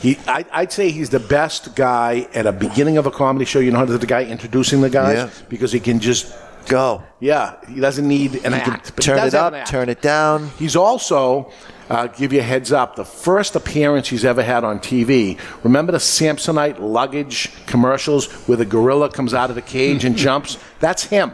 He, 0.00 0.16
I, 0.26 0.44
I'd 0.52 0.72
say 0.72 0.90
he's 0.90 1.10
the 1.10 1.20
best 1.20 1.74
guy 1.76 2.26
at 2.34 2.44
a 2.46 2.52
beginning 2.52 2.96
of 2.98 3.06
a 3.06 3.10
comedy 3.12 3.44
show. 3.44 3.60
You 3.60 3.70
know 3.70 3.78
how 3.78 3.84
the 3.84 4.06
guy 4.06 4.24
introducing 4.24 4.80
the 4.80 4.90
guys 4.90 5.16
Yeah. 5.18 5.30
because 5.48 5.70
he 5.72 5.80
can 5.80 6.00
just 6.00 6.34
Go. 6.66 7.02
yeah. 7.20 7.54
He 7.72 7.80
doesn't 7.80 8.06
need 8.06 8.30
an 8.44 8.52
He 8.54 8.60
can 8.60 8.72
act. 8.74 9.00
turn 9.00 9.26
it 9.26 9.34
up, 9.34 9.64
turn 9.66 9.88
it 9.88 10.02
down. 10.02 10.50
He's 10.58 10.76
also 10.76 11.50
uh, 11.88 12.08
give 12.08 12.32
you 12.32 12.40
a 12.40 12.42
heads 12.42 12.72
up. 12.72 12.94
The 12.96 13.04
first 13.06 13.56
appearance 13.56 14.08
he's 14.08 14.24
ever 14.24 14.42
had 14.42 14.64
on 14.64 14.78
TV. 14.80 15.38
Remember 15.64 15.92
the 15.92 15.98
Samsonite 15.98 16.78
luggage 16.80 17.50
commercials 17.66 18.26
where 18.48 18.58
the 18.58 18.66
gorilla 18.66 19.10
comes 19.10 19.32
out 19.32 19.48
of 19.48 19.56
the 19.56 19.62
cage 19.62 20.04
and 20.04 20.14
jumps? 20.26 20.58
That's 20.80 21.04
him. 21.04 21.30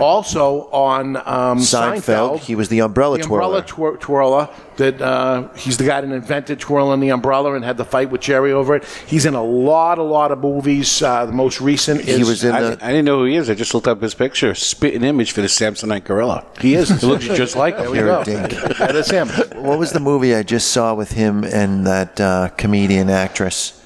Also 0.00 0.68
on 0.70 1.16
um, 1.16 1.58
Seinfeld, 1.58 2.00
Seinfeld, 2.02 2.38
he 2.40 2.54
was 2.54 2.68
the 2.68 2.80
umbrella 2.80 3.18
the 3.18 3.24
twirler. 3.24 3.58
umbrella 3.58 3.96
twir- 3.96 4.00
twirler. 4.00 4.48
That 4.76 5.00
uh, 5.02 5.48
he's 5.54 5.76
the 5.76 5.84
guy 5.84 6.00
that 6.00 6.10
invented 6.10 6.58
twirling 6.58 7.00
the 7.00 7.10
umbrella 7.10 7.54
and 7.54 7.64
had 7.64 7.76
the 7.76 7.84
fight 7.84 8.10
with 8.10 8.22
Jerry 8.22 8.52
over 8.52 8.74
it. 8.76 8.84
He's 9.06 9.26
in 9.26 9.34
a 9.34 9.42
lot, 9.42 9.98
a 9.98 10.02
lot 10.02 10.32
of 10.32 10.38
movies. 10.40 11.02
Uh, 11.02 11.26
the 11.26 11.32
most 11.32 11.60
recent 11.60 12.00
is 12.00 12.16
He 12.16 12.24
was 12.24 12.42
in 12.42 12.52
I, 12.54 12.60
the. 12.62 12.84
I 12.84 12.88
didn't 12.88 13.04
know 13.04 13.18
who 13.18 13.26
he 13.26 13.36
is. 13.36 13.50
I 13.50 13.54
just 13.54 13.74
looked 13.74 13.86
up 13.86 14.00
his 14.00 14.14
picture. 14.14 14.54
Spitting 14.54 15.04
image 15.04 15.32
for 15.32 15.42
the 15.42 15.46
Samsonite 15.46 16.04
gorilla. 16.04 16.44
He 16.60 16.74
is. 16.74 16.90
It 16.90 17.02
looks 17.06 17.26
just 17.26 17.54
like 17.54 17.76
There 17.76 17.86
him. 17.86 17.92
we 17.92 17.98
You're 17.98 18.06
go. 18.06 18.20
a 18.22 18.24
dink. 18.24 18.50
That 18.78 18.96
is 18.96 19.10
him. 19.10 19.28
What 19.62 19.78
was 19.78 19.92
the 19.92 20.00
movie 20.00 20.34
I 20.34 20.42
just 20.42 20.68
saw 20.72 20.94
with 20.94 21.12
him 21.12 21.44
and 21.44 21.86
that 21.86 22.20
uh, 22.20 22.48
comedian 22.56 23.10
actress? 23.10 23.78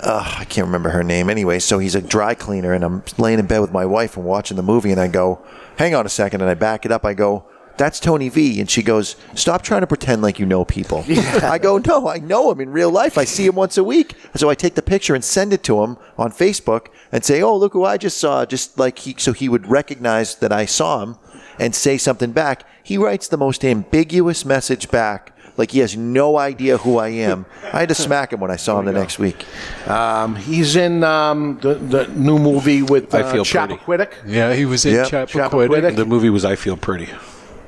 Uh, 0.00 0.36
I 0.38 0.44
can't 0.44 0.66
remember 0.66 0.90
her 0.90 1.02
name. 1.02 1.28
Anyway, 1.28 1.58
so 1.58 1.78
he's 1.78 1.94
a 1.94 2.00
dry 2.00 2.34
cleaner, 2.34 2.72
and 2.72 2.84
I'm 2.84 3.02
laying 3.16 3.38
in 3.38 3.46
bed 3.46 3.60
with 3.60 3.72
my 3.72 3.84
wife 3.84 4.16
and 4.16 4.24
watching 4.24 4.56
the 4.56 4.62
movie, 4.62 4.92
and 4.92 5.00
I 5.00 5.08
go, 5.08 5.40
"Hang 5.76 5.94
on 5.94 6.06
a 6.06 6.08
second, 6.08 6.40
and 6.40 6.50
I 6.50 6.54
back 6.54 6.84
it 6.86 6.92
up. 6.92 7.04
I 7.04 7.14
go, 7.14 7.44
"That's 7.78 7.98
Tony 7.98 8.28
V," 8.28 8.60
and 8.60 8.70
she 8.70 8.82
goes, 8.82 9.16
"Stop 9.34 9.62
trying 9.62 9.80
to 9.80 9.86
pretend 9.86 10.22
like 10.22 10.38
you 10.38 10.46
know 10.46 10.64
people." 10.64 11.04
I 11.42 11.58
go, 11.58 11.78
"No, 11.78 12.08
I 12.08 12.18
know 12.18 12.50
him 12.52 12.60
in 12.60 12.70
real 12.70 12.90
life. 12.90 13.18
I 13.18 13.24
see 13.24 13.46
him 13.46 13.56
once 13.56 13.76
a 13.76 13.84
week." 13.84 14.14
So 14.36 14.48
I 14.48 14.54
take 14.54 14.76
the 14.76 14.82
picture 14.82 15.14
and 15.14 15.24
send 15.24 15.52
it 15.52 15.64
to 15.64 15.82
him 15.82 15.96
on 16.16 16.30
Facebook 16.30 16.86
and 17.10 17.24
say, 17.24 17.42
"Oh, 17.42 17.56
look 17.56 17.72
who 17.72 17.84
I 17.84 17.96
just 17.96 18.18
saw!" 18.18 18.44
Just 18.44 18.78
like 18.78 19.00
he, 19.00 19.16
so 19.18 19.32
he 19.32 19.48
would 19.48 19.68
recognize 19.68 20.36
that 20.36 20.52
I 20.52 20.64
saw 20.64 21.02
him 21.02 21.16
and 21.58 21.74
say 21.74 21.98
something 21.98 22.30
back. 22.30 22.62
He 22.84 22.96
writes 22.96 23.26
the 23.26 23.36
most 23.36 23.64
ambiguous 23.64 24.44
message 24.44 24.90
back. 24.90 25.32
Like 25.58 25.72
he 25.72 25.80
has 25.80 25.96
no 25.96 26.38
idea 26.38 26.78
who 26.78 26.98
I 26.98 27.08
am. 27.08 27.44
I 27.72 27.80
had 27.80 27.88
to 27.90 27.94
smack 27.94 28.32
him 28.32 28.40
when 28.40 28.50
I 28.50 28.56
saw 28.56 28.78
him 28.78 28.86
the 28.86 28.92
next 28.92 29.18
week. 29.18 29.44
Um, 29.86 30.36
he's 30.36 30.76
in 30.76 31.04
um, 31.04 31.58
the, 31.60 31.74
the 31.74 32.06
new 32.08 32.38
movie 32.38 32.82
with 32.82 33.12
uh, 33.14 33.18
I 33.18 33.22
Feel 33.24 33.44
Pretty. 33.44 33.74
Chappaquiddick. 33.74 34.12
Yeah, 34.24 34.54
he 34.54 34.64
was 34.64 34.86
in 34.86 34.94
Yep. 34.94 35.08
Chappaquiddick. 35.08 35.50
Chappaquiddick. 35.68 35.96
The 35.96 36.06
movie 36.06 36.30
was 36.30 36.44
I 36.44 36.54
Feel 36.56 36.76
Pretty. 36.76 37.10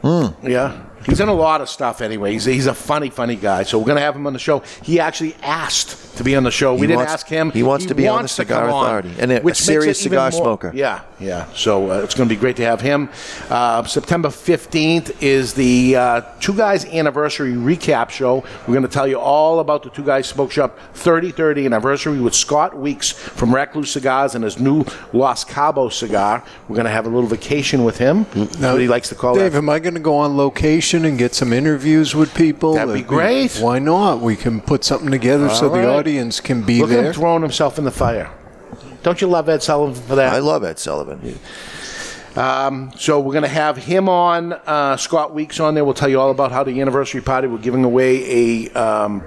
Yeah. 0.03 0.85
He's 1.07 1.21
in 1.21 1.29
a 1.29 1.35
lot 1.35 1.61
of 1.61 1.69
stuff 1.69 2.01
anyway. 2.03 2.33
He's, 2.33 2.45
he's 2.45 2.67
a 2.67 2.75
funny, 2.75 3.09
funny 3.11 3.37
guy. 3.37 3.63
So 3.63 3.79
we're 3.79 3.87
going 3.87 3.97
to 3.97 4.03
have 4.03 4.15
him 4.15 4.27
on 4.27 4.33
the 4.35 4.39
show. 4.39 4.61
He 4.83 5.01
actually 5.01 5.35
asked 5.43 6.17
to 6.19 6.25
be 6.25 6.37
on 6.37 6.43
the 6.43 6.51
show. 6.51 6.75
we 6.75 6.81
He 6.83 6.87
didn't 6.89 6.97
wants- 6.99 7.13
ask 7.15 7.27
him. 7.27 7.51
he 7.53 7.63
wants 7.63 7.87
to 7.87 7.95
be 7.95 8.07
on 8.07 8.13
the 8.13 8.17
wants 8.21 8.37
to 8.37 8.43
Cigar 8.43 8.67
come 8.67 8.75
on, 8.75 8.85
Authority. 8.85 9.15
And 9.19 9.33
a- 9.33 9.37
a 9.41 9.43
which 9.43 9.53
makes 9.55 9.65
serious 9.65 10.01
it 10.01 10.07
even 10.07 10.11
cigar 10.17 10.31
more- 10.31 10.41
smoker. 10.43 10.73
Yeah, 10.75 11.01
yeah. 11.19 11.47
So 11.55 11.91
uh, 11.91 12.01
it's 12.03 12.15
going 12.15 12.29
to 12.29 12.35
be 12.35 12.39
great 12.39 12.57
to 12.57 12.65
have 12.65 12.81
him. 12.83 13.09
Uh, 13.49 13.85
September 13.85 14.29
15th 14.29 15.23
is 15.23 15.55
the 15.55 15.97
uh, 15.97 16.21
Two 16.41 16.53
Guys 16.55 16.85
Anniversary 16.85 17.53
Recap 17.55 18.11
Show. 18.11 18.45
We're 18.67 18.75
going 18.75 18.83
to 18.83 18.89
tell 18.89 19.07
you 19.09 19.19
all 19.19 19.61
about 19.61 19.83
the 19.83 19.91
Two 19.91 20.05
Guys 20.05 20.29
Smoke 20.29 20.51
Shop 20.53 20.79
3030 20.95 21.65
anniversary 21.65 22.21
with 22.21 22.35
Scott 22.35 22.77
Weeks 22.77 23.11
from 23.13 23.55
Recluse 23.55 23.91
Cigars 23.93 24.35
and 24.35 24.45
his 24.45 24.59
new 24.59 24.85
Los 25.15 25.45
Cabos 25.47 25.93
cigar. 25.95 26.45
We're 26.69 26.77
going 26.77 26.85
to 26.87 26.91
have 26.93 27.07
a 27.07 27.11
little 27.11 27.29
vacation 27.29 27.85
with 27.85 27.97
him. 27.97 28.27
That's 28.35 28.59
what 28.59 28.81
he 28.81 28.89
likes 28.89 29.09
to 29.09 29.15
call 29.15 29.35
Dave, 29.37 29.53
that. 29.53 29.59
am 29.59 29.71
I 29.71 29.79
going 29.79 29.95
to 29.95 30.01
go 30.01 30.17
on 30.17 30.37
location 30.37 30.90
and 30.95 31.17
get 31.19 31.35
some 31.35 31.53
interviews 31.53 32.15
with 32.15 32.35
people? 32.35 32.75
That'd 32.75 32.95
be 32.95 33.03
great. 33.03 33.57
Why 33.59 33.79
not? 33.79 34.21
We 34.21 34.37
can 34.37 34.61
put 34.61 34.85
something 34.85 35.11
together 35.11 35.49
so 35.49 35.67
All 35.69 35.73
the 35.75 35.79
right. 35.81 35.89
audience 35.89 36.41
can 36.41 36.63
be 36.63 36.81
Look 36.81 36.91
at 36.91 36.95
there. 36.95 37.05
him 37.07 37.13
throwing 37.13 37.43
himself 37.43 37.79
in 37.79 37.85
the 37.85 37.91
fire. 37.91 38.31
Don't 39.03 39.21
you 39.21 39.27
love 39.29 39.49
Ed 39.49 39.63
Sullivan 39.63 39.95
for 40.03 40.15
that? 40.17 40.33
I 40.35 40.39
love 40.41 40.63
Ed 40.65 40.79
Sullivan. 40.79 41.39
Um, 42.37 42.93
so 42.97 43.19
we're 43.19 43.33
going 43.33 43.43
to 43.43 43.49
have 43.49 43.77
him 43.77 44.09
on. 44.09 44.53
Uh, 44.53 44.97
Scott 44.97 45.35
Weeks 45.35 45.59
on 45.59 45.75
there. 45.75 45.85
We'll 45.85 45.95
tell 45.95 46.09
you 46.09 46.21
all 46.21 46.31
about 46.31 46.53
how 46.53 46.63
the 46.63 46.81
anniversary 46.81 47.21
party. 47.21 47.49
We're 47.49 47.59
giving 47.59 47.85
away 47.85 48.67
a 48.69 48.71
um, 48.81 49.23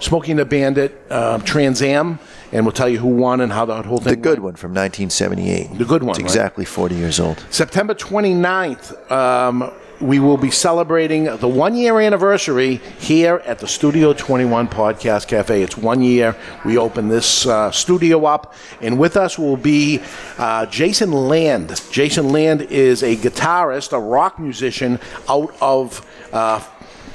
Smoking 0.00 0.36
the 0.36 0.44
Bandit 0.44 1.00
uh, 1.10 1.38
Trans 1.38 1.82
Am, 1.82 2.18
and 2.52 2.64
we'll 2.64 2.72
tell 2.72 2.88
you 2.88 2.98
who 2.98 3.08
won 3.08 3.40
and 3.40 3.52
how 3.52 3.64
the 3.66 3.82
whole 3.82 3.98
thing. 3.98 4.14
The 4.14 4.20
good 4.20 4.38
one 4.40 4.54
from 4.56 4.70
1978. 4.72 5.76
The 5.78 5.84
good 5.84 6.02
one, 6.02 6.10
It's 6.10 6.18
right? 6.20 6.24
exactly 6.24 6.64
40 6.64 6.94
years 6.96 7.20
old. 7.20 7.44
September 7.50 7.94
29th, 7.94 9.10
um, 9.12 9.70
we 10.00 10.20
will 10.20 10.36
be 10.36 10.50
celebrating 10.50 11.24
the 11.24 11.48
one 11.48 11.74
year 11.74 12.00
anniversary 12.00 12.76
here 12.98 13.42
at 13.44 13.58
the 13.58 13.66
Studio 13.66 14.12
21 14.12 14.68
Podcast 14.68 15.26
Cafe. 15.26 15.62
It's 15.62 15.76
one 15.76 16.02
year. 16.02 16.36
We 16.64 16.78
opened 16.78 17.10
this 17.10 17.46
uh, 17.46 17.70
studio 17.72 18.24
up, 18.24 18.54
and 18.80 18.98
with 18.98 19.16
us 19.16 19.38
will 19.38 19.56
be 19.56 20.00
uh, 20.38 20.66
Jason 20.66 21.10
Land. 21.10 21.80
Jason 21.90 22.28
Land 22.28 22.62
is 22.62 23.02
a 23.02 23.16
guitarist, 23.16 23.92
a 23.92 24.00
rock 24.00 24.38
musician 24.38 25.00
out 25.28 25.54
of. 25.60 26.06
Uh, 26.32 26.62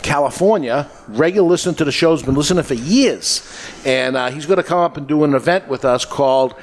California, 0.01 0.89
regular 1.07 1.47
listener 1.47 1.71
to 1.71 1.85
the 1.85 1.91
show's 1.91 2.21
been 2.23 2.35
listening 2.35 2.61
for 2.65 2.73
years, 2.73 3.41
and 3.85 4.17
uh, 4.17 4.29
he's 4.29 4.45
going 4.45 4.57
to 4.57 4.63
come 4.63 4.79
up 4.79 4.97
and 4.97 5.07
do 5.07 5.23
an 5.23 5.33
event 5.33 5.69
with 5.69 5.85
us 5.85 6.03
called 6.03 6.55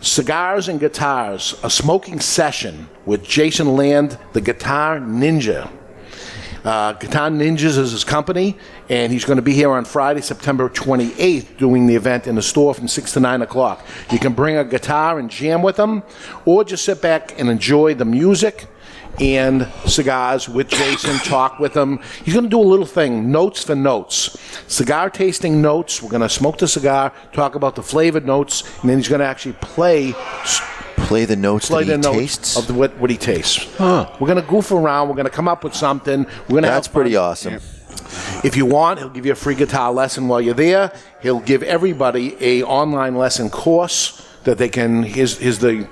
Cigars 0.00 0.68
and 0.68 0.78
Guitars, 0.78 1.54
a 1.62 1.70
smoking 1.70 2.20
session 2.20 2.88
with 3.04 3.24
Jason 3.24 3.76
Land, 3.76 4.18
the 4.32 4.40
Guitar 4.40 4.98
Ninja. 4.98 5.70
Uh, 6.64 6.92
Guitar 6.94 7.30
Ninjas 7.30 7.78
is 7.78 7.92
his 7.92 8.04
company, 8.04 8.56
and 8.88 9.12
he's 9.12 9.24
going 9.24 9.36
to 9.36 9.42
be 9.42 9.52
here 9.52 9.70
on 9.70 9.84
Friday, 9.84 10.20
September 10.20 10.68
28th, 10.68 11.56
doing 11.58 11.86
the 11.86 11.94
event 11.94 12.26
in 12.26 12.34
the 12.34 12.42
store 12.42 12.74
from 12.74 12.88
6 12.88 13.12
to 13.12 13.20
9 13.20 13.42
o'clock. 13.42 13.86
You 14.10 14.18
can 14.18 14.32
bring 14.32 14.56
a 14.56 14.64
guitar 14.64 15.18
and 15.18 15.30
jam 15.30 15.62
with 15.62 15.78
him, 15.78 16.02
or 16.44 16.64
just 16.64 16.84
sit 16.84 17.00
back 17.00 17.38
and 17.38 17.48
enjoy 17.48 17.94
the 17.94 18.04
music 18.04 18.66
and 19.20 19.66
cigars 19.86 20.48
with 20.48 20.68
Jason, 20.68 21.16
talk 21.18 21.58
with 21.58 21.74
him. 21.76 22.00
He's 22.24 22.34
going 22.34 22.44
to 22.44 22.50
do 22.50 22.60
a 22.60 22.62
little 22.62 22.86
thing, 22.86 23.30
notes 23.30 23.64
for 23.64 23.74
notes. 23.74 24.36
Cigar 24.68 25.10
tasting 25.10 25.62
notes. 25.62 26.02
We're 26.02 26.10
going 26.10 26.22
to 26.22 26.28
smoke 26.28 26.58
the 26.58 26.68
cigar, 26.68 27.12
talk 27.32 27.54
about 27.54 27.76
the 27.76 27.82
flavored 27.82 28.26
notes, 28.26 28.62
and 28.80 28.90
then 28.90 28.98
he's 28.98 29.08
going 29.08 29.20
to 29.20 29.26
actually 29.26 29.54
play 29.60 30.14
Play 30.96 31.24
the 31.24 31.36
notes 31.36 31.68
play 31.68 31.84
that 31.84 32.02
the 32.02 32.08
he 32.10 32.16
notes 32.16 32.36
tastes. 32.36 32.56
of 32.56 32.66
the, 32.66 32.74
what, 32.74 32.96
what 32.98 33.10
he 33.10 33.16
tastes. 33.16 33.72
Huh. 33.76 34.10
We're 34.18 34.26
going 34.26 34.42
to 34.42 34.48
goof 34.48 34.72
around. 34.72 35.08
We're 35.08 35.14
going 35.14 35.26
to 35.26 35.30
come 35.30 35.46
up 35.46 35.62
with 35.62 35.74
something. 35.74 36.24
We're 36.24 36.48
going 36.48 36.62
to 36.64 36.68
That's 36.68 36.88
pretty 36.88 37.14
awesome. 37.14 37.60
If 38.42 38.56
you 38.56 38.66
want, 38.66 38.98
he'll 38.98 39.10
give 39.10 39.24
you 39.24 39.32
a 39.32 39.36
free 39.36 39.54
guitar 39.54 39.92
lesson 39.92 40.26
while 40.26 40.40
you're 40.40 40.54
there. 40.54 40.92
He'll 41.22 41.40
give 41.40 41.62
everybody 41.62 42.36
a 42.40 42.64
online 42.64 43.14
lesson 43.14 43.50
course 43.50 44.26
that 44.44 44.58
they 44.58 44.68
can. 44.68 45.02
Here's, 45.04 45.38
here's 45.38 45.58
the 45.58 45.88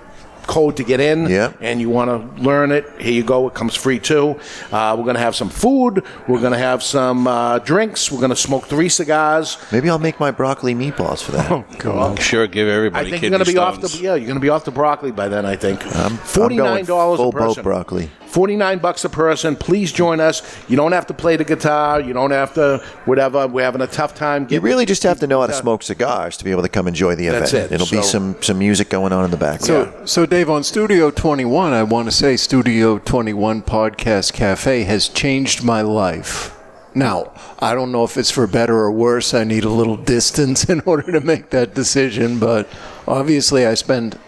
code 0.47 0.76
to 0.76 0.84
get 0.84 1.01
in. 1.01 1.26
Yeah. 1.28 1.53
And 1.61 1.80
you 1.80 1.90
want 1.90 2.11
to 2.11 2.42
learn 2.42 2.72
it? 2.72 2.86
Here 3.01 3.12
you 3.12 3.22
go. 3.24 3.47
It 3.49 3.55
comes 3.55 3.74
free 3.74 3.99
too. 3.99 4.38
Uh, 4.72 4.95
we're 4.97 5.05
going 5.05 5.14
to 5.16 5.20
have 5.20 5.34
some 5.34 5.49
food. 5.51 6.05
We're 6.28 6.40
going 6.40 6.53
to 6.53 6.59
have 6.59 6.82
some 6.82 7.26
uh, 7.26 7.59
drinks. 7.61 8.11
We're 8.12 8.18
going 8.20 8.30
to 8.30 8.36
smoke 8.36 8.66
three 8.66 8.88
cigars. 8.88 9.59
Maybe 9.72 9.88
I'll 9.90 9.99
make 9.99 10.20
my 10.20 10.30
broccoli 10.30 10.74
meatballs 10.74 11.22
for 11.22 11.32
that. 11.32 11.45
Oh 11.55 11.64
God. 11.78 12.18
Sure, 12.20 12.47
give 12.47 12.68
everybody 12.68 13.07
I 13.07 13.11
think 13.11 13.22
you're 13.22 13.30
going 13.30 13.45
to 13.45 13.51
be 13.53 13.59
off 13.59 13.80
the 13.80 13.88
yeah. 14.03 14.14
You're 14.14 14.26
going 14.26 14.34
to 14.36 14.40
be 14.40 14.49
off 14.49 14.64
the 14.64 14.70
broccoli 14.70 15.12
by 15.12 15.28
then. 15.28 15.45
I 15.47 15.57
think. 15.57 15.84
I'm 15.95 16.16
Forty 16.16 16.57
nine 16.57 16.66
going 16.66 16.84
dollars 16.86 17.18
full 17.18 17.28
a 17.28 17.32
person. 17.32 17.55
boat 17.57 17.62
broccoli. 17.62 18.11
Forty 18.26 18.57
nine 18.57 18.78
bucks 18.80 19.05
a 19.05 19.09
person. 19.09 19.55
Please 19.55 19.92
join 19.92 20.18
us. 20.20 20.42
You 20.68 20.76
don't 20.76 20.90
have 20.92 21.07
to 21.07 21.14
play 21.14 21.36
the 21.36 21.45
guitar. 21.45 22.01
You 22.01 22.12
don't 22.14 22.32
have 22.32 22.55
to 22.55 22.82
whatever. 23.05 23.47
We're 23.47 23.62
having 23.64 23.82
a 23.82 23.86
tough 23.86 24.14
time. 24.14 24.47
You 24.51 24.61
really 24.61 24.86
just 24.86 25.03
have 25.05 25.20
to 25.20 25.26
know 25.26 25.40
how 25.40 25.47
to 25.47 25.53
smoke 25.53 25.82
cigars 25.84 26.36
to 26.38 26.45
be 26.45 26.51
able 26.51 26.62
to 26.62 26.68
come 26.68 26.88
enjoy 26.88 27.14
the 27.14 27.26
event. 27.28 27.42
That's 27.51 27.53
it. 27.55 27.72
It'll 27.72 27.86
So- 27.86 27.97
be 27.99 28.03
some 28.03 28.36
some 28.42 28.59
music 28.59 28.88
going 28.88 29.12
on 29.12 29.24
in 29.24 29.30
the 29.30 29.36
background. 29.36 29.92
So, 30.05 30.07
so 30.07 30.26
Dave, 30.35 30.51
on 30.51 30.64
Studio 30.64 31.12
21, 31.12 31.72
I 31.72 31.85
want 31.85 32.09
to 32.09 32.11
say 32.11 32.37
Studio 32.37 32.99
21 32.99 33.62
Podcast 33.62 34.32
Cafe 34.32 34.82
has 34.82 35.09
changed 35.09 35.62
my 35.62 35.80
life. 35.80 36.59
Now, 36.93 37.32
I 37.61 37.76
don't 37.76 37.93
know 37.93 38.03
if 38.03 38.16
it's 38.16 38.32
for 38.32 38.49
better 38.49 38.76
or 38.78 38.91
worse. 38.91 39.32
I 39.32 39.45
need 39.45 39.62
a 39.62 39.68
little 39.68 39.97
distance 39.97 40.64
in 40.68 40.80
order 40.80 41.12
to 41.12 41.20
make 41.20 41.51
that 41.51 41.72
decision, 41.76 42.41
but 42.41 42.68
obviously, 43.07 43.64
I 43.64 43.74
spend, 43.74 44.18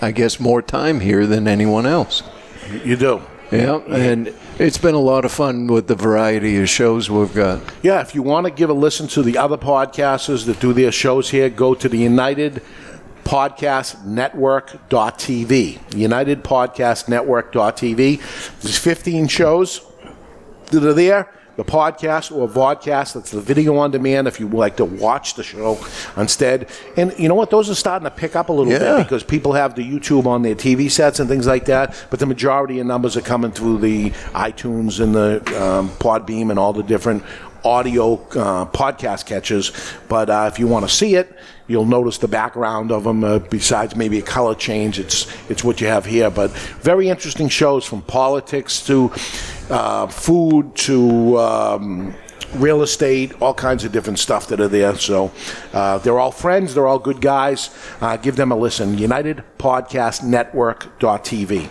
I 0.00 0.12
guess, 0.12 0.38
more 0.38 0.62
time 0.62 1.00
here 1.00 1.26
than 1.26 1.48
anyone 1.48 1.86
else. 1.86 2.22
You 2.84 2.94
do. 2.94 3.22
Yeah, 3.50 3.78
and 3.88 4.32
it's 4.60 4.78
been 4.78 4.94
a 4.94 5.00
lot 5.00 5.24
of 5.24 5.32
fun 5.32 5.66
with 5.66 5.88
the 5.88 5.96
variety 5.96 6.56
of 6.58 6.68
shows 6.68 7.10
we've 7.10 7.34
got. 7.34 7.62
Yeah, 7.82 8.00
if 8.00 8.14
you 8.14 8.22
want 8.22 8.46
to 8.46 8.52
give 8.52 8.70
a 8.70 8.74
listen 8.74 9.08
to 9.08 9.24
the 9.24 9.38
other 9.38 9.56
podcasters 9.56 10.46
that 10.46 10.60
do 10.60 10.72
their 10.72 10.92
shows 10.92 11.30
here, 11.30 11.50
go 11.50 11.74
to 11.74 11.88
the 11.88 11.98
United 11.98 12.62
Podcast 13.32 14.06
Network.tv. 14.06 15.94
United 15.94 16.42
Podcast 16.42 17.08
Network.tv. 17.10 18.20
There's 18.62 18.78
15 18.78 19.28
shows 19.28 19.82
that 20.70 20.82
are 20.82 20.94
there. 20.94 21.30
The 21.56 21.64
podcast 21.64 22.30
or 22.34 22.48
vodcast, 22.48 23.14
that's 23.14 23.32
the 23.32 23.40
video 23.40 23.76
on 23.78 23.90
demand 23.90 24.28
if 24.28 24.38
you 24.38 24.46
like 24.48 24.76
to 24.76 24.84
watch 24.84 25.34
the 25.34 25.42
show 25.42 25.76
instead. 26.16 26.68
And 26.96 27.12
you 27.18 27.28
know 27.28 27.34
what? 27.34 27.50
Those 27.50 27.68
are 27.68 27.74
starting 27.74 28.04
to 28.04 28.12
pick 28.12 28.36
up 28.36 28.48
a 28.48 28.52
little 28.52 28.72
Yeah. 28.72 28.78
bit 28.98 29.02
because 29.08 29.24
people 29.24 29.54
have 29.54 29.74
the 29.74 29.82
YouTube 29.82 30.24
on 30.26 30.42
their 30.42 30.54
TV 30.54 30.88
sets 30.88 31.18
and 31.18 31.28
things 31.28 31.48
like 31.48 31.64
that. 31.64 31.96
But 32.10 32.20
the 32.20 32.26
majority 32.26 32.78
of 32.78 32.86
numbers 32.86 33.16
are 33.16 33.22
coming 33.22 33.50
through 33.50 33.78
the 33.78 34.10
iTunes 34.34 35.00
and 35.00 35.16
the 35.16 35.38
um, 35.60 35.88
Podbean 35.98 36.50
and 36.50 36.60
all 36.60 36.72
the 36.72 36.84
different 36.84 37.24
audio 37.64 38.14
uh, 38.14 38.66
podcast 38.66 39.26
catches. 39.26 39.72
But 40.08 40.30
uh, 40.30 40.50
if 40.52 40.58
you 40.58 40.66
want 40.66 40.88
to 40.88 40.94
see 40.94 41.14
it, 41.14 41.36
you'll 41.66 41.84
notice 41.84 42.18
the 42.18 42.28
background 42.28 42.90
of 42.90 43.04
them. 43.04 43.24
Uh, 43.24 43.38
besides 43.38 43.96
maybe 43.96 44.18
a 44.18 44.22
color 44.22 44.54
change, 44.54 44.98
it's 44.98 45.26
it's 45.50 45.62
what 45.62 45.80
you 45.80 45.86
have 45.86 46.06
here. 46.06 46.30
But 46.30 46.50
very 46.82 47.08
interesting 47.08 47.48
shows 47.48 47.84
from 47.84 48.02
politics 48.02 48.84
to 48.86 49.12
uh, 49.70 50.06
food 50.06 50.74
to. 50.76 51.38
Um, 51.38 52.14
Real 52.54 52.80
estate, 52.80 53.34
all 53.42 53.52
kinds 53.52 53.84
of 53.84 53.92
different 53.92 54.18
stuff 54.18 54.46
that 54.46 54.58
are 54.58 54.68
there. 54.68 54.96
So 54.96 55.30
uh, 55.74 55.98
they're 55.98 56.18
all 56.18 56.30
friends. 56.30 56.72
They're 56.72 56.86
all 56.86 56.98
good 56.98 57.20
guys. 57.20 57.68
Uh, 58.00 58.16
give 58.16 58.36
them 58.36 58.52
a 58.52 58.56
listen. 58.56 58.96
UnitedPodcastNetwork.tv. 58.96 61.68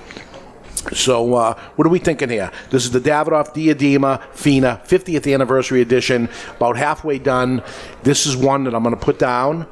So, 0.95 1.33
uh, 1.35 1.59
what 1.75 1.85
are 1.85 1.89
we 1.89 1.99
thinking 1.99 2.29
here? 2.29 2.51
This 2.69 2.85
is 2.85 2.91
the 2.91 2.99
Davidoff 2.99 3.53
Diadema 3.53 4.21
Fina 4.33 4.81
50th 4.85 5.31
anniversary 5.33 5.81
edition, 5.81 6.29
about 6.55 6.77
halfway 6.77 7.19
done. 7.19 7.61
This 8.03 8.25
is 8.25 8.35
one 8.37 8.63
that 8.65 8.73
I'm 8.75 8.83
going 8.83 8.95
to 8.95 9.01
put 9.01 9.19
down. 9.19 9.67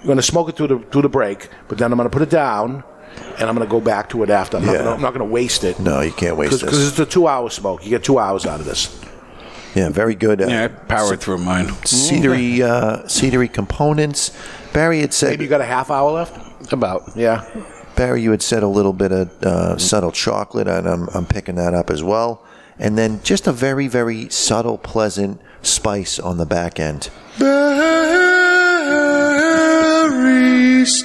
I'm 0.00 0.06
going 0.06 0.16
to 0.16 0.22
smoke 0.22 0.48
it 0.48 0.56
through 0.56 0.66
the, 0.68 0.78
through 0.78 1.02
the 1.02 1.08
break, 1.08 1.48
but 1.68 1.78
then 1.78 1.92
I'm 1.92 1.96
going 1.98 2.08
to 2.08 2.12
put 2.12 2.22
it 2.22 2.30
down, 2.30 2.82
and 3.38 3.42
I'm 3.48 3.54
going 3.56 3.66
to 3.66 3.70
go 3.70 3.80
back 3.80 4.08
to 4.10 4.22
it 4.22 4.30
after. 4.30 4.56
I'm, 4.56 4.66
not, 4.66 4.72
Yeah. 4.72 4.78
gonna, 4.78 4.90
I'm 4.92 5.00
not 5.02 5.14
going 5.14 5.26
to 5.26 5.32
waste 5.32 5.64
it. 5.64 5.78
No, 5.78 6.00
you 6.00 6.12
can't 6.12 6.36
waste 6.36 6.54
it. 6.54 6.64
Because 6.66 6.88
it's 6.88 6.98
a 6.98 7.06
two 7.06 7.28
hour 7.28 7.50
smoke. 7.50 7.84
You 7.84 7.90
get 7.90 8.02
two 8.04 8.18
hours 8.18 8.46
out 8.46 8.60
of 8.60 8.66
this. 8.66 9.00
Yeah, 9.74 9.88
very 9.88 10.14
good. 10.14 10.42
Uh, 10.42 10.46
Yeah, 10.48 10.64
I 10.64 10.68
powered 10.68 11.20
through 11.20 11.38
mine. 11.38 11.66
Cedary, 11.84 12.60
uh, 12.60 13.04
cedary 13.04 13.50
components. 13.50 14.30
Barry 14.72 15.00
had 15.00 15.14
said. 15.14 15.30
Maybe 15.30 15.44
you 15.44 15.50
got 15.50 15.60
a 15.62 15.64
half 15.66 15.90
hour 15.90 16.10
left? 16.10 16.72
About. 16.72 17.12
Yeah. 17.16 17.44
Barry, 17.96 18.22
you 18.22 18.30
had 18.30 18.42
said 18.42 18.62
a 18.62 18.68
little 18.68 18.92
bit 18.92 19.12
of 19.12 19.42
uh, 19.42 19.78
subtle 19.78 20.12
chocolate, 20.12 20.68
and 20.68 20.88
I'm, 20.88 21.08
I'm 21.14 21.26
picking 21.26 21.56
that 21.56 21.74
up 21.74 21.90
as 21.90 22.02
well. 22.02 22.42
And 22.78 22.96
then 22.98 23.22
just 23.22 23.46
a 23.46 23.52
very, 23.52 23.86
very 23.86 24.28
subtle, 24.30 24.78
pleasant 24.78 25.40
spice 25.62 26.18
on 26.18 26.38
the 26.38 26.46
back 26.46 26.80
end. 26.80 27.10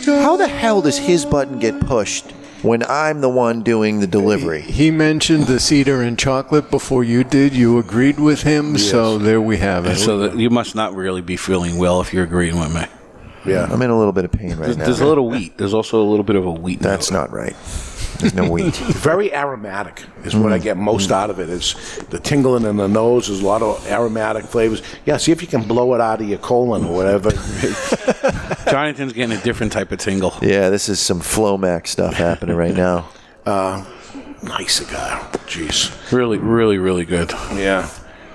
How 0.06 0.36
the 0.38 0.48
hell 0.48 0.82
does 0.82 0.98
his 0.98 1.26
button 1.26 1.60
get 1.60 1.80
pushed 1.82 2.32
when 2.64 2.84
I'm 2.84 3.22
the 3.22 3.30
one 3.30 3.62
doing 3.62 4.00
the 4.00 4.08
delivery? 4.08 4.62
He 4.62 4.90
mentioned 4.90 5.46
the 5.46 5.60
cedar 5.60 6.02
and 6.02 6.18
chocolate 6.18 6.72
before 6.72 7.04
you 7.04 7.24
did. 7.24 7.54
You 7.54 7.78
agreed 7.78 8.20
with 8.20 8.42
him, 8.42 8.78
so 8.78 9.18
there 9.20 9.40
we 9.40 9.58
have 9.58 9.86
it. 9.86 9.98
So 9.98 10.18
that 10.20 10.38
you 10.38 10.50
must 10.50 10.74
not 10.74 10.96
really 10.96 11.22
be 11.22 11.38
feeling 11.38 11.78
well 11.78 12.02
if 12.02 12.12
you're 12.14 12.24
agreeing 12.24 12.60
with 12.60 12.74
me. 12.74 12.86
Yeah. 13.48 13.68
I'm 13.72 13.82
in 13.82 13.90
a 13.90 13.98
little 13.98 14.14
bit 14.14 14.26
of 14.26 14.32
pain 14.32 14.52
right 14.52 14.60
There's, 14.60 14.78
now. 14.78 14.86
there's 14.86 15.02
a 15.02 15.06
little 15.06 15.30
wheat. 15.30 15.58
There's 15.58 15.74
also 15.74 16.02
a 16.02 16.08
little 16.08 16.24
bit 16.24 16.36
of 16.36 16.46
a 16.46 16.52
wheat. 16.52 16.80
That's 16.80 17.12
not 17.12 17.32
right. 17.32 17.56
There's 18.20 18.34
no 18.34 18.50
wheat. 18.50 18.76
Very 18.78 19.34
aromatic 19.34 20.04
is 20.24 20.36
what 20.36 20.52
I 20.52 20.58
get 20.58 20.76
most 20.76 21.12
out 21.12 21.30
of 21.30 21.40
it. 21.40 21.50
it. 21.50 21.50
Is 21.50 21.76
the 22.10 22.20
tingling 22.20 22.66
in 22.66 22.78
the 22.78 22.88
nose. 22.88 23.28
There's 23.28 23.42
a 23.42 23.46
lot 23.46 23.62
of 23.62 23.86
aromatic 23.88 24.46
flavors. 24.46 24.82
Yeah, 25.06 25.18
see 25.18 25.32
if 25.32 25.42
you 25.42 25.48
can 25.48 25.64
blow 25.64 25.94
it 25.94 26.02
out 26.02 26.22
of 26.22 26.28
your 26.28 26.40
colon 26.40 26.86
or 26.86 26.96
whatever. 26.96 27.30
Jonathan's 28.70 29.14
getting 29.14 29.38
a 29.38 29.42
different 29.42 29.72
type 29.72 29.92
of 29.92 30.00
tingle. 30.00 30.34
Yeah, 30.42 30.70
this 30.70 30.90
is 30.90 31.00
some 31.00 31.22
Flomax 31.22 31.88
stuff 31.88 32.14
happening 32.16 32.56
right 32.56 32.76
now. 32.76 33.10
Uh, 33.48 33.82
nice 34.44 34.74
cigar. 34.74 35.22
Jeez. 35.48 36.12
Really, 36.12 36.38
really, 36.38 36.78
really 36.78 37.06
good. 37.06 37.32
Yeah. 37.54 37.90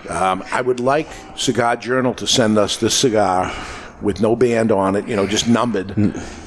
Um, 0.08 0.42
I 0.50 0.62
would 0.62 0.80
like 0.80 1.06
Cigar 1.36 1.76
Journal 1.76 2.14
to 2.14 2.26
send 2.26 2.56
us 2.56 2.78
this 2.78 2.94
cigar 2.94 3.52
with 4.02 4.20
no 4.20 4.36
band 4.36 4.72
on 4.72 4.96
it, 4.96 5.06
you 5.06 5.16
know, 5.16 5.26
just 5.26 5.48
numbered, 5.48 5.96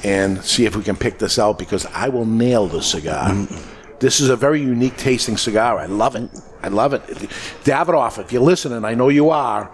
and 0.04 0.42
see 0.44 0.66
if 0.66 0.76
we 0.76 0.82
can 0.82 0.96
pick 0.96 1.18
this 1.18 1.38
out 1.38 1.58
because 1.58 1.86
I 1.86 2.08
will 2.08 2.26
nail 2.26 2.66
this 2.66 2.86
cigar. 2.86 3.46
This 3.98 4.20
is 4.20 4.28
a 4.28 4.36
very 4.36 4.60
unique 4.60 4.96
tasting 4.96 5.36
cigar. 5.36 5.78
I 5.78 5.86
love 5.86 6.16
it. 6.16 6.30
I 6.62 6.68
love 6.68 6.92
it. 6.92 7.02
Davidoff, 7.64 8.18
if 8.18 8.32
you're 8.32 8.42
listening, 8.42 8.84
I 8.84 8.94
know 8.94 9.08
you 9.08 9.30
are. 9.30 9.72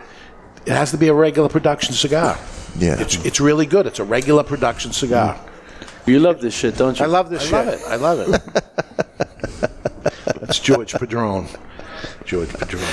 It 0.65 0.73
has 0.73 0.93
to 0.93 0.97
be 0.97 1.09
a 1.09 1.15
regular 1.15 1.49
production 1.49 1.93
cigar. 1.95 2.39
Yeah. 2.79 3.01
It's, 3.01 3.17
it's 3.25 3.41
really 3.41 3.67
good. 3.67 3.87
It's 3.87 3.99
a 3.99 4.05
regular 4.05 4.45
production 4.45 4.93
cigar. 4.93 5.39
You 6.07 6.21
love 6.21 6.41
this 6.41 6.55
shit, 6.55 6.77
don't 6.77 6.99
you? 6.99 7.05
I 7.05 7.09
love 7.09 7.31
this 7.31 7.43
shit. 7.43 7.55
I 7.55 7.77
shit. 7.77 7.89
love 7.89 8.19
it. 8.21 8.29
I 8.29 8.33
love 8.33 8.65
it. 9.65 10.41
That's 10.41 10.59
George 10.59 10.93
Padron. 10.93 11.49
George 12.25 12.49
Padron. 12.49 12.85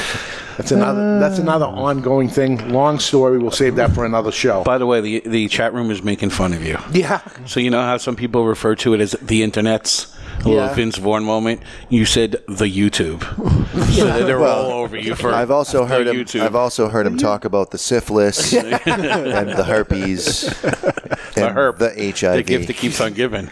That's 0.59 0.71
another. 0.73 1.19
That's 1.21 1.39
another 1.39 1.65
ongoing 1.67 2.27
thing. 2.27 2.69
Long 2.69 2.99
story. 2.99 3.37
We'll 3.37 3.49
save 3.51 3.77
that 3.77 3.91
for 3.91 4.05
another 4.05 4.29
show. 4.31 4.63
By 4.65 4.77
the 4.77 4.85
way, 4.85 4.99
the 4.99 5.21
the 5.25 5.47
chat 5.47 5.73
room 5.73 5.89
is 5.89 6.03
making 6.03 6.31
fun 6.31 6.51
of 6.51 6.65
you. 6.65 6.77
Yeah. 6.91 7.21
So 7.45 7.61
you 7.61 7.69
know 7.69 7.81
how 7.81 7.95
some 7.95 8.17
people 8.17 8.45
refer 8.45 8.75
to 8.75 8.93
it 8.93 8.99
as 8.99 9.11
the 9.21 9.41
internet's 9.41 10.13
a 10.41 10.43
little 10.49 10.53
Yeah. 10.55 10.73
Vince 10.73 10.97
Vaughn 10.97 11.23
moment. 11.23 11.61
You 11.87 12.03
said 12.03 12.31
the 12.49 12.65
YouTube. 12.65 13.21
so 13.93 14.03
that 14.05 14.25
they're 14.25 14.37
Well, 14.37 14.65
all 14.65 14.71
over 14.83 14.97
you 14.97 15.15
for. 15.15 15.31
I've 15.33 15.49
also 15.49 15.85
the 15.85 15.87
heard 15.95 16.07
him. 16.07 16.15
YouTube. 16.17 16.41
I've 16.41 16.55
also 16.55 16.89
heard 16.89 17.05
him 17.07 17.17
talk 17.17 17.45
about 17.45 17.71
the 17.71 17.77
syphilis 17.77 18.53
and 18.53 19.49
the 19.49 19.63
herpes, 19.65 20.41
the 20.61 21.33
and 21.37 21.55
herp, 21.57 21.77
the 21.77 21.89
HIV. 22.19 22.35
the 22.35 22.43
gift 22.43 22.67
that 22.67 22.75
keeps 22.75 22.99
on 22.99 23.13
giving. 23.13 23.49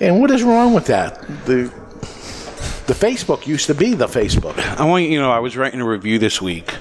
And 0.00 0.20
what 0.20 0.32
is 0.32 0.42
wrong 0.42 0.74
with 0.74 0.86
that? 0.86 1.20
The 1.46 1.72
the 2.88 2.94
Facebook 2.94 3.46
used 3.46 3.66
to 3.66 3.74
be 3.74 3.92
the 3.94 4.06
Facebook. 4.06 4.58
I 4.78 4.84
want 4.86 5.04
you 5.04 5.10
to 5.18 5.22
know 5.22 5.30
I 5.30 5.40
was 5.40 5.58
writing 5.58 5.82
a 5.82 5.86
review 5.86 6.18
this 6.18 6.40
week, 6.40 6.74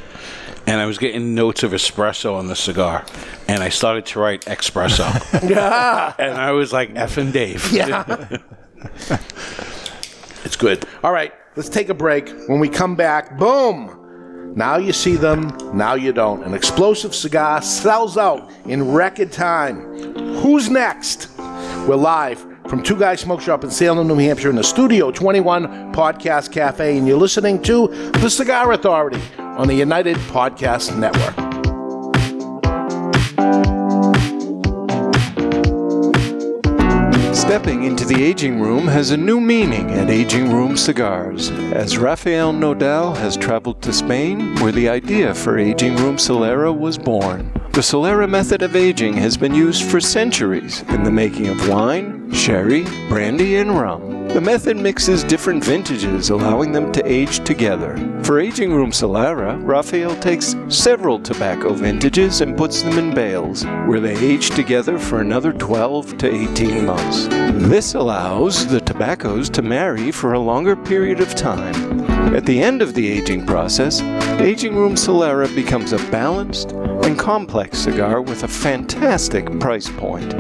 and 0.66 0.80
I 0.80 0.86
was 0.86 0.98
getting 0.98 1.36
notes 1.36 1.64
of 1.64 1.74
espresso 1.74 2.34
on 2.34 2.48
the 2.48 2.56
cigar, 2.56 3.06
and 3.50 3.62
I 3.62 3.68
started 3.68 4.06
to 4.08 4.20
write 4.20 4.46
espresso. 4.46 5.06
Yeah. 5.50 6.14
and 6.18 6.34
I 6.34 6.52
was 6.52 6.72
like 6.72 6.94
effing 6.94 7.32
Dave. 7.32 7.72
Yeah. 7.72 8.38
It's 10.44 10.56
good. 10.56 10.86
All 11.04 11.12
right, 11.12 11.34
let's 11.58 11.68
take 11.68 11.90
a 11.90 11.94
break. 11.94 12.30
When 12.48 12.62
we 12.62 12.70
come 12.70 12.96
back, 12.96 13.38
boom! 13.38 14.54
Now 14.56 14.78
you 14.78 14.94
see 14.94 15.18
them, 15.18 15.52
now 15.74 15.96
you 15.96 16.14
don't. 16.14 16.42
An 16.44 16.54
explosive 16.54 17.14
cigar 17.14 17.62
sells 17.62 18.18
out 18.18 18.50
in 18.66 18.94
record 18.94 19.34
time. 19.34 19.82
Who's 20.38 20.70
next? 20.70 21.28
We're 21.86 21.96
live 21.98 22.47
from 22.68 22.84
Two 22.84 22.98
Guys 22.98 23.22
Smoke 23.22 23.42
Shop 23.42 23.64
in 23.64 23.72
Salem, 23.72 24.08
New 24.08 24.18
Hampshire, 24.18 24.50
in 24.50 24.56
the 24.56 24.64
Studio 24.64 25.12
21 25.12 25.94
Podcast 25.94 26.52
Cafe, 26.52 26.98
and 26.98 27.08
you're 27.08 27.18
listening 27.18 27.62
to 27.64 27.88
The 27.88 28.30
Cigar 28.30 28.74
Authority 28.74 29.22
on 29.38 29.68
the 29.68 29.76
United 29.76 30.18
Podcast 30.18 30.98
Network. 30.98 31.47
Stepping 37.48 37.86
into 37.86 38.04
the 38.04 38.22
aging 38.22 38.60
room 38.60 38.86
has 38.88 39.12
a 39.12 39.18
new 39.18 39.40
meaning 39.40 39.90
at 39.92 40.10
Aging 40.10 40.52
Room 40.52 40.76
Cigars, 40.76 41.50
as 41.72 41.98
Rafael 41.98 42.52
Nodal 42.52 43.16
has 43.16 43.38
traveled 43.38 43.82
to 43.84 43.94
Spain, 43.94 44.54
where 44.56 44.74
the 44.74 44.90
idea 44.90 45.34
for 45.34 45.58
Aging 45.58 45.96
Room 45.96 46.18
Solera 46.18 46.78
was 46.78 46.98
born. 46.98 47.50
The 47.72 47.82
Solera 47.82 48.30
method 48.30 48.64
of 48.64 48.76
aging 48.76 49.14
has 49.14 49.38
been 49.38 49.54
used 49.54 49.90
for 49.90 50.02
centuries 50.02 50.82
in 50.90 51.04
the 51.04 51.12
making 51.12 51.48
of 51.48 51.70
wine, 51.70 52.30
sherry, 52.32 52.84
brandy, 53.08 53.56
and 53.56 53.72
rum. 53.72 54.28
The 54.28 54.42
method 54.42 54.76
mixes 54.76 55.24
different 55.24 55.64
vintages, 55.64 56.30
allowing 56.30 56.74
them 56.74 56.92
to 56.92 57.06
age 57.10 57.44
together. 57.46 57.96
For 58.24 58.40
Aging 58.40 58.74
Room 58.74 58.92
Solera, 58.92 59.58
Rafael 59.66 60.16
takes 60.18 60.56
several 60.68 61.18
tobacco 61.18 61.72
vintages 61.74 62.42
and 62.42 62.58
puts 62.58 62.82
them 62.82 62.98
in 62.98 63.16
bales, 63.16 63.64
where 63.86 64.02
they 64.02 64.18
age 64.18 64.50
together 64.50 65.00
for 65.00 65.22
another 65.22 65.54
12 65.54 66.18
to 66.18 66.28
18 66.28 66.86
months. 66.86 67.37
This 67.70 67.96
allows 67.96 68.66
the 68.68 68.82
tobaccos 68.82 69.50
to 69.52 69.62
marry 69.62 70.12
for 70.12 70.34
a 70.34 70.40
longer 70.40 70.76
period 70.76 71.20
of 71.20 71.36
time. 71.36 72.17
At 72.36 72.46
the 72.46 72.62
end 72.62 72.82
of 72.82 72.94
the 72.94 73.10
aging 73.10 73.46
process, 73.46 74.02
Aging 74.40 74.76
Room 74.76 74.94
Solera 74.94 75.54
becomes 75.56 75.94
a 75.94 75.98
balanced 76.12 76.72
and 76.72 77.18
complex 77.18 77.80
cigar 77.80 78.22
with 78.22 78.44
a 78.44 78.48
fantastic 78.48 79.60
price 79.60 79.90
point. 79.90 80.34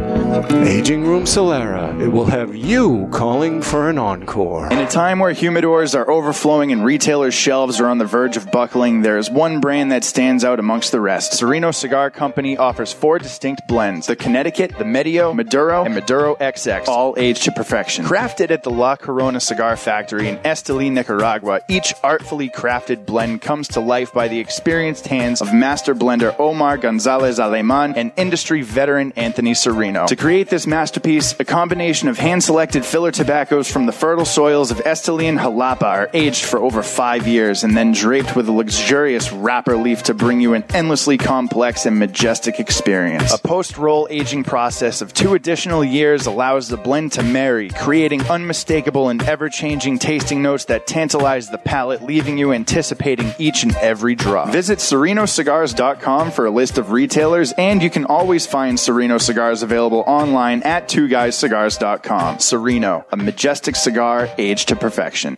Aging 0.51 1.03
Room 1.03 1.23
Solera, 1.23 1.99
it 1.99 2.09
will 2.09 2.25
have 2.25 2.55
you 2.55 3.07
calling 3.11 3.61
for 3.61 3.89
an 3.89 3.97
encore. 3.97 4.67
In 4.71 4.77
a 4.77 4.87
time 4.87 5.17
where 5.17 5.33
humidors 5.33 5.97
are 5.97 6.09
overflowing 6.11 6.71
and 6.71 6.85
retailers' 6.85 7.33
shelves 7.33 7.79
are 7.79 7.87
on 7.87 7.97
the 7.97 8.05
verge 8.05 8.37
of 8.37 8.51
buckling, 8.51 9.01
there 9.01 9.17
is 9.17 9.31
one 9.31 9.59
brand 9.61 9.91
that 9.91 10.03
stands 10.03 10.43
out 10.43 10.59
amongst 10.59 10.91
the 10.91 11.01
rest. 11.01 11.33
Sereno 11.33 11.71
Cigar 11.71 12.11
Company 12.11 12.55
offers 12.55 12.93
four 12.93 13.17
distinct 13.17 13.67
blends 13.67 14.05
the 14.05 14.15
Connecticut, 14.15 14.77
the 14.77 14.85
Medio, 14.85 15.33
Maduro, 15.33 15.85
and 15.85 15.95
Maduro 15.95 16.35
XX, 16.35 16.87
all 16.87 17.15
aged 17.17 17.43
to 17.43 17.51
perfection. 17.51 18.05
Crafted 18.05 18.51
at 18.51 18.61
the 18.61 18.71
La 18.71 18.95
Corona 18.95 19.39
Cigar 19.39 19.75
Factory 19.75 20.27
in 20.27 20.37
Esteli, 20.39 20.91
Nicaragua, 20.91 21.61
each 21.77 21.93
artfully 22.03 22.49
crafted 22.49 23.05
blend 23.05 23.39
comes 23.39 23.67
to 23.67 23.79
life 23.79 24.11
by 24.11 24.27
the 24.27 24.39
experienced 24.39 25.05
hands 25.05 25.41
of 25.41 25.53
master 25.53 25.93
blender 25.93 26.35
Omar 26.39 26.75
Gonzalez 26.75 27.37
Aleman 27.39 27.93
and 27.95 28.11
industry 28.17 28.63
veteran 28.63 29.13
Anthony 29.15 29.53
Sereno. 29.53 30.07
To 30.07 30.15
create 30.15 30.49
this 30.49 30.65
masterpiece, 30.65 31.39
a 31.39 31.45
combination 31.45 32.07
of 32.07 32.17
hand 32.17 32.43
selected 32.43 32.83
filler 32.83 33.11
tobaccos 33.11 33.71
from 33.71 33.85
the 33.85 33.91
fertile 33.91 34.25
soils 34.25 34.71
of 34.71 34.79
Esteli 34.79 35.25
and 35.25 35.37
Jalapa 35.37 35.83
are 35.83 36.09
aged 36.15 36.45
for 36.45 36.57
over 36.59 36.81
five 36.81 37.27
years 37.27 37.63
and 37.63 37.77
then 37.77 37.91
draped 37.91 38.35
with 38.35 38.49
a 38.49 38.51
luxurious 38.51 39.31
wrapper 39.31 39.77
leaf 39.77 40.01
to 40.03 40.15
bring 40.15 40.41
you 40.41 40.55
an 40.55 40.63
endlessly 40.73 41.19
complex 41.19 41.85
and 41.85 41.99
majestic 41.99 42.59
experience. 42.59 43.31
A 43.31 43.37
post 43.37 43.77
roll 43.77 44.07
aging 44.09 44.45
process 44.45 45.03
of 45.03 45.13
two 45.13 45.35
additional 45.35 45.83
years 45.83 46.25
allows 46.25 46.69
the 46.69 46.77
blend 46.77 47.11
to 47.11 47.21
marry, 47.21 47.69
creating 47.69 48.23
unmistakable 48.23 49.09
and 49.09 49.21
ever 49.21 49.47
changing 49.47 49.99
tasting 49.99 50.41
notes 50.41 50.65
that 50.65 50.87
tantalize 50.87 51.51
the 51.51 51.66
palate, 51.67 52.01
leaving 52.01 52.37
you 52.37 52.53
anticipating 52.53 53.33
each 53.37 53.63
and 53.63 53.75
every 53.75 54.15
drop. 54.15 54.49
Visit 54.49 54.79
serenocigars.com 54.79 56.31
for 56.31 56.45
a 56.45 56.51
list 56.51 56.77
of 56.77 56.91
retailers, 56.91 57.51
and 57.53 57.83
you 57.83 57.89
can 57.89 58.05
always 58.05 58.47
find 58.47 58.79
Sereno 58.79 59.17
cigars 59.17 59.61
available 59.61 60.03
online 60.07 60.63
at 60.63 60.87
twoguyscigars.com. 60.87 62.39
Sereno, 62.39 63.05
a 63.11 63.17
majestic 63.17 63.75
cigar 63.75 64.29
aged 64.37 64.69
to 64.69 64.75
perfection. 64.75 65.37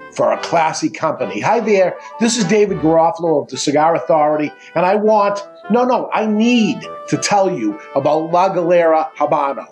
for 0.13 0.31
a 0.31 0.41
classy 0.41 0.89
company. 0.89 1.39
Hi 1.39 1.59
there, 1.59 1.97
this 2.19 2.37
is 2.37 2.43
David 2.45 2.79
Garofalo 2.79 3.41
of 3.41 3.49
the 3.49 3.57
Cigar 3.57 3.95
Authority, 3.95 4.51
and 4.75 4.85
I 4.85 4.95
want, 4.95 5.47
no, 5.69 5.83
no, 5.83 6.09
I 6.13 6.25
need 6.25 6.81
to 7.09 7.17
tell 7.17 7.51
you 7.51 7.79
about 7.95 8.31
La 8.31 8.49
Galera 8.49 9.11
Habano. 9.17 9.67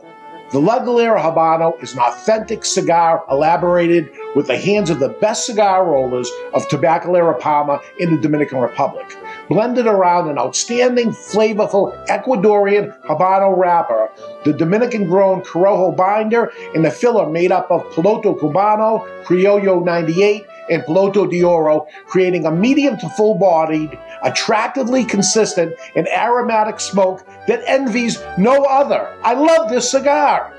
The 0.52 0.60
La 0.60 0.84
Galera 0.84 1.22
Habano 1.22 1.82
is 1.84 1.94
an 1.94 2.00
authentic 2.00 2.66
cigar 2.66 3.24
elaborated 3.30 4.10
with 4.36 4.48
the 4.48 4.58
hands 4.58 4.90
of 4.90 5.00
the 5.00 5.10
best 5.10 5.46
cigar 5.46 5.86
rollers 5.86 6.32
of 6.54 6.68
Tabacalera 6.70 7.40
Palma 7.40 7.82
in 8.00 8.16
the 8.16 8.22
Dominican 8.22 8.60
Republic. 8.60 9.16
Blended 9.50 9.88
around 9.88 10.30
an 10.30 10.38
outstanding, 10.38 11.10
flavorful 11.10 12.06
Ecuadorian 12.06 12.96
Habano 13.02 13.58
wrapper, 13.58 14.12
the 14.46 14.54
Dominican 14.54 15.06
grown 15.06 15.42
Corojo 15.42 15.96
binder, 15.96 16.52
and 16.76 16.86
the 16.86 16.92
filler 16.92 17.28
made 17.28 17.52
up 17.52 17.72
of 17.72 17.82
Piloto 17.94 18.40
Cubano, 18.40 19.08
Criollo 19.24 19.84
98, 19.84 20.46
and 20.70 20.84
Piloto 20.84 21.28
de 21.28 21.44
Oro, 21.44 21.88
creating 22.06 22.46
a 22.46 22.52
medium 22.52 22.96
to 23.00 23.10
full 23.10 23.40
bodied, 23.40 23.98
attractively 24.22 25.04
consistent, 25.04 25.76
and 25.96 26.08
aromatic 26.10 26.80
smoke 26.80 27.26
that 27.48 27.64
envies 27.66 28.22
no 28.38 28.66
other. 28.66 29.18
I 29.24 29.34
love 29.34 29.72
this 29.72 29.90
cigar. 29.90 30.54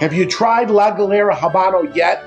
Have 0.00 0.12
you 0.12 0.26
tried 0.26 0.68
La 0.68 0.90
Galera 0.90 1.36
Habano 1.36 1.94
yet? 1.94 2.24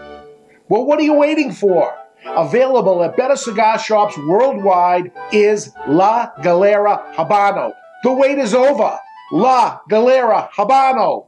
Well, 0.70 0.86
what 0.86 0.98
are 0.98 1.04
you 1.04 1.14
waiting 1.14 1.52
for? 1.52 1.94
Available 2.26 3.04
at 3.04 3.16
better 3.16 3.36
cigar 3.36 3.78
shops 3.78 4.18
worldwide 4.18 5.12
is 5.32 5.72
La 5.88 6.32
Galera 6.42 7.14
Habano. 7.16 7.74
The 8.04 8.12
wait 8.12 8.40
is 8.40 8.54
over. 8.54 8.98
La 9.32 9.80
Galera 9.88 10.50
Habano. 10.56 11.28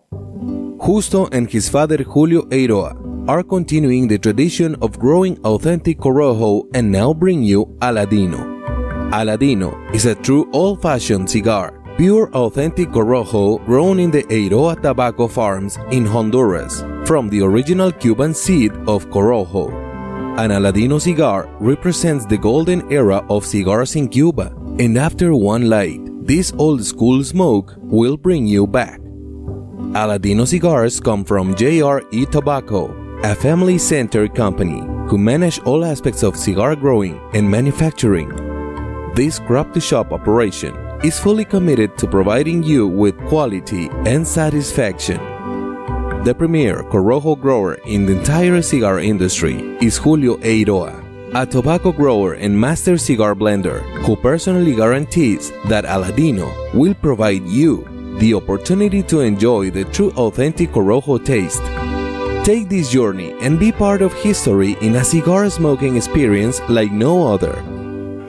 Justo 0.79 1.27
and 1.31 1.49
his 1.49 1.69
father 1.69 2.03
Julio 2.03 2.43
Eiroa 2.43 3.29
are 3.29 3.43
continuing 3.43 4.07
the 4.07 4.17
tradition 4.17 4.75
of 4.81 4.99
growing 4.99 5.37
authentic 5.45 5.99
Corojo 5.99 6.67
and 6.73 6.91
now 6.91 7.13
bring 7.13 7.43
you 7.43 7.65
Aladino. 7.79 8.57
Aladino 9.11 9.73
is 9.93 10.05
a 10.05 10.15
true 10.15 10.49
old 10.51 10.81
fashioned 10.81 11.29
cigar, 11.29 11.73
pure 11.97 12.29
authentic 12.33 12.89
Corojo 12.89 13.63
grown 13.65 13.99
in 13.99 14.11
the 14.11 14.23
Eiroa 14.23 14.81
tobacco 14.81 15.27
farms 15.27 15.77
in 15.91 16.05
Honduras 16.05 16.83
from 17.05 17.29
the 17.29 17.41
original 17.41 17.91
Cuban 17.91 18.33
seed 18.33 18.71
of 18.87 19.07
Corojo. 19.09 19.86
An 20.37 20.51
Aladino 20.51 21.01
cigar 21.01 21.49
represents 21.59 22.23
the 22.23 22.37
golden 22.37 22.91
era 22.91 23.25
of 23.27 23.43
cigars 23.43 23.95
in 23.95 24.07
Cuba, 24.07 24.53
and 24.77 24.95
after 24.95 25.33
one 25.33 25.67
light, 25.67 25.99
this 26.27 26.53
old 26.59 26.85
school 26.85 27.23
smoke 27.23 27.73
will 27.77 28.17
bring 28.17 28.45
you 28.45 28.67
back. 28.67 28.99
Aladino 29.97 30.45
cigars 30.45 30.99
come 30.99 31.25
from 31.25 31.55
J.R.E. 31.55 32.27
Tobacco, 32.27 32.93
a 33.23 33.33
family 33.33 33.79
centered 33.79 34.35
company 34.35 34.81
who 35.09 35.17
manage 35.17 35.57
all 35.61 35.83
aspects 35.83 36.21
of 36.21 36.37
cigar 36.37 36.75
growing 36.75 37.19
and 37.33 37.49
manufacturing. 37.49 38.29
This 39.15 39.39
crop 39.39 39.73
to 39.73 39.81
shop 39.81 40.11
operation 40.11 40.75
is 41.03 41.19
fully 41.19 41.45
committed 41.45 41.97
to 41.97 42.05
providing 42.05 42.61
you 42.61 42.87
with 42.87 43.17
quality 43.25 43.89
and 44.05 44.27
satisfaction. 44.27 45.36
The 46.27 46.35
premier 46.35 46.83
Corojo 46.83 47.39
grower 47.39 47.75
in 47.85 48.05
the 48.05 48.17
entire 48.19 48.61
cigar 48.61 48.99
industry 48.99 49.77
is 49.79 49.95
Julio 49.95 50.35
Eiroa, 50.43 50.91
a 51.33 51.45
tobacco 51.45 51.93
grower 51.93 52.33
and 52.33 52.51
master 52.51 52.97
cigar 52.97 53.33
blender 53.33 53.79
who 54.03 54.17
personally 54.17 54.75
guarantees 54.75 55.53
that 55.69 55.85
Aladino 55.85 56.51
will 56.73 56.95
provide 56.95 57.47
you 57.47 57.87
the 58.19 58.33
opportunity 58.33 59.01
to 59.03 59.21
enjoy 59.21 59.71
the 59.71 59.85
true 59.85 60.11
authentic 60.17 60.73
Corojo 60.73 61.23
taste. 61.23 61.63
Take 62.43 62.67
this 62.67 62.91
journey 62.91 63.31
and 63.39 63.57
be 63.57 63.71
part 63.71 64.01
of 64.01 64.11
history 64.11 64.75
in 64.81 64.97
a 64.97 65.05
cigar 65.05 65.49
smoking 65.49 65.95
experience 65.95 66.59
like 66.67 66.91
no 66.91 67.25
other. 67.25 67.53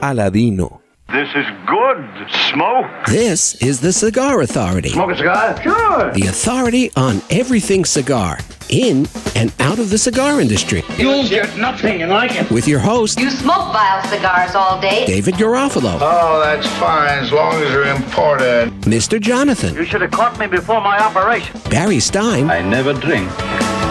Aladino. 0.07 0.78
This 1.11 1.29
is 1.35 1.47
good. 1.67 2.07
Smoke. 2.53 2.87
This 3.07 3.55
is 3.63 3.81
the 3.81 3.95
Cigar 3.95 4.43
Authority. 4.43 4.91
Smoke 4.91 5.13
a 5.13 5.17
cigar? 5.17 5.63
Sure. 5.63 6.13
The 6.13 6.27
authority 6.27 6.91
on 6.97 7.23
everything 7.31 7.87
cigar, 7.87 8.39
in 8.69 9.09
and 9.35 9.51
out 9.59 9.79
of 9.79 9.89
the 9.89 9.97
cigar 9.97 10.39
industry. 10.39 10.83
You'll 10.99 11.27
get 11.27 11.57
nothing 11.57 12.07
like 12.09 12.33
it. 12.37 12.51
With 12.51 12.69
your 12.69 12.81
host, 12.81 13.19
You 13.19 13.31
smoke 13.31 13.73
vile 13.73 14.03
cigars 14.09 14.55
all 14.55 14.79
day. 14.83 15.07
David 15.07 15.37
Garofalo, 15.37 15.99
Oh, 15.99 16.41
that's 16.45 16.67
fine 16.79 17.19
as 17.21 17.33
long 17.33 17.55
as 17.55 17.71
they're 17.71 17.85
imported. 17.97 18.71
Mr. 18.83 19.19
Jonathan, 19.19 19.75
You 19.77 19.85
should 19.87 20.03
have 20.03 20.11
caught 20.11 20.39
me 20.39 20.47
before 20.47 20.83
my 20.83 20.99
operation. 20.99 21.59
Barry 21.71 22.01
Stein, 22.01 22.51
I 22.51 22.61
never 22.61 22.93
drink. 22.93 23.31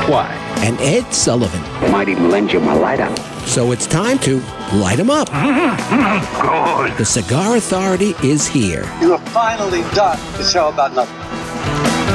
Why? 0.07 0.29
And 0.63 0.79
Ed 0.81 1.11
Sullivan. 1.13 1.61
Might 1.91 2.09
even 2.09 2.29
lend 2.29 2.51
you 2.53 2.59
my 2.59 2.73
lighter. 2.73 3.13
So 3.45 3.71
it's 3.71 3.85
time 3.87 4.19
to 4.19 4.41
light 4.73 4.99
'em 4.99 5.09
up. 5.09 5.27
Good. 5.29 6.97
The 6.97 7.05
Cigar 7.05 7.55
Authority 7.57 8.15
is 8.23 8.47
here. 8.47 8.83
You 9.01 9.11
have 9.11 9.27
finally 9.29 9.81
done 9.93 10.19
the 10.37 10.43
show 10.43 10.69
about 10.69 10.93
nothing. 10.93 11.15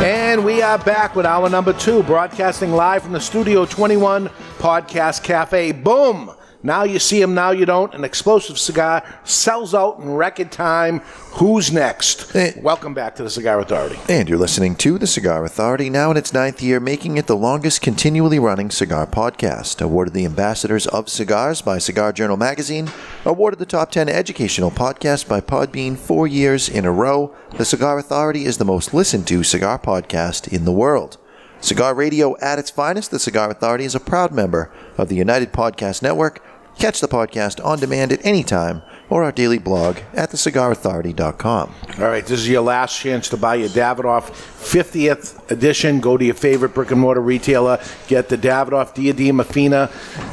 And 0.04 0.44
we 0.44 0.62
are 0.62 0.78
back 0.78 1.14
with 1.14 1.24
hour 1.26 1.48
number 1.48 1.72
two, 1.72 2.02
broadcasting 2.02 2.72
live 2.72 3.02
from 3.04 3.12
the 3.12 3.20
Studio 3.20 3.64
21 3.64 4.30
Podcast 4.58 5.22
Cafe. 5.22 5.72
Boom! 5.72 6.32
Now 6.64 6.84
you 6.84 7.00
see 7.00 7.20
him, 7.20 7.34
now 7.34 7.50
you 7.50 7.66
don't. 7.66 7.92
An 7.92 8.04
explosive 8.04 8.56
cigar 8.56 9.02
sells 9.24 9.74
out 9.74 9.98
in 9.98 10.10
record 10.14 10.52
time. 10.52 11.00
Who's 11.32 11.72
next? 11.72 12.36
Eh. 12.36 12.52
Welcome 12.60 12.94
back 12.94 13.16
to 13.16 13.24
the 13.24 13.30
Cigar 13.30 13.58
Authority. 13.58 13.98
And 14.08 14.28
you're 14.28 14.38
listening 14.38 14.76
to 14.76 14.96
The 14.96 15.08
Cigar 15.08 15.44
Authority, 15.44 15.90
now 15.90 16.12
in 16.12 16.16
its 16.16 16.32
ninth 16.32 16.62
year, 16.62 16.78
making 16.78 17.16
it 17.16 17.26
the 17.26 17.36
longest 17.36 17.80
continually 17.80 18.38
running 18.38 18.70
cigar 18.70 19.08
podcast. 19.08 19.82
Awarded 19.82 20.14
the 20.14 20.24
Ambassadors 20.24 20.86
of 20.86 21.08
Cigars 21.08 21.62
by 21.62 21.78
Cigar 21.78 22.12
Journal 22.12 22.36
Magazine. 22.36 22.92
Awarded 23.24 23.58
the 23.58 23.66
Top 23.66 23.90
10 23.90 24.08
Educational 24.08 24.70
Podcast 24.70 25.28
by 25.28 25.40
Podbean 25.40 25.96
four 25.96 26.28
years 26.28 26.68
in 26.68 26.84
a 26.84 26.92
row. 26.92 27.34
The 27.56 27.64
Cigar 27.64 27.98
Authority 27.98 28.44
is 28.44 28.58
the 28.58 28.64
most 28.64 28.94
listened 28.94 29.26
to 29.26 29.42
cigar 29.42 29.80
podcast 29.80 30.46
in 30.52 30.64
the 30.64 30.70
world. 30.70 31.18
Cigar 31.62 31.94
Radio 31.94 32.36
at 32.40 32.58
its 32.58 32.70
finest, 32.70 33.12
The 33.12 33.20
Cigar 33.20 33.48
Authority 33.48 33.84
is 33.84 33.94
a 33.94 34.00
proud 34.00 34.32
member 34.32 34.72
of 34.98 35.08
the 35.08 35.14
United 35.14 35.52
Podcast 35.52 36.02
Network. 36.02 36.42
Catch 36.78 37.00
the 37.00 37.08
podcast 37.08 37.64
on 37.64 37.78
demand 37.78 38.12
at 38.12 38.24
any 38.24 38.42
time 38.42 38.82
or 39.08 39.22
our 39.22 39.30
daily 39.30 39.58
blog 39.58 39.98
at 40.14 40.30
thecigarauthority.com. 40.30 41.74
All 41.98 42.04
right, 42.04 42.24
this 42.24 42.40
is 42.40 42.48
your 42.48 42.62
last 42.62 42.98
chance 42.98 43.28
to 43.28 43.36
buy 43.36 43.56
your 43.56 43.68
Davidoff 43.68 44.30
50th 44.30 45.50
edition. 45.50 46.00
Go 46.00 46.16
to 46.16 46.24
your 46.24 46.34
favorite 46.34 46.74
brick 46.74 46.90
and 46.90 47.00
mortar 47.00 47.20
retailer, 47.20 47.78
get 48.08 48.28
the 48.30 48.38
Davidoff 48.38 48.94
Diadema 48.94 49.44
Fina 49.44 49.90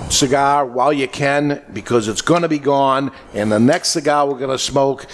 cigar 0.10 0.66
while 0.66 0.94
you 0.94 1.08
can 1.08 1.62
because 1.74 2.08
it's 2.08 2.22
going 2.22 2.42
to 2.42 2.50
be 2.50 2.60
gone. 2.60 3.12
And 3.34 3.52
the 3.52 3.60
next 3.60 3.90
cigar 3.90 4.28
we're 4.28 4.40
going 4.40 4.50
to 4.50 4.58
smoke 4.58 5.06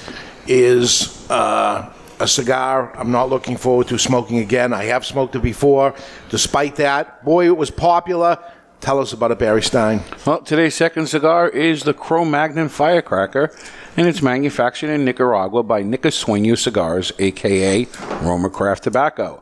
is 0.47 1.29
uh, 1.29 1.91
a 2.19 2.27
cigar 2.27 2.95
I'm 2.97 3.11
not 3.11 3.29
looking 3.29 3.57
forward 3.57 3.87
to 3.87 3.97
smoking 3.97 4.39
again. 4.39 4.73
I 4.73 4.85
have 4.85 5.05
smoked 5.05 5.35
it 5.35 5.41
before. 5.41 5.95
Despite 6.29 6.75
that, 6.77 7.25
boy, 7.25 7.47
it 7.47 7.57
was 7.57 7.71
popular. 7.71 8.37
Tell 8.81 8.99
us 8.99 9.13
about 9.13 9.31
it, 9.31 9.39
Barry 9.39 9.63
Stein. 9.63 10.01
Well, 10.25 10.41
today's 10.41 10.75
second 10.75 11.07
cigar 11.07 11.49
is 11.49 11.83
the 11.83 11.93
Cro-Magnon 11.93 12.69
Firecracker, 12.69 13.51
and 13.97 14.07
it's 14.07 14.21
manufactured 14.21 14.91
in 14.91 15.05
Nicaragua 15.05 15.63
by 15.63 15.81
Nicasueño 15.81 16.57
Cigars, 16.57 17.11
aka 17.17 17.85
RoMaCraft 17.85 18.81
Tobacco. 18.81 19.41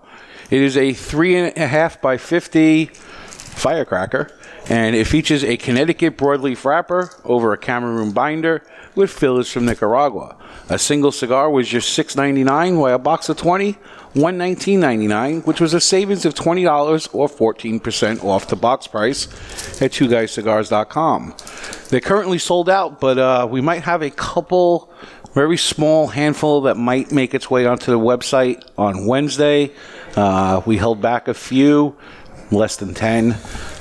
It 0.49 0.61
is 0.61 0.77
a 0.77 0.93
three 0.93 1.35
and 1.35 1.57
a 1.57 1.67
half 1.67 1.99
by 2.01 2.17
fifty 2.17 2.85
firecracker, 2.85 4.29
and 4.69 4.95
it 4.95 5.07
features 5.07 5.43
a 5.43 5.57
Connecticut 5.57 6.17
broadleaf 6.17 6.63
wrapper 6.63 7.09
over 7.25 7.51
a 7.53 7.57
Cameroon 7.57 8.11
binder 8.11 8.63
with 8.95 9.11
fillers 9.11 9.51
from 9.51 9.65
Nicaragua. 9.65 10.37
A 10.69 10.79
single 10.79 11.11
cigar 11.11 11.49
was 11.49 11.67
just 11.67 11.97
$6.99, 11.97 12.77
while 12.77 12.95
a 12.95 12.99
box 12.99 13.27
of 13.29 13.37
20, 13.37 13.77
$119.99, 14.15 15.45
which 15.45 15.59
was 15.59 15.73
a 15.73 15.81
savings 15.81 16.25
of 16.25 16.35
$20 16.35 17.09
or 17.13 17.27
14% 17.27 18.23
off 18.23 18.47
the 18.47 18.55
box 18.55 18.87
price 18.87 19.27
at 19.81 19.91
twoguyscigars.com. 19.91 21.35
They're 21.89 21.99
currently 21.99 22.37
sold 22.37 22.69
out, 22.69 22.99
but 22.99 23.17
uh, 23.17 23.47
we 23.49 23.61
might 23.61 23.83
have 23.83 24.01
a 24.03 24.11
couple, 24.11 24.91
very 25.33 25.57
small 25.57 26.07
handful 26.07 26.61
that 26.61 26.75
might 26.75 27.11
make 27.11 27.33
its 27.33 27.49
way 27.49 27.65
onto 27.65 27.91
the 27.91 27.99
website 27.99 28.63
on 28.77 29.07
Wednesday. 29.07 29.71
Uh, 30.15 30.61
we 30.65 30.77
held 30.77 31.01
back 31.01 31.27
a 31.27 31.33
few, 31.33 31.95
less 32.51 32.77
than 32.77 32.93
10. 32.93 33.35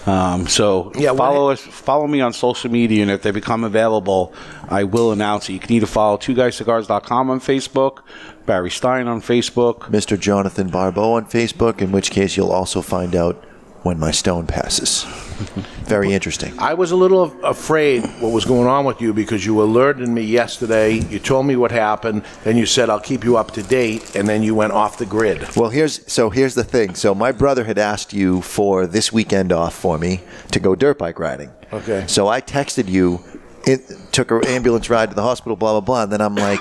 Um, 0.06 0.48
so 0.48 0.90
follow 1.14 1.50
us, 1.50 1.60
follow 1.60 2.06
me 2.06 2.20
on 2.20 2.32
social 2.32 2.70
media, 2.70 3.02
and 3.02 3.10
if 3.10 3.22
they 3.22 3.30
become 3.30 3.62
available, 3.62 4.34
I 4.68 4.84
will 4.84 5.12
announce 5.12 5.48
it. 5.48 5.52
You 5.52 5.60
can 5.60 5.72
either 5.72 5.86
follow 5.86 6.16
two 6.16 6.34
guyscigars.com 6.34 7.30
on 7.30 7.38
Facebook, 7.38 7.98
Barry 8.46 8.70
Stein 8.70 9.08
on 9.08 9.20
Facebook, 9.20 9.82
Mr. 9.90 10.18
Jonathan 10.18 10.68
Barbeau 10.68 11.12
on 11.14 11.26
Facebook, 11.26 11.80
in 11.80 11.92
which 11.92 12.10
case 12.10 12.36
you'll 12.36 12.50
also 12.52 12.82
find 12.82 13.14
out 13.14 13.44
when 13.82 13.98
my 13.98 14.10
stone 14.10 14.46
passes. 14.46 15.04
Very 15.84 16.12
interesting. 16.12 16.56
I 16.58 16.74
was 16.74 16.92
a 16.92 16.96
little 16.96 17.34
afraid 17.44 18.04
what 18.20 18.32
was 18.32 18.44
going 18.44 18.68
on 18.68 18.84
with 18.84 19.00
you 19.00 19.12
because 19.12 19.44
you 19.44 19.60
alerted 19.60 20.08
me 20.08 20.22
yesterday. 20.22 20.94
You 20.94 21.18
told 21.18 21.46
me 21.46 21.56
what 21.56 21.72
happened. 21.72 22.22
Then 22.44 22.56
you 22.56 22.64
said 22.64 22.88
I'll 22.88 23.00
keep 23.00 23.24
you 23.24 23.36
up 23.36 23.50
to 23.52 23.62
date, 23.62 24.14
and 24.14 24.28
then 24.28 24.42
you 24.42 24.54
went 24.54 24.72
off 24.72 24.98
the 24.98 25.06
grid. 25.06 25.56
Well, 25.56 25.70
here's 25.70 26.10
so 26.10 26.30
here's 26.30 26.54
the 26.54 26.64
thing. 26.64 26.94
So 26.94 27.14
my 27.14 27.32
brother 27.32 27.64
had 27.64 27.78
asked 27.78 28.12
you 28.12 28.40
for 28.42 28.86
this 28.86 29.12
weekend 29.12 29.52
off 29.52 29.74
for 29.74 29.98
me 29.98 30.20
to 30.52 30.60
go 30.60 30.74
dirt 30.74 30.98
bike 30.98 31.18
riding. 31.18 31.50
Okay. 31.72 32.04
So 32.06 32.28
I 32.28 32.40
texted 32.40 32.88
you, 32.88 33.24
it, 33.66 34.12
took 34.12 34.30
an 34.30 34.46
ambulance 34.46 34.90
ride 34.90 35.10
to 35.10 35.14
the 35.16 35.22
hospital, 35.22 35.56
blah 35.56 35.72
blah 35.72 35.80
blah. 35.80 36.02
And 36.04 36.12
then 36.12 36.20
I'm 36.20 36.34
like, 36.34 36.60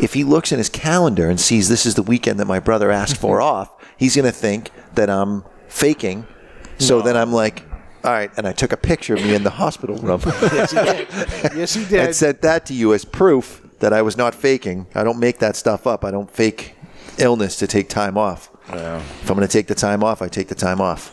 if 0.00 0.14
he 0.14 0.24
looks 0.24 0.52
in 0.52 0.58
his 0.58 0.68
calendar 0.68 1.28
and 1.28 1.40
sees 1.40 1.68
this 1.68 1.86
is 1.86 1.94
the 1.94 2.02
weekend 2.02 2.40
that 2.40 2.46
my 2.46 2.60
brother 2.60 2.90
asked 2.90 3.16
for 3.16 3.40
off, 3.52 3.70
he's 3.96 4.16
gonna 4.16 4.32
think 4.32 4.70
that 4.94 5.08
I'm 5.10 5.44
faking. 5.68 6.26
So 6.78 7.02
then 7.02 7.16
I'm 7.16 7.32
like. 7.32 7.64
All 8.02 8.10
right, 8.12 8.30
and 8.38 8.48
I 8.48 8.52
took 8.52 8.72
a 8.72 8.78
picture 8.78 9.12
of 9.12 9.22
me 9.22 9.34
in 9.34 9.42
the 9.42 9.50
hospital 9.50 9.94
room. 9.96 10.22
yes, 10.26 10.70
he 10.70 10.78
did. 10.78 11.08
Yes, 11.54 11.74
he 11.74 11.84
did. 11.90 12.00
and 12.00 12.16
sent 12.16 12.40
that 12.40 12.64
to 12.66 12.72
you 12.72 12.94
as 12.94 13.04
proof 13.04 13.60
that 13.80 13.92
I 13.92 14.00
was 14.00 14.16
not 14.16 14.34
faking. 14.34 14.86
I 14.94 15.04
don't 15.04 15.18
make 15.18 15.38
that 15.40 15.54
stuff 15.54 15.86
up. 15.86 16.02
I 16.02 16.10
don't 16.10 16.30
fake 16.30 16.76
illness 17.18 17.56
to 17.56 17.66
take 17.66 17.90
time 17.90 18.16
off. 18.16 18.48
Yeah. 18.70 18.96
If 18.96 19.28
I'm 19.28 19.36
going 19.36 19.46
to 19.46 19.52
take 19.52 19.66
the 19.66 19.74
time 19.74 20.02
off, 20.02 20.22
I 20.22 20.28
take 20.28 20.48
the 20.48 20.54
time 20.54 20.80
off. 20.80 21.12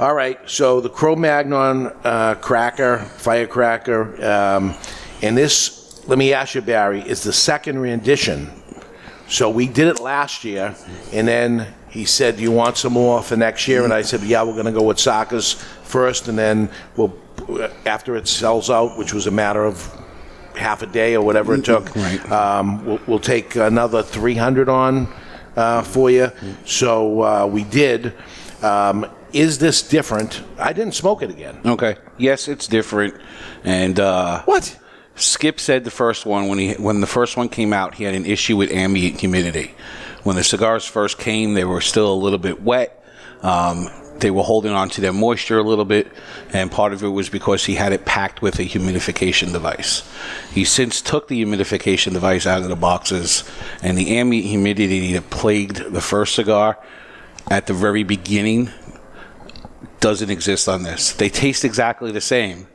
All 0.00 0.14
right, 0.14 0.38
so 0.48 0.80
the 0.80 0.88
Cro 0.88 1.14
Magnon 1.14 1.86
uh, 2.02 2.34
cracker, 2.36 2.98
firecracker, 2.98 4.24
um, 4.24 4.74
and 5.20 5.36
this, 5.36 6.06
let 6.08 6.18
me 6.18 6.32
ask 6.32 6.54
you, 6.54 6.62
Barry, 6.62 7.00
is 7.02 7.22
the 7.22 7.32
second 7.32 7.78
rendition. 7.78 8.50
So 9.28 9.48
we 9.48 9.68
did 9.68 9.88
it 9.88 10.00
last 10.00 10.44
year, 10.44 10.74
and 11.12 11.28
then 11.28 11.66
he 11.88 12.04
said, 12.04 12.36
"Do 12.36 12.42
you 12.42 12.50
want 12.50 12.76
some 12.76 12.94
more 12.94 13.22
for 13.22 13.36
next 13.36 13.68
year?" 13.68 13.84
And 13.84 13.92
I 13.92 14.02
said, 14.02 14.22
"Yeah, 14.22 14.42
we're 14.42 14.54
going 14.54 14.66
to 14.66 14.72
go 14.72 14.82
with 14.82 14.98
Saka's 14.98 15.54
first, 15.84 16.26
and 16.28 16.36
then 16.36 16.68
we'll 16.96 17.14
after 17.86 18.16
it 18.16 18.26
sells 18.28 18.70
out, 18.70 18.98
which 18.98 19.12
was 19.14 19.26
a 19.26 19.30
matter 19.30 19.64
of 19.64 19.90
half 20.56 20.82
a 20.82 20.86
day 20.86 21.14
or 21.14 21.24
whatever 21.24 21.54
it 21.54 21.64
took. 21.64 21.96
Um, 22.30 22.84
we'll, 22.84 23.00
we'll 23.06 23.18
take 23.18 23.56
another 23.56 24.02
300 24.02 24.68
on 24.68 25.08
uh, 25.56 25.82
for 25.82 26.10
you. 26.10 26.30
So 26.64 27.22
uh, 27.22 27.46
we 27.46 27.64
did. 27.64 28.14
Um, 28.62 29.06
is 29.32 29.58
this 29.58 29.82
different? 29.82 30.42
I 30.58 30.72
didn't 30.72 30.94
smoke 30.94 31.22
it 31.22 31.30
again. 31.30 31.60
Okay. 31.64 31.96
Yes, 32.18 32.48
it's 32.48 32.66
different. 32.66 33.14
And 33.64 33.98
uh, 33.98 34.42
what? 34.44 34.78
Skip 35.14 35.60
said 35.60 35.84
the 35.84 35.90
first 35.90 36.24
one 36.24 36.48
when 36.48 36.58
he 36.58 36.72
when 36.74 37.00
the 37.00 37.06
first 37.06 37.36
one 37.36 37.48
came 37.48 37.72
out, 37.72 37.94
he 37.94 38.04
had 38.04 38.14
an 38.14 38.24
issue 38.24 38.56
with 38.56 38.70
ambient 38.70 39.20
humidity. 39.20 39.74
When 40.22 40.36
the 40.36 40.44
cigars 40.44 40.86
first 40.86 41.18
came, 41.18 41.54
they 41.54 41.64
were 41.64 41.80
still 41.80 42.12
a 42.12 42.14
little 42.14 42.38
bit 42.38 42.62
wet. 42.62 43.04
Um, 43.42 43.88
they 44.18 44.30
were 44.30 44.42
holding 44.42 44.72
on 44.72 44.88
to 44.90 45.00
their 45.00 45.12
moisture 45.12 45.58
a 45.58 45.62
little 45.62 45.84
bit, 45.84 46.06
and 46.52 46.70
part 46.70 46.92
of 46.92 47.02
it 47.02 47.08
was 47.08 47.28
because 47.28 47.64
he 47.64 47.74
had 47.74 47.92
it 47.92 48.04
packed 48.04 48.40
with 48.40 48.58
a 48.58 48.62
humidification 48.62 49.52
device. 49.52 50.08
He 50.52 50.64
since 50.64 51.02
took 51.02 51.28
the 51.28 51.44
humidification 51.44 52.12
device 52.12 52.46
out 52.46 52.62
of 52.62 52.68
the 52.68 52.76
boxes, 52.76 53.44
and 53.82 53.98
the 53.98 54.16
ambient 54.16 54.46
humidity 54.46 55.12
that 55.14 55.28
plagued 55.28 55.92
the 55.92 56.00
first 56.00 56.36
cigar 56.36 56.78
at 57.50 57.66
the 57.66 57.74
very 57.74 58.04
beginning 58.04 58.70
doesn't 60.00 60.30
exist 60.30 60.68
on 60.68 60.82
this. 60.82 61.12
They 61.12 61.28
taste 61.28 61.64
exactly 61.64 62.12
the 62.12 62.20
same, 62.20 62.66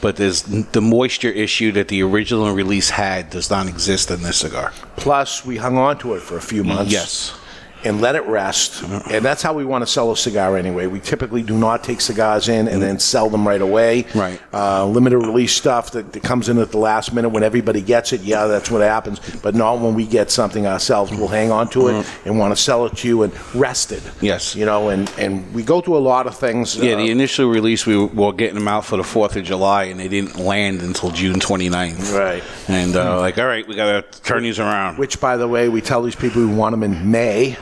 but 0.00 0.16
there's 0.16 0.42
the 0.42 0.80
moisture 0.80 1.30
issue 1.30 1.72
that 1.72 1.88
the 1.88 2.02
original 2.02 2.50
release 2.52 2.90
had 2.90 3.30
does 3.30 3.50
not 3.50 3.68
exist 3.68 4.10
in 4.10 4.22
this 4.22 4.38
cigar. 4.38 4.72
Plus, 4.96 5.44
we 5.44 5.56
hung 5.56 5.76
on 5.76 5.98
to 5.98 6.14
it 6.14 6.20
for 6.20 6.36
a 6.36 6.42
few 6.42 6.64
months. 6.64 6.92
Yes. 6.92 7.38
And 7.84 8.00
let 8.00 8.14
it 8.14 8.24
rest. 8.26 8.82
And 8.82 9.24
that's 9.24 9.42
how 9.42 9.54
we 9.54 9.64
want 9.64 9.82
to 9.82 9.86
sell 9.86 10.12
a 10.12 10.16
cigar 10.16 10.56
anyway. 10.56 10.86
We 10.86 11.00
typically 11.00 11.42
do 11.42 11.56
not 11.56 11.82
take 11.82 12.00
cigars 12.00 12.48
in 12.48 12.68
and 12.68 12.82
then 12.82 12.98
sell 12.98 13.30
them 13.30 13.46
right 13.46 13.60
away. 13.60 14.06
Right. 14.14 14.40
Uh, 14.52 14.86
limited 14.86 15.18
release 15.18 15.54
stuff 15.54 15.92
that, 15.92 16.12
that 16.12 16.22
comes 16.22 16.48
in 16.48 16.58
at 16.58 16.70
the 16.70 16.78
last 16.78 17.12
minute 17.12 17.30
when 17.30 17.42
everybody 17.42 17.80
gets 17.80 18.12
it, 18.12 18.20
yeah, 18.22 18.46
that's 18.46 18.70
what 18.70 18.82
happens. 18.82 19.20
But 19.42 19.54
not 19.54 19.80
when 19.80 19.94
we 19.94 20.06
get 20.06 20.30
something 20.30 20.66
ourselves. 20.66 21.10
We'll 21.10 21.28
hang 21.28 21.50
on 21.50 21.68
to 21.70 21.88
it 21.88 22.06
and 22.24 22.38
want 22.38 22.56
to 22.56 22.62
sell 22.62 22.86
it 22.86 22.96
to 22.98 23.08
you 23.08 23.22
and 23.22 23.54
rest 23.54 23.92
it. 23.92 24.02
Yes. 24.20 24.54
You 24.54 24.66
know, 24.66 24.88
and, 24.90 25.10
and 25.18 25.52
we 25.54 25.62
go 25.62 25.80
through 25.80 25.96
a 25.96 25.98
lot 25.98 26.26
of 26.26 26.36
things. 26.36 26.76
Yeah, 26.76 26.94
uh, 26.94 26.96
the 26.98 27.10
initial 27.10 27.48
release, 27.48 27.86
we 27.86 27.96
were 27.96 28.32
getting 28.32 28.56
them 28.56 28.68
out 28.68 28.84
for 28.84 28.96
the 28.96 29.02
4th 29.02 29.36
of 29.36 29.44
July, 29.44 29.84
and 29.84 29.98
they 29.98 30.08
didn't 30.08 30.36
land 30.36 30.82
until 30.82 31.10
June 31.10 31.40
29th. 31.40 32.16
Right. 32.16 32.42
And 32.68 32.96
uh, 32.96 33.18
like, 33.20 33.38
all 33.38 33.46
right, 33.46 33.66
we 33.66 33.74
got 33.74 34.12
to 34.12 34.22
turn 34.22 34.42
these 34.42 34.58
around. 34.58 34.98
Which, 34.98 35.20
by 35.20 35.36
the 35.36 35.48
way, 35.48 35.68
we 35.68 35.80
tell 35.80 36.02
these 36.02 36.16
people 36.16 36.46
we 36.46 36.54
want 36.54 36.72
them 36.72 36.82
in 36.82 37.10
May. 37.10 37.56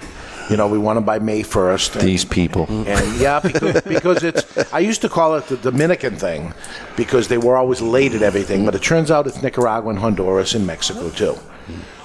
You 0.51 0.57
know, 0.57 0.67
we 0.69 0.79
want 0.79 0.97
them 0.97 1.05
by 1.05 1.19
May 1.19 1.43
1st. 1.43 2.01
These 2.01 2.25
people. 2.25 2.67
And 2.69 3.21
yeah, 3.21 3.41
because, 3.41 3.83
because 3.87 4.25
it's, 4.25 4.73
I 4.73 4.79
used 4.79 5.03
to 5.03 5.09
call 5.09 5.35
it 5.37 5.47
the 5.47 5.57
Dominican 5.59 6.17
thing 6.17 6.55
because 6.97 7.29
they 7.29 7.39
were 7.39 7.57
always 7.57 7.81
late 7.83 8.15
at 8.15 8.23
everything, 8.23 8.65
but 8.65 8.75
it 8.75 8.83
turns 8.83 9.11
out 9.11 9.27
it's 9.27 9.43
Nicaragua 9.43 9.91
and 9.91 9.99
Honduras 9.99 10.55
and 10.55 10.67
Mexico 10.67 11.11
too. 11.11 11.37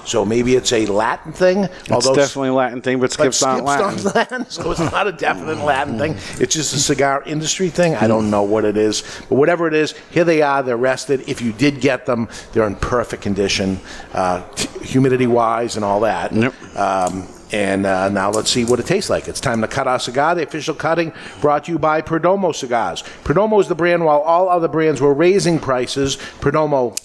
So 0.06 0.26
maybe 0.26 0.56
it's 0.56 0.74
a 0.74 0.86
Latin 0.86 1.32
thing. 1.32 1.64
It's 1.64 2.10
definitely 2.10 2.50
a 2.50 2.54
Latin 2.54 2.82
thing, 2.82 3.00
but 3.00 3.12
Skip's 3.14 3.42
not 3.42 3.64
Latin. 3.64 3.98
Skip's 4.00 4.04
not 4.06 4.16
Latin, 4.16 4.50
so 4.50 4.72
it's 4.72 4.80
not 4.82 5.08
a 5.08 5.14
definite 5.14 5.60
Latin 5.60 5.98
thing. 5.98 6.14
It's 6.42 6.54
just 6.54 6.74
a 6.74 6.80
cigar 6.80 7.24
industry 7.26 7.70
thing. 7.70 7.96
I 7.96 8.08
don't 8.08 8.30
know 8.30 8.44
what 8.44 8.66
it 8.66 8.76
is, 8.76 9.04
but 9.30 9.36
whatever 9.36 9.68
it 9.68 9.74
is, 9.74 9.94
here 10.12 10.26
they 10.26 10.42
are. 10.42 10.62
They're 10.62 10.76
rested. 10.76 11.30
If 11.30 11.42
you 11.42 11.54
did 11.54 11.80
get 11.80 12.06
them, 12.06 12.28
they're 12.52 12.68
in 12.68 12.76
perfect 12.76 13.24
condition, 13.24 13.80
uh, 14.14 14.46
t- 14.56 14.68
humidity 14.86 15.28
wise, 15.28 15.78
and 15.78 15.86
all 15.86 16.02
that. 16.02 16.34
Um, 16.76 17.28
and 17.54 17.86
uh, 17.86 18.10
now 18.10 18.32
let's 18.32 18.50
see 18.50 18.66
what 18.66 18.80
it 18.80 18.88
tastes 18.88 19.12
like. 19.12 19.28
It's 19.28 19.40
time 19.40 19.62
to 19.62 19.68
cut 19.68 19.88
our 19.88 20.00
cigar. 20.00 20.34
The 20.34 20.44
official 20.44 20.74
cutting 20.74 21.14
brought 21.40 21.66
to 21.66 21.72
you 21.72 21.80
by 21.80 22.02
Perdomo 22.02 22.54
Cigars. 22.54 23.04
Perdomo 23.24 23.62
is 23.62 23.68
the 23.68 23.76
brand 23.76 24.04
while 24.04 24.22
all 24.22 24.50
other 24.50 24.68
brands 24.68 25.00
were 25.00 25.14
raising 25.14 25.60
prices. 25.60 26.18
Perdomo 26.42 26.98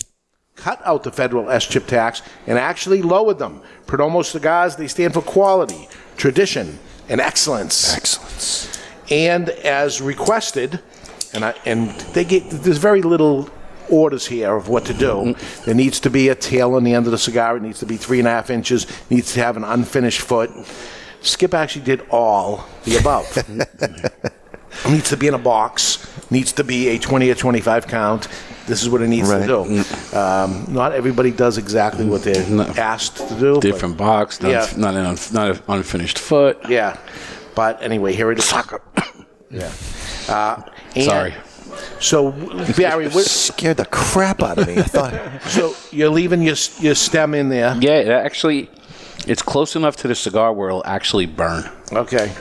cut 0.57 0.81
out 0.87 1.03
the 1.03 1.13
federal 1.13 1.47
SCHIP 1.61 1.87
tax 1.87 2.23
and 2.47 2.59
actually 2.59 3.03
lowered 3.03 3.39
them. 3.39 3.61
Perdomo 3.87 4.25
cigars, 4.25 4.77
they 4.77 4.89
stand 4.89 5.13
for 5.13 5.23
quality, 5.23 5.87
tradition, 6.17 6.79
and 7.11 7.21
excellence. 7.21 7.95
Excellence. 7.95 8.81
And 9.11 9.51
as 9.51 10.01
requested, 10.01 10.81
and 11.35 11.45
I, 11.45 11.55
and 11.67 11.91
they 12.15 12.25
get 12.25 12.49
there's 12.51 12.79
very 12.79 13.03
little 13.03 13.51
orders 13.91 14.27
here 14.27 14.55
of 14.55 14.69
what 14.69 14.85
to 14.87 14.95
do. 14.95 15.35
There 15.65 15.75
needs 15.75 16.01
to 16.01 16.11
be 16.11 16.29
a 16.29 16.35
tail 16.35 16.75
on 16.75 16.85
the 16.85 16.95
end 16.95 17.07
of 17.07 17.13
the 17.13 17.19
cigar. 17.19 17.57
It 17.57 17.63
needs 17.63 17.79
to 17.81 17.87
be 17.87 17.97
three 17.97 18.19
and 18.19 18.29
a 18.29 18.31
half 18.31 18.51
inches. 18.51 18.87
Needs 19.11 19.33
to 19.35 19.41
have 19.43 19.57
an 19.57 19.65
unfinished 19.65 20.21
foot. 20.21 20.51
Skip 21.21 21.53
actually 21.55 21.85
did 21.85 22.03
all 22.11 22.65
the 22.85 22.97
above. 22.97 23.27
It 24.85 24.91
needs 24.91 25.09
to 25.11 25.17
be 25.17 25.27
in 25.27 25.35
a 25.35 25.39
box. 25.39 26.07
Needs 26.31 26.53
to 26.53 26.63
be 26.65 26.89
a 26.89 26.99
20 26.99 27.31
or 27.31 27.35
25 27.35 27.87
count. 27.89 28.29
This 28.67 28.83
is 28.83 28.89
what 28.91 29.01
it 29.03 29.09
needs 29.09 29.29
Right. 29.29 29.41
to 29.41 29.47
do. 30.13 30.17
Um, 30.17 30.67
not 30.69 30.93
everybody 30.93 31.31
does 31.33 31.59
exactly 31.59 32.05
what 32.05 32.23
they're 32.23 32.45
asked 32.79 33.17
to 33.17 33.35
do. 33.35 33.55
but- 33.55 33.63
Different 33.63 33.97
box, 33.97 34.41
not, 34.41 34.51
Yeah. 34.51 34.67
not, 34.77 34.95
an 34.95 35.07
unf- 35.07 35.33
not 35.33 35.51
an 35.51 35.63
unfinished 35.69 36.19
foot. 36.19 36.59
Yeah. 36.69 36.97
But 37.55 37.83
anyway, 37.83 38.13
here 38.13 38.31
it 38.31 38.39
is. 38.39 38.45
Sucker. 38.45 38.81
Yeah. 39.51 39.71
Uh, 40.29 40.63
and- 40.95 41.05
Sorry. 41.05 41.35
So, 42.01 42.33
Barry, 42.77 43.09
what, 43.09 43.25
scared 43.27 43.77
the 43.79 43.87
crap 43.87 44.43
out 44.43 44.59
of 44.59 44.67
me. 44.67 44.79
I 44.79 44.83
thought. 44.83 45.43
so 45.49 45.75
you're 45.91 46.11
leaving 46.11 46.43
your 46.43 46.57
your 46.81 46.95
stem 46.95 47.35
in 47.35 47.49
there. 47.49 47.77
Yeah, 47.81 47.99
it 47.99 48.09
actually, 48.09 48.71
it's 49.27 49.43
close 49.43 49.77
enough 49.77 49.97
to 49.97 50.09
the 50.09 50.15
cigar 50.15 50.53
where 50.53 50.69
it'll 50.69 50.87
actually 50.87 51.27
burn. 51.27 51.71
Okay. 51.93 52.33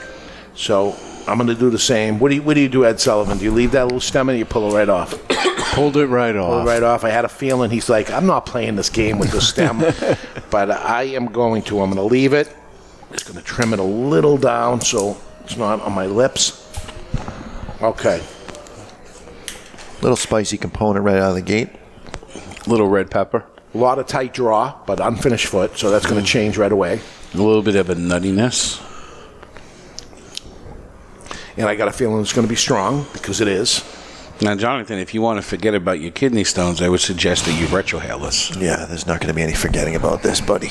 So 0.54 0.96
I'm 1.26 1.36
going 1.38 1.48
to 1.48 1.54
do 1.54 1.70
the 1.70 1.78
same. 1.78 2.18
What 2.18 2.30
do 2.30 2.36
you 2.36 2.42
What 2.42 2.54
do 2.54 2.60
you 2.60 2.68
do, 2.68 2.84
Ed 2.84 3.00
Sullivan? 3.00 3.38
Do 3.38 3.44
you 3.44 3.52
leave 3.52 3.72
that 3.72 3.84
little 3.84 4.00
stem 4.00 4.28
and 4.28 4.38
you 4.38 4.44
pull 4.44 4.70
it 4.70 4.76
right 4.76 4.88
off? 4.88 5.14
Pulled 5.78 5.96
it 5.98 6.06
right 6.06 6.34
Pull 6.34 6.42
off. 6.44 6.66
it 6.66 6.70
right 6.70 6.82
off. 6.82 7.04
I 7.04 7.10
had 7.10 7.24
a 7.24 7.28
feeling 7.28 7.70
he's 7.70 7.88
like, 7.88 8.10
I'm 8.10 8.26
not 8.26 8.46
playing 8.46 8.74
this 8.74 8.90
game 8.90 9.18
with 9.18 9.30
the 9.30 9.40
stem, 9.40 9.78
but 10.50 10.70
I 10.72 11.04
am 11.04 11.26
going 11.26 11.62
to. 11.64 11.80
I'm 11.80 11.90
going 11.92 12.08
to 12.08 12.12
leave 12.12 12.32
it. 12.32 12.52
Just 13.12 13.26
going 13.26 13.38
to 13.38 13.44
trim 13.44 13.72
it 13.72 13.78
a 13.78 13.82
little 13.84 14.36
down 14.36 14.80
so 14.80 15.16
it's 15.44 15.56
not 15.56 15.80
on 15.82 15.92
my 15.92 16.06
lips. 16.06 16.64
Okay. 17.80 18.20
Little 20.00 20.16
spicy 20.16 20.58
component 20.58 21.04
right 21.04 21.16
out 21.16 21.30
of 21.30 21.34
the 21.34 21.42
gate. 21.42 21.70
Little 22.66 22.88
red 22.88 23.10
pepper. 23.10 23.44
A 23.74 23.78
lot 23.78 23.98
of 23.98 24.06
tight 24.06 24.32
draw, 24.32 24.74
but 24.86 25.00
unfinished 25.00 25.46
foot, 25.46 25.76
so 25.76 25.90
that's 25.90 26.06
going 26.06 26.22
to 26.22 26.26
change 26.26 26.56
right 26.56 26.70
away. 26.70 27.00
A 27.34 27.36
little 27.36 27.62
bit 27.62 27.76
of 27.76 27.90
a 27.90 27.94
nuttiness. 27.94 28.84
And 31.56 31.66
I 31.68 31.74
got 31.74 31.88
a 31.88 31.92
feeling 31.92 32.20
it's 32.20 32.32
going 32.32 32.46
to 32.46 32.50
be 32.50 32.56
strong 32.56 33.06
because 33.12 33.40
it 33.40 33.48
is. 33.48 33.84
Now, 34.40 34.54
Jonathan, 34.54 35.00
if 35.00 35.14
you 35.14 35.20
want 35.20 35.42
to 35.42 35.42
forget 35.42 35.74
about 35.74 35.98
your 35.98 36.12
kidney 36.12 36.44
stones, 36.44 36.80
I 36.80 36.88
would 36.88 37.00
suggest 37.00 37.44
that 37.46 37.60
you 37.60 37.66
retrohale 37.66 38.22
this. 38.22 38.54
Yeah, 38.56 38.84
there's 38.84 39.06
not 39.06 39.20
going 39.20 39.28
to 39.28 39.34
be 39.34 39.42
any 39.42 39.54
forgetting 39.54 39.96
about 39.96 40.22
this, 40.22 40.40
buddy. 40.40 40.70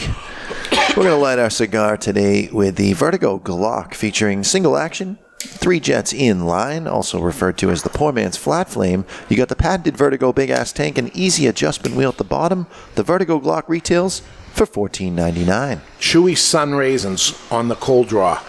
We're 0.96 1.04
going 1.04 1.08
to 1.10 1.18
light 1.18 1.38
our 1.38 1.50
cigar 1.50 1.98
today 1.98 2.48
with 2.52 2.78
the 2.78 2.94
Vertigo 2.94 3.40
Glock 3.40 3.94
featuring 3.94 4.46
single 4.46 4.78
action 4.78 5.20
Three 5.40 5.80
jets 5.80 6.14
in 6.14 6.46
line, 6.46 6.88
also 6.88 7.22
referred 7.22 7.58
to 7.60 7.70
as 7.70 7.84
the 7.84 7.90
poor 7.90 8.12
man's 8.12 8.38
flat 8.38 8.70
flame. 8.70 9.06
You 9.30 9.38
got 9.38 9.50
the 9.50 9.56
patented 9.56 9.96
Vertigo 9.96 10.34
big 10.34 10.50
ass 10.50 10.74
tank 10.74 10.98
and 10.98 11.16
easy 11.16 11.46
adjustment 11.46 11.96
wheel 11.96 12.10
at 12.10 12.18
the 12.18 12.24
bottom. 12.24 12.66
The 12.96 13.04
Vertigo 13.04 13.40
Glock 13.40 13.70
retails 13.70 14.24
for 14.52 14.66
fourteen 14.66 15.14
ninety 15.14 15.46
nine. 15.46 15.82
Chewy 16.00 16.36
sun 16.36 16.74
raisins 16.74 17.40
on 17.52 17.68
the 17.68 17.76
cold 17.76 18.08
draw. 18.08 18.42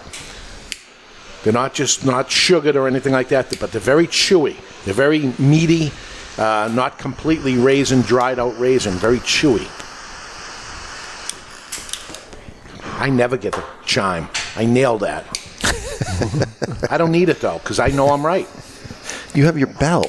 They're 1.45 1.53
not 1.53 1.75
just 1.75 2.07
not 2.07 2.31
sugared 2.31 2.75
or 2.75 2.87
anything 2.89 3.13
like 3.13 3.29
that, 3.29 3.55
but 3.61 3.71
they're 3.71 3.81
very 3.81 4.07
chewy. 4.07 4.57
They're 4.85 4.95
very 4.95 5.35
meaty, 5.39 5.93
uh, 6.39 6.71
not 6.73 6.99
completely 6.99 7.59
raisin, 7.59 8.01
dried 8.01 8.39
out 8.39 8.59
raisin, 8.59 8.95
very 8.95 9.19
chewy. 9.19 9.69
I 12.99 13.11
never 13.11 13.37
get 13.37 13.53
the 13.53 13.65
chime. 13.85 14.29
I 14.57 14.65
nailed 14.65 15.01
that. 15.01 15.27
I 16.91 16.97
don't 16.99 17.13
need 17.13 17.29
it 17.29 17.41
though, 17.41 17.59
because 17.59 17.79
I 17.79 17.89
know 17.89 18.11
I'm 18.11 18.25
right. 18.25 18.47
You 19.35 19.45
have 19.47 19.57
your 19.59 19.69
bell. 19.69 20.05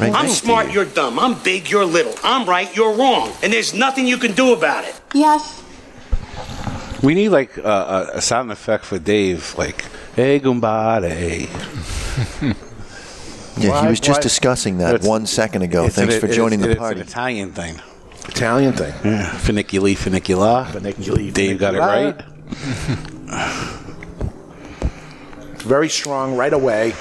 Right 0.00 0.12
I'm 0.14 0.26
next 0.26 0.40
to 0.40 0.46
smart, 0.46 0.66
you. 0.68 0.72
you're 0.74 0.84
dumb. 0.84 1.18
I'm 1.18 1.34
big, 1.42 1.68
you're 1.70 1.84
little. 1.84 2.14
I'm 2.22 2.48
right, 2.48 2.74
you're 2.76 2.94
wrong. 2.94 3.32
And 3.42 3.52
there's 3.52 3.74
nothing 3.74 4.06
you 4.06 4.16
can 4.16 4.32
do 4.32 4.52
about 4.52 4.84
it. 4.84 5.00
Yes. 5.12 5.62
We 7.02 7.14
need 7.14 7.30
like 7.30 7.58
uh, 7.58 8.08
a, 8.14 8.18
a 8.18 8.20
sound 8.20 8.50
effect 8.52 8.84
for 8.84 8.98
Dave, 8.98 9.54
like 9.58 9.84
"Hey 10.16 10.40
Gumbade." 10.40 11.48
Yeah, 13.58 13.62
he 13.64 13.68
Why- 13.70 13.90
was 13.90 13.98
just 13.98 14.18
why- 14.18 14.22
discussing 14.22 14.78
that 14.78 14.94
It's- 14.94 15.08
one 15.08 15.26
second 15.26 15.62
ago. 15.62 15.88
Thanks 15.88 16.14
an- 16.14 16.20
for 16.20 16.26
it's- 16.26 16.36
joining 16.36 16.60
the 16.60 16.70
it's 16.70 16.78
party. 16.78 17.00
an 17.00 17.06
Italian 17.08 17.50
thing. 17.52 17.80
Italian 18.28 18.72
thing. 18.74 18.94
Yeah, 19.04 19.30
funiculi 19.32 19.96
funicula. 19.96 20.64
Funiculi. 20.66 21.32
Dave 21.34 21.58
got 21.58 21.74
it 21.74 21.80
funicula. 21.80 22.22
right. 23.28 23.84
Very 25.68 25.90
strong 25.90 26.34
right 26.34 26.54
away. 26.54 26.94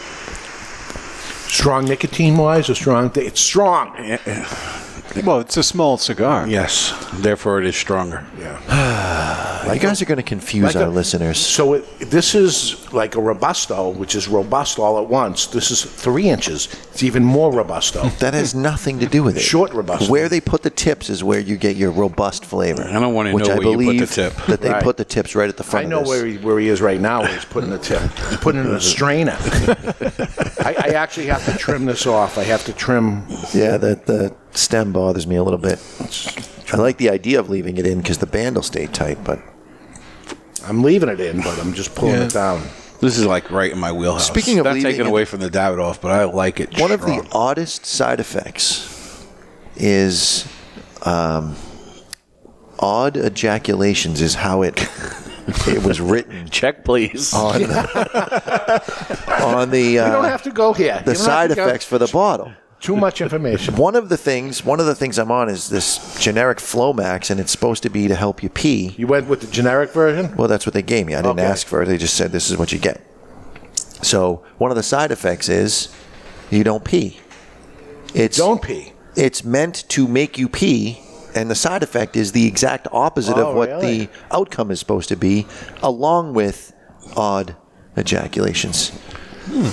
Strong 1.48 1.85
nicotine 1.85 2.35
wise, 2.35 2.69
or 2.69 2.76
strong? 2.76 3.10
It's 3.15 3.39
strong. 3.39 3.95
Eh, 3.95 4.18
eh. 4.26 4.86
Well, 5.26 5.39
it's 5.39 5.57
a 5.57 5.64
small 5.64 5.98
cigar. 5.98 6.48
Yes, 6.48 6.94
therefore 7.15 7.60
it 7.60 7.65
is 7.65 7.76
stronger. 7.76 8.26
Yeah. 8.39 8.57
you 9.73 9.80
guys 9.80 10.02
are 10.02 10.06
going 10.06 10.18
to 10.18 10.23
confuse 10.23 10.64
Like 10.64 10.76
our 10.77 10.84
a- 10.84 10.89
listeners. 10.89 11.38
So 11.38 11.73
it, 11.73 11.99
this 11.99 12.35
is 12.35 12.91
like 12.94 13.15
a 13.15 13.22
robusto, 13.22 13.89
which 13.89 14.15
is 14.15 14.27
robust 14.27 14.80
all 14.80 14.98
at 15.02 15.07
once. 15.10 15.48
This 15.48 15.72
is 15.72 15.84
three 15.84 16.30
inches. 16.30 16.68
It's 16.91 17.03
even 17.03 17.23
more 17.23 17.52
robusto. 17.52 18.10
That 18.19 18.34
has 18.34 18.56
nothing 18.56 18.99
to 18.99 19.06
do 19.06 19.23
with 19.23 19.38
it. 19.38 19.41
Short 19.41 19.72
robusto. 19.73 20.10
Where 20.11 20.27
they 20.30 20.41
put 20.41 20.64
the 20.64 20.69
tips 20.69 21.10
is 21.10 21.23
where 21.23 21.39
you 21.39 21.56
get 21.57 21.76
your 21.76 21.91
robust 21.91 22.45
flavor. 22.45 22.84
I 22.84 22.94
don't 22.99 23.14
wanna 23.14 23.34
which 23.34 23.45
know 23.48 23.53
I 23.53 23.57
where 23.57 23.68
you 23.68 23.73
put 23.76 23.80
the 23.80 23.85
believe 23.85 24.11
tip. 24.11 24.34
That 24.48 24.61
they 24.61 24.69
Right. 24.69 24.84
put 24.84 24.98
the 24.98 25.06
tips 25.06 25.35
right 25.35 25.48
at 25.49 25.57
the 25.57 25.64
front. 25.64 25.85
I 25.88 25.89
front. 25.89 25.89
know 25.89 25.99
of 25.99 26.06
this. 26.07 26.22
where 26.22 26.26
he, 26.26 26.38
where 26.38 26.60
he 26.60 26.68
is 26.69 26.81
right 26.81 26.99
now. 26.99 27.22
Where 27.22 27.34
he's 27.34 27.45
putting 27.45 27.69
the 27.69 27.77
tip. 27.77 28.02
He's 28.30 28.38
putting 28.38 28.61
it 28.61 28.68
in 28.68 28.76
a 28.76 28.81
strainer. 28.95 29.38
I, 29.39 30.76
I 30.77 30.88
actually 30.95 31.27
have 31.27 31.45
to 31.45 31.57
trim 31.57 31.85
this 31.85 32.06
off. 32.07 32.38
I 32.38 32.44
have 32.44 32.64
to 32.65 32.73
trim. 32.73 33.23
Yeah, 33.53 33.77
that 33.77 34.06
the 34.06 34.34
stem 34.58 34.92
bothers 34.92 35.26
me 35.28 35.36
a 35.36 35.44
little 35.44 35.60
bit. 35.60 35.80
I 36.74 36.78
like 36.78 36.98
the 36.98 37.10
idea 37.10 37.40
of 37.40 37.50
leaving 37.50 37.78
it 37.78 37.86
in 37.88 38.00
because 38.00 38.18
the 38.18 38.26
band 38.26 38.56
will 38.56 38.64
stay 38.64 38.88
tight, 38.88 39.24
but 39.24 39.40
I'm 40.66 40.84
leaving 40.84 41.10
it 41.10 41.20
in, 41.20 41.38
but 41.42 41.58
I'm 41.60 41.74
just 41.74 41.96
pulling 41.96 42.16
Yeah. 42.16 42.24
it 42.26 42.34
down. 42.34 42.64
This 43.00 43.18
is 43.18 43.26
like 43.26 43.52
right 43.52 43.72
in 43.72 43.78
my 43.80 43.92
wheelhouse. 43.92 44.26
Speaking 44.28 44.58
of 44.60 44.64
that's 44.66 44.76
leaving 44.76 44.92
taken 44.92 45.06
it- 45.06 45.10
away 45.10 45.24
from 45.26 45.40
the 45.40 45.50
Davidoff, 45.50 46.02
but 46.02 46.12
I 46.12 46.24
like 46.26 46.60
it. 46.60 46.80
one 46.82 46.92
of 46.92 47.02
strong. 47.02 47.22
the 47.22 47.28
oddest 47.32 47.86
side 47.86 48.20
effects 48.20 49.24
is 49.76 50.48
um, 51.04 51.56
odd 52.80 53.16
ejaculations. 53.16 54.20
Is 54.22 54.34
how 54.36 54.64
it 54.64 54.82
it 55.68 55.84
was 55.84 56.02
written 56.02 56.50
Check, 56.50 56.84
please. 56.84 57.34
on 57.34 57.62
the 57.62 59.42
on 59.44 59.70
the 59.70 59.82
you 59.82 60.00
uh, 60.02 60.12
don't 60.12 60.24
have 60.26 60.44
to 60.44 60.52
go 60.52 60.74
here. 60.74 60.94
the 61.06 61.12
You 61.12 61.18
don't 61.18 61.18
have 61.18 61.18
side 61.18 61.50
to 61.52 61.56
go- 61.56 61.68
effects 61.68 61.86
for 61.86 61.98
the 62.00 62.08
bottle. 62.08 62.52
Too 62.88 62.95
much 62.95 63.19
information. 63.19 63.76
One 63.76 63.97
of 63.97 64.07
the 64.07 64.15
things, 64.15 64.64
one 64.64 64.80
of 64.80 64.85
the 64.85 64.95
things 64.95 65.19
I'm 65.19 65.30
on 65.30 65.49
is 65.49 65.68
this 65.68 66.18
generic 66.22 66.59
Flomax, 66.59 67.30
and 67.30 67.38
it's 67.38 67.51
supposed 67.51 67.84
to 67.84 67.89
be 67.89 68.07
to 68.07 68.15
help 68.15 68.41
you 68.41 68.47
pee. 68.47 68.95
You 68.97 69.07
went 69.07 69.27
with 69.27 69.41
the 69.41 69.47
generic 69.47 69.91
version. 69.91 70.34
Well, 70.38 70.47
that's 70.47 70.65
what 70.65 70.73
they 70.73 70.81
gave 70.84 71.05
me. 71.05 71.14
I 71.14 71.18
didn't 71.22 71.38
Okay. 71.39 71.43
ask 71.43 71.68
for 71.68 71.81
it. 71.81 71.88
They 71.88 71.97
just 71.97 72.15
said 72.15 72.31
this 72.31 72.49
is 72.49 72.55
what 72.57 72.72
you 72.72 72.80
get. 72.80 73.01
So 74.01 74.41
one 74.57 74.72
of 74.72 74.77
the 74.77 74.84
side 74.84 75.11
effects 75.11 75.49
is 75.49 75.89
you 76.49 76.64
don't 76.64 76.85
pee. 76.85 77.19
It's 78.14 78.38
Don't 78.38 78.61
pee. 78.61 78.93
It's 79.18 79.43
meant 79.43 79.84
to 79.89 80.07
make 80.07 80.38
you 80.38 80.47
pee, 80.47 81.01
and 81.35 81.51
the 81.51 81.55
side 81.55 81.84
effect 81.84 82.15
is 82.15 82.31
the 82.31 82.47
exact 82.47 82.88
opposite 82.93 83.35
Oh, 83.35 83.49
of 83.49 83.55
what 83.57 83.68
really? 83.68 83.97
the 84.05 84.09
outcome 84.31 84.72
is 84.72 84.80
supposed 84.80 85.09
to 85.09 85.18
be, 85.18 85.45
along 85.84 86.34
with 86.35 86.72
odd 87.18 87.57
ejaculations. 87.97 88.91
Hmm. 89.47 89.72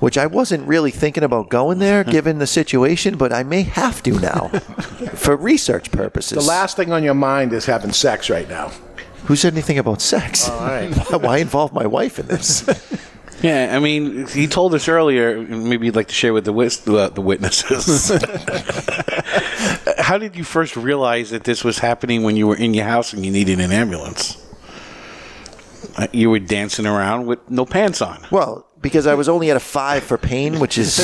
Which 0.00 0.16
I 0.16 0.26
wasn't 0.26 0.66
really 0.68 0.90
thinking 0.92 1.24
about 1.24 1.48
going 1.48 1.78
there, 1.80 2.04
given 2.16 2.38
the 2.38 2.46
situation, 2.46 3.16
but 3.16 3.32
I 3.32 3.42
may 3.42 3.62
have 3.62 4.02
to 4.04 4.12
now, 4.12 4.48
for 5.14 5.34
research 5.36 5.90
purposes. 5.90 6.38
The 6.38 6.48
last 6.48 6.76
thing 6.76 6.92
on 6.92 7.02
your 7.02 7.14
mind 7.14 7.52
is 7.52 7.66
having 7.66 7.92
sex 7.92 8.30
right 8.30 8.48
now. 8.48 8.70
Who 9.24 9.34
said 9.36 9.52
anything 9.52 9.78
about 9.78 10.00
sex? 10.00 10.48
All 10.48 10.60
right. 10.60 10.90
Why 11.20 11.38
involve 11.38 11.72
my 11.72 11.86
wife 11.86 12.18
in 12.18 12.26
this? 12.28 12.64
Yeah, 13.42 13.72
I 13.76 13.78
mean, 13.78 14.26
he 14.28 14.46
told 14.46 14.74
us 14.74 14.88
earlier. 14.88 15.40
Maybe 15.42 15.86
you'd 15.86 15.96
like 15.96 16.08
to 16.08 16.14
share 16.14 16.32
with 16.32 16.44
the 16.44 16.52
wis- 16.52 16.78
the, 16.78 17.08
the 17.08 17.20
witnesses. 17.20 18.10
How 19.98 20.18
did 20.18 20.36
you 20.36 20.44
first 20.44 20.76
realize 20.76 21.30
that 21.30 21.44
this 21.44 21.62
was 21.64 21.78
happening 21.78 22.22
when 22.22 22.36
you 22.36 22.46
were 22.46 22.56
in 22.56 22.74
your 22.74 22.84
house 22.86 23.12
and 23.12 23.24
you 23.24 23.30
needed 23.30 23.60
an 23.60 23.70
ambulance? 23.72 24.36
Uh, 25.96 26.06
You 26.12 26.30
were 26.30 26.38
dancing 26.38 26.86
around 26.86 27.26
with 27.26 27.38
no 27.50 27.64
pants 27.66 28.00
on. 28.00 28.24
Well, 28.30 28.66
because 28.80 29.06
I 29.06 29.14
was 29.14 29.28
only 29.28 29.50
at 29.50 29.56
a 29.56 29.60
five 29.60 30.04
for 30.04 30.16
pain, 30.18 30.60
which 30.60 30.78
is 30.78 30.98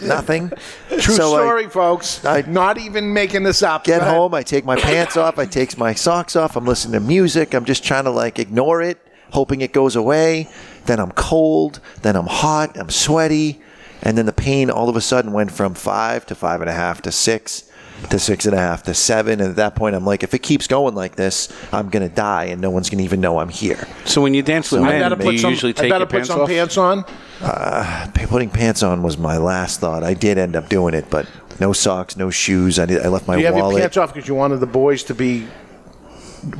nothing. 0.02 0.50
True 0.88 1.14
So 1.14 1.34
I 1.36 1.40
story, 1.42 1.68
folks. 1.68 2.24
I- 2.24 2.42
Not 2.42 2.78
even 2.78 3.12
making 3.12 3.42
this 3.42 3.62
up. 3.62 3.84
get 3.84 4.02
ahead. 4.02 4.14
home, 4.14 4.34
I 4.34 4.42
take 4.42 4.64
my 4.64 4.76
pants 4.76 5.16
off, 5.16 5.38
I 5.38 5.44
take 5.46 5.76
my 5.78 5.94
socks 5.94 6.36
off, 6.36 6.56
I'm 6.56 6.64
listening 6.64 7.00
to 7.00 7.06
music, 7.06 7.54
I'm 7.54 7.64
just 7.64 7.82
trying 7.84 8.04
to 8.04 8.10
like 8.10 8.38
ignore 8.38 8.82
it, 8.82 8.98
hoping 9.32 9.60
it 9.60 9.72
goes 9.72 9.96
away. 9.96 10.48
Then 10.86 11.00
I'm 11.00 11.10
cold, 11.12 11.80
then 12.02 12.16
I'm 12.16 12.26
hot, 12.26 12.78
I'm 12.78 12.88
sweaty, 12.88 13.60
and 14.02 14.16
then 14.16 14.24
the 14.26 14.32
pain 14.32 14.70
all 14.70 14.88
of 14.88 14.96
a 14.96 15.00
sudden 15.00 15.32
went 15.32 15.50
from 15.50 15.74
five 15.74 16.24
to 16.26 16.34
five 16.34 16.60
and 16.60 16.70
a 16.70 16.72
half 16.72 17.02
to 17.02 17.12
six 17.12 17.67
to 18.10 18.18
six 18.18 18.46
and 18.46 18.54
a 18.54 18.58
half 18.58 18.82
to 18.84 18.94
seven. 18.94 19.40
And 19.40 19.50
at 19.50 19.56
that 19.56 19.74
point, 19.74 19.94
I'm 19.94 20.04
like, 20.04 20.22
if 20.22 20.34
it 20.34 20.40
keeps 20.40 20.66
going 20.66 20.94
like 20.94 21.16
this, 21.16 21.48
I'm 21.72 21.88
gonna 21.90 22.08
die, 22.08 22.44
and 22.44 22.60
no 22.60 22.70
one's 22.70 22.90
gonna 22.90 23.02
even 23.02 23.20
know 23.20 23.38
I'm 23.38 23.48
here. 23.48 23.86
So 24.04 24.22
when 24.22 24.34
you 24.34 24.42
dance 24.42 24.70
with 24.72 24.80
So 24.80 24.84
men, 24.84 25.18
do 25.18 25.30
you 25.32 25.38
some, 25.38 25.50
usually 25.50 25.72
take 25.72 25.90
your 25.90 26.00
put 26.00 26.10
pants 26.10 26.28
some 26.28 26.40
off? 26.42 26.48
pants 26.48 26.76
on. 26.78 27.04
Uh, 27.40 28.10
putting 28.28 28.50
pants 28.50 28.82
on 28.82 29.02
was 29.02 29.18
my 29.18 29.36
last 29.36 29.80
thought. 29.80 30.02
I 30.02 30.14
did 30.14 30.38
end 30.38 30.56
up 30.56 30.68
doing 30.68 30.94
it, 30.94 31.06
but 31.10 31.26
no 31.60 31.72
socks, 31.72 32.16
no 32.16 32.30
shoes. 32.30 32.78
I, 32.78 32.86
did, 32.86 33.02
I 33.04 33.08
left 33.08 33.26
my 33.28 33.34
Do 33.34 33.40
you 33.40 33.46
have 33.46 33.54
your 33.56 33.64
wallet. 33.64 33.80
pants 33.80 33.96
off 33.96 34.12
because 34.14 34.28
you 34.28 34.34
wanted 34.34 34.58
the 34.58 34.66
boys 34.66 35.02
to 35.04 35.14
be? 35.14 35.46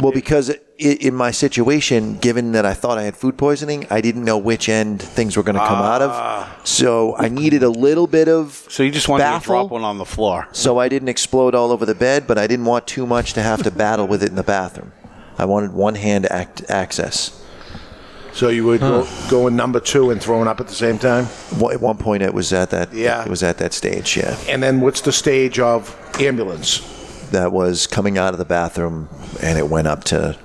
Well, 0.01 0.13
because 0.13 0.51
i 0.51 0.55
in 0.81 1.13
my 1.15 1.33
situation, 1.33 2.19
given 2.19 2.53
that 2.53 2.65
I 2.65 2.73
thought 2.73 2.99
I 2.99 3.03
had 3.03 3.17
food 3.17 3.37
poisoning, 3.37 3.89
I 3.91 4.01
didn't 4.01 4.25
know 4.25 4.39
which 4.39 4.69
end 4.69 5.03
things 5.03 5.37
were 5.37 5.43
going 5.43 5.57
to 5.57 5.67
come 5.67 5.83
out 5.83 6.03
of. 6.03 6.11
Ah. 6.13 6.61
So 6.63 7.17
I 7.17 7.29
needed 7.29 7.65
a 7.65 7.69
little 7.69 8.07
bit 8.07 8.29
of. 8.29 8.65
So 8.69 8.85
you 8.85 8.93
just 8.93 9.09
wanted 9.09 9.25
to 9.25 9.31
baffle, 9.31 9.55
drop 9.55 9.71
one 9.73 9.83
on 9.83 9.99
the 9.99 10.05
floor. 10.05 10.47
So 10.53 10.79
I 10.79 10.89
didn't 10.89 11.09
explode 11.09 11.57
all 11.57 11.73
over 11.73 11.85
the 11.85 11.97
bed, 11.97 12.29
but 12.29 12.39
I 12.39 12.47
didn't 12.47 12.67
want 12.67 12.87
too 12.87 13.07
much 13.07 13.33
to 13.33 13.43
have 13.43 13.65
to 13.65 13.73
battle 13.73 14.07
with 14.07 14.23
it 14.23 14.29
in 14.29 14.37
the 14.37 14.45
bathroom. 14.45 14.93
I 15.37 15.47
wanted 15.47 15.73
one 15.73 15.97
hand 15.97 16.31
act- 16.31 16.71
access. 16.71 17.45
So 18.33 18.49
you 18.49 18.65
would 18.67 18.79
go, 18.79 19.05
go 19.29 19.49
in 19.49 19.57
number 19.57 19.81
two 19.81 20.11
and 20.13 20.23
throwing 20.23 20.47
up 20.47 20.61
at 20.61 20.69
the 20.69 20.75
same 20.75 20.97
time. 20.97 21.27
Well, 21.59 21.73
At 21.73 21.81
one 21.81 21.97
point, 21.97 22.23
it 22.23 22.33
was 22.33 22.53
at 22.53 22.71
that. 22.71 22.93
Yeah. 22.93 23.25
It 23.25 23.29
was 23.29 23.43
at 23.43 23.59
that 23.59 23.73
stage. 23.73 24.17
Yeah. 24.17 24.39
And 24.49 24.63
then 24.63 24.81
what's 24.81 25.01
the 25.01 25.11
stage 25.11 25.59
of 25.59 25.97
ambulance? 26.21 26.79
That 27.31 27.53
was 27.53 27.87
coming 27.87 28.19
out 28.19 28.33
of 28.35 28.39
the 28.39 28.45
bathroom 28.45 29.09
and 29.43 29.59
it 29.59 29.69
went 29.69 29.87
up 29.87 30.05
to 30.05 30.39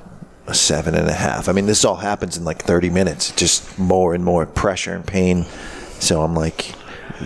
a 0.48 0.54
seven 0.54 0.96
and 0.96 1.08
a 1.08 1.14
half. 1.14 1.48
I 1.48 1.54
mean, 1.54 1.66
this 1.66 1.86
all 1.86 1.96
happens 1.96 2.38
in 2.38 2.44
like 2.44 2.62
30 2.62 2.90
minutes, 2.90 3.32
just 3.32 3.80
more 3.80 4.14
and 4.14 4.24
more 4.24 4.46
pressure 4.46 4.94
and 4.94 5.06
pain. 5.06 5.46
So 6.00 6.22
I'm 6.22 6.36
like, 6.36 6.74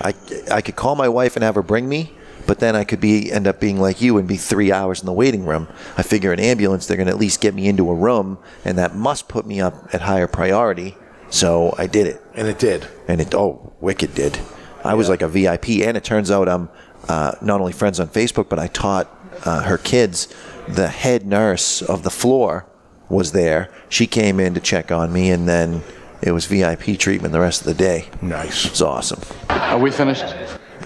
I, 0.02 0.14
I 0.52 0.62
could 0.62 0.76
call 0.76 0.96
my 0.96 1.10
wife 1.10 1.36
and 1.36 1.44
have 1.44 1.56
her 1.56 1.64
bring 1.64 1.90
me, 1.90 2.14
but 2.46 2.60
then 2.60 2.76
I 2.76 2.84
could 2.84 3.02
be 3.02 3.32
end 3.32 3.48
up 3.48 3.60
being 3.60 3.80
like 3.80 4.02
you 4.02 4.18
and 4.18 4.28
be 4.28 4.38
three 4.38 4.72
hours 4.72 5.00
in 5.00 5.08
the 5.08 5.14
waiting 5.14 5.46
room. 5.46 5.68
I 5.98 6.04
figure 6.04 6.32
an 6.32 6.40
ambulance, 6.40 6.86
they're 6.86 6.98
going 6.98 7.08
to 7.08 7.14
at 7.14 7.20
least 7.20 7.42
get 7.42 7.56
me 7.56 7.68
into 7.68 7.90
a 7.90 7.96
room, 7.96 8.38
and 8.64 8.78
that 8.78 8.96
must 8.96 9.28
put 9.28 9.46
me 9.46 9.60
up 9.60 9.94
at 9.94 10.02
higher 10.02 10.28
priority. 10.28 10.96
So 11.30 11.74
I 11.78 11.88
did 11.88 12.08
it. 12.08 12.22
And 12.36 12.48
it 12.48 12.60
did. 12.60 12.88
And 13.08 13.20
it, 13.20 13.34
oh, 13.34 13.74
wicked 13.82 14.14
did. 14.14 14.40
I 14.84 14.94
was 14.94 15.10
like 15.10 15.22
a 15.22 15.28
VIP, 15.28 15.70
and 15.82 15.98
it 15.98 16.04
turns 16.04 16.30
out 16.30 16.48
I'm 16.48 16.70
uh, 17.10 17.34
not 17.42 17.60
only 17.60 17.74
friends 17.74 18.00
on 18.00 18.08
Facebook, 18.08 18.48
but 18.50 18.60
I 18.60 18.68
taught 18.68 19.17
uh, 19.46 19.64
her 19.64 19.78
kids. 19.78 20.28
The 20.68 20.88
head 20.88 21.26
nurse 21.26 21.82
of 21.82 22.04
the 22.04 22.10
floor 22.10 22.66
was 23.10 23.32
there. 23.32 23.70
She 23.90 24.06
came 24.06 24.40
in 24.40 24.54
to 24.54 24.60
check 24.60 24.92
on 24.92 25.14
me, 25.14 25.32
and 25.32 25.48
then 25.48 25.82
it 26.22 26.32
was 26.32 26.46
VIP 26.46 26.98
treatment 27.00 27.32
the 27.32 27.40
rest 27.40 27.62
of 27.62 27.68
the 27.68 27.74
day. 27.74 28.10
Nice. 28.22 28.66
It's 28.66 28.82
awesome. 28.82 29.22
Are 29.50 29.80
we 29.80 29.92
finished? 29.92 30.26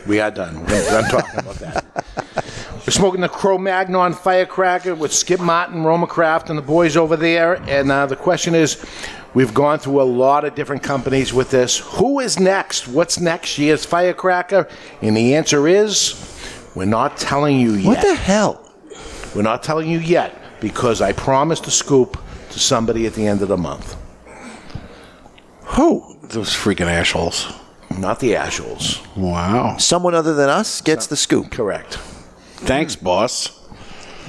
We 0.08 0.20
are 0.20 0.32
done. 0.32 0.66
We're 0.66 0.86
done 0.86 1.10
talking 1.10 1.40
about 1.40 1.56
that. 1.56 2.06
We're 2.86 2.92
smoking 2.92 3.22
the 3.22 3.30
Cro 3.30 3.58
Magnon 3.58 4.14
firecracker 4.14 4.96
with 4.96 5.14
Skip 5.14 5.40
Martin, 5.40 5.84
RoMaCraft, 5.84 6.50
and 6.50 6.58
the 6.58 6.64
boys 6.64 6.98
over 6.98 7.16
there. 7.16 7.62
And 7.70 7.92
uh, 7.92 8.08
the 8.08 8.16
question 8.16 8.56
is, 8.56 8.84
We've 9.34 9.54
gone 9.54 9.80
through 9.80 10.02
a 10.02 10.04
lot 10.04 10.44
of 10.44 10.56
different 10.56 10.84
companies 10.84 11.34
with 11.34 11.52
this. 11.52 11.78
Who 11.78 12.20
is 12.20 12.38
next? 12.38 12.90
What's 12.90 13.18
next 13.18 13.58
year's 13.58 13.86
firecracker? 13.86 14.68
And 15.02 15.16
the 15.16 15.36
answer 15.36 15.70
is 15.70 16.10
we're 16.76 16.86
not 16.86 17.18
telling 17.18 17.60
you 17.60 17.74
yet. 17.74 17.86
What 17.86 18.02
the 18.02 18.16
hell? 18.16 18.72
We're 19.36 19.42
not 19.42 19.64
telling 19.64 19.90
you 19.90 20.00
yet 20.00 20.60
because 20.60 21.02
I 21.02 21.12
promised 21.12 21.68
a 21.68 21.72
scoop 21.72 22.22
to 22.52 22.60
somebody 22.60 23.06
at 23.08 23.14
the 23.14 23.28
end 23.28 23.42
of 23.42 23.48
the 23.48 23.58
month. 23.58 23.98
Who? 25.64 26.18
Those 26.24 26.50
freaking 26.50 26.88
assholes. 26.88 27.52
Not 27.98 28.20
the 28.20 28.36
assholes. 28.36 29.02
Wow. 29.16 29.78
Someone 29.78 30.16
other 30.16 30.34
than 30.34 30.50
us 30.50 30.82
gets 30.82 31.08
the 31.08 31.18
scoop. 31.18 31.52
Correct. 31.52 31.96
Thanks, 32.56 32.96
boss. 32.96 33.60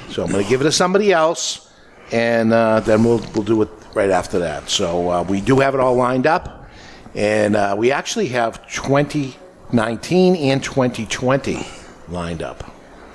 So 0.08 0.24
I'm 0.24 0.30
going 0.30 0.42
to 0.42 0.50
give 0.50 0.60
it 0.60 0.64
to 0.64 0.72
somebody 0.72 1.12
else, 1.12 1.70
and 2.10 2.52
uh, 2.52 2.80
then 2.80 3.04
we'll 3.04 3.24
we'll 3.34 3.44
do 3.44 3.62
it 3.62 3.68
right 3.94 4.10
after 4.10 4.38
that. 4.40 4.68
So 4.68 5.10
uh, 5.10 5.22
we 5.22 5.40
do 5.40 5.60
have 5.60 5.74
it 5.74 5.80
all 5.80 5.94
lined 5.94 6.26
up, 6.26 6.68
and 7.14 7.56
uh, 7.56 7.74
we 7.78 7.92
actually 7.92 8.28
have 8.28 8.66
2019 8.68 10.36
and 10.36 10.62
2020 10.62 11.66
lined 12.12 12.42
up. 12.42 12.62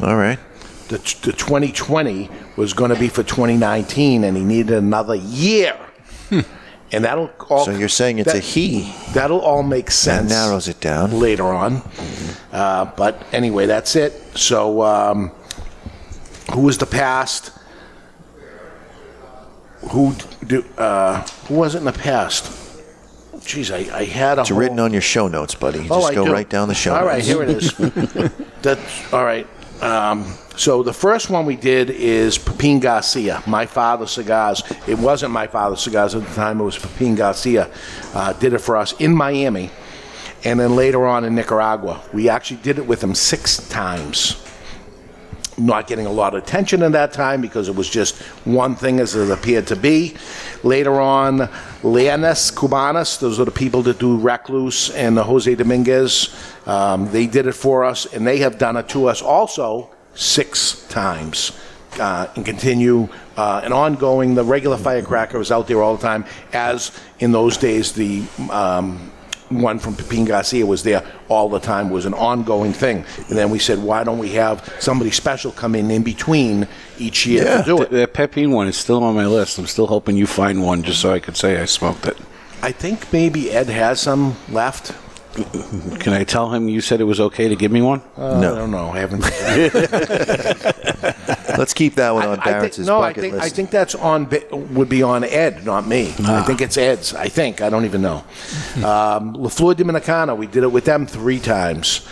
All 0.01 0.15
right. 0.15 0.39
The, 0.89 0.97
the 1.23 1.33
2020 1.33 2.29
was 2.55 2.73
going 2.73 2.91
to 2.93 2.99
be 2.99 3.07
for 3.09 3.23
2019, 3.23 4.23
and 4.23 4.35
he 4.37 4.43
needed 4.43 4.77
another 4.77 5.15
year. 5.15 5.77
And 6.89 7.03
that'll 7.03 7.29
all. 7.49 7.65
So 7.65 7.71
you're 7.71 7.89
saying 7.89 8.19
it's 8.19 8.31
that- 8.31 8.37
a 8.37 8.41
he. 8.41 8.93
That'll 9.13 9.41
all 9.41 9.61
make 9.63 9.91
sense. 9.91 10.29
That 10.31 10.47
narrows 10.47 10.69
it 10.69 10.79
down. 10.79 11.19
later 11.19 11.43
on. 11.43 11.81
Uh, 12.53 12.85
but 12.95 13.21
anyway, 13.33 13.65
that's 13.65 13.97
it. 13.97 14.13
So, 14.37 14.81
um, 14.83 15.31
who 16.53 16.61
was 16.61 16.77
the 16.77 16.85
past? 16.85 17.51
Who 19.91 20.15
do? 20.45 20.63
Uh, 20.77 21.23
who 21.47 21.55
was 21.55 21.75
it 21.75 21.79
in 21.79 21.83
the 21.85 21.91
past? 21.91 22.66
Jeez, 23.47 23.71
I, 23.73 23.97
I 23.99 24.03
had 24.03 24.37
a. 24.37 24.41
It's 24.41 24.49
whole- 24.49 24.59
written 24.59 24.79
on 24.79 24.91
your 24.91 25.01
show 25.01 25.27
notes, 25.29 25.55
buddy. 25.55 25.79
Just 25.79 25.91
Oh, 25.91 26.03
I 26.03 26.13
go 26.13 26.25
do. 26.25 26.33
right 26.33 26.49
down 26.49 26.67
the 26.67 26.75
show 26.75 26.93
All 26.93 27.05
notes. 27.05 27.13
right, 27.13 27.23
here 27.23 27.43
it 27.43 27.49
is. 27.49 28.31
That's 28.61 29.13
all 29.13 29.23
right. 29.23 29.47
Um, 29.81 30.25
so 30.57 30.83
the 30.83 30.91
first 30.93 31.29
one 31.29 31.45
we 31.45 31.55
did 31.55 31.89
is 31.91 32.37
Pepin 32.37 32.79
Garcia, 32.79 33.41
My 33.47 33.65
Father 33.65 34.05
Cigars. 34.07 34.63
It 34.87 34.97
wasn't 34.99 35.31
My 35.31 35.47
Father 35.47 35.75
Cigars 35.77 36.13
at 36.15 36.25
the 36.27 36.33
time; 36.35 36.59
it 36.59 36.63
was 36.65 36.77
Pepin 36.77 37.15
Garcia. 37.15 37.69
Uh, 38.13 38.33
did 38.33 38.53
it 38.53 38.59
for 38.59 38.75
us 38.75 38.93
in 38.99 39.15
Miami, 39.15 39.71
and 40.43 40.59
then 40.59 40.75
later 40.75 41.05
on 41.07 41.23
in 41.23 41.33
Nicaragua. 41.35 42.01
We 42.11 42.27
actually 42.27 42.57
did 42.57 42.77
it 42.79 42.85
with 42.87 43.01
him 43.03 43.15
six 43.15 43.57
times. 43.69 44.43
Not 45.59 45.87
getting 45.87 46.05
a 46.05 46.11
lot 46.11 46.35
of 46.35 46.43
attention 46.43 46.83
at 46.83 46.91
that 46.91 47.13
time 47.13 47.41
because 47.41 47.67
it 47.67 47.75
was 47.75 47.89
just 47.89 48.15
one 48.45 48.75
thing 48.75 48.99
as 48.99 49.15
it 49.15 49.31
appeared 49.31 49.65
to 49.67 49.75
be. 49.75 50.15
Later 50.61 51.01
on, 51.01 51.49
Leones 51.81 52.51
Cubanas, 52.51 53.19
those 53.19 53.39
are 53.39 53.45
the 53.45 53.51
people 53.51 53.81
that 53.83 53.97
do 53.97 54.17
Recluse 54.17 54.91
and 54.91 55.17
Jose 55.17 55.53
Dominguez. 55.55 56.35
Um, 56.67 57.09
they 57.11 57.25
did 57.25 57.47
it 57.47 57.53
for 57.53 57.85
us, 57.85 58.05
and 58.13 58.27
they 58.27 58.37
have 58.39 58.59
done 58.59 58.77
it 58.77 58.87
to 58.89 59.07
us 59.07 59.21
also 59.21 59.89
six 60.13 60.87
times. 60.89 61.59
Uh, 61.99 62.27
and 62.35 62.45
continue 62.45 63.09
uh, 63.37 63.61
and 63.63 63.73
ongoing. 63.73 64.35
The 64.35 64.43
regular 64.43 64.77
firecracker 64.77 65.41
is 65.41 65.51
out 65.51 65.67
there 65.67 65.81
all 65.81 65.95
the 65.95 66.01
time, 66.01 66.25
as 66.53 66.91
in 67.17 67.31
those 67.31 67.57
days 67.57 67.93
the 67.93 68.23
um, 68.51 69.11
one 69.49 69.79
from 69.79 69.95
Pepin 69.95 70.25
Garcia 70.25 70.65
was 70.65 70.83
there 70.83 71.03
all 71.29 71.49
the 71.49 71.59
time. 71.59 71.89
Was 71.89 72.05
an 72.05 72.13
ongoing 72.13 72.73
thing. 72.73 73.05
And 73.29 73.37
then 73.37 73.49
we 73.49 73.59
said, 73.59 73.79
why 73.79 74.03
don't 74.03 74.19
we 74.19 74.29
have 74.29 74.73
somebody 74.79 75.11
special 75.11 75.51
come 75.51 75.75
in 75.75 75.89
in 75.91 76.03
between 76.03 76.67
each 76.97 77.25
year 77.25 77.57
to 77.57 77.63
do 77.63 77.81
it? 77.81 77.89
The, 77.89 77.97
the 77.97 78.07
Pepin 78.07 78.51
one 78.51 78.67
is 78.67 78.77
still 78.77 79.03
on 79.03 79.15
my 79.15 79.25
list. 79.25 79.57
I'm 79.57 79.67
still 79.67 79.87
hoping 79.87 80.17
you 80.17 80.27
find 80.27 80.63
one 80.63 80.83
just 80.83 81.01
so 81.01 81.11
I 81.11 81.19
could 81.19 81.37
say 81.37 81.59
I 81.59 81.65
smoked 81.65 82.07
it. 82.07 82.17
I 82.61 82.71
think 82.71 83.11
maybe 83.13 83.51
Ed 83.51 83.67
has 83.67 83.99
some 84.01 84.35
left. 84.49 84.93
Can 85.99 86.13
I 86.13 86.23
tell 86.23 86.51
him 86.51 86.67
you 86.67 86.81
said 86.81 86.99
it 86.99 87.03
was 87.03 87.19
okay 87.19 87.47
to 87.47 87.55
give 87.55 87.71
me 87.71 87.81
one? 87.83 88.01
Uh, 88.17 88.39
I 88.39 88.41
don't 88.41 88.71
know. 88.71 88.89
I 88.89 88.99
haven't. 88.99 89.23
Let's 91.57 91.73
keep 91.73 91.95
that 91.95 92.13
one 92.13 92.23
on 92.23 92.39
I 92.39 92.43
think, 92.43 92.45
Barrett's 92.45 92.79
no, 92.79 92.99
I 92.99 93.09
bucket 93.09 93.21
think 93.21 93.33
list. 93.35 93.45
I 93.45 93.49
think 93.49 93.69
that's 93.69 93.95
on 93.95 94.29
would 94.73 94.89
be 94.89 95.03
on 95.03 95.23
Ed, 95.23 95.65
not 95.65 95.87
me. 95.87 96.13
I 96.19 96.43
think 96.43 96.61
it's 96.61 96.77
Ed's. 96.77 97.13
I 97.13 97.29
think 97.29 97.61
I 97.61 97.69
don't 97.69 97.85
even 97.85 98.01
know. 98.01 98.23
um, 98.77 99.33
La 99.33 99.49
Flor 99.49 99.73
Dominicana, 99.73 100.35
we 100.35 100.47
did 100.47 100.63
it 100.63 100.71
with 100.71 100.85
them 100.85 101.05
three 101.05 101.39
times. 101.39 102.07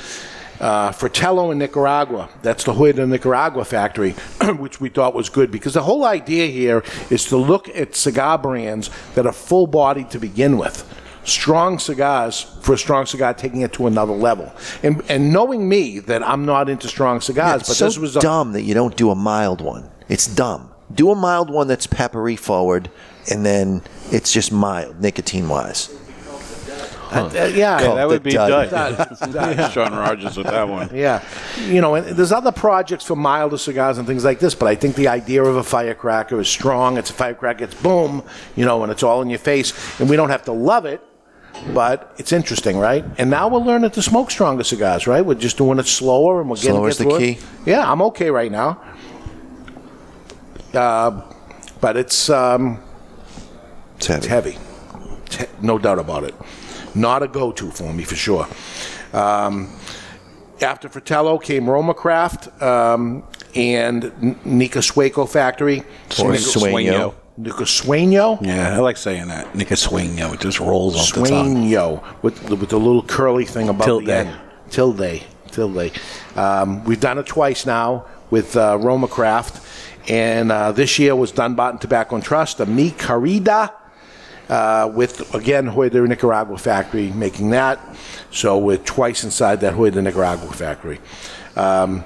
Uh, 0.60 0.92
Fratello 0.94 1.52
in 1.52 1.58
Nicaragua, 1.58 2.30
that's 2.42 2.64
the 2.64 2.74
Joya 2.74 2.94
de 2.94 3.06
Nicaragua 3.06 3.66
factory, 3.66 4.12
which 4.58 4.80
we 4.80 4.88
thought 4.88 5.14
was 5.14 5.28
good 5.28 5.52
because 5.52 5.74
the 5.74 5.84
whole 5.84 6.06
idea 6.06 6.48
here 6.48 6.82
is 7.10 7.26
to 7.26 7.36
look 7.36 7.68
at 7.70 7.94
cigar 7.94 8.38
brands 8.38 8.90
that 9.16 9.26
are 9.26 9.34
full 9.34 9.68
bodied 9.68 10.10
to 10.12 10.20
begin 10.20 10.58
with. 10.58 10.90
Strong 11.26 11.80
cigars 11.80 12.42
for 12.62 12.74
a 12.74 12.78
strong 12.78 13.06
cigar, 13.06 13.34
taking 13.34 13.62
it 13.62 13.74
to 13.74 13.88
another 13.88 14.14
level, 14.14 14.54
and 14.84 15.04
and 15.10 15.34
knowing 15.34 15.68
me 15.68 16.00
that 16.00 16.22
I'm 16.22 16.46
not 16.46 16.70
into 16.70 16.88
strong 16.88 17.20
cigars, 17.20 17.62
it's 17.62 17.70
but 17.70 17.76
so 17.78 17.86
this 17.86 17.98
was 17.98 18.16
a, 18.16 18.20
dumb 18.20 18.54
that 18.54 18.62
you 18.62 18.74
don't 18.74 18.96
do 18.96 19.10
a 19.10 19.16
mild 19.16 19.60
one. 19.60 19.90
It's 20.08 20.28
dumb. 20.28 20.72
Do 20.94 21.10
a 21.10 21.16
mild 21.16 21.50
one 21.50 21.68
that's 21.68 21.88
peppery 21.88 22.36
forward, 22.36 22.92
and 23.32 23.44
then 23.44 23.82
it's 24.12 24.32
just 24.32 24.52
mild, 24.52 25.02
nicotine 25.02 25.50
wise. 25.50 25.90
Uh, 27.12 27.52
yeah, 27.54 27.80
Call 27.80 27.96
that 27.96 28.08
would 28.08 28.24
be 28.24 28.32
dud. 28.32 28.70
dud. 28.70 28.98
Dud. 29.32 29.72
Sean 29.72 29.94
Rogers 29.94 30.38
with 30.38 30.48
that 30.48 30.68
one. 30.68 30.90
Yeah, 30.94 31.24
you 31.68 31.80
know, 31.80 31.96
and 31.96 32.06
there's 32.08 32.32
other 32.32 32.52
projects 32.52 33.06
for 33.06 33.16
milder 33.16 33.58
cigars 33.58 33.98
and 33.98 34.08
things 34.08 34.26
like 34.26 34.40
this, 34.40 34.56
but 34.56 34.68
I 34.68 34.76
think 34.76 34.96
the 34.96 35.08
idea 35.08 35.44
of 35.44 35.56
a 35.56 35.64
firecracker 35.64 36.40
is 36.40 36.48
strong. 36.48 36.98
It's 36.98 37.10
a 37.10 37.14
firecracker, 37.14 37.64
it's 37.66 37.76
boom, 37.76 38.24
you 38.56 38.66
know, 38.66 38.84
and 38.84 38.92
it's 38.92 39.04
all 39.04 39.22
in 39.22 39.30
your 39.30 39.40
face, 39.40 40.00
and 40.00 40.10
we 40.10 40.16
don't 40.16 40.30
have 40.30 40.44
to 40.46 40.52
love 40.52 40.86
it, 40.86 41.02
but 41.74 42.14
it's 42.18 42.32
interesting, 42.32 42.78
right? 42.78 43.04
And 43.18 43.30
now 43.30 43.48
we're 43.48 43.60
learning 43.60 43.92
to 43.92 44.02
smoke 44.02 44.32
stronger 44.32 44.64
cigars, 44.64 45.08
right? 45.08 45.26
We're 45.26 45.36
just 45.36 45.58
doing 45.58 45.80
it 45.80 45.88
slower, 45.88 46.42
and 46.42 46.50
we're 46.50 46.56
getting 46.58 46.72
Slower's 46.72 46.98
get 46.98 47.04
the 47.06 47.10
through 47.10 47.20
key. 47.20 47.32
It. 47.34 47.44
Yeah, 47.66 47.92
I'm 47.92 48.02
okay 48.04 48.30
right 48.30 48.52
now, 48.52 48.82
uh, 50.74 51.22
but 51.82 51.98
it's 51.98 52.30
um, 52.30 52.80
It's 53.98 54.08
heavy. 54.08 54.18
it's 54.20 54.28
heavy, 54.28 54.58
It's 55.26 55.36
he- 55.38 55.46
no 55.62 55.78
doubt 55.78 56.00
about 56.00 56.24
it. 56.24 56.36
Not 56.94 57.24
a 57.24 57.28
go-to 57.28 57.72
for 57.72 57.94
me 57.94 58.04
for 58.04 58.16
sure. 58.16 58.48
Um, 59.14 59.70
after 60.62 60.88
Fratello 60.88 61.38
came 61.38 61.66
RoMaCraft 61.66 62.62
um, 62.62 63.24
and 63.54 64.06
N- 64.22 64.40
Nika 64.46 64.82
Factory. 64.82 65.80
Or 66.20 66.32
Sueño. 66.34 67.14
Nika 67.38 67.64
Sueño? 67.64 68.42
Yeah, 68.42 68.76
I 68.76 68.80
like 68.80 68.98
saying 68.98 69.28
that. 69.28 69.54
Nick 69.56 69.68
Swingo. 69.70 70.34
It 70.34 70.40
just 70.40 70.60
rolls 70.60 70.96
off 70.96 71.14
the 71.14 71.30
tongue. 71.30 71.56
Sueño 71.56 72.24
with 72.24 72.42
the, 72.48 72.56
with 72.56 72.70
the 72.70 72.80
little 72.80 73.04
curly 73.04 73.46
thing 73.46 73.68
above 73.68 73.86
Tilde. 73.86 74.06
the 74.06 74.16
end. 74.16 74.40
Tilde. 74.70 75.24
Tilde. 75.52 75.92
Um, 76.36 76.84
we've 76.86 77.00
done 77.00 77.18
it 77.18 77.26
twice 77.26 77.66
now 77.66 78.06
with 78.30 78.56
uh, 78.56 78.78
RoMaCraft. 78.78 79.64
And 80.10 80.52
uh, 80.52 80.72
this 80.72 80.98
year 81.00 81.16
was 81.16 81.32
Dunbarton 81.32 81.80
Tobacco 81.80 82.16
and 82.16 82.24
Trust, 82.24 82.60
the 82.60 82.66
Mi 82.66 82.92
Querida, 82.92 83.74
uh, 84.48 84.92
with, 84.94 85.34
again, 85.34 85.66
Joya 85.66 85.90
de 85.90 86.08
Nicaragua 86.08 86.58
factory 86.58 87.10
making 87.12 87.50
that. 87.50 87.80
So 88.32 88.58
we're 88.58 88.78
twice 88.78 89.24
inside 89.24 89.62
that 89.62 89.74
Joya 89.74 89.92
de 89.92 90.02
Nicaragua 90.02 90.54
factory. 90.54 91.00
Um, 91.56 92.04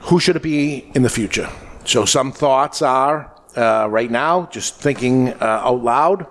who 0.00 0.20
should 0.20 0.36
it 0.36 0.42
be 0.42 0.90
in 0.94 1.02
the 1.02 1.08
future? 1.08 1.48
So 1.84 2.04
some 2.04 2.32
thoughts 2.32 2.82
are, 2.82 3.30
uh, 3.56 3.86
right 3.90 4.10
now, 4.10 4.48
just 4.50 4.76
thinking 4.76 5.32
uh, 5.34 5.62
out 5.64 5.82
loud, 5.82 6.26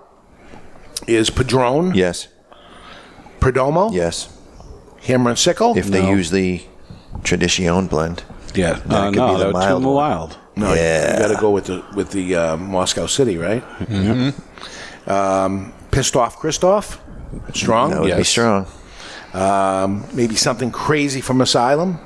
is 1.06 1.30
Padron, 1.30 1.94
Yes. 1.94 2.28
Perdomo, 3.40 3.92
Yes. 3.92 4.28
Hammer 5.02 5.30
and 5.30 5.38
Sickle. 5.38 5.76
If 5.76 5.86
they 5.88 6.08
use 6.08 6.30
the 6.30 6.62
Tradicion 7.22 7.86
blend. 7.88 8.24
Yeah. 8.54 8.74
That 8.86 8.92
Uh, 8.92 9.04
could 9.10 9.16
no, 9.16 9.26
be 9.26 9.32
the 9.32 9.38
that 9.38 9.46
would 9.46 9.52
mild 9.54 9.82
too 9.82 9.88
one. 9.88 9.96
wild. 9.96 10.38
No, 10.56 10.68
you- 10.72 10.80
Yeah. 10.80 11.12
you 11.14 11.18
got 11.18 11.28
to 11.34 11.40
go 11.40 11.50
with 11.50 11.64
the 11.66 11.82
with 11.94 12.10
the 12.10 12.34
uh, 12.36 12.56
Moscow 12.56 13.06
City, 13.06 13.36
right? 13.36 13.62
Mm-hmm. 13.80 15.10
Um, 15.10 15.72
pissed 15.90 16.16
off 16.16 16.38
Kristoff, 16.38 16.98
strong. 17.52 17.90
That 17.90 18.00
would 18.00 18.16
be 18.16 18.24
strong. 18.24 18.66
Um, 19.34 20.04
maybe 20.12 20.36
something 20.36 20.70
crazy 20.70 21.20
from 21.20 21.40
Asylum. 21.40 21.98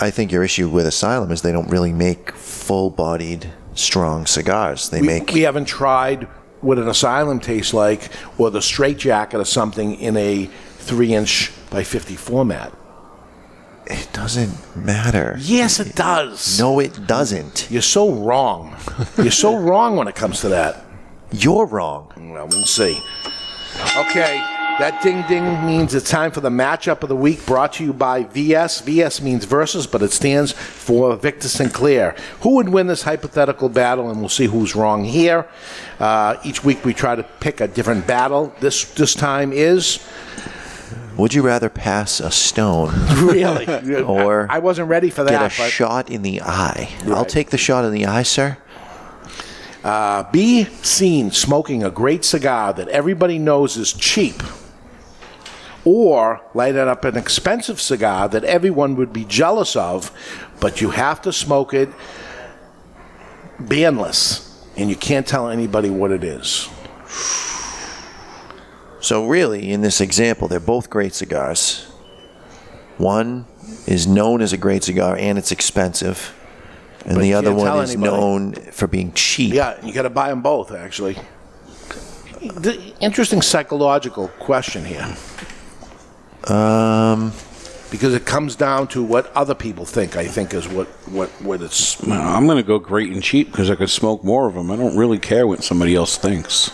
I 0.00 0.10
think 0.10 0.32
your 0.32 0.42
issue 0.42 0.68
with 0.68 0.86
Asylum 0.86 1.30
is 1.30 1.42
they 1.42 1.52
don't 1.52 1.68
really 1.68 1.92
make 1.92 2.32
full-bodied, 2.32 3.50
strong 3.74 4.26
cigars. 4.26 4.90
They 4.90 5.00
we, 5.00 5.06
make 5.06 5.32
we 5.32 5.42
haven't 5.42 5.66
tried 5.66 6.24
what 6.60 6.78
an 6.78 6.88
Asylum 6.88 7.40
tastes 7.40 7.74
like, 7.74 8.08
or 8.38 8.50
the 8.50 8.62
straight 8.62 8.98
jacket 8.98 9.38
or 9.38 9.44
something 9.44 9.96
in 9.98 10.16
a 10.16 10.46
three 10.76 11.14
inch 11.14 11.52
by 11.70 11.82
fifty 11.82 12.16
format. 12.16 12.72
It 13.86 14.08
doesn't 14.12 14.76
matter. 14.76 15.36
Yes, 15.40 15.80
it 15.80 15.96
does. 15.96 16.58
No, 16.58 16.78
it 16.78 17.06
doesn't. 17.06 17.68
You're 17.68 17.82
so 17.82 18.12
wrong. 18.12 18.76
You're 19.18 19.32
so 19.32 19.56
wrong 19.56 19.96
when 19.96 20.06
it 20.06 20.14
comes 20.14 20.40
to 20.42 20.48
that. 20.50 20.84
You're 21.32 21.66
wrong. 21.66 22.12
Well, 22.16 22.46
we'll 22.46 22.64
see. 22.64 23.00
Okay, 23.96 24.40
That 24.82 25.00
ding 25.00 25.22
ding 25.28 25.64
means 25.64 25.94
it's 25.94 26.10
time 26.10 26.32
for 26.32 26.40
the 26.40 26.50
matchup 26.50 27.04
of 27.04 27.08
the 27.08 27.14
week 27.14 27.46
brought 27.46 27.74
to 27.74 27.84
you 27.84 27.92
by 27.92 28.24
VS. 28.24 28.80
VS 28.80 29.20
means 29.22 29.44
versus, 29.44 29.86
but 29.86 30.02
it 30.02 30.10
stands 30.10 30.50
for 30.50 31.14
Victor 31.14 31.46
Sinclair. 31.46 32.16
Who 32.40 32.56
would 32.56 32.68
win 32.68 32.88
this 32.88 33.04
hypothetical 33.04 33.68
battle? 33.68 34.10
And 34.10 34.18
we'll 34.18 34.28
see 34.28 34.46
who's 34.46 34.74
wrong 34.74 35.04
here. 35.04 35.46
Uh, 36.00 36.36
each 36.42 36.64
week 36.64 36.84
we 36.84 36.94
try 36.94 37.14
to 37.14 37.22
pick 37.22 37.60
a 37.60 37.68
different 37.68 38.08
battle. 38.08 38.52
This 38.58 38.84
this 38.94 39.14
time 39.14 39.52
is 39.52 40.04
Would 41.16 41.32
you 41.32 41.42
rather 41.42 41.68
pass 41.68 42.18
a 42.18 42.32
stone? 42.32 42.90
really. 43.22 43.66
Or 44.02 44.48
I 44.50 44.58
wasn't 44.58 44.88
ready 44.88 45.10
for 45.10 45.22
that. 45.22 45.30
get 45.30 45.46
a 45.64 45.70
shot 45.70 46.10
in 46.10 46.22
the 46.22 46.42
eye? 46.42 46.90
I'll 47.06 47.24
take 47.24 47.50
the 47.50 47.56
shot 47.56 47.84
in 47.84 47.92
the 47.92 48.06
eye, 48.06 48.24
sir. 48.24 48.58
Uh, 49.84 50.28
be 50.32 50.64
seen 50.82 51.30
smoking 51.30 51.84
a 51.84 51.90
great 51.90 52.24
cigar 52.24 52.72
that 52.72 52.88
everybody 52.88 53.38
knows 53.38 53.76
is 53.76 53.92
cheap, 53.92 54.42
or 55.84 56.40
light 56.54 56.76
up 56.76 57.04
an 57.04 57.16
expensive 57.16 57.80
cigar 57.80 58.28
that 58.28 58.44
everyone 58.44 58.96
would 58.96 59.12
be 59.12 59.24
jealous 59.24 59.74
of, 59.76 60.10
but 60.60 60.80
you 60.80 60.90
have 60.90 61.20
to 61.22 61.32
smoke 61.32 61.74
it 61.74 61.88
bandless, 63.58 64.64
and 64.76 64.88
you 64.88 64.96
can't 64.96 65.26
tell 65.26 65.48
anybody 65.48 65.90
what 65.90 66.10
it 66.10 66.24
is. 66.24 66.68
So 69.00 69.26
really, 69.26 69.72
in 69.72 69.80
this 69.80 70.00
example, 70.00 70.46
they're 70.48 70.60
both 70.60 70.88
great 70.88 71.12
cigars. 71.14 71.84
One 72.98 73.46
is 73.86 74.06
known 74.06 74.40
as 74.42 74.52
a 74.52 74.56
great 74.56 74.84
cigar 74.84 75.16
and 75.16 75.38
it's 75.38 75.50
expensive, 75.50 76.32
and 77.04 77.16
But 77.16 77.22
the 77.22 77.34
other 77.34 77.52
one 77.52 77.82
is 77.82 77.90
anybody. 77.94 78.16
known 78.16 78.52
for 78.52 78.86
being 78.86 79.12
cheap. 79.12 79.54
Yeah, 79.54 79.84
you 79.84 79.92
got 79.92 80.02
to 80.02 80.10
buy 80.10 80.28
them 80.28 80.40
both, 80.40 80.70
actually. 80.70 81.18
The 82.40 82.94
interesting 83.00 83.42
psychological 83.42 84.28
question 84.38 84.84
here. 84.84 85.16
Um, 86.50 87.32
because 87.90 88.14
it 88.14 88.24
comes 88.24 88.56
down 88.56 88.88
to 88.88 89.02
what 89.02 89.30
other 89.36 89.54
people 89.54 89.84
think. 89.84 90.16
I 90.16 90.26
think 90.26 90.54
is 90.54 90.66
what 90.66 90.86
what 91.08 91.28
what 91.42 91.60
it's. 91.62 92.02
No, 92.02 92.14
I'm 92.14 92.46
going 92.46 92.56
to 92.56 92.62
go 92.62 92.78
great 92.78 93.10
and 93.12 93.22
cheap 93.22 93.50
because 93.50 93.70
I 93.70 93.74
could 93.74 93.90
smoke 93.90 94.24
more 94.24 94.48
of 94.48 94.54
them. 94.54 94.70
I 94.70 94.76
don't 94.76 94.96
really 94.96 95.18
care 95.18 95.46
what 95.46 95.62
somebody 95.62 95.94
else 95.94 96.16
thinks. 96.16 96.70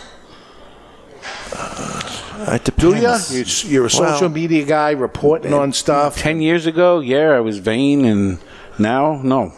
It 2.51 2.63
Do 2.77 2.95
you? 2.95 3.01
You're, 3.01 3.45
you're 3.65 3.85
a 3.85 3.89
social 3.89 4.21
Well- 4.21 4.29
media 4.29 4.65
guy 4.65 4.91
reporting 4.91 5.53
on 5.53 5.73
stuff. 5.73 6.17
Ten 6.17 6.41
years 6.41 6.65
ago, 6.65 6.99
yeah, 6.99 7.31
I 7.31 7.41
was 7.41 7.59
vain, 7.59 8.05
and 8.05 8.39
now, 8.79 9.19
no. 9.21 9.53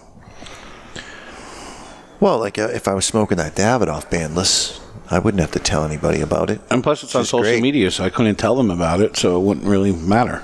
Well, 2.20 2.40
like 2.40 2.58
uh, 2.60 2.70
if 2.74 2.88
I 2.88 2.94
was 2.94 3.06
smoking 3.06 3.38
that 3.38 3.56
Davidoff 3.56 4.10
bandless, 4.10 4.80
I 5.12 5.20
wouldn't 5.20 5.42
have 5.42 5.52
to 5.52 5.60
tell 5.60 5.84
anybody 5.84 6.22
about 6.22 6.50
it. 6.50 6.62
And 6.70 6.82
plus, 6.82 7.04
it's 7.04 7.14
on 7.16 7.26
social 7.26 7.42
great. 7.42 7.62
media, 7.62 7.92
so 7.92 8.06
I 8.06 8.10
couldn't 8.10 8.38
tell 8.38 8.56
them 8.56 8.72
about 8.72 9.02
it, 9.02 9.18
so 9.18 9.40
it 9.40 9.44
wouldn't 9.44 9.66
really 9.66 9.92
matter. 9.92 10.42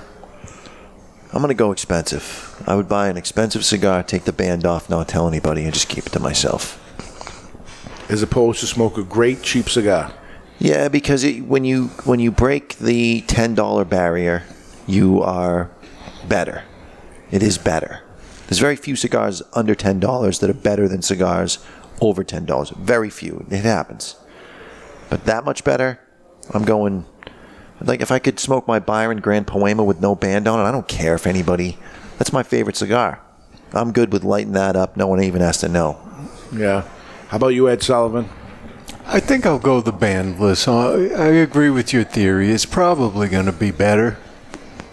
I'm 1.31 1.41
going 1.41 1.47
to 1.47 1.53
go 1.53 1.71
expensive. 1.71 2.61
I 2.67 2.75
would 2.75 2.89
buy 2.89 3.07
an 3.07 3.15
expensive 3.15 3.63
cigar, 3.63 4.03
take 4.03 4.25
the 4.25 4.33
band 4.33 4.65
off, 4.65 4.89
not 4.89 5.07
tell 5.07 5.27
anybody, 5.27 5.63
and 5.63 5.73
just 5.73 5.87
keep 5.87 6.05
it 6.07 6.11
to 6.13 6.19
myself. 6.19 6.83
As 8.09 8.21
opposed 8.21 8.59
to 8.59 8.67
smoke 8.67 8.97
a 8.97 9.03
great 9.03 9.41
cheap 9.41 9.69
cigar. 9.69 10.13
Yeah, 10.59 10.89
because 10.89 11.23
it, 11.23 11.45
when 11.45 11.63
you 11.63 11.87
when 12.03 12.19
you 12.19 12.31
break 12.31 12.77
the 12.77 13.21
ten 13.21 13.55
dollar 13.55 13.85
barrier, 13.85 14.43
you 14.87 15.21
are 15.21 15.69
better. 16.27 16.63
It 17.31 17.43
is 17.43 17.57
better. 17.57 18.01
There's 18.47 18.59
very 18.59 18.75
few 18.77 18.95
cigars 18.95 19.41
under 19.53 19.75
ten 19.75 19.99
dollars 19.99 20.39
that 20.39 20.49
are 20.49 20.53
better 20.53 20.87
than 20.87 21.01
cigars 21.01 21.59
over 22.01 22.23
ten 22.23 22.45
dollars. 22.45 22.69
Very 22.71 23.09
few. 23.09 23.45
It 23.51 23.63
happens, 23.63 24.15
but 25.09 25.25
that 25.25 25.45
much 25.45 25.63
better. 25.63 25.99
I'm 26.53 26.63
going. 26.63 27.05
Like 27.81 28.01
if 28.01 28.11
I 28.11 28.19
could 28.19 28.39
smoke 28.39 28.67
my 28.67 28.79
Byron 28.79 29.19
Grand 29.19 29.45
Poema 29.45 29.83
with 29.83 30.01
no 30.01 30.15
band 30.15 30.47
on 30.47 30.59
it, 30.59 30.63
I 30.63 30.71
don't 30.71 30.87
care 30.87 31.13
if 31.13 31.27
anybody. 31.27 31.77
That's 32.17 32.33
my 32.33 32.41
favorite 32.41 32.75
cigar. 32.75 33.21
I'm 33.73 33.91
good 33.91 34.11
with 34.11 34.23
lighting 34.23 34.53
that 34.53 34.75
up. 34.75 34.97
No 34.97 35.07
one 35.07 35.21
even 35.21 35.41
has 35.41 35.59
to 35.59 35.69
know. 35.69 35.99
Yeah. 36.51 36.87
How 37.27 37.37
about 37.37 37.49
you, 37.49 37.69
Ed 37.69 37.83
Sullivan? 37.83 38.29
I 39.05 39.19
think 39.19 39.45
I'll 39.45 39.59
go 39.59 39.79
the 39.81 39.93
bandless. 39.93 40.67
I, 40.67 41.13
uh, 41.13 41.23
I 41.23 41.27
agree 41.27 41.69
with 41.69 41.93
your 41.93 42.03
theory. 42.03 42.49
It's 42.49 42.65
probably 42.65 43.27
going 43.27 43.45
to 43.45 43.51
be 43.51 43.71
better 43.71 44.17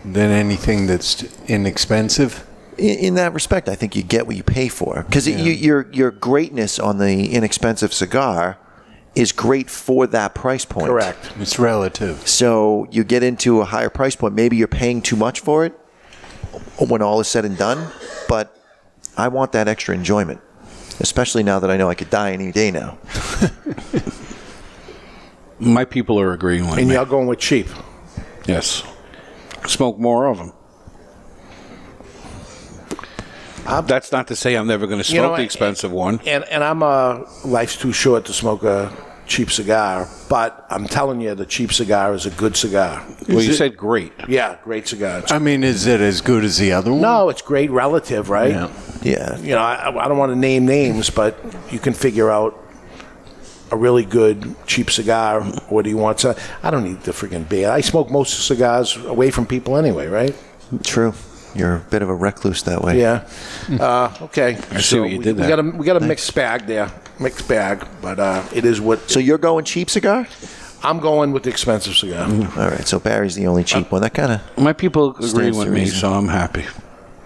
than 0.04 0.30
anything 0.30 0.86
that's 0.86 1.24
inexpensive. 1.48 2.46
in, 2.78 2.98
in 2.98 3.14
that 3.14 3.32
respect, 3.32 3.68
I 3.68 3.74
think 3.74 3.96
you 3.96 4.02
get 4.02 4.26
what 4.26 4.36
you 4.36 4.42
pay 4.42 4.68
for 4.68 5.04
because 5.04 5.26
you, 5.26 5.52
your 5.52 5.88
your 5.92 6.10
greatness 6.10 6.78
on 6.78 6.98
the 6.98 7.32
inexpensive 7.32 7.92
cigar 7.94 8.58
is 9.14 9.32
great 9.32 9.70
for 9.70 10.06
that 10.08 10.34
price 10.34 10.64
point. 10.64 10.88
Correct. 10.88 11.32
It's 11.38 11.58
relative. 11.58 12.26
So 12.26 12.86
you 12.90 13.04
get 13.04 13.22
into 13.22 13.60
a 13.60 13.64
higher 13.64 13.90
price 13.90 14.16
point. 14.16 14.34
Maybe 14.34 14.56
you're 14.56 14.66
paying 14.68 15.02
too 15.02 15.16
much 15.16 15.40
for 15.40 15.64
it 15.64 15.72
when 16.78 17.02
all 17.02 17.20
is 17.20 17.28
said 17.28 17.44
and 17.44 17.56
done, 17.56 17.90
but 18.28 18.56
I 19.16 19.28
want 19.28 19.52
that 19.52 19.68
extra 19.68 19.94
enjoyment, 19.94 20.40
especially 21.00 21.42
now 21.42 21.58
that 21.60 21.70
I 21.70 21.76
know 21.76 21.88
I 21.88 21.94
could 21.94 22.10
die 22.10 22.32
any 22.32 22.50
day 22.52 22.70
now. 22.70 22.98
My 25.60 25.84
people 25.84 26.18
are 26.20 26.32
agreeing 26.32 26.62
with 26.64 26.78
And 26.78 26.88
me. 26.88 26.94
And 26.94 27.04
y'all 27.04 27.04
going 27.04 27.26
with 27.28 27.38
cheap. 27.38 27.68
Yes. 28.46 28.82
Smoke 29.66 29.98
more 29.98 30.26
of 30.26 30.38
them. 30.38 30.52
That's 33.64 34.12
not 34.12 34.28
to 34.28 34.36
say 34.36 34.54
I'm 34.54 34.66
never 34.66 34.86
going 34.86 34.98
to 34.98 35.04
smoke 35.04 35.14
You 35.14 35.22
know, 35.22 35.36
the 35.36 35.42
expensive 35.42 35.90
one. 35.92 36.20
And 36.26 36.44
and 36.44 36.62
I'm 36.62 36.82
a 36.82 37.24
life's 37.44 37.76
too 37.76 37.92
short 37.92 38.24
to 38.26 38.32
smoke 38.32 38.62
a 38.62 38.92
cheap 39.26 39.50
cigar, 39.50 40.06
but 40.28 40.66
I'm 40.68 40.86
telling 40.86 41.20
you, 41.20 41.34
the 41.34 41.46
cheap 41.46 41.72
cigar 41.72 42.12
is 42.12 42.26
a 42.26 42.30
good 42.30 42.56
cigar. 42.56 43.02
Well, 43.28 43.38
Is 43.38 43.46
you 43.46 43.52
it- 43.52 43.56
said 43.56 43.76
great. 43.76 44.12
Yeah, 44.28 44.58
great 44.64 44.86
cigar. 44.86 45.22
I 45.30 45.38
mean, 45.38 45.64
is 45.64 45.86
it 45.86 46.00
as 46.00 46.20
good 46.20 46.44
as 46.44 46.58
the 46.58 46.72
other 46.72 46.92
one? 46.92 47.00
No, 47.00 47.30
it's 47.30 47.40
great 47.42 47.70
relative, 47.70 48.28
right? 48.28 48.50
Yeah. 48.50 48.70
Yeah. 49.02 49.38
You 49.38 49.54
know, 49.54 49.62
I, 49.62 50.04
I 50.04 50.08
don't 50.08 50.18
want 50.18 50.32
to 50.32 50.36
name 50.38 50.66
names, 50.66 51.08
but 51.10 51.36
you 51.70 51.78
can 51.78 51.94
figure 51.94 52.30
out 52.30 52.58
a 53.70 53.76
really 53.76 54.04
good 54.04 54.54
cheap 54.66 54.90
cigar. 54.90 55.42
What 55.70 55.84
do 55.84 55.90
you 55.90 55.96
want? 55.96 56.20
So 56.20 56.36
I 56.62 56.70
don't 56.70 56.84
need 56.84 57.00
the 57.02 57.12
freaking 57.12 57.48
beer. 57.48 57.70
I 57.70 57.80
smoke 57.80 58.10
most 58.10 58.46
cigars 58.46 58.96
away 58.96 59.30
from 59.30 59.46
people 59.46 59.76
anyway, 59.76 60.06
right? 60.06 60.34
True. 60.82 61.14
You're 61.54 61.76
a 61.76 61.80
bit 61.80 62.02
of 62.02 62.08
a 62.08 62.14
recluse 62.14 62.62
that 62.64 62.82
way. 62.82 62.98
Yeah. 63.00 63.26
Uh, 63.80 64.12
okay. 64.22 64.58
I 64.70 64.80
see 64.80 64.98
what 65.00 65.10
you 65.10 65.18
we, 65.18 65.24
did 65.24 65.36
we 65.36 65.42
there. 65.42 65.56
got 65.56 65.58
a 65.60 65.70
we 65.70 65.86
got 65.86 65.96
a 65.96 66.00
mixed 66.00 66.34
bag 66.34 66.66
there, 66.66 66.90
mixed 67.20 67.46
bag, 67.48 67.86
but 68.02 68.18
uh, 68.18 68.42
it 68.52 68.64
is 68.64 68.80
what. 68.80 69.08
So 69.10 69.20
you're 69.20 69.38
going 69.38 69.64
cheap 69.64 69.88
cigar? 69.90 70.26
I'm 70.82 70.98
going 71.00 71.32
with 71.32 71.44
the 71.44 71.50
expensive 71.50 71.94
cigar. 71.94 72.24
All 72.26 72.70
right. 72.70 72.86
So 72.86 72.98
Barry's 72.98 73.34
the 73.36 73.46
only 73.46 73.64
cheap 73.64 73.90
one. 73.90 74.02
That 74.02 74.12
kind 74.14 74.32
of 74.32 74.58
My 74.58 74.72
people 74.74 75.10
agree 75.10 75.28
Stands 75.28 75.56
with 75.58 75.66
to 75.68 75.72
me, 75.72 75.80
reason. 75.80 75.98
so 75.98 76.12
I'm 76.12 76.28
happy. 76.28 76.64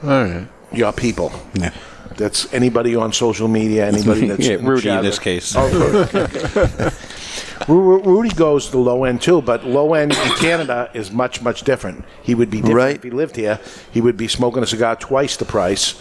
All 0.05 0.09
right. 0.11 0.47
Your 0.73 0.93
people. 0.93 1.33
Yeah. 1.55 1.73
That's 2.17 2.53
anybody 2.53 2.95
on 2.97 3.13
social 3.13 3.49
media, 3.49 3.87
anybody 3.87 4.27
that's 4.29 4.47
Yeah, 4.47 4.57
in 4.57 4.65
the 4.65 4.71
Rudy 4.71 4.89
in 4.89 4.95
chat. 4.97 5.03
this 5.05 5.19
case. 5.19 5.55
Oh, 5.57 5.69
Rudy. 5.71 6.95
Ru- 7.67 8.03
Rudy 8.03 8.29
goes 8.31 8.69
to 8.71 8.79
low 8.79 9.05
end 9.05 9.21
too, 9.23 9.43
but 9.43 9.65
low 9.65 9.95
end 9.95 10.13
in 10.13 10.31
Canada 10.37 10.91
is 10.95 11.11
much 11.11 11.43
much 11.43 11.63
different. 11.63 12.05
He 12.23 12.35
would 12.35 12.51
be 12.51 12.59
different 12.59 12.77
Right. 12.77 12.97
if 12.97 13.03
he 13.03 13.11
lived 13.11 13.37
here. 13.37 13.59
He 13.93 14.01
would 14.01 14.17
be 14.17 14.29
smoking 14.29 14.63
a 14.63 14.67
cigar 14.67 14.97
twice 14.97 15.37
the 15.37 15.45
price, 15.45 15.95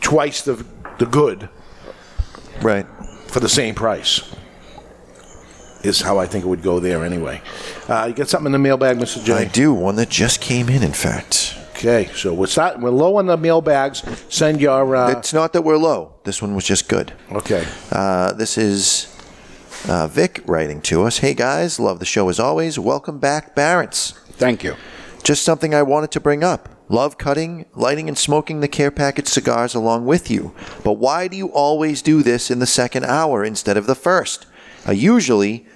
twice 0.00 0.42
the 0.42 0.64
the 0.98 1.06
good 1.06 1.48
right 2.62 2.86
for 3.28 3.40
the 3.40 3.48
same 3.48 3.74
price. 3.74 4.20
Is 5.82 6.00
how 6.00 6.18
I 6.18 6.26
think 6.26 6.44
it 6.44 6.48
would 6.48 6.62
go 6.62 6.80
there 6.80 7.04
anyway. 7.04 7.42
Uh, 7.88 8.06
you 8.08 8.14
got 8.14 8.28
something 8.28 8.46
in 8.46 8.52
the 8.52 8.58
mailbag, 8.58 8.96
Mr. 8.96 9.22
J? 9.22 9.34
I 9.34 9.44
do. 9.44 9.74
One 9.74 9.96
that 9.96 10.08
just 10.08 10.40
came 10.40 10.70
in, 10.70 10.82
in 10.82 10.92
fact. 10.94 11.54
Okay, 11.76 12.08
so 12.14 12.32
we're 12.32 12.46
start, 12.46 12.80
we're 12.80 12.88
low 12.88 13.16
on 13.18 13.26
the 13.26 13.36
mailbags. 13.36 14.02
Send 14.30 14.62
your. 14.62 14.96
Uh, 14.96 15.10
It's 15.10 15.34
not 15.34 15.52
that 15.52 15.60
we're 15.62 15.76
low. 15.76 16.14
This 16.24 16.40
one 16.40 16.54
was 16.54 16.64
just 16.64 16.88
good. 16.88 17.12
Okay. 17.32 17.66
Uh, 17.92 18.32
this 18.32 18.56
is 18.56 19.13
uh, 19.88 20.06
Vic 20.08 20.42
writing 20.46 20.80
to 20.82 21.02
us. 21.04 21.18
Hey 21.18 21.34
guys, 21.34 21.78
love 21.78 21.98
the 21.98 22.04
show 22.04 22.28
as 22.28 22.40
always. 22.40 22.78
Welcome 22.78 23.18
back, 23.18 23.54
Barents. 23.54 24.14
Thank 24.32 24.64
you. 24.64 24.76
Just 25.22 25.42
something 25.42 25.74
I 25.74 25.82
wanted 25.82 26.10
to 26.12 26.20
bring 26.20 26.44
up. 26.44 26.68
Love 26.88 27.16
cutting, 27.16 27.64
lighting, 27.74 28.08
and 28.08 28.18
smoking 28.18 28.60
the 28.60 28.68
care 28.68 28.90
package 28.90 29.28
cigars 29.28 29.74
along 29.74 30.04
with 30.04 30.30
you. 30.30 30.54
But 30.82 30.94
why 30.94 31.28
do 31.28 31.36
you 31.36 31.48
always 31.48 32.02
do 32.02 32.22
this 32.22 32.50
in 32.50 32.58
the 32.58 32.66
second 32.66 33.04
hour 33.04 33.42
instead 33.42 33.76
of 33.76 33.86
the 33.86 33.94
first? 33.94 34.46
I 34.84 34.92
usually 34.92 35.66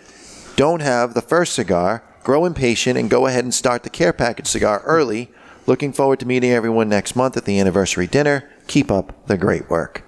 don't 0.56 0.82
have 0.82 1.14
the 1.14 1.22
first 1.22 1.54
cigar, 1.54 2.04
grow 2.22 2.44
impatient, 2.44 2.98
and 2.98 3.08
go 3.08 3.26
ahead 3.26 3.44
and 3.44 3.54
start 3.54 3.84
the 3.84 3.90
care 3.90 4.12
package 4.12 4.48
cigar 4.48 4.82
early. 4.84 5.30
Looking 5.66 5.92
forward 5.92 6.20
to 6.20 6.26
meeting 6.26 6.50
everyone 6.50 6.88
next 6.90 7.16
month 7.16 7.36
at 7.36 7.46
the 7.46 7.58
anniversary 7.58 8.06
dinner. 8.06 8.50
Keep 8.66 8.90
up 8.90 9.26
the 9.26 9.38
great 9.38 9.70
work. 9.70 10.04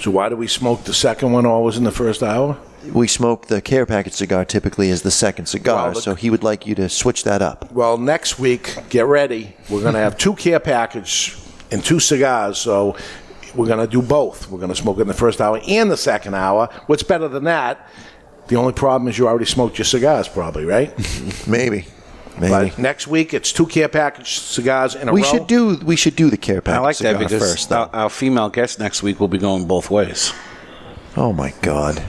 so 0.00 0.10
why 0.10 0.28
do 0.28 0.36
we 0.36 0.48
smoke 0.48 0.84
the 0.84 0.94
second 0.94 1.30
one 1.32 1.46
always 1.46 1.76
in 1.76 1.84
the 1.84 1.92
first 1.92 2.22
hour? 2.24 2.58
We 2.92 3.06
smoke 3.06 3.46
the 3.46 3.60
care 3.60 3.86
package 3.86 4.14
cigar 4.14 4.44
typically 4.44 4.90
as 4.90 5.02
the 5.02 5.10
second 5.10 5.46
cigar, 5.46 5.84
Well, 5.86 5.94
the- 5.94 6.00
so 6.02 6.14
he 6.14 6.30
would 6.30 6.42
like 6.42 6.66
you 6.66 6.74
to 6.76 6.88
switch 6.88 7.24
that 7.24 7.40
up. 7.42 7.70
Well, 7.72 7.96
next 7.96 8.38
week, 8.38 8.76
get 8.88 9.06
ready. 9.06 9.54
We're 9.70 9.82
going 9.82 9.94
to 9.94 10.00
have 10.00 10.18
two 10.18 10.34
care 10.34 10.58
package 10.60 11.36
and 11.70 11.84
two 11.84 12.00
cigars. 12.00 12.58
So 12.58 12.96
we're 13.54 13.66
going 13.68 13.78
to 13.78 13.86
do 13.86 14.02
both. 14.02 14.50
We're 14.50 14.58
going 14.58 14.70
to 14.70 14.76
smoke 14.76 14.98
it 14.98 15.02
in 15.02 15.08
the 15.08 15.14
first 15.14 15.40
hour 15.40 15.60
and 15.68 15.90
the 15.90 15.96
second 15.96 16.34
hour. 16.34 16.68
What's 16.86 17.02
better 17.04 17.28
than 17.28 17.44
that? 17.44 17.86
The 18.48 18.56
only 18.56 18.72
problem 18.72 19.08
is 19.08 19.16
you 19.18 19.28
already 19.28 19.44
smoked 19.44 19.78
your 19.78 19.84
cigars, 19.84 20.26
probably, 20.28 20.64
right? 20.64 20.92
Maybe. 21.46 21.86
Maybe. 22.40 22.50
But 22.70 22.78
next 22.78 23.06
week 23.06 23.34
it's 23.34 23.52
two 23.52 23.66
care 23.66 23.88
package 23.88 24.38
cigars 24.38 24.94
in 24.94 25.08
a 25.08 25.12
we 25.12 25.22
row. 25.22 25.28
should 25.28 25.46
do 25.46 25.76
we 25.84 25.96
should 25.96 26.16
do 26.16 26.30
the 26.30 26.38
care 26.38 26.62
package. 26.62 26.80
I 26.80 26.84
package 26.86 27.02
like 27.04 27.12
that 27.12 27.18
because 27.18 27.52
first. 27.52 27.72
our, 27.72 27.90
our 27.92 28.08
female 28.10 28.48
guest 28.48 28.78
next 28.80 29.02
week 29.02 29.20
will 29.20 29.28
be 29.28 29.36
going 29.38 29.66
both 29.66 29.90
ways. 29.90 30.32
Oh 31.14 31.32
my 31.34 31.52
god. 31.60 32.02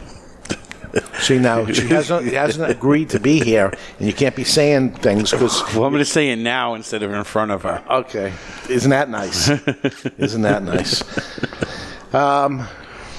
See 1.19 1.39
now 1.39 1.65
she 1.65 1.87
hasn't 1.87 2.27
hasn't 2.33 2.69
agreed 2.69 3.09
to 3.09 3.19
be 3.19 3.39
here, 3.39 3.73
and 3.97 4.07
you 4.07 4.13
can't 4.13 4.35
be 4.35 4.43
saying 4.43 4.91
things 4.91 5.31
because. 5.31 5.63
Well, 5.73 5.85
I'm 5.85 5.91
going 5.91 5.99
to 5.99 6.05
say 6.05 6.29
it 6.29 6.35
now 6.35 6.75
instead 6.75 7.01
of 7.01 7.11
in 7.11 7.23
front 7.23 7.51
of 7.51 7.63
her. 7.63 7.83
Okay, 7.89 8.31
isn't 8.69 8.91
that 8.91 9.09
nice? 9.09 9.49
isn't 10.17 10.43
that 10.43 10.61
nice? 10.61 11.03
Um, 12.13 12.67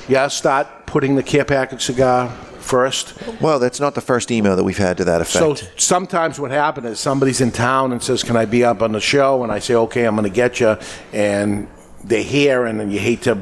yeah, 0.06 0.28
start 0.28 0.86
putting 0.86 1.16
the 1.16 1.22
care 1.22 1.44
package 1.44 1.82
cigar 1.82 2.28
first. 2.28 3.14
Well, 3.40 3.59
that's 3.59 3.80
not 3.80 3.94
the 3.96 4.01
first 4.01 4.30
email 4.30 4.55
that 4.55 4.64
we've 4.64 4.78
had 4.78 4.96
to 4.98 5.05
that 5.05 5.20
effect. 5.20 5.59
So 5.59 5.66
sometimes 5.76 6.38
what 6.38 6.52
happens 6.52 6.86
is 6.86 7.01
somebody's 7.01 7.40
in 7.40 7.51
town 7.51 7.90
and 7.90 8.01
says, 8.01 8.22
"Can 8.22 8.36
I 8.36 8.44
be 8.44 8.64
up 8.64 8.82
on 8.82 8.92
the 8.92 9.01
show?" 9.01 9.42
And 9.42 9.51
I 9.51 9.59
say, 9.59 9.74
"Okay, 9.74 10.05
I'm 10.05 10.14
going 10.14 10.28
to 10.28 10.34
get 10.34 10.60
you." 10.60 10.76
And 11.12 11.66
they're 12.05 12.22
here, 12.22 12.66
and 12.66 12.78
then 12.78 12.90
you 12.90 13.01
hate 13.01 13.22
to 13.22 13.36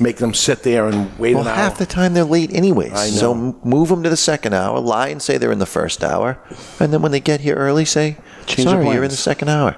make 0.00 0.16
them 0.16 0.34
sit 0.34 0.62
there 0.62 0.86
and 0.86 1.16
wait 1.18 1.34
well, 1.34 1.42
an 1.44 1.48
hour. 1.48 1.54
half 1.54 1.78
the 1.78 1.86
time 1.86 2.14
they're 2.14 2.24
late 2.24 2.52
anyways. 2.52 2.92
I 2.92 3.10
know. 3.10 3.16
So 3.16 3.32
m- 3.34 3.60
move 3.62 3.88
them 3.88 4.02
to 4.02 4.10
the 4.10 4.16
second 4.16 4.54
hour. 4.54 4.80
Lie 4.80 5.08
and 5.08 5.20
say 5.20 5.38
they're 5.38 5.52
in 5.52 5.58
the 5.58 5.66
first 5.66 6.02
hour, 6.02 6.38
and 6.78 6.92
then 6.92 7.02
when 7.02 7.12
they 7.12 7.20
get 7.20 7.40
here 7.40 7.54
early, 7.56 7.84
say, 7.84 8.16
Change 8.46 8.68
"Sorry, 8.68 8.84
you're 8.84 8.94
in 8.94 8.98
plans." 9.00 9.12
the 9.12 9.18
second 9.18 9.48
hour." 9.48 9.76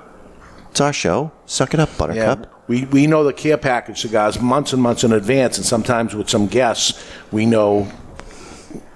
It's 0.70 0.80
our 0.80 0.92
show. 0.92 1.32
Suck 1.44 1.74
it 1.74 1.80
up, 1.80 1.90
Buttercup. 1.98 2.40
Yeah, 2.40 2.46
we, 2.66 2.84
we 2.86 3.06
know 3.06 3.24
the 3.24 3.32
care 3.34 3.58
package 3.58 4.00
cigars 4.00 4.40
months 4.40 4.72
and 4.72 4.80
months 4.80 5.04
in 5.04 5.12
advance, 5.12 5.58
and 5.58 5.66
sometimes 5.66 6.14
with 6.14 6.30
some 6.30 6.46
guests, 6.46 7.04
we 7.30 7.44
know 7.44 7.86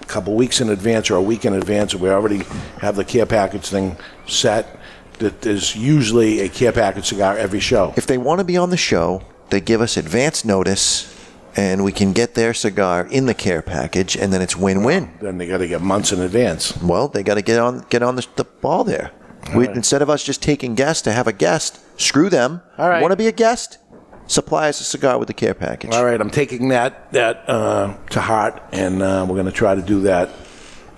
a 0.01 0.05
couple 0.07 0.35
weeks 0.35 0.61
in 0.61 0.71
advance 0.71 1.11
or 1.11 1.17
a 1.17 1.23
week 1.23 1.45
in 1.45 1.53
advance, 1.53 1.95
we 1.95 2.09
already 2.09 2.45
have 2.81 2.97
the 2.97 3.05
care 3.05 3.27
package 3.27 3.67
thing 3.69 3.97
set. 4.27 4.79
That 5.19 5.41
there's 5.41 5.75
usually 5.75 6.41
a 6.41 6.49
care 6.49 6.73
package 6.73 7.07
cigar 7.07 7.39
every 7.39 7.61
show. 7.61 7.95
If 7.97 8.07
they 8.07 8.19
want 8.19 8.39
to 8.39 8.45
be 8.45 8.59
on 8.59 8.69
the 8.69 8.77
show, 8.77 9.23
they 9.49 9.61
give 9.63 9.81
us 9.81 9.97
advance 9.97 10.45
notice, 10.45 11.15
and 11.57 11.83
we 11.83 11.91
can 11.91 12.13
get 12.13 12.35
their 12.35 12.53
cigar 12.53 13.07
in 13.11 13.27
the 13.27 13.35
care 13.35 13.63
package, 13.63 14.17
and 14.17 14.33
then 14.33 14.43
it's 14.43 14.55
win-win. 14.57 15.11
Then 15.21 15.39
they 15.39 15.47
got 15.47 15.59
to 15.59 15.67
get 15.69 15.81
months 15.81 16.13
in 16.13 16.21
advance. 16.21 16.77
Well, 16.83 17.09
they 17.09 17.23
got 17.23 17.35
to 17.35 17.43
get 17.43 17.59
on 17.59 17.85
get 17.89 18.03
on 18.03 18.17
the, 18.17 18.27
the 18.37 18.45
ball 18.45 18.85
there. 18.85 19.11
We, 19.55 19.69
Instead 19.69 20.03
of 20.03 20.11
us 20.11 20.25
just 20.25 20.43
taking 20.43 20.75
guests 20.75 21.03
to 21.03 21.13
have 21.13 21.27
a 21.27 21.33
guest, 21.33 21.81
screw 22.01 22.29
them. 22.29 22.63
All 22.79 22.89
right. 22.89 23.01
Want 23.01 23.13
to 23.13 23.17
be 23.17 23.29
a 23.29 23.33
guest? 23.33 23.79
Supply 24.27 24.69
us 24.69 24.81
a 24.81 24.85
cigar 24.85 25.19
with 25.19 25.29
the 25.29 25.35
care 25.35 25.55
package. 25.55 25.93
All 25.93 26.05
right, 26.05 26.21
I'm 26.21 26.31
taking 26.31 26.69
that 26.69 27.13
that 27.13 27.49
uh, 27.49 27.97
to 28.11 28.21
heart, 28.21 28.61
and 28.73 29.03
uh, 29.03 29.25
we're 29.29 29.37
going 29.37 29.47
to 29.47 29.53
try 29.53 29.75
to 29.75 29.83
do 29.83 30.01
that 30.03 30.31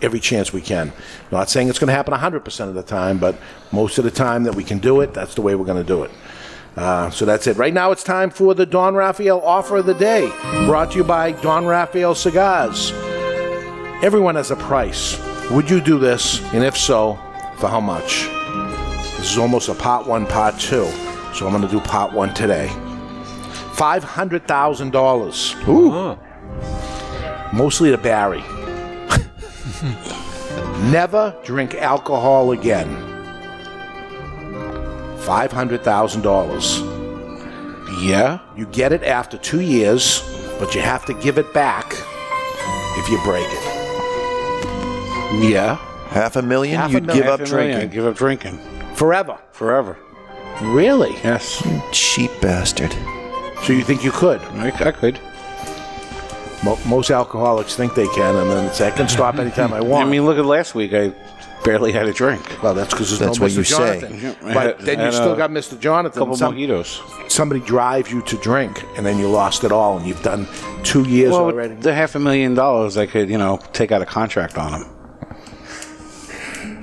every 0.01 0.21
chance 0.21 0.53
we 0.53 0.63
can. 0.63 0.93
Not 1.31 1.51
saying 1.51 1.69
it's 1.69 1.79
going 1.79 1.89
to 1.89 1.95
happen 1.95 2.15
100% 2.15 2.69
of 2.69 2.75
the 2.75 2.83
time, 2.83 3.19
but 3.19 3.37
most 3.73 3.99
of 3.99 4.05
the 4.05 4.11
time 4.11 4.45
that 4.45 4.55
we 4.55 4.65
can 4.65 4.79
do 4.79 5.01
it, 5.01 5.13
that's 5.13 5.35
the 5.35 5.43
way 5.43 5.55
we're 5.55 5.67
going 5.67 5.85
to 5.85 5.87
do 5.87 6.05
it. 6.05 6.11
Uh, 6.77 7.11
so 7.11 7.25
that's 7.25 7.47
it. 7.47 7.57
Right 7.57 7.75
now, 7.75 7.91
it's 7.91 8.05
time 8.05 8.31
for 8.31 8.55
the 8.55 8.67
Don 8.67 8.95
Raphael 8.95 9.41
offer 9.41 9.79
of 9.79 9.87
the 9.87 9.95
day, 9.95 10.29
brought 10.67 10.93
to 10.93 10.99
you 10.99 11.05
by 11.05 11.33
Don 11.33 11.67
Raphael 11.67 12.15
Cigars. 12.15 12.93
Everyone 14.01 14.37
has 14.37 14.51
a 14.53 14.57
price. 14.57 15.19
Would 15.51 15.69
you 15.69 15.81
do 15.81 15.99
this? 15.99 16.41
And 16.53 16.63
if 16.63 16.77
so, 16.77 17.19
for 17.59 17.69
how 17.69 17.81
much? 17.81 18.29
This 19.17 19.33
is 19.33 19.39
almost 19.39 19.69
a 19.69 19.75
part 19.75 20.07
one, 20.07 20.27
part 20.27 20.61
two. 20.61 20.87
So 21.35 21.47
I'm 21.47 21.53
going 21.53 21.63
to 21.63 21.69
do 21.69 21.81
part 21.81 22.13
one 22.13 22.33
today. 22.35 22.69
$500,000. 23.75 25.69
Ooh. 25.69 26.19
Mostly 27.57 27.91
to 27.91 27.99
Barry. 27.99 28.45
Never 30.91 31.35
drink 31.45 31.75
alcohol 31.75 32.53
again. 32.53 33.08
$500,000. 35.29 38.03
Yeah? 38.03 38.39
You 38.57 38.67
get 38.67 38.93
it 38.93 39.03
after 39.03 39.37
two 39.37 39.61
years, 39.61 40.23
but 40.59 40.75
you 40.75 40.81
have 40.81 41.05
to 41.07 41.15
give 41.15 41.37
it 41.39 41.53
back 41.53 41.93
if 41.93 43.09
you 43.11 43.21
break 43.25 43.47
it. 43.49 43.65
Yeah. 45.51 45.77
Half 46.09 46.37
a 46.37 46.43
million, 46.43 46.77
Half 46.79 46.91
a 46.91 46.93
you'd 46.95 47.07
million. 47.07 47.25
give 47.25 47.33
up 47.33 47.41
million, 47.41 47.57
drinking. 47.57 47.83
I'd 47.83 47.91
give 47.93 48.07
up 48.07 48.17
drinking. 48.17 48.59
Forever. 48.95 49.39
Forever. 49.53 49.99
Really? 50.63 51.13
Yes. 51.23 51.63
Cheap 51.93 52.31
bastard. 52.41 52.93
So 53.65 53.73
you 53.75 53.85
think 53.85 54.03
you 54.03 54.11
could? 54.13 54.41
I, 54.41 54.69
I 54.89 54.93
could. 54.93 55.21
Mo- 56.65 56.79
most 56.87 57.11
alcoholics 57.11 57.77
think 57.77 57.95
they 57.95 58.09
can, 58.09 58.35
and 58.35 58.51
then 58.51 58.65
it's, 58.67 58.81
I 58.81 58.91
can 58.91 59.07
stop 59.09 59.37
anytime 59.37 59.73
I 59.75 59.81
want. 59.83 60.09
I 60.09 60.11
mean, 60.11 60.25
look 60.25 60.39
at 60.39 60.47
last 60.47 60.75
week. 60.75 60.95
I 60.95 61.13
barely 61.69 61.93
had 61.93 62.07
a 62.09 62.13
drink. 62.13 62.63
Well, 62.63 62.75
that's 62.75 62.93
because 62.93 63.09
there's 63.11 63.21
That's 63.21 63.39
no 63.39 63.45
what 63.45 63.53
Mr. 63.53 63.57
you 63.59 63.65
say. 63.65 64.01
Jonathan. 64.01 64.49
I 64.49 64.55
But 64.55 64.79
then 64.81 64.99
you 64.99 65.05
had 65.05 65.15
still 65.15 65.35
a 65.35 65.37
got 65.37 65.51
Mr. 65.51 65.79
Jonathan. 65.79 66.19
couple 66.21 66.37
Some- 66.37 66.55
mojitos. 66.57 67.31
Somebody 67.31 67.61
drives 67.61 68.11
you 68.11 68.23
to 68.23 68.37
drink, 68.39 68.83
and 68.97 69.05
then 69.05 69.19
you 69.19 69.29
lost 69.29 69.65
it 69.65 69.73
all, 69.73 69.97
and 69.99 70.07
you've 70.07 70.23
done 70.23 70.47
two 70.83 71.03
years 71.09 71.33
Well, 71.33 71.45
already. 71.45 71.75
with 71.75 71.83
the 71.83 71.95
half 71.95 72.15
a 72.15 72.19
million 72.19 72.55
dollars, 72.55 72.97
I 72.97 73.07
could, 73.07 73.29
you 73.29 73.39
know, 73.39 73.61
take 73.73 73.93
out 73.93 74.01
a 74.03 74.07
contract 74.07 74.57
on 74.59 74.73
them. 74.73 74.85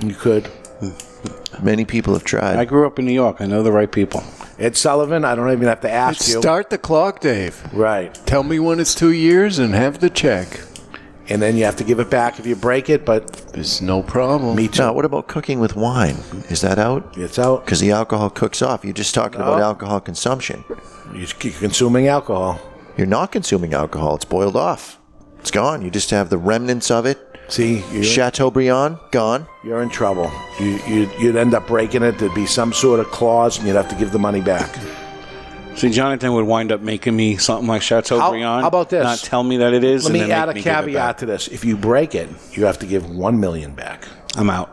You 0.07 0.13
could. 0.15 0.49
Many 1.63 1.85
people 1.85 2.13
have 2.13 2.23
tried. 2.23 2.57
I 2.57 2.65
grew 2.65 2.85
up 2.85 2.99
in 2.99 3.05
New 3.05 3.13
York. 3.13 3.37
I 3.39 3.45
know 3.45 3.63
the 3.63 3.71
right 3.71 3.91
people. 3.91 4.23
Ed 4.59 4.77
Sullivan, 4.77 5.25
I 5.25 5.35
don't 5.35 5.51
even 5.51 5.67
have 5.67 5.81
to 5.81 5.91
ask 5.91 6.27
you. 6.27 6.39
Start 6.41 6.69
the 6.69 6.77
clock, 6.77 7.19
Dave. 7.21 7.61
Right. 7.73 8.13
Tell 8.25 8.43
me 8.43 8.59
when 8.59 8.79
it's 8.79 8.93
two 8.93 9.11
years 9.11 9.57
and 9.59 9.73
have 9.73 9.99
the 9.99 10.09
check. 10.09 10.59
And 11.27 11.41
then 11.41 11.57
you 11.57 11.65
have 11.65 11.75
to 11.77 11.83
give 11.83 11.99
it 11.99 12.09
back 12.09 12.39
if 12.39 12.45
you 12.45 12.55
break 12.55 12.89
it, 12.89 13.03
but 13.05 13.27
There's 13.53 13.81
no 13.81 14.03
problem. 14.03 14.55
me 14.55 14.67
too. 14.67 14.83
Now, 14.83 14.93
what 14.93 15.05
about 15.05 15.27
cooking 15.27 15.59
with 15.59 15.75
wine? 15.75 16.17
Is 16.49 16.61
that 16.61 16.77
out? 16.77 17.15
It's 17.17 17.39
out. 17.39 17.65
Because 17.65 17.79
the 17.79 17.91
alcohol 17.91 18.29
cooks 18.29 18.61
off. 18.61 18.83
You're 18.83 18.93
just 18.93 19.15
talking 19.15 19.41
about 19.41 19.57
No. 19.57 19.63
alcohol 19.65 19.99
consumption. 20.01 20.63
You're 21.13 21.27
consuming 21.27 22.07
alcohol. 22.07 22.59
You're 22.95 23.07
not 23.07 23.31
consuming 23.31 23.73
alcohol. 23.73 24.15
It's 24.15 24.25
boiled 24.25 24.55
off. 24.55 24.99
It's 25.39 25.51
gone. 25.51 25.81
You 25.81 25.89
just 25.89 26.11
have 26.11 26.29
the 26.29 26.37
remnants 26.37 26.91
of 26.91 27.05
it. 27.05 27.19
See, 27.47 27.83
you're, 27.91 28.03
Chateaubriand, 28.03 28.97
gone. 29.11 29.45
you're 29.63 29.81
in 29.83 29.89
trouble. 29.89 30.31
You, 30.59 30.79
you'd, 30.87 31.11
you'd 31.19 31.35
end 31.35 31.53
up 31.53 31.67
breaking 31.67 32.01
it. 32.01 32.17
There'd 32.17 32.33
be 32.33 32.47
some 32.47 32.73
sort 32.73 32.99
of 32.99 33.05
clause, 33.11 33.57
and 33.59 33.67
you'd 33.67 33.75
have 33.75 33.89
to 33.89 33.95
give 33.95 34.11
the 34.11 34.17
money 34.19 34.41
back. 34.41 34.69
See, 35.75 35.89
Jonathan 35.89 36.33
would 36.33 36.45
wind 36.45 36.71
up 36.71 36.81
making 36.81 37.15
me 37.15 37.37
something 37.37 37.67
like 37.67 37.81
Chateaubriand. 37.81 38.43
How- 38.43 38.61
how 38.61 38.67
about 38.67 38.89
this? 38.89 39.03
Not 39.03 39.19
tell 39.19 39.43
me 39.43 39.57
that 39.57 39.73
it 39.73 39.83
is. 39.83 40.03
Let 40.05 40.11
and 40.11 40.13
me 40.13 40.19
then 40.21 40.31
add 40.31 40.49
a 40.49 40.53
me 40.53 40.61
caveat 40.61 40.93
back. 40.93 41.17
to 41.17 41.25
this. 41.25 41.47
If 41.49 41.65
you 41.65 41.75
break 41.75 42.15
it, 42.15 42.29
you 42.53 42.65
have 42.65 42.79
to 42.79 42.85
give 42.85 43.09
one 43.09 43.39
million 43.39 43.73
back. 43.75 44.07
I'm 44.37 44.49
out. 44.49 44.69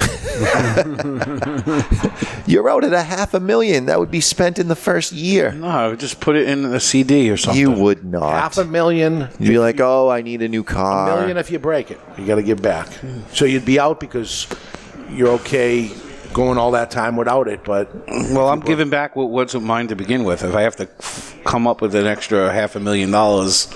You're 2.46 2.68
out 2.70 2.84
at 2.84 2.92
a 2.92 3.02
half 3.02 3.34
a 3.34 3.40
million. 3.40 3.86
That 3.86 3.98
would 3.98 4.10
be 4.10 4.20
spent 4.20 4.58
in 4.58 4.68
the 4.68 4.76
first 4.76 5.12
year. 5.12 5.52
No, 5.52 5.66
I 5.66 5.88
would 5.88 6.00
just 6.00 6.20
put 6.20 6.36
it 6.36 6.48
in 6.48 6.64
a 6.64 6.80
CD 6.80 7.28
or 7.30 7.36
something. 7.36 7.60
You 7.60 7.70
would 7.72 8.04
not. 8.04 8.32
Half 8.32 8.58
a 8.58 8.64
million. 8.64 9.28
You'd 9.38 9.48
be 9.48 9.58
like, 9.58 9.80
oh, 9.80 10.08
I 10.08 10.22
need 10.22 10.40
a 10.42 10.48
new 10.48 10.62
car. 10.64 11.10
A 11.10 11.16
million 11.16 11.36
if 11.36 11.50
you 11.50 11.58
break 11.58 11.90
it. 11.90 12.00
You 12.16 12.26
got 12.26 12.36
to 12.36 12.42
give 12.42 12.62
back. 12.62 12.88
So 13.32 13.44
you'd 13.44 13.64
be 13.66 13.78
out 13.80 14.00
because 14.00 14.46
you're 15.10 15.28
okay 15.40 15.90
going 16.32 16.58
all 16.58 16.70
that 16.72 16.90
time 16.90 17.16
without 17.16 17.48
it, 17.48 17.64
but 17.64 17.90
Well, 18.08 18.48
I'm 18.48 18.60
giving 18.60 18.90
back 18.90 19.16
what 19.16 19.30
wasn't 19.30 19.64
mine 19.64 19.88
to 19.88 19.96
begin 19.96 20.24
with. 20.24 20.42
If 20.42 20.54
I 20.54 20.62
have 20.62 20.76
to 20.76 20.88
come 21.44 21.66
up 21.66 21.80
with 21.80 21.94
an 21.94 22.06
extra 22.06 22.52
half 22.52 22.76
a 22.76 22.80
million 22.80 23.10
dollars, 23.10 23.68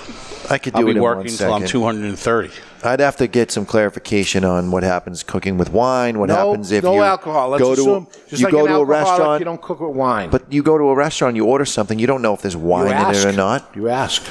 I 0.50 0.58
could 0.58 0.74
do 0.74 0.80
I'll 0.80 0.88
it 0.88 0.92
be 0.92 0.96
in 0.98 1.02
working 1.02 1.30
until 1.32 1.52
I'm 1.54 1.66
230. 1.66 2.50
I'd 2.84 3.00
have 3.00 3.16
to 3.16 3.28
get 3.28 3.52
some 3.52 3.64
clarification 3.64 4.44
on 4.44 4.70
what 4.72 4.82
happens 4.82 5.22
cooking 5.22 5.56
with 5.56 5.70
wine. 5.70 6.18
What 6.18 6.28
no, 6.28 6.34
happens 6.34 6.72
if 6.72 6.82
no 6.82 6.94
you 6.94 7.02
alcohol. 7.02 7.50
Let's 7.50 7.62
go 7.62 7.74
to 7.76 7.80
assume 7.80 8.08
just 8.28 8.40
you 8.40 8.46
like 8.46 8.52
go 8.52 8.66
an 8.66 8.72
to 8.72 8.78
a 8.78 8.84
restaurant, 8.84 9.40
you 9.40 9.44
don't 9.44 9.62
cook 9.62 9.80
with 9.80 9.94
wine. 9.94 10.30
but 10.30 10.52
you 10.52 10.62
go 10.62 10.76
to 10.76 10.84
a 10.84 10.94
restaurant, 10.94 11.36
you 11.36 11.46
order 11.46 11.64
something, 11.64 11.98
you 11.98 12.06
don't 12.08 12.22
know 12.22 12.34
if 12.34 12.42
there's 12.42 12.56
wine 12.56 12.88
in 12.88 12.92
ask. 12.92 13.24
it 13.24 13.28
or 13.28 13.32
not. 13.36 13.70
you 13.74 13.88
ask. 13.88 14.24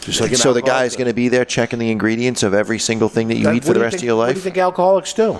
Just 0.00 0.20
like 0.20 0.34
so 0.36 0.52
the 0.52 0.60
alcoholic 0.60 0.64
guy's 0.64 0.96
going 0.96 1.08
to 1.08 1.14
be 1.14 1.28
there 1.28 1.44
checking 1.44 1.78
the 1.78 1.90
ingredients 1.90 2.42
of 2.42 2.54
every 2.54 2.78
single 2.78 3.08
thing 3.08 3.28
that 3.28 3.36
you 3.36 3.44
That- 3.44 3.54
eat 3.56 3.64
for 3.64 3.72
the 3.72 3.80
rest 3.80 3.94
think- 3.94 4.02
of 4.02 4.06
your 4.06 4.16
life. 4.16 4.28
What 4.28 4.34
do 4.34 4.38
you 4.38 4.44
think 4.44 4.58
alcoholics 4.58 5.12
do? 5.12 5.38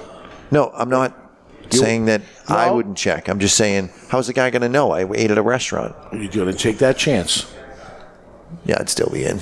No, 0.50 0.70
I'm 0.74 0.88
not 0.88 1.27
saying 1.72 2.06
that 2.06 2.22
I 2.48 2.70
wouldn't 2.70 2.96
check. 2.96 3.28
I'm 3.28 3.38
just 3.38 3.56
saying, 3.56 3.90
how's 4.08 4.26
the 4.26 4.32
guy 4.32 4.50
going 4.50 4.62
to 4.62 4.68
know 4.68 4.90
I 4.92 5.10
ate 5.14 5.30
at 5.30 5.38
a 5.38 5.42
restaurant? 5.42 5.94
You're 6.12 6.28
going 6.28 6.52
to 6.52 6.58
take 6.58 6.78
that 6.78 6.96
chance, 6.98 7.50
Yeah, 8.64 8.76
I'd 8.80 8.88
still 8.88 9.10
be 9.10 9.24
in. 9.24 9.40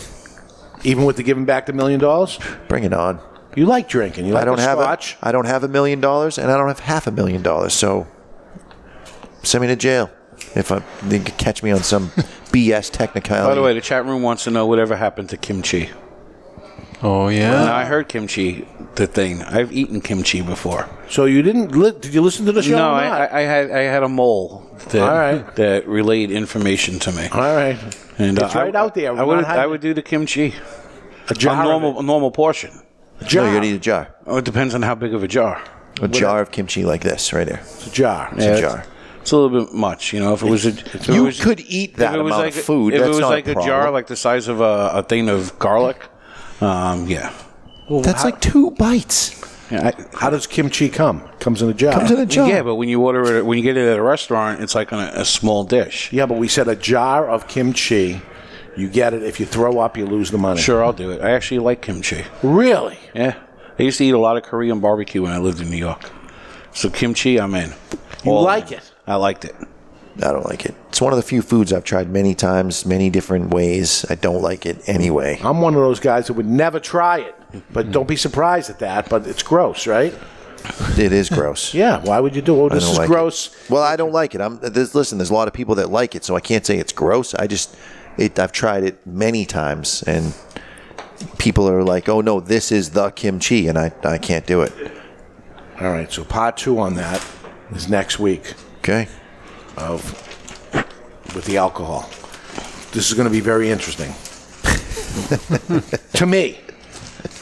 even 0.85 1.05
with 1.05 1.16
the 1.16 1.23
giving 1.23 1.44
back 1.44 1.66
the 1.66 1.73
million 1.73 2.01
dollars. 2.01 2.39
Bring 2.69 2.85
it 2.85 2.93
on. 2.93 3.20
You 3.57 3.65
like 3.66 3.89
drinking. 3.89 4.27
You 4.27 4.35
like 4.35 4.43
I 4.43 4.44
don't 4.44 4.57
the 4.57 4.62
have 4.62 4.78
scotch. 4.78 5.16
a, 5.23 5.28
I 5.28 5.32
don't 5.32 5.47
have 5.47 5.65
a 5.65 5.69
million 5.69 6.01
dollars, 6.01 6.36
and 6.39 6.51
I 6.51 6.57
don't 6.59 6.69
have 6.69 6.81
half 6.81 7.07
a 7.07 7.11
million 7.11 7.43
dollars. 7.43 7.73
So 7.73 8.07
send 9.43 9.62
me 9.62 9.69
to 9.69 9.77
jail 9.77 10.11
if 10.55 10.70
I, 10.70 10.82
they 11.03 11.20
could 11.20 11.39
catch 11.39 11.62
me 11.62 11.70
on 11.70 11.82
some 11.82 12.09
BS 12.53 12.90
technicality. 12.90 13.48
By 13.48 13.55
the 13.55 13.62
way, 13.62 13.73
the 13.73 13.81
chat 13.81 14.05
room 14.05 14.23
wants 14.23 14.44
to 14.44 14.51
know 14.51 14.66
whatever 14.66 14.94
happened 14.97 15.31
to 15.31 15.36
kimchi. 15.39 15.89
Oh, 17.03 17.24
Now, 17.24 17.28
yeah? 17.28 17.74
I 17.74 17.85
heard 17.85 18.09
kimchi, 18.09 18.66
the 18.94 19.07
thing. 19.07 19.43
I've 19.43 19.70
eaten 19.73 20.01
kimchi 20.01 20.40
before. 20.40 20.89
So 21.11 21.27
you 21.27 21.43
didn't? 21.43 21.73
Li- 21.77 21.93
did 22.01 22.15
you 22.15 22.23
listen 22.23 22.47
to 22.47 22.53
the 22.53 22.62
show? 22.62 22.77
no, 22.77 22.90
or 22.90 22.94
I, 22.94 23.09
not? 23.09 23.20
I, 23.32 23.39
I 23.39 23.40
had 23.43 23.70
I 23.70 23.78
had 23.82 24.03
a 24.03 24.09
mole 24.09 24.66
that 24.89 25.03
All 25.03 25.15
right. 25.16 25.57
that 25.57 25.86
relayed 25.86 26.31
information 26.31 26.98
to 27.01 27.12
me. 27.12 27.28
All 27.32 27.40
right. 27.40 27.77
And 28.19 28.39
It's 28.39 28.57
I- 28.57 28.65
right 28.65 28.74
out 28.74 28.94
there. 28.94 29.11
I 29.11 29.15
We're 29.15 29.27
would 29.27 29.36
not 29.36 29.44
hiding 29.47 29.62
I 29.62 29.66
would 29.66 29.81
do 29.82 29.93
the 29.94 30.03
kimchi. 30.03 30.55
A 31.28 31.35
jar 31.35 31.55
a 31.55 31.59
of 31.59 31.65
normal 31.65 31.97
it. 31.98 32.03
a 32.03 32.07
normal 32.07 32.31
portion. 32.31 32.70
Jar. 33.27 33.44
No, 33.44 33.51
you 33.51 33.57
gotta 33.57 33.66
eat 33.69 33.77
a 33.77 33.78
jar. 33.78 34.15
Oh, 34.27 34.39
it 34.39 34.44
depends 34.44 34.74
on 34.74 34.82
how 34.82 34.94
big 34.94 35.12
of 35.15 35.23
a 35.23 35.28
jar. 35.28 35.62
A 36.01 36.09
jar 36.09 36.40
of 36.40 36.51
kimchi 36.51 36.85
like 36.85 37.03
this 37.03 37.32
right 37.32 37.47
here. 37.48 37.61
It's 37.62 37.86
a 37.89 37.90
jar. 37.90 38.31
It's 38.32 38.44
Yeah, 38.44 38.57
a 38.57 38.61
jar. 38.61 38.85
It's 39.20 39.32
a 39.32 39.36
little 39.36 39.65
bit 39.65 39.74
much, 39.74 40.12
you 40.12 40.20
know. 40.20 40.35
If 40.35 40.43
it 40.43 40.48
was, 40.51 40.66
a, 40.66 40.69
if 40.70 40.94
it 40.94 41.15
You 41.15 41.24
was- 41.24 41.40
could 41.43 41.61
eat 41.61 41.97
that 41.97 42.15
it 42.15 42.23
was 42.23 42.32
amount 42.32 42.44
like 42.47 42.53
of 42.55 42.61
a- 42.61 42.62
food. 42.62 42.94
If 42.94 43.01
That's 43.01 43.07
it 43.07 43.11
was 43.11 43.19
not 43.20 43.27
a 43.27 43.31
like 43.31 43.48
a, 43.48 43.55
jar, 43.55 43.65
problem. 43.65 43.94
like 43.94 44.07
the 44.07 44.16
size 44.16 44.48
of 44.48 44.61
a, 44.61 44.90
a 44.94 45.03
thing 45.03 45.28
of 45.28 45.59
garlic, 45.59 45.97
um, 46.61 47.07
yeah. 47.07 47.33
That's 47.89 48.24
like 48.24 48.41
two 48.41 48.73
bites. 48.73 49.43
Yeah, 49.70 49.91
How 50.15 50.31
does 50.31 50.47
kimchi 50.47 50.89
come? 50.89 51.23
Comes 51.41 51.61
in 51.61 51.69
a 51.69 51.74
jar. 51.74 51.93
Comes 51.93 52.11
in 52.12 52.20
a 52.20 52.27
jar. 52.27 52.49
Yeah, 52.49 52.62
but 52.62 52.77
when 52.77 52.89
you 52.89 53.03
order 53.03 53.39
it, 53.39 53.45
when 53.47 53.59
you 53.59 53.65
get 53.65 53.77
it 53.77 53.89
at 53.89 53.99
a 53.99 54.03
restaurant, 54.03 54.61
it's 54.62 54.74
like 54.77 54.93
on 54.93 55.01
a, 55.01 55.11
a 55.20 55.24
small 55.24 55.65
dish. 55.65 56.12
Yeah, 56.12 56.27
but 56.27 56.39
we 56.39 56.47
said 56.47 56.69
a 56.69 56.77
jar 56.77 57.28
of 57.28 57.49
kimchi. 57.49 58.20
You 58.77 58.89
get 58.89 59.12
it. 59.15 59.23
If 59.24 59.41
you 59.41 59.47
throw 59.47 59.81
up, 59.81 59.97
you 59.97 60.07
lose 60.07 60.31
the 60.31 60.39
money. 60.39 60.61
Sure, 60.61 60.85
I'll 60.85 60.93
do 60.93 61.11
it. 61.11 61.20
I 61.20 61.31
actually 61.31 61.59
like 61.61 61.83
kimchi. 61.83 62.24
Really? 62.43 62.99
Yeah, 63.15 63.35
I 63.78 63.83
used 63.83 63.99
to 63.99 64.05
eat 64.05 64.11
a 64.15 64.19
lot 64.19 64.37
of 64.37 64.45
Korean 64.45 64.78
barbecue 64.81 65.23
when 65.23 65.33
I 65.33 65.39
lived 65.39 65.61
in 65.61 65.69
New 65.70 65.77
York. 65.78 66.11
So 66.73 66.89
kimchi, 66.89 67.41
I'm 67.41 67.55
in. 67.55 67.73
You 68.24 68.33
All 68.33 68.43
like 68.43 68.70
in. 68.70 68.78
it? 68.78 68.93
I 69.07 69.16
liked 69.16 69.45
it. 69.45 69.55
I 70.22 70.32
don't 70.32 70.47
like 70.47 70.64
it. 70.64 70.74
It's 70.88 71.01
one 71.01 71.12
of 71.12 71.18
the 71.18 71.22
few 71.22 71.43
foods 71.43 71.72
I've 71.72 71.84
tried 71.84 72.09
many 72.10 72.34
times, 72.34 72.86
many 72.86 73.10
different 73.10 73.51
ways. 73.51 74.06
I 74.09 74.14
don't 74.14 74.40
like 74.40 74.64
it 74.64 74.88
anyway. 74.88 75.38
I'm 75.43 75.60
one 75.60 75.74
of 75.74 75.80
those 75.80 76.01
guys 76.01 76.26
that 76.28 76.34
would 76.34 76.47
never 76.47 76.80
try 76.80 77.18
it. 77.18 77.34
But 77.72 77.84
mm-hmm. 77.84 77.93
don't 77.93 78.09
be 78.09 78.16
surprised 78.16 78.70
at 78.70 78.78
that. 78.80 79.09
But 79.09 79.26
it's 79.26 79.43
gross, 79.43 79.86
right? 79.86 80.14
It 80.98 81.12
is 81.12 81.28
gross. 81.28 81.74
Yeah. 81.74 82.02
Why 82.02 82.20
would 82.20 82.34
you 82.34 82.43
do? 82.43 82.60
Oh, 82.60 82.66
I 82.66 82.74
this 82.74 82.84
don't 82.84 82.93
is 82.93 82.98
like 82.98 83.09
gross. 83.09 83.48
It. 83.48 83.70
Well, 83.70 83.82
I 83.82 83.97
don't 83.97 84.12
like 84.12 84.34
it. 84.34 84.40
I'm 84.40 84.59
there's, 84.60 84.94
listen. 84.94 85.18
There's 85.18 85.30
a 85.30 85.34
lot 85.34 85.48
of 85.48 85.55
people 85.55 85.74
that 85.76 85.90
like 85.90 86.14
it, 86.14 86.24
so 86.24 86.34
I 86.34 86.40
can't 86.40 86.64
say 86.64 86.78
it's 86.78 86.93
gross. 86.93 87.34
I 87.34 87.47
just 87.47 87.76
it. 88.16 88.38
I've 88.38 88.52
tried 88.52 88.84
it 88.84 89.06
many 89.06 89.44
times, 89.44 90.02
and 90.05 90.34
people 91.38 91.68
are 91.68 91.84
like, 91.84 92.09
"Oh 92.09 92.20
no, 92.20 92.40
this 92.40 92.72
is 92.72 92.90
the 92.90 93.10
kimchi," 93.10 93.68
and 93.68 93.78
I 93.78 93.93
I 94.02 94.18
can't 94.18 94.47
do 94.47 94.62
it. 94.62 94.72
All 95.80 95.90
right. 95.90 96.10
So 96.10 96.24
part 96.24 96.56
two 96.56 96.78
on 96.78 96.94
that 96.94 97.24
is 97.72 97.88
next 97.88 98.18
week. 98.18 98.55
Okay. 98.78 99.09
Of 99.77 100.05
with 101.35 101.44
the 101.44 101.59
alcohol. 101.59 102.09
This 102.93 103.09
is 103.09 103.15
going 103.15 103.27
to 103.27 103.32
be 103.32 103.40
very 103.40 103.70
interesting 103.70 104.12
to 106.15 106.27
me 106.27 106.59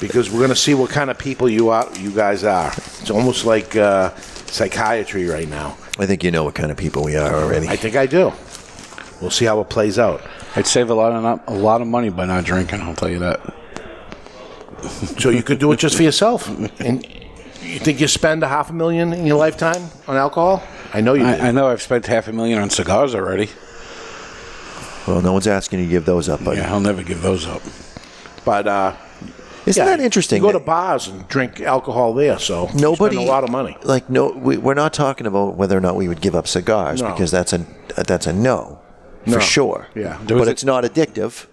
because 0.00 0.30
we're 0.30 0.38
going 0.38 0.50
to 0.50 0.56
see 0.56 0.74
what 0.74 0.90
kind 0.90 1.10
of 1.10 1.18
people 1.18 1.48
you 1.48 1.68
are. 1.68 1.88
You 1.98 2.10
guys 2.10 2.44
are. 2.44 2.72
It's 2.72 3.10
almost 3.10 3.44
like 3.44 3.76
uh, 3.76 4.14
psychiatry 4.46 5.26
right 5.26 5.48
now. 5.48 5.76
I 5.98 6.06
think 6.06 6.24
you 6.24 6.30
know 6.30 6.44
what 6.44 6.54
kind 6.54 6.70
of 6.70 6.76
people 6.76 7.04
we 7.04 7.16
are 7.16 7.34
already. 7.34 7.68
I 7.68 7.76
think 7.76 7.96
I 7.96 8.06
do. 8.06 8.32
We'll 9.20 9.30
see 9.30 9.44
how 9.44 9.60
it 9.60 9.70
plays 9.70 9.98
out. 9.98 10.22
I'd 10.56 10.66
save 10.66 10.90
a 10.90 10.94
lot 10.94 11.12
of 11.12 11.22
not, 11.22 11.44
a 11.46 11.54
lot 11.54 11.80
of 11.80 11.86
money 11.86 12.10
by 12.10 12.26
not 12.26 12.44
drinking. 12.44 12.80
I'll 12.80 12.94
tell 12.94 13.10
you 13.10 13.20
that. 13.20 13.40
So 15.18 15.30
you 15.30 15.42
could 15.42 15.58
do 15.58 15.72
it 15.72 15.78
just 15.78 15.96
for 15.96 16.02
yourself. 16.02 16.46
And 16.80 17.06
you 17.62 17.78
think 17.78 18.00
you 18.00 18.08
spend 18.08 18.42
a 18.42 18.48
half 18.48 18.68
a 18.68 18.72
million 18.74 19.14
in 19.14 19.24
your 19.24 19.38
lifetime 19.38 19.82
on 20.06 20.16
alcohol? 20.16 20.62
I 20.94 21.00
know 21.00 21.14
you. 21.14 21.24
did. 21.24 21.40
I, 21.40 21.48
I 21.48 21.50
know 21.50 21.68
I've 21.68 21.82
spent 21.82 22.06
half 22.06 22.28
a 22.28 22.32
million 22.32 22.58
on 22.58 22.70
cigars 22.70 23.14
already. 23.14 23.50
Well, 25.06 25.20
no 25.20 25.32
one's 25.34 25.46
asking 25.46 25.80
you 25.80 25.84
to 25.86 25.90
give 25.90 26.06
those 26.06 26.28
up, 26.30 26.42
buddy. 26.42 26.60
Yeah, 26.60 26.72
I'll 26.72 26.80
never 26.80 27.02
give 27.02 27.20
those 27.20 27.46
up. 27.46 27.60
But 28.44 28.66
uh, 28.66 28.94
Isn't 29.66 29.84
that 29.84 30.00
interesting? 30.00 30.36
You 30.42 30.48
go 30.48 30.52
to 30.52 30.60
bars 30.64 31.08
and 31.08 31.26
drink 31.28 31.60
alcohol 31.60 32.14
there, 32.14 32.38
so 32.38 32.68
you 32.70 32.80
Nobody 32.80 33.16
spend 33.16 33.28
a 33.28 33.30
lot 33.32 33.44
of 33.44 33.50
money. 33.50 33.76
Like 33.82 34.08
no, 34.08 34.28
we, 34.30 34.56
we're 34.56 34.74
not 34.74 34.94
talking 34.94 35.26
about 35.26 35.56
whether 35.56 35.76
or 35.76 35.80
not 35.80 35.96
we 35.96 36.08
would 36.08 36.20
give 36.22 36.34
up 36.34 36.46
cigars 36.46 37.02
No. 37.02 37.10
because 37.12 37.30
that's 37.30 37.52
a 37.52 37.66
that's 37.96 38.26
a 38.26 38.32
no, 38.32 38.80
No. 39.26 39.34
for 39.34 39.40
sure. 39.40 39.88
Yeah. 39.94 40.18
There 40.24 40.36
was 40.36 40.42
but 40.46 40.48
a- 40.48 40.52
it's 40.52 40.64
not 40.64 40.84
addictive. 40.84 41.46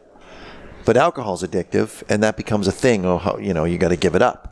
But 0.84 0.97
alcohol's 0.97 1.43
addictive, 1.43 2.01
and 2.09 2.23
that 2.23 2.38
becomes 2.38 2.68
a 2.68 2.72
thing. 2.72 3.05
Oh, 3.05 3.38
you 3.39 3.53
know, 3.53 3.65
you 3.65 3.77
got 3.77 3.89
to 3.89 3.95
give 3.95 4.15
it 4.15 4.22
up. 4.23 4.51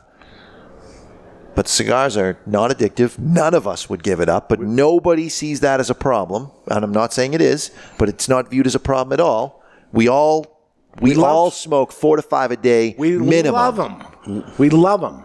But 1.60 1.68
cigars 1.68 2.16
are 2.16 2.38
not 2.46 2.70
addictive. 2.70 3.18
None 3.18 3.52
of 3.52 3.68
us 3.68 3.90
would 3.90 4.02
give 4.02 4.18
it 4.18 4.30
up, 4.30 4.48
but 4.48 4.60
nobody 4.60 5.28
sees 5.28 5.60
that 5.60 5.78
as 5.78 5.90
a 5.90 5.94
problem. 5.94 6.50
And 6.68 6.82
I'm 6.82 6.90
not 6.90 7.12
saying 7.12 7.34
it 7.34 7.42
is, 7.42 7.70
but 7.98 8.08
it's 8.08 8.30
not 8.30 8.48
viewed 8.48 8.66
as 8.66 8.74
a 8.74 8.78
problem 8.78 9.12
at 9.12 9.20
all. 9.20 9.62
We 9.92 10.08
all 10.08 10.58
we, 11.02 11.14
all 11.16 11.50
smoke 11.50 11.92
four 11.92 12.16
to 12.16 12.22
five 12.22 12.50
a 12.50 12.56
day 12.56 12.94
We 12.96 13.18
minimum. 13.18 13.52
love 13.60 13.76
them. 13.76 14.50
We 14.56 14.70
love 14.70 15.02
them. 15.02 15.22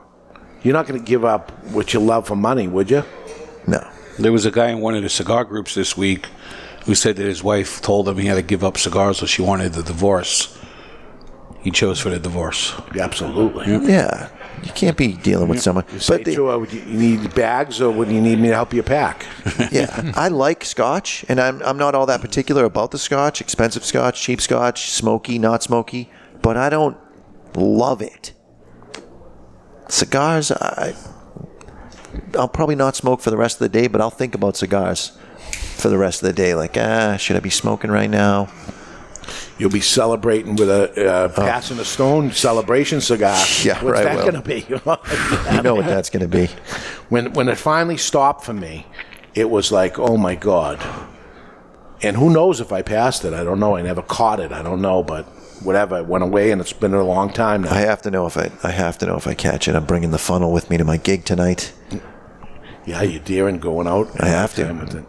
You're 0.61 0.73
not 0.73 0.87
going 0.87 0.99
to 0.99 1.05
give 1.05 1.23
up 1.23 1.51
what 1.67 1.93
you 1.93 2.01
love 2.01 2.27
for 2.27 2.35
money, 2.35 2.67
would 2.67 2.91
you? 2.91 3.05
No. 3.65 3.89
There 4.19 4.33
was 4.33 4.45
a 4.45 4.51
guy 4.51 4.71
in 4.71 4.81
one 4.81 4.93
of 4.93 5.03
the 5.03 5.09
cigar 5.09 5.45
groups 5.45 5.73
this 5.73 5.95
week 5.95 6.25
who 6.83 6.95
said 6.95 7.15
that 7.15 7.25
his 7.25 7.45
wife 7.45 7.81
told 7.81 8.09
him 8.09 8.17
he 8.17 8.27
had 8.27 8.35
to 8.35 8.41
give 8.41 8.61
up 8.61 8.77
cigars 8.77 9.23
or 9.23 9.27
she 9.27 9.41
wanted 9.41 9.71
the 9.71 9.83
divorce. 9.83 10.59
He 11.61 11.71
chose 11.71 12.01
for 12.01 12.09
the 12.09 12.19
divorce. 12.19 12.73
Absolutely. 12.99 13.71
Yeah, 13.89 14.27
you 14.63 14.71
can't 14.73 14.97
be 14.97 15.13
dealing 15.13 15.47
with 15.47 15.61
someone. 15.61 15.85
You 15.93 15.99
say 15.99 16.17
But 16.17 16.25
the- 16.25 16.35
to 16.35 16.47
her, 16.47 16.59
"Would 16.59 16.73
you 16.73 16.81
you 16.81 16.97
need 16.97 17.33
bags 17.35 17.81
or 17.81 17.91
would 17.91 18.09
you 18.09 18.21
need 18.21 18.39
me 18.39 18.49
to 18.49 18.55
help 18.55 18.73
you 18.73 18.83
pack? 18.83 19.25
yeah, 19.71 20.11
I 20.15 20.27
like 20.29 20.63
scotch, 20.65 21.25
and 21.29 21.39
I'm 21.39 21.61
I'm 21.63 21.77
not 21.77 21.95
all 21.95 22.05
that 22.07 22.21
particular 22.21 22.65
about 22.65 22.91
the 22.91 22.97
scotch. 22.97 23.41
Expensive 23.41 23.83
scotch, 23.85 24.21
cheap 24.21 24.41
scotch, 24.41 24.89
smoky, 24.91 25.37
not 25.39 25.63
smoky, 25.63 26.09
but 26.41 26.57
I 26.57 26.69
don't 26.69 26.97
love 27.55 28.01
it. 28.01 28.33
Cigars, 29.87 30.51
I 30.51 30.95
I'll 32.37 32.47
probably 32.47 32.75
not 32.75 32.95
smoke 32.95 33.21
for 33.21 33.29
the 33.29 33.37
rest 33.37 33.55
of 33.57 33.59
the 33.59 33.69
day, 33.81 33.87
but 33.87 34.01
I'll 34.01 34.09
think 34.09 34.33
about 34.35 34.55
cigars 34.57 35.11
for 35.77 35.89
the 35.89 35.97
rest 35.97 36.23
of 36.23 36.27
the 36.27 36.33
day. 36.33 36.55
Like, 36.55 36.75
ah, 36.77 37.17
should 37.17 37.35
I 37.35 37.39
be 37.39 37.49
smoking 37.49 37.91
right 37.91 38.09
now? 38.09 38.49
You'll 39.57 39.71
be 39.71 39.81
celebrating 39.81 40.55
with 40.55 40.69
a 40.69 41.09
uh, 41.11 41.29
passing 41.29 41.79
a 41.79 41.85
stone 41.85 42.31
celebration 42.31 43.01
cigar. 43.01 43.35
Oh. 43.37 43.61
Yeah, 43.63 43.83
What's 43.83 43.99
right, 43.99 44.03
that 44.03 44.15
well. 44.15 44.31
going 44.31 44.41
to 44.43 44.47
be? 44.47 44.65
You 45.55 45.61
know 45.61 45.75
what 45.75 45.85
that's 45.85 46.09
going 46.09 46.21
to 46.21 46.27
be. 46.27 46.47
when 47.09 47.33
when 47.33 47.47
it 47.49 47.57
finally 47.57 47.97
stopped 47.97 48.43
for 48.43 48.53
me, 48.53 48.85
it 49.33 49.49
was 49.49 49.71
like, 49.71 49.97
oh 49.99 50.17
my 50.17 50.35
god. 50.35 50.79
And 52.01 52.17
who 52.17 52.29
knows 52.29 52.59
if 52.59 52.71
I 52.71 52.81
passed 52.81 53.23
it? 53.25 53.33
I 53.33 53.43
don't 53.43 53.59
know. 53.59 53.75
I 53.75 53.81
never 53.81 54.01
caught 54.01 54.39
it. 54.39 54.51
I 54.51 54.61
don't 54.61 54.81
know, 54.81 55.01
but 55.01 55.23
whatever. 55.63 55.97
It 55.99 56.05
went 56.07 56.23
away, 56.23 56.51
and 56.51 56.59
it's 56.61 56.73
been 56.73 56.93
a 56.93 57.03
long 57.03 57.31
time 57.31 57.63
now. 57.63 57.71
I 57.71 57.79
have 57.79 58.01
to 58.03 58.11
know 58.11 58.25
if 58.27 58.37
I 58.37 58.51
I 58.63 58.71
have 58.71 58.97
to 58.99 59.05
know 59.05 59.15
if 59.15 59.27
I 59.27 59.33
catch 59.33 59.67
it. 59.67 59.75
I'm 59.75 59.85
bringing 59.85 60.11
the 60.11 60.17
funnel 60.17 60.51
with 60.51 60.69
me 60.69 60.77
to 60.77 60.83
my 60.83 60.97
gig 60.97 61.23
tonight. 61.25 61.73
yeah, 62.85 63.01
you're 63.01 63.21
daring 63.23 63.59
going 63.59 63.87
out. 63.87 64.09
I 64.19 64.27
have 64.27 64.53
to. 64.55 65.05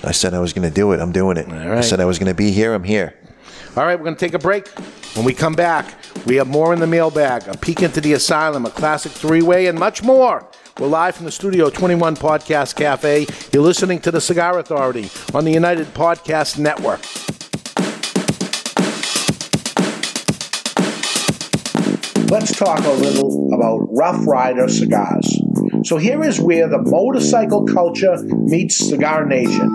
Time 0.00 0.08
with 0.08 0.08
it. 0.08 0.08
I 0.08 0.12
said 0.12 0.34
I 0.34 0.40
was 0.40 0.52
going 0.52 0.68
to 0.68 0.74
do 0.74 0.92
it. 0.92 1.00
I'm 1.00 1.12
doing 1.12 1.36
it. 1.36 1.48
I 1.48 1.80
said 1.80 2.00
I 2.00 2.04
was 2.04 2.18
going 2.18 2.28
to 2.28 2.34
be 2.34 2.50
here. 2.50 2.74
I'm 2.74 2.84
here. 2.84 3.14
All 3.76 3.84
right, 3.84 3.96
we're 3.98 4.04
going 4.04 4.16
to 4.16 4.20
take 4.20 4.34
a 4.34 4.38
break. 4.38 4.68
When 5.14 5.24
we 5.24 5.32
come 5.32 5.54
back, 5.54 5.94
we 6.26 6.36
have 6.36 6.48
more 6.48 6.72
in 6.72 6.80
the 6.80 6.86
mailbag, 6.86 7.48
a 7.48 7.56
peek 7.56 7.82
into 7.82 8.00
the 8.00 8.12
asylum, 8.14 8.66
a 8.66 8.70
classic 8.70 9.12
three 9.12 9.42
way, 9.42 9.66
and 9.66 9.78
much 9.78 10.02
more. 10.02 10.48
We're 10.78 10.86
live 10.88 11.16
from 11.16 11.26
the 11.26 11.32
Studio 11.32 11.70
21 11.70 12.16
Podcast 12.16 12.76
Cafe. 12.76 13.26
You're 13.52 13.62
listening 13.62 14.00
to 14.00 14.10
The 14.10 14.20
Cigar 14.20 14.58
Authority 14.58 15.10
on 15.34 15.44
the 15.44 15.52
United 15.52 15.88
Podcast 15.94 16.58
Network. 16.58 17.00
Let's 22.30 22.56
talk 22.56 22.78
a 22.78 22.90
little 22.90 23.52
about 23.52 23.88
Rough 23.90 24.24
Rider 24.24 24.68
cigars. 24.68 25.36
So, 25.84 25.96
here 25.96 26.22
is 26.22 26.40
where 26.40 26.68
the 26.68 26.78
motorcycle 26.78 27.66
culture 27.66 28.22
meets 28.22 28.76
Cigar 28.76 29.26
Nation. 29.26 29.74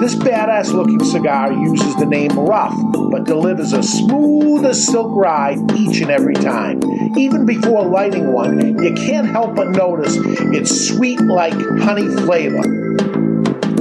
This 0.00 0.14
badass 0.14 0.72
looking 0.72 1.04
cigar 1.04 1.52
uses 1.52 1.94
the 1.96 2.06
name 2.06 2.30
Rough, 2.30 2.74
but 3.10 3.24
delivers 3.24 3.74
a 3.74 3.82
smooth 3.82 4.64
as 4.64 4.86
silk 4.86 5.14
ride 5.14 5.58
each 5.76 6.00
and 6.00 6.10
every 6.10 6.32
time. 6.32 6.80
Even 7.18 7.44
before 7.44 7.84
lighting 7.84 8.32
one, 8.32 8.82
you 8.82 8.94
can't 8.94 9.28
help 9.28 9.54
but 9.54 9.68
notice 9.68 10.16
its 10.16 10.88
sweet 10.88 11.20
like 11.20 11.52
honey 11.52 12.08
flavor. 12.08 12.62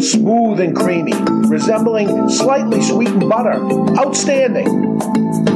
Smooth 0.02 0.60
and 0.60 0.76
creamy, 0.76 1.14
resembling 1.48 2.28
slightly 2.28 2.82
sweetened 2.82 3.30
butter. 3.30 3.54
Outstanding. 3.98 5.31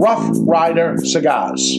Rough 0.00 0.38
Rider 0.46 0.96
Cigars. 1.04 1.78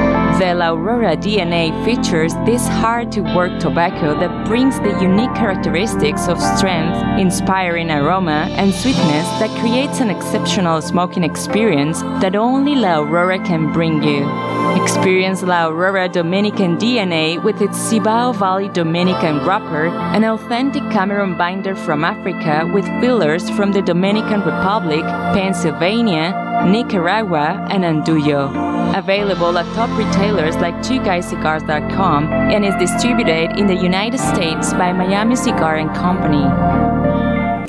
The 0.39 0.55
La 0.55 0.71
Aurora 0.71 1.15
DNA 1.15 1.85
features 1.85 2.33
this 2.45 2.67
hard 2.67 3.11
to 3.11 3.21
work 3.21 3.59
tobacco 3.59 4.19
that 4.19 4.47
brings 4.47 4.79
the 4.79 4.97
unique 4.99 5.33
characteristics 5.35 6.27
of 6.27 6.41
strength, 6.41 6.97
inspiring 7.19 7.91
aroma, 7.91 8.47
and 8.51 8.73
sweetness 8.73 9.27
that 9.39 9.49
creates 9.59 9.99
an 9.99 10.09
exceptional 10.09 10.81
smoking 10.81 11.23
experience 11.23 12.01
that 12.21 12.35
only 12.35 12.75
La 12.75 13.01
Aurora 13.01 13.37
can 13.45 13.71
bring 13.71 14.01
you. 14.01 14.50
Experience 14.75 15.43
La 15.43 15.67
Aurora 15.67 16.07
Dominican 16.07 16.77
DNA 16.77 17.43
with 17.43 17.61
its 17.61 17.77
Cibao 17.77 18.33
Valley 18.33 18.69
Dominican 18.69 19.45
wrapper, 19.45 19.87
an 19.87 20.23
authentic 20.23 20.83
Cameroon 20.91 21.37
binder 21.37 21.75
from 21.75 22.05
Africa 22.05 22.69
with 22.73 22.85
fillers 23.01 23.49
from 23.51 23.73
the 23.73 23.81
Dominican 23.81 24.41
Republic, 24.41 25.03
Pennsylvania, 25.33 26.63
Nicaragua, 26.65 27.67
and 27.69 27.83
Andullo. 27.83 28.97
Available 28.97 29.57
at 29.57 29.65
top 29.75 29.89
retailers 29.97 30.55
like 30.57 30.75
TwoGuysCigars.com 30.75 32.31
and 32.31 32.63
is 32.65 32.75
distributed 32.75 33.59
in 33.59 33.67
the 33.67 33.75
United 33.75 34.19
States 34.19 34.73
by 34.73 34.93
Miami 34.93 35.35
Cigar 35.35 35.75
and 35.75 35.93
Company. 35.95 36.45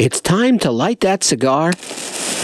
It's 0.02 0.20
time 0.20 0.58
to 0.60 0.70
light 0.70 1.00
that 1.00 1.24
cigar 1.24 1.68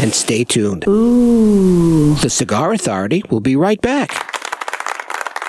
and 0.01 0.15
stay 0.15 0.45
tuned. 0.45 0.85
Ooh. 0.89 2.15
The 2.17 2.31
Cigar 2.31 2.73
Authority 2.73 3.23
will 3.31 3.41
be 3.41 3.55
right 3.55 3.81
back 3.81 4.38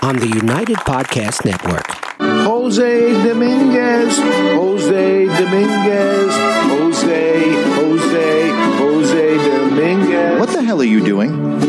on 0.01 0.15
the 0.17 0.27
United 0.27 0.77
Podcast 0.77 1.45
Network. 1.45 1.85
Jose 2.19 3.11
Dominguez, 3.23 4.17
Jose 4.17 5.25
Dominguez, 5.25 6.33
Jose, 6.69 7.63
Jose, 7.75 8.49
Jose 8.77 9.37
Dominguez. 9.37 10.39
What 10.39 10.49
the 10.49 10.63
hell 10.63 10.81
are 10.81 10.85
you 10.85 11.03
doing? 11.03 11.68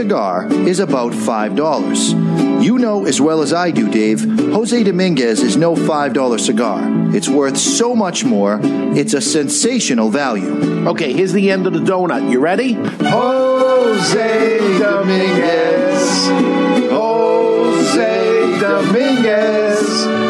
cigar 0.00 0.50
is 0.50 0.80
about 0.80 1.12
$5. 1.12 2.64
You 2.64 2.78
know 2.78 3.04
as 3.04 3.20
well 3.20 3.42
as 3.42 3.52
I 3.52 3.70
do, 3.70 3.90
Dave, 3.90 4.22
Jose 4.54 4.82
Dominguez 4.82 5.42
is 5.42 5.58
no 5.58 5.74
$5 5.74 6.40
cigar. 6.40 6.80
It's 7.14 7.28
worth 7.28 7.58
so 7.58 7.94
much 7.94 8.24
more, 8.24 8.58
it's 8.62 9.12
a 9.12 9.20
sensational 9.20 10.08
value. 10.08 10.88
Okay, 10.88 11.12
here's 11.12 11.34
the 11.34 11.50
end 11.50 11.66
of 11.66 11.74
the 11.74 11.80
donut. 11.80 12.30
You 12.30 12.40
ready? 12.40 12.72
Jose 13.12 14.78
Dominguez. 14.78 16.28
Jose 16.90 18.58
Dominguez. 18.58 20.29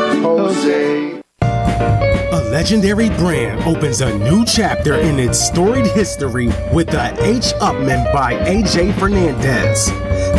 Legendary 2.50 3.10
brand 3.10 3.62
opens 3.62 4.00
a 4.00 4.18
new 4.18 4.44
chapter 4.44 4.96
in 4.96 5.20
its 5.20 5.38
storied 5.38 5.86
history 5.86 6.48
with 6.72 6.88
the 6.88 7.14
H. 7.22 7.54
Upmann 7.60 8.12
by 8.12 8.34
AJ 8.44 8.98
Fernandez. 8.98 9.86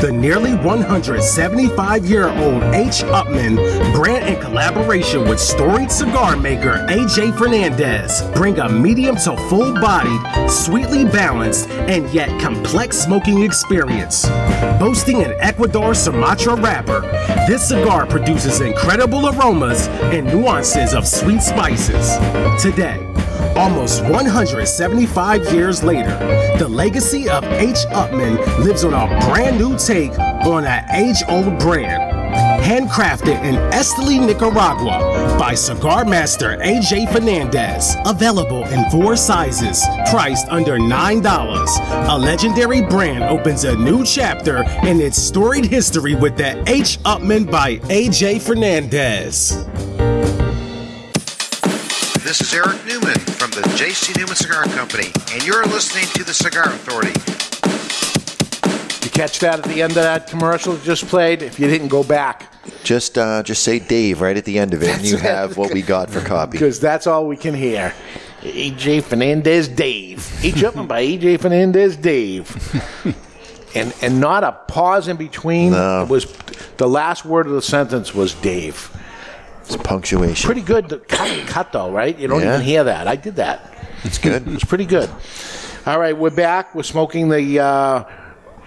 The 0.01 0.11
nearly 0.11 0.53
175 0.55 2.05
year 2.05 2.27
old 2.27 2.63
H. 2.75 3.03
Upmann 3.03 3.55
brand 3.93 4.27
in 4.27 4.41
collaboration 4.41 5.23
with 5.23 5.39
storied 5.39 5.89
cigar 5.89 6.35
maker 6.35 6.85
AJ 6.89 7.37
Fernandez 7.37 8.23
bring 8.35 8.59
a 8.59 8.67
medium 8.67 9.15
to 9.15 9.37
full 9.47 9.73
bodied, 9.75 10.49
sweetly 10.49 11.05
balanced, 11.05 11.69
and 11.69 12.09
yet 12.13 12.27
complex 12.41 12.97
smoking 12.97 13.41
experience. 13.43 14.27
Boasting 14.79 15.23
an 15.23 15.33
Ecuador 15.39 15.93
Sumatra 15.93 16.55
wrapper, 16.55 17.01
this 17.47 17.69
cigar 17.69 18.05
produces 18.05 18.59
incredible 18.59 19.29
aromas 19.29 19.87
and 20.11 20.27
nuances 20.27 20.93
of 20.93 21.07
sweet 21.07 21.41
spices. 21.41 22.00
Today, 22.61 23.11
Almost 23.55 24.03
175 24.05 25.53
years 25.53 25.83
later, 25.83 26.17
the 26.57 26.67
legacy 26.67 27.29
of 27.29 27.43
H. 27.43 27.77
Upmann 27.89 28.37
lives 28.63 28.83
on 28.85 28.93
a 28.93 29.07
brand 29.27 29.57
new 29.57 29.77
take 29.77 30.17
on 30.17 30.65
an 30.65 30.85
age 30.91 31.17
old 31.27 31.59
brand. 31.59 32.01
Handcrafted 32.63 33.43
in 33.43 33.55
Esteli, 33.71 34.25
Nicaragua 34.25 35.37
by 35.37 35.53
cigar 35.53 36.05
master 36.05 36.57
AJ 36.57 37.11
Fernandez. 37.11 37.95
Available 38.05 38.65
in 38.69 38.89
four 38.89 39.17
sizes, 39.17 39.83
priced 40.09 40.47
under 40.47 40.77
$9. 40.77 42.07
A 42.09 42.17
legendary 42.17 42.81
brand 42.81 43.23
opens 43.25 43.65
a 43.65 43.75
new 43.75 44.05
chapter 44.05 44.63
in 44.87 45.01
its 45.01 45.21
storied 45.21 45.65
history 45.65 46.15
with 46.15 46.37
the 46.37 46.63
H. 46.69 46.99
Upmann 46.99 47.51
by 47.51 47.77
AJ 47.77 48.41
Fernandez. 48.41 49.65
This 52.31 52.39
is 52.39 52.53
Eric 52.53 52.85
Newman 52.85 53.19
from 53.19 53.51
the 53.51 53.61
J.C. 53.75 54.13
Newman 54.17 54.37
Cigar 54.37 54.63
Company, 54.63 55.11
and 55.33 55.45
you're 55.45 55.65
listening 55.65 56.05
to 56.13 56.23
the 56.23 56.33
Cigar 56.33 56.63
Authority. 56.63 57.09
You 59.05 59.11
catch 59.11 59.39
that 59.39 59.59
at 59.59 59.65
the 59.65 59.81
end 59.81 59.91
of 59.91 60.03
that 60.03 60.27
commercial 60.27 60.71
that 60.71 60.81
just 60.85 61.07
played? 61.07 61.41
If 61.41 61.59
you 61.59 61.67
didn't 61.67 61.89
go 61.89 62.05
back, 62.05 62.53
Just, 62.85 63.17
uh, 63.17 63.43
just 63.43 63.63
say 63.63 63.79
Dave 63.79 64.21
right 64.21 64.37
at 64.37 64.45
the 64.45 64.59
end 64.59 64.73
of 64.73 64.81
it, 64.81 64.87
and 64.87 65.05
you 65.05 65.17
have 65.17 65.57
what 65.57 65.73
we 65.73 65.81
got 65.81 66.09
for 66.09 66.21
copy. 66.21 66.51
because 66.53 66.79
that's 66.79 67.05
all 67.05 67.27
we 67.27 67.35
can 67.35 67.53
hear. 67.53 67.93
AJ 68.43 69.03
Fernandez 69.03 69.67
Dave. 69.67 70.25
H. 70.41 70.55
Upmann 70.55 70.87
by 70.87 71.03
AJ 71.03 71.41
Fernandez 71.41 71.97
Dave. 71.97 72.47
and 73.75 73.93
and 74.01 74.21
not 74.21 74.45
a 74.45 74.53
pause 74.53 75.09
in 75.09 75.17
between. 75.17 75.73
It 75.73 76.07
was 76.07 76.31
the 76.77 76.87
last 76.87 77.25
word 77.25 77.45
of 77.45 77.51
the 77.51 77.61
sentence 77.61 78.15
was 78.15 78.33
Dave. 78.35 78.89
It's 79.65 79.77
punctuation. 79.77 80.45
Pretty 80.47 80.61
good 80.61 80.89
to 80.89 80.97
cut, 80.99 81.47
cut 81.47 81.71
though, 81.71 81.91
right? 81.91 82.17
You 82.17 82.27
don't 82.27 82.41
Yeah. 82.41 82.55
even 82.55 82.65
hear 82.65 82.83
that. 82.85 83.07
I 83.07 83.15
did 83.15 83.35
that. 83.37 83.73
It's 84.03 84.17
good. 84.17 84.47
It's 84.47 84.65
pretty 84.65 84.85
good. 84.85 85.09
All 85.85 85.99
right, 85.99 86.17
we're 86.17 86.29
back. 86.29 86.75
We're 86.75 86.83
smoking 86.83 87.29
the 87.29 87.59
uh, 87.59 88.03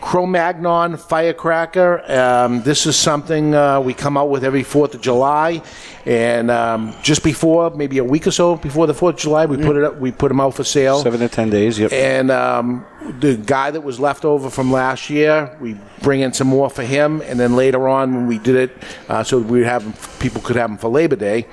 Cro-Magnon 0.01 0.97
firecracker. 0.97 2.03
Um, 2.11 2.63
this 2.63 2.87
is 2.87 2.97
something 2.97 3.55
uh, 3.55 3.81
we 3.81 3.95
come 3.95 4.17
out 4.17 4.29
with 4.31 4.45
every 4.45 4.63
Fourth 4.63 4.95
of 4.95 5.01
July, 5.01 5.63
and 6.05 6.51
um, 6.51 6.95
just 7.03 7.23
before, 7.25 7.71
maybe 7.71 7.99
a 7.99 8.05
week 8.05 8.27
or 8.27 8.31
so 8.31 8.57
before 8.57 8.87
the 8.87 8.95
Fourth 8.95 9.15
of 9.15 9.21
July, 9.21 9.47
we 9.47 9.57
put 9.57 9.77
it 9.77 9.85
up. 9.85 9.99
We 9.99 10.13
put 10.13 10.29
them 10.29 10.41
out 10.41 10.55
for 10.55 10.65
sale. 10.65 10.99
Seven 11.01 11.21
to 11.21 11.29
ten 11.29 11.51
days. 11.51 11.79
Yep. 11.79 11.93
And 11.93 12.31
um, 12.31 12.85
the 13.21 13.37
guy 13.37 13.71
that 13.71 13.83
was 13.83 14.01
left 14.01 14.25
over 14.25 14.51
from 14.51 14.73
last 14.73 15.11
year, 15.11 15.57
we 15.61 15.77
bring 16.03 16.21
in 16.21 16.33
some 16.33 16.47
more 16.49 16.71
for 16.71 16.83
him, 16.83 17.21
and 17.23 17.39
then 17.39 17.57
later 17.57 17.89
on 17.89 18.15
when 18.15 18.27
we 18.27 18.39
did 18.39 18.57
it, 18.57 18.83
uh, 19.09 19.23
so 19.23 19.39
we 19.39 19.63
have 19.63 20.17
people 20.19 20.41
could 20.41 20.57
have 20.57 20.71
them 20.71 20.79
for 20.79 20.89
Labor 20.89 21.17
Day. 21.17 21.47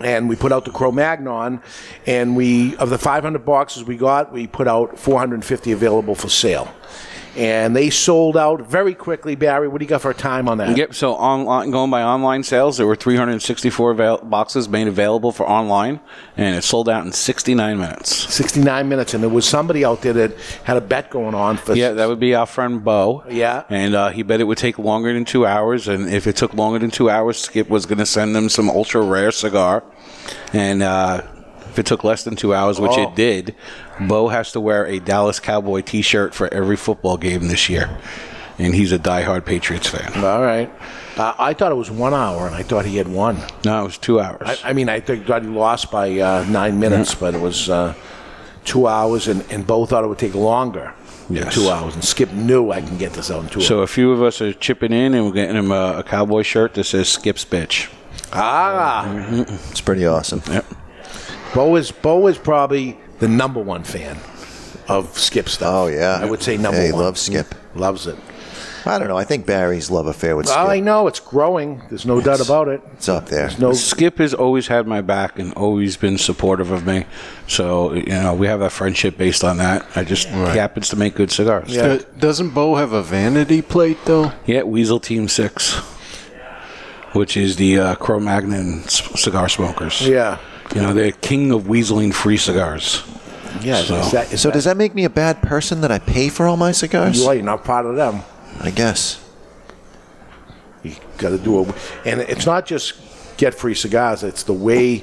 And 0.00 0.28
we 0.28 0.36
put 0.36 0.52
out 0.52 0.64
the 0.64 0.70
Cro-Magnon, 0.70 1.60
and 2.06 2.36
we 2.36 2.76
of 2.76 2.90
the 2.90 2.98
500 2.98 3.44
boxes 3.44 3.84
we 3.84 3.96
got, 3.96 4.32
we 4.32 4.46
put 4.46 4.68
out 4.68 4.98
450 4.98 5.72
available 5.72 6.14
for 6.14 6.28
sale, 6.28 6.72
and 7.38 7.74
they 7.76 7.88
sold 7.88 8.36
out 8.36 8.62
very 8.62 8.94
quickly. 8.94 9.34
Barry, 9.36 9.68
what 9.68 9.78
do 9.78 9.84
you 9.84 9.88
got 9.88 10.02
for 10.02 10.10
a 10.10 10.14
time 10.14 10.48
on 10.48 10.58
that? 10.58 10.76
Yep. 10.76 10.94
So 10.94 11.12
online, 11.14 11.70
going 11.70 11.90
by 11.90 12.02
online 12.02 12.42
sales, 12.42 12.76
there 12.76 12.86
were 12.86 12.96
364 12.96 13.90
avail- 13.92 14.18
boxes 14.18 14.68
made 14.68 14.88
available 14.88 15.30
for 15.32 15.48
online, 15.48 16.00
and 16.36 16.56
it 16.56 16.62
sold 16.62 16.88
out 16.88 17.04
in 17.06 17.12
69 17.12 17.78
minutes. 17.78 18.14
69 18.34 18.88
minutes, 18.88 19.14
and 19.14 19.22
there 19.22 19.30
was 19.30 19.46
somebody 19.48 19.84
out 19.84 20.02
there 20.02 20.12
that 20.14 20.32
had 20.64 20.76
a 20.76 20.80
bet 20.80 21.10
going 21.10 21.34
on 21.34 21.56
for. 21.56 21.74
Yeah, 21.74 21.92
that 21.92 22.08
would 22.08 22.20
be 22.20 22.34
our 22.34 22.46
friend 22.46 22.82
Bo. 22.84 23.22
Yeah. 23.30 23.62
And 23.70 23.94
uh, 23.94 24.08
he 24.10 24.22
bet 24.22 24.40
it 24.40 24.44
would 24.44 24.58
take 24.58 24.78
longer 24.78 25.12
than 25.12 25.24
two 25.24 25.46
hours, 25.46 25.86
and 25.88 26.08
if 26.08 26.26
it 26.26 26.36
took 26.36 26.54
longer 26.54 26.78
than 26.80 26.90
two 26.90 27.08
hours, 27.08 27.38
Skip 27.38 27.68
was 27.68 27.86
going 27.86 27.98
to 27.98 28.06
send 28.06 28.34
them 28.34 28.48
some 28.48 28.68
ultra 28.68 29.00
rare 29.02 29.30
cigar. 29.30 29.84
And 30.52 30.82
uh, 30.82 31.22
if 31.70 31.78
it 31.78 31.86
took 31.86 32.02
less 32.04 32.24
than 32.24 32.34
two 32.36 32.54
hours, 32.54 32.80
which 32.80 32.92
Oh. 32.94 33.02
it 33.08 33.14
did, 33.14 33.54
Bo 34.06 34.28
has 34.28 34.52
to 34.52 34.60
wear 34.60 34.86
a 34.86 35.00
Dallas 35.00 35.40
Cowboy 35.40 35.80
T-shirt 35.82 36.34
for 36.34 36.52
every 36.52 36.76
football 36.76 37.16
game 37.16 37.48
this 37.48 37.68
year, 37.68 37.98
and 38.58 38.74
he's 38.74 38.92
a 38.92 38.98
diehard 38.98 39.44
Patriots 39.44 39.88
fan. 39.88 40.24
All 40.24 40.42
right. 40.42 40.70
Uh, 41.16 41.34
I 41.38 41.52
thought 41.54 41.72
it 41.72 41.76
was 41.76 41.90
one 41.90 42.14
hour, 42.14 42.46
and 42.46 42.54
I 42.54 42.62
thought 42.62 42.84
he 42.84 42.96
had 42.96 43.08
won. 43.08 43.38
No, 43.64 43.80
it 43.80 43.84
was 43.84 43.98
two 43.98 44.20
hours. 44.20 44.60
I, 44.62 44.70
I 44.70 44.72
mean, 44.72 44.88
I 44.88 45.00
think 45.00 45.26
thought 45.26 45.42
he 45.42 45.48
lost 45.48 45.90
by 45.90 46.18
uh, 46.20 46.44
nine 46.48 46.78
minutes, 46.78 47.14
but 47.14 47.34
it 47.34 47.40
was 47.40 47.68
uh, 47.68 47.94
two 48.64 48.86
hours, 48.86 49.26
and, 49.26 49.44
and 49.50 49.66
both 49.66 49.90
thought 49.90 50.04
it 50.04 50.06
would 50.06 50.18
take 50.18 50.34
longer 50.36 50.92
than 51.26 51.36
Yes. 51.38 51.54
two 51.54 51.68
hours. 51.70 51.94
And 51.94 52.04
Skip 52.04 52.32
knew 52.32 52.70
I 52.70 52.80
can 52.80 52.96
get 52.98 53.12
this 53.14 53.30
out 53.32 53.42
in 53.42 53.48
two 53.50 53.60
So 53.60 53.80
hours. 53.80 53.90
a 53.90 53.92
few 53.92 54.12
of 54.12 54.22
us 54.22 54.40
are 54.40 54.52
chipping 54.52 54.92
in, 54.92 55.12
and 55.14 55.26
we're 55.26 55.32
getting 55.32 55.56
him 55.56 55.72
a, 55.72 55.96
a 55.98 56.02
cowboy 56.04 56.42
shirt 56.42 56.74
that 56.74 56.84
says 56.84 57.08
"Skip's 57.08 57.44
bitch." 57.44 57.90
Ah, 58.32 59.06
It's 59.70 59.80
pretty 59.80 60.06
awesome. 60.06 60.40
Yep. 60.48 60.64
Bo 61.54 61.76
is 61.76 61.90
Bo 61.90 62.26
is 62.28 62.38
probably 62.38 62.98
the 63.18 63.28
number 63.28 63.60
one 63.60 63.82
fan 63.84 64.18
of 64.88 65.18
Skip 65.18 65.48
stuff. 65.48 65.68
Oh 65.72 65.86
yeah, 65.88 66.18
I 66.20 66.24
would 66.24 66.42
say 66.42 66.56
number 66.56 66.80
yeah, 66.80 66.86
he 66.86 66.92
one. 66.92 67.02
loves 67.02 67.20
Skip. 67.20 67.54
Loves 67.74 68.06
it. 68.06 68.16
I 68.86 68.98
don't 68.98 69.08
know. 69.08 69.18
I 69.18 69.24
think 69.24 69.44
Barry's 69.44 69.90
love 69.90 70.06
affair 70.06 70.34
with 70.34 70.46
Skip. 70.46 70.56
I 70.58 70.80
know 70.80 71.08
it's 71.08 71.20
growing. 71.20 71.82
There's 71.90 72.06
no 72.06 72.22
doubt 72.22 72.40
about 72.40 72.68
it. 72.68 72.80
It's 72.94 73.08
up 73.08 73.26
there. 73.26 73.48
There's 73.48 73.58
no 73.58 73.72
Skip 73.74 74.16
has 74.18 74.32
always 74.32 74.68
had 74.68 74.86
my 74.86 75.02
back 75.02 75.38
and 75.38 75.52
always 75.54 75.96
been 75.98 76.16
supportive 76.16 76.70
of 76.70 76.86
me. 76.86 77.04
So 77.48 77.92
you 77.92 78.04
know 78.06 78.34
we 78.34 78.46
have 78.46 78.62
a 78.62 78.70
friendship 78.70 79.18
based 79.18 79.44
on 79.44 79.58
that. 79.58 79.84
I 79.94 80.04
just 80.04 80.28
he 80.28 80.34
happens 80.34 80.88
to 80.90 80.96
make 80.96 81.14
good 81.16 81.30
cigars. 81.30 81.68
Do- 81.72 82.04
doesn't 82.18 82.50
Bo 82.50 82.76
have 82.76 82.92
a 82.92 83.02
vanity 83.02 83.60
plate 83.60 83.98
though? 84.06 84.32
Yeah, 84.46 84.62
Weasel 84.62 85.00
Team 85.00 85.28
Six, 85.28 85.74
which 87.12 87.36
is 87.36 87.56
the 87.56 87.78
uh, 87.78 87.94
Cro-Magnon 87.96 88.84
c- 88.88 89.16
cigar 89.16 89.48
smokers. 89.48 90.06
Yeah. 90.06 90.38
You 90.74 90.82
know 90.82 90.92
they're 90.92 91.12
king 91.12 91.50
of 91.52 91.64
weaseling 91.64 92.12
free 92.12 92.36
cigars. 92.36 93.02
Yeah, 93.62 93.82
So- 93.82 93.96
is 93.96 94.10
that, 94.12 94.32
is 94.32 94.40
So 94.40 94.48
that, 94.48 94.54
does 94.54 94.64
that 94.64 94.76
make 94.76 94.94
me 94.94 95.04
a 95.04 95.10
bad 95.10 95.42
person 95.42 95.80
that 95.80 95.90
I 95.90 95.98
pay 95.98 96.28
for 96.28 96.46
all 96.46 96.56
my 96.56 96.72
cigars? 96.72 97.18
you 97.20 97.26
are, 97.28 97.34
you're 97.34 97.42
not 97.44 97.64
part 97.64 97.86
of 97.86 97.96
them. 97.96 98.20
I 98.60 98.70
guess. 98.70 99.24
You 100.82 100.94
got 101.16 101.30
to 101.30 101.38
do 101.38 101.62
it, 101.62 101.74
and 102.04 102.20
it's 102.20 102.46
not 102.46 102.66
just 102.66 102.94
get 103.36 103.54
free 103.54 103.74
cigars. 103.74 104.22
It's 104.22 104.42
the 104.44 104.52
way 104.52 105.02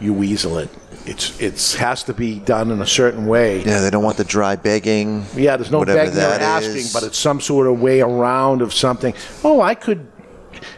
you 0.00 0.14
weasel 0.14 0.58
it. 0.58 0.68
It's 1.06 1.40
it's 1.40 1.74
has 1.74 2.04
to 2.04 2.14
be 2.14 2.38
done 2.38 2.70
in 2.70 2.80
a 2.80 2.86
certain 2.86 3.26
way. 3.26 3.62
Yeah, 3.62 3.80
they 3.80 3.90
don't 3.90 4.04
want 4.04 4.16
the 4.16 4.24
dry 4.24 4.56
begging. 4.56 5.24
Yeah, 5.34 5.56
there's 5.56 5.70
no 5.70 5.78
whatever 5.78 6.04
begging 6.04 6.18
or 6.18 6.44
asking, 6.44 6.76
is. 6.76 6.92
but 6.92 7.02
it's 7.02 7.18
some 7.18 7.40
sort 7.40 7.66
of 7.66 7.80
way 7.80 8.00
around 8.00 8.62
of 8.62 8.72
something. 8.74 9.14
Oh, 9.42 9.60
I 9.60 9.74
could, 9.74 10.06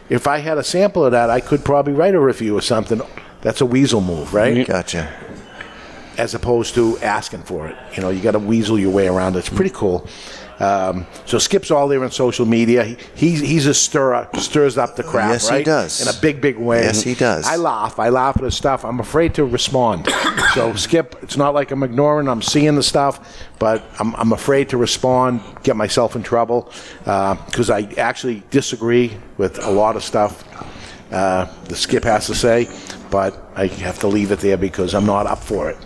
if 0.09 0.25
I 0.27 0.39
had 0.39 0.57
a 0.57 0.63
sample 0.63 1.05
of 1.05 1.11
that, 1.11 1.29
I 1.29 1.39
could 1.39 1.63
probably 1.65 1.93
write 1.93 2.15
a 2.15 2.19
review 2.19 2.57
or 2.57 2.61
something. 2.61 3.01
That's 3.41 3.61
a 3.61 3.65
weasel 3.65 4.01
move, 4.01 4.33
right? 4.33 4.65
Gotcha. 4.67 5.11
As 6.17 6.35
opposed 6.35 6.75
to 6.75 6.97
asking 6.99 7.43
for 7.43 7.67
it. 7.67 7.75
You 7.95 8.01
know, 8.03 8.09
you 8.09 8.21
got 8.21 8.31
to 8.31 8.39
weasel 8.39 8.77
your 8.77 8.91
way 8.91 9.07
around. 9.07 9.35
It's 9.35 9.49
pretty 9.49 9.71
cool. 9.73 10.07
Um, 10.59 11.07
so 11.25 11.39
Skip's 11.39 11.71
all 11.71 11.87
there 11.87 12.03
on 12.03 12.11
social 12.11 12.45
media. 12.45 12.83
He, 12.83 12.97
he's 13.15 13.39
he's 13.39 13.65
a 13.65 13.73
stirrer, 13.73 14.29
stirs 14.37 14.77
up 14.77 14.95
the 14.95 15.01
crap, 15.01 15.31
Yes, 15.31 15.49
he 15.49 15.55
right? 15.55 15.65
does. 15.65 16.01
in 16.01 16.15
a 16.15 16.21
big, 16.21 16.39
big 16.39 16.55
way. 16.57 16.83
Yes, 16.83 17.01
he 17.01 17.15
does. 17.15 17.47
I 17.47 17.55
laugh. 17.55 17.97
I 17.97 18.09
laugh 18.09 18.37
at 18.37 18.43
his 18.43 18.55
stuff. 18.55 18.85
I'm 18.85 18.99
afraid 18.99 19.33
to 19.35 19.45
respond. 19.45 20.07
so 20.53 20.75
Skip, 20.75 21.15
it's 21.23 21.35
not 21.35 21.55
like 21.55 21.71
I'm 21.71 21.81
ignoring. 21.81 22.27
I'm 22.27 22.43
seeing 22.43 22.75
the 22.75 22.83
stuff, 22.83 23.41
but 23.57 23.83
I'm, 23.97 24.13
I'm 24.17 24.33
afraid 24.33 24.69
to 24.69 24.77
respond. 24.77 25.41
Get 25.63 25.75
myself 25.75 26.15
in 26.15 26.21
trouble 26.21 26.71
because 26.99 27.71
I 27.71 27.83
actually 27.97 28.43
disagree 28.51 29.17
with 29.37 29.57
a 29.65 29.71
lot 29.71 29.95
of 29.95 30.03
stuff 30.03 30.43
uh, 31.11 31.45
the 31.65 31.75
Skip 31.75 32.03
has 32.03 32.27
to 32.27 32.35
say, 32.35 32.69
but 33.09 33.37
I 33.55 33.67
have 33.67 33.99
to 33.99 34.07
leave 34.07 34.31
it 34.31 34.39
there 34.39 34.57
because 34.57 34.93
I'm 34.93 35.05
not 35.05 35.27
up 35.27 35.39
for 35.39 35.69
it. 35.69 35.77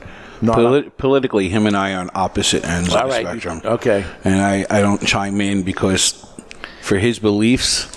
Not 0.42 0.60
up- 0.60 0.98
politically, 0.98 1.50
him 1.50 1.66
and 1.66 1.76
I 1.78 1.94
are 1.94 2.02
on 2.02 2.10
opposite 2.14 2.64
ends 2.66 2.94
All 2.94 3.04
of 3.04 3.10
the 3.10 3.10
right, 3.16 3.26
spectrum. 3.26 3.62
okay. 3.64 4.06
And 4.24 4.42
I, 4.42 4.66
I 4.70 4.82
don't 4.82 5.06
chime 5.06 5.40
in 5.42 5.64
because 5.64 6.24
for 6.82 6.98
his 6.98 7.20
beliefs, 7.20 7.88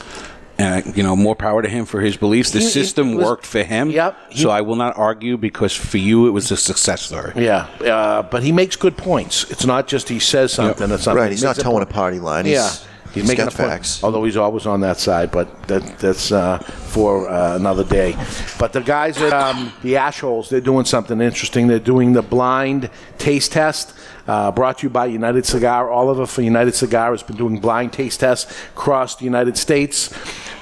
and 0.61 0.97
you 0.97 1.03
know, 1.05 1.15
more 1.15 1.37
power 1.37 1.63
to 1.63 1.69
him 1.69 1.85
for 1.85 2.01
his 2.01 2.17
beliefs. 2.17 2.51
The 2.51 2.59
He- 2.61 2.65
he 2.65 2.71
system 2.71 3.15
was- 3.15 3.25
worked 3.27 3.47
for 3.47 3.63
him. 3.63 3.91
Yep. 3.91 4.17
so 4.35 4.51
I 4.51 4.61
will 4.63 4.77
not 4.77 4.97
argue 4.97 5.37
because 5.37 5.75
for 5.75 5.99
you 5.99 6.27
it 6.27 6.31
was 6.31 6.51
a 6.51 6.57
success 6.57 7.03
story. 7.03 7.33
Yeah, 7.37 7.67
uh, 7.85 8.23
but 8.23 8.43
he 8.43 8.51
makes 8.53 8.75
good 8.77 8.97
points. 8.97 9.49
It's 9.51 9.67
not 9.67 9.87
just 9.87 10.09
he 10.09 10.19
says 10.19 10.53
something. 10.53 10.91
It's 10.91 11.05
something. 11.05 11.21
Right, 11.23 11.31
he's 11.31 11.41
he 11.41 11.47
not 11.47 11.57
makes 11.57 11.63
towing 11.65 11.83
a 11.83 11.87
point. 11.87 11.95
party 11.95 12.19
line. 12.21 12.45
He's, 12.47 12.55
yeah, 12.55 12.71
he's 13.13 13.27
making 13.27 13.45
got 13.45 13.55
a 13.55 13.57
point. 13.57 13.71
facts. 13.71 14.03
Although 14.05 14.25
he's 14.25 14.37
always 14.37 14.67
on 14.67 14.81
that 14.81 14.99
side, 14.99 15.31
but 15.31 15.63
that, 15.69 15.99
that's 15.99 16.33
uh, 16.33 16.59
for 16.59 17.29
uh, 17.29 17.57
another 17.57 17.85
day. 17.85 18.17
But 18.59 18.73
the 18.73 18.81
guys 18.81 19.21
at 19.21 19.33
um, 19.33 19.73
the 19.83 19.95
Ashholes, 19.95 20.49
they're 20.49 20.61
doing 20.61 20.85
something 20.85 21.21
interesting. 21.21 21.67
They're 21.67 21.79
doing 21.79 22.13
the 22.13 22.23
blind 22.23 22.91
taste 23.19 23.53
test. 23.53 23.95
Uh, 24.29 24.53
brought 24.53 24.77
to 24.77 24.87
you 24.87 24.91
by 24.91 25.07
United 25.07 25.47
Cigar. 25.47 25.91
Oliver 25.91 26.27
for 26.27 26.43
United 26.43 26.75
Cigar 26.75 27.13
has 27.13 27.23
been 27.23 27.39
doing 27.39 27.59
blind 27.59 27.95
taste 27.95 28.21
tests 28.21 28.53
across 28.69 29.17
the 29.17 29.25
United 29.25 29.57
States 29.57 30.13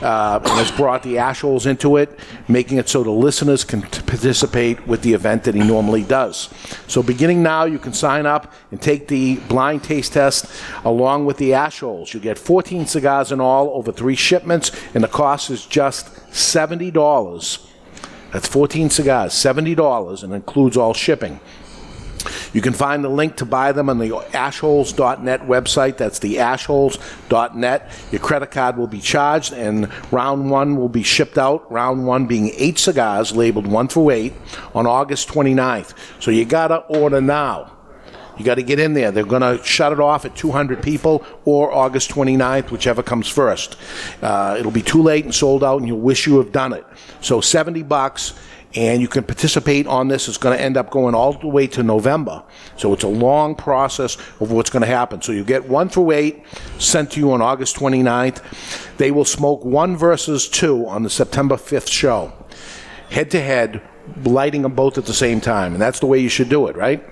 uh, 0.02 0.38
and 0.40 0.52
has 0.52 0.70
brought 0.70 1.02
the 1.02 1.14
Ashholes 1.14 1.66
into 1.66 1.97
it, 1.97 2.16
making 2.47 2.78
it 2.78 2.88
so 2.88 3.02
the 3.02 3.10
listeners 3.10 3.64
can 3.64 3.82
t- 3.82 4.02
participate 4.02 4.86
with 4.86 5.02
the 5.02 5.14
event 5.14 5.43
that 5.44 5.56
he 5.56 5.62
normally 5.62 6.05
does. 6.05 6.48
So, 6.86 7.02
beginning 7.02 7.43
now, 7.43 7.64
you 7.64 7.80
can 7.80 7.93
sign 7.93 8.24
up 8.24 8.52
and 8.70 8.80
take 8.80 9.09
the 9.09 9.36
blind 9.48 9.82
taste 9.82 10.12
test 10.12 10.47
along 10.84 11.26
with 11.26 11.38
the 11.38 11.51
Ashholes. 11.51 12.14
You 12.14 12.20
get 12.20 12.38
14 12.38 12.86
cigars 12.86 13.32
in 13.32 13.40
all 13.40 13.70
over 13.70 13.90
three 13.90 14.14
shipments, 14.14 14.70
and 14.94 15.02
the 15.02 15.09
cost 15.09 15.51
is 15.51 15.66
just 15.66 16.14
$70. 16.30 17.66
That's 18.32 18.47
14 18.47 18.90
cigars, 18.90 19.32
$70, 19.32 20.22
and 20.22 20.32
includes 20.34 20.76
all 20.76 20.94
shipping. 20.94 21.40
You 22.52 22.60
can 22.60 22.72
find 22.72 23.04
the 23.04 23.08
link 23.08 23.36
to 23.36 23.44
buy 23.44 23.72
them 23.72 23.88
on 23.88 23.98
the 23.98 24.10
ashholes.net 24.10 25.42
website. 25.42 25.96
That's 25.96 26.18
the 26.18 26.36
ashholes.net. 26.36 27.90
Your 28.10 28.20
credit 28.20 28.50
card 28.50 28.76
will 28.76 28.86
be 28.86 29.00
charged, 29.00 29.52
and 29.52 29.90
round 30.12 30.50
one 30.50 30.76
will 30.76 30.88
be 30.88 31.02
shipped 31.02 31.38
out. 31.38 31.70
Round 31.70 32.06
one 32.06 32.26
being 32.26 32.52
eight 32.56 32.78
cigars 32.78 33.34
labeled 33.34 33.66
one 33.66 33.88
through 33.88 34.10
eight 34.10 34.34
on 34.74 34.86
August 34.86 35.28
29th. 35.28 35.94
So 36.20 36.30
you 36.30 36.44
got 36.44 36.68
to 36.68 36.78
order 36.78 37.20
now. 37.20 37.72
You 38.36 38.44
got 38.44 38.56
to 38.56 38.62
get 38.62 38.78
in 38.78 38.92
there. 38.94 39.10
They're 39.10 39.24
going 39.24 39.42
to 39.42 39.62
shut 39.64 39.92
it 39.92 40.00
off 40.00 40.24
at 40.24 40.36
200 40.36 40.82
people 40.82 41.24
or 41.44 41.72
August 41.72 42.10
29th, 42.10 42.70
whichever 42.70 43.02
comes 43.02 43.28
first. 43.28 43.76
Uh, 44.20 44.56
it'll 44.58 44.72
be 44.72 44.82
too 44.82 45.02
late 45.02 45.24
and 45.24 45.34
sold 45.34 45.64
out, 45.64 45.78
and 45.78 45.88
you'll 45.88 46.00
wish 46.00 46.26
you 46.26 46.38
have 46.38 46.52
done 46.52 46.72
it. 46.72 46.84
So 47.20 47.40
70 47.40 47.82
bucks, 47.84 48.34
and 48.76 49.00
you 49.00 49.08
can 49.08 49.24
participate 49.24 49.86
on 49.86 50.08
this. 50.08 50.28
It's 50.28 50.36
going 50.36 50.56
to 50.56 50.62
end 50.62 50.76
up 50.76 50.90
going 50.90 51.14
all 51.14 51.32
the 51.32 51.48
way 51.48 51.66
to 51.68 51.82
November. 51.82 52.42
So 52.76 52.92
it's 52.92 53.04
a 53.04 53.08
long 53.08 53.54
process 53.54 54.16
of 54.38 54.52
what's 54.52 54.70
going 54.70 54.82
to 54.82 54.86
happen. 54.86 55.22
So 55.22 55.32
you 55.32 55.44
get 55.44 55.66
one 55.66 55.88
through 55.88 56.10
eight 56.12 56.44
sent 56.78 57.12
to 57.12 57.20
you 57.20 57.32
on 57.32 57.40
August 57.40 57.76
29th. 57.76 58.42
They 58.98 59.10
will 59.10 59.24
smoke 59.24 59.64
one 59.64 59.96
versus 59.96 60.46
two 60.46 60.86
on 60.86 61.02
the 61.02 61.10
September 61.10 61.56
5th 61.56 61.90
show, 61.90 62.32
head 63.10 63.30
to 63.30 63.40
head, 63.40 63.80
lighting 64.24 64.62
them 64.62 64.74
both 64.74 64.98
at 64.98 65.06
the 65.06 65.14
same 65.14 65.40
time. 65.40 65.72
And 65.72 65.80
that's 65.80 66.00
the 66.00 66.06
way 66.06 66.18
you 66.18 66.28
should 66.28 66.50
do 66.50 66.66
it, 66.66 66.76
right? 66.76 67.02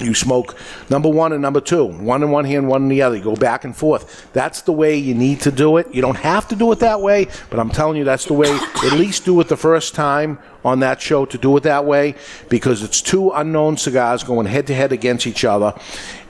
You 0.00 0.14
smoke 0.14 0.56
number 0.88 1.08
one 1.08 1.32
and 1.32 1.42
number 1.42 1.60
two, 1.60 1.84
one 1.84 2.22
in 2.22 2.30
one 2.30 2.44
hand, 2.44 2.68
one 2.68 2.84
in 2.84 2.88
the 2.88 3.02
other. 3.02 3.16
You 3.16 3.22
go 3.22 3.36
back 3.36 3.64
and 3.64 3.76
forth. 3.76 4.32
That's 4.32 4.62
the 4.62 4.72
way 4.72 4.96
you 4.96 5.14
need 5.14 5.40
to 5.42 5.52
do 5.52 5.76
it. 5.76 5.94
You 5.94 6.00
don't 6.02 6.16
have 6.16 6.48
to 6.48 6.56
do 6.56 6.72
it 6.72 6.80
that 6.80 7.00
way, 7.00 7.28
but 7.50 7.60
I'm 7.60 7.70
telling 7.70 7.96
you, 7.96 8.04
that's 8.04 8.24
the 8.24 8.32
way. 8.32 8.50
At 8.50 8.92
least 8.92 9.24
do 9.24 9.38
it 9.40 9.48
the 9.48 9.56
first 9.56 9.94
time 9.94 10.38
on 10.64 10.80
that 10.80 11.00
show 11.00 11.24
to 11.26 11.38
do 11.38 11.56
it 11.56 11.64
that 11.64 11.84
way 11.84 12.14
because 12.48 12.82
it's 12.82 13.02
two 13.02 13.30
unknown 13.30 13.76
cigars 13.76 14.24
going 14.24 14.46
head 14.46 14.66
to 14.68 14.74
head 14.74 14.92
against 14.92 15.26
each 15.26 15.44
other. 15.44 15.74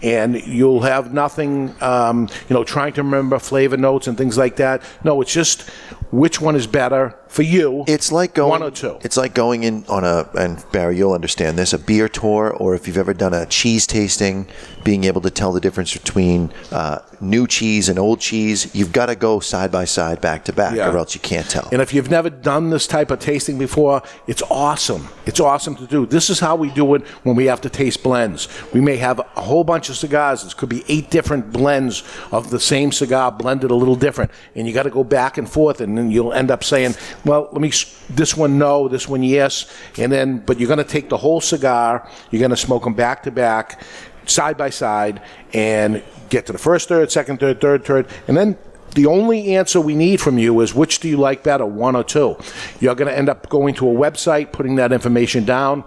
And 0.02 0.44
you'll 0.46 0.80
have 0.80 1.14
nothing, 1.14 1.74
um, 1.80 2.28
you 2.48 2.54
know, 2.54 2.64
trying 2.64 2.92
to 2.94 3.02
remember 3.02 3.38
flavor 3.38 3.76
notes 3.76 4.08
and 4.08 4.18
things 4.18 4.36
like 4.36 4.56
that. 4.56 4.82
No, 5.04 5.20
it's 5.20 5.32
just 5.32 5.68
which 6.10 6.40
one 6.40 6.56
is 6.56 6.66
better 6.66 7.16
for 7.32 7.42
you. 7.42 7.84
It's 7.88 8.12
like 8.12 8.34
going 8.34 8.50
one 8.50 8.62
or 8.62 8.70
two. 8.70 8.98
It's 9.02 9.16
like 9.16 9.34
going 9.34 9.64
in 9.64 9.84
on 9.88 10.04
a 10.04 10.28
and 10.38 10.62
Barry, 10.70 10.98
you'll 10.98 11.14
understand 11.14 11.58
this, 11.58 11.72
a 11.72 11.78
beer 11.78 12.08
tour, 12.08 12.50
or 12.50 12.74
if 12.74 12.86
you've 12.86 12.98
ever 12.98 13.14
done 13.14 13.32
a 13.32 13.46
cheese 13.46 13.86
tasting, 13.86 14.46
being 14.84 15.04
able 15.04 15.20
to 15.22 15.30
tell 15.30 15.52
the 15.52 15.60
difference 15.60 15.92
between 15.96 16.50
uh, 16.70 16.98
new 17.20 17.46
cheese 17.46 17.88
and 17.88 17.98
old 17.98 18.20
cheese. 18.20 18.74
You've 18.74 18.92
got 18.92 19.06
to 19.06 19.14
go 19.14 19.40
side 19.40 19.70
by 19.72 19.84
side, 19.86 20.20
back 20.20 20.44
to 20.46 20.52
back, 20.52 20.74
Yeah. 20.74 20.90
or 20.90 20.98
else 20.98 21.14
you 21.14 21.20
can't 21.20 21.48
tell. 21.48 21.68
And 21.72 21.80
if 21.80 21.94
you've 21.94 22.10
never 22.10 22.28
done 22.28 22.70
this 22.70 22.86
type 22.86 23.10
of 23.10 23.20
tasting 23.20 23.58
before, 23.58 24.02
it's 24.26 24.42
awesome. 24.50 25.08
It's 25.24 25.40
awesome 25.40 25.76
to 25.76 25.86
do. 25.86 26.04
This 26.04 26.28
is 26.30 26.40
how 26.40 26.56
we 26.56 26.68
do 26.70 26.94
it 26.94 27.02
when 27.22 27.36
we 27.36 27.46
have 27.46 27.60
to 27.62 27.70
taste 27.70 28.02
blends. 28.02 28.48
We 28.74 28.80
may 28.80 28.96
have 28.96 29.20
a 29.20 29.40
whole 29.40 29.64
bunch 29.64 29.88
of 29.88 29.96
cigars. 29.96 30.42
This 30.42 30.52
could 30.52 30.68
be 30.68 30.84
eight 30.88 31.10
different 31.10 31.52
blends 31.52 32.02
of 32.32 32.50
the 32.50 32.60
same 32.60 32.92
cigar 32.92 33.30
blended 33.32 33.70
a 33.70 33.74
little 33.74 33.96
different. 33.96 34.30
And 34.56 34.66
you 34.66 34.74
got 34.74 34.82
to 34.82 34.90
go 34.90 35.04
back 35.04 35.38
and 35.38 35.48
forth, 35.48 35.80
and 35.80 35.96
then 35.96 36.10
you'll 36.10 36.32
end 36.32 36.50
up 36.50 36.64
saying, 36.64 36.94
well, 37.24 37.48
let 37.52 37.60
me, 37.60 37.68
s- 37.68 38.02
this 38.10 38.36
one 38.36 38.58
no, 38.58 38.88
this 38.88 39.08
one 39.08 39.22
yes. 39.22 39.72
And 39.98 40.10
then, 40.10 40.38
but 40.38 40.58
you're 40.58 40.68
going 40.68 40.78
to 40.78 40.84
take 40.84 41.08
the 41.08 41.16
whole 41.16 41.40
cigar, 41.40 42.08
you're 42.30 42.40
going 42.40 42.50
to 42.50 42.56
smoke 42.56 42.84
them 42.84 42.94
back 42.94 43.22
to 43.24 43.30
back, 43.30 43.82
side 44.26 44.56
by 44.56 44.70
side, 44.70 45.22
and 45.52 46.02
get 46.30 46.46
to 46.46 46.52
the 46.52 46.58
first 46.58 46.88
third, 46.88 47.10
second 47.12 47.38
third, 47.40 47.60
third 47.60 47.84
third, 47.84 48.06
and 48.28 48.36
then 48.36 48.56
the 48.94 49.06
only 49.06 49.54
answer 49.56 49.80
we 49.80 49.94
need 49.94 50.20
from 50.20 50.36
you 50.38 50.60
is 50.60 50.74
which 50.74 51.00
do 51.00 51.08
you 51.08 51.16
like 51.16 51.42
better, 51.42 51.64
one 51.64 51.96
or 51.96 52.04
two? 52.04 52.36
You're 52.78 52.94
going 52.94 53.10
to 53.10 53.16
end 53.16 53.30
up 53.30 53.48
going 53.48 53.74
to 53.76 53.88
a 53.88 53.92
website, 53.92 54.52
putting 54.52 54.74
that 54.76 54.92
information 54.92 55.44
down. 55.46 55.84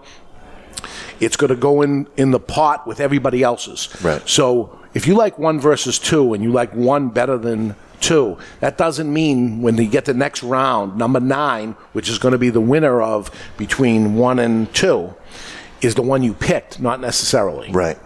It's 1.19 1.37
going 1.37 1.49
to 1.49 1.55
go 1.55 1.81
in 1.83 2.07
in 2.17 2.31
the 2.31 2.39
pot 2.39 2.87
with 2.87 2.99
everybody 2.99 3.43
else's. 3.43 3.89
Right. 4.01 4.27
So 4.27 4.79
if 4.93 5.05
you 5.07 5.15
like 5.15 5.37
one 5.37 5.59
versus 5.59 5.99
two, 5.99 6.33
and 6.33 6.43
you 6.43 6.51
like 6.51 6.73
one 6.73 7.09
better 7.09 7.37
than 7.37 7.75
two, 8.01 8.37
that 8.59 8.77
doesn't 8.77 9.11
mean 9.11 9.61
when 9.61 9.75
they 9.75 9.85
get 9.85 10.05
the 10.05 10.13
next 10.13 10.43
round, 10.43 10.97
number 10.97 11.19
nine, 11.19 11.73
which 11.93 12.09
is 12.09 12.17
going 12.17 12.31
to 12.33 12.37
be 12.37 12.49
the 12.49 12.61
winner 12.61 13.01
of 13.01 13.31
between 13.57 14.15
one 14.15 14.39
and 14.39 14.73
two, 14.73 15.13
is 15.81 15.95
the 15.95 16.01
one 16.01 16.23
you 16.23 16.33
picked, 16.33 16.79
not 16.79 16.99
necessarily. 16.99 17.71
Right. 17.71 17.97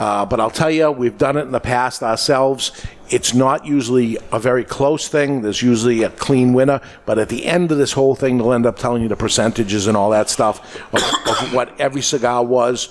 Uh, 0.00 0.24
but 0.24 0.40
I'll 0.40 0.50
tell 0.50 0.70
you, 0.70 0.90
we've 0.90 1.18
done 1.18 1.36
it 1.36 1.42
in 1.42 1.52
the 1.52 1.60
past 1.60 2.02
ourselves. 2.02 2.86
It's 3.10 3.34
not 3.34 3.66
usually 3.66 4.16
a 4.32 4.38
very 4.38 4.64
close 4.64 5.08
thing. 5.08 5.42
There's 5.42 5.60
usually 5.60 6.04
a 6.04 6.08
clean 6.08 6.54
winner. 6.54 6.80
But 7.04 7.18
at 7.18 7.28
the 7.28 7.44
end 7.44 7.70
of 7.70 7.76
this 7.76 7.92
whole 7.92 8.14
thing, 8.14 8.38
they'll 8.38 8.54
end 8.54 8.64
up 8.64 8.78
telling 8.78 9.02
you 9.02 9.08
the 9.08 9.16
percentages 9.16 9.86
and 9.86 9.98
all 9.98 10.08
that 10.10 10.30
stuff 10.30 10.80
of, 10.94 11.02
of 11.02 11.52
what 11.52 11.78
every 11.78 12.00
cigar 12.00 12.42
was. 12.42 12.88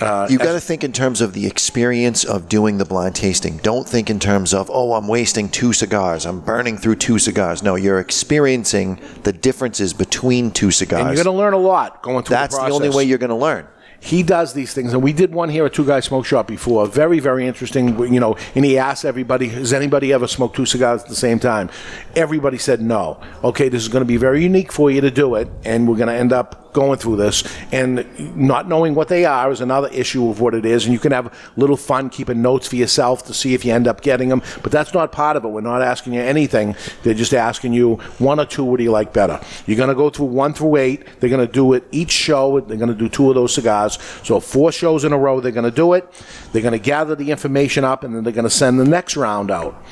Uh, 0.00 0.26
you 0.30 0.38
got 0.38 0.52
to 0.52 0.60
think 0.60 0.82
in 0.82 0.92
terms 0.92 1.20
of 1.20 1.34
the 1.34 1.46
experience 1.46 2.24
of 2.24 2.48
doing 2.48 2.78
the 2.78 2.84
blind 2.84 3.14
tasting. 3.14 3.58
Don't 3.58 3.86
think 3.88 4.08
in 4.08 4.18
terms 4.18 4.54
of, 4.54 4.70
oh, 4.72 4.94
I'm 4.94 5.06
wasting 5.08 5.48
two 5.48 5.72
cigars. 5.72 6.24
I'm 6.24 6.40
burning 6.40 6.78
through 6.78 6.96
two 6.96 7.18
cigars. 7.18 7.62
No, 7.62 7.74
you're 7.74 8.00
experiencing 8.00 8.98
the 9.24 9.32
differences 9.32 9.92
between 9.92 10.50
two 10.52 10.70
cigars. 10.70 11.00
and 11.00 11.08
you're 11.14 11.24
going 11.24 11.34
to 11.34 11.38
learn 11.38 11.52
a 11.52 11.58
lot 11.58 12.02
going 12.02 12.24
through 12.24 12.34
That's 12.36 12.56
the 12.56 12.64
the, 12.66 12.72
only 12.72 12.88
way 12.90 13.04
you're 13.04 13.18
going 13.18 13.28
to 13.30 13.34
learn. 13.36 13.66
he 14.02 14.22
does 14.22 14.54
these 14.54 14.72
things, 14.72 14.94
and 14.94 15.02
we 15.02 15.12
did 15.12 15.34
one 15.34 15.50
here 15.50 15.66
at 15.66 15.74
Two 15.74 15.84
Guys 15.84 16.06
Smoke 16.06 16.24
Shop 16.24 16.46
before. 16.46 16.86
Very, 16.86 17.20
very 17.20 17.46
interesting. 17.46 17.98
You 18.14 18.18
know, 18.20 18.36
and 18.54 18.64
he 18.64 18.78
asked 18.78 19.04
everybody, 19.04 19.48
"Has 19.48 19.74
anybody 19.74 20.10
ever 20.14 20.26
smoked 20.26 20.56
two 20.56 20.64
cigars 20.64 21.02
at 21.02 21.08
the 21.10 21.14
same 21.14 21.38
time?" 21.38 21.68
Everybody 22.16 22.56
said 22.56 22.80
no. 22.80 23.20
Okay, 23.44 23.68
this 23.68 23.82
is 23.82 23.88
going 23.88 24.00
to 24.00 24.06
be 24.08 24.16
very 24.16 24.42
unique 24.42 24.72
for 24.72 24.90
you 24.90 25.02
to 25.02 25.10
do 25.10 25.34
it, 25.34 25.48
and 25.66 25.86
we're 25.86 25.96
going 25.96 26.08
to 26.08 26.14
end 26.14 26.32
up 26.32 26.69
going 26.72 26.98
through 26.98 27.16
this. 27.16 27.44
And 27.72 28.36
not 28.36 28.68
knowing 28.68 28.94
what 28.94 29.08
they 29.08 29.24
are 29.24 29.50
is 29.50 29.60
another 29.60 29.88
issue 29.88 30.28
of 30.28 30.40
what 30.40 30.54
it 30.54 30.64
is. 30.64 30.84
And 30.84 30.92
you 30.92 30.98
can 30.98 31.12
have 31.12 31.26
a 31.26 31.32
little 31.56 31.76
fun 31.76 32.10
keeping 32.10 32.42
notes 32.42 32.68
for 32.68 32.76
yourself 32.76 33.24
to 33.26 33.34
see 33.34 33.54
if 33.54 33.64
you 33.64 33.72
end 33.72 33.88
up 33.88 34.00
getting 34.00 34.28
them. 34.28 34.42
But 34.62 34.72
that's 34.72 34.94
not 34.94 35.12
part 35.12 35.36
of 35.36 35.44
it. 35.44 35.48
We're 35.48 35.60
not 35.60 35.82
asking 35.82 36.14
you 36.14 36.20
anything. 36.20 36.76
They're 37.02 37.14
just 37.14 37.34
asking 37.34 37.72
you 37.72 37.96
one 38.18 38.40
or 38.40 38.46
two. 38.46 38.64
What 38.64 38.78
do 38.78 38.84
you 38.84 38.92
like 38.92 39.12
better? 39.12 39.40
You're 39.66 39.76
going 39.76 39.88
to 39.88 39.94
go 39.94 40.10
through 40.10 40.26
one 40.26 40.54
through 40.54 40.76
eight. 40.76 41.06
They're 41.20 41.30
going 41.30 41.46
to 41.46 41.52
do 41.52 41.72
it 41.74 41.84
each 41.92 42.12
show. 42.12 42.60
They're 42.60 42.76
going 42.76 42.88
to 42.88 42.94
do 42.94 43.08
two 43.08 43.28
of 43.28 43.34
those 43.34 43.54
cigars. 43.54 43.98
So 44.22 44.40
four 44.40 44.72
shows 44.72 45.04
in 45.04 45.12
a 45.12 45.18
row. 45.18 45.40
They're 45.40 45.52
going 45.52 45.64
to 45.64 45.70
do 45.70 45.94
it. 45.94 46.06
They're 46.52 46.62
going 46.62 46.72
to 46.72 46.78
gather 46.78 47.14
the 47.14 47.30
information 47.30 47.84
up, 47.84 48.04
and 48.04 48.14
then 48.14 48.24
they're 48.24 48.32
going 48.32 48.44
to 48.44 48.50
send 48.50 48.80
the 48.80 48.84
next 48.84 49.16
round 49.16 49.50
out. 49.50 49.82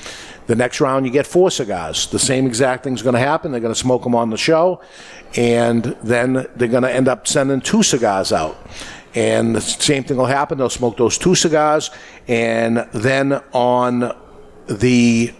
The 0.46 0.56
next 0.56 0.80
round, 0.80 1.04
you 1.04 1.12
get 1.12 1.26
four 1.26 1.50
cigars. 1.50 2.06
The 2.06 2.18
same 2.18 2.46
exact 2.46 2.82
thing's 2.82 3.02
going 3.02 3.12
to 3.12 3.20
happen. 3.20 3.52
They're 3.52 3.60
going 3.60 3.74
to 3.74 3.78
smoke 3.78 4.02
them 4.02 4.14
on 4.14 4.30
the 4.30 4.38
show, 4.38 4.80
and 5.36 5.84
then 6.02 6.46
they're 6.56 6.68
going 6.68 6.82
to 6.82 6.92
end 6.92 7.08
up 7.08 7.26
sending 7.26 7.60
two 7.60 7.82
cigars 7.82 8.32
out. 8.32 8.56
And 9.14 9.56
the 9.56 9.60
same 9.60 10.04
thing 10.04 10.16
will 10.16 10.26
happen. 10.26 10.58
They'll 10.58 10.70
smoke 10.70 10.96
those 10.96 11.18
two 11.18 11.34
cigars, 11.34 11.90
and 12.26 12.88
then 12.92 13.32
on 13.52 14.14
the 14.68 15.32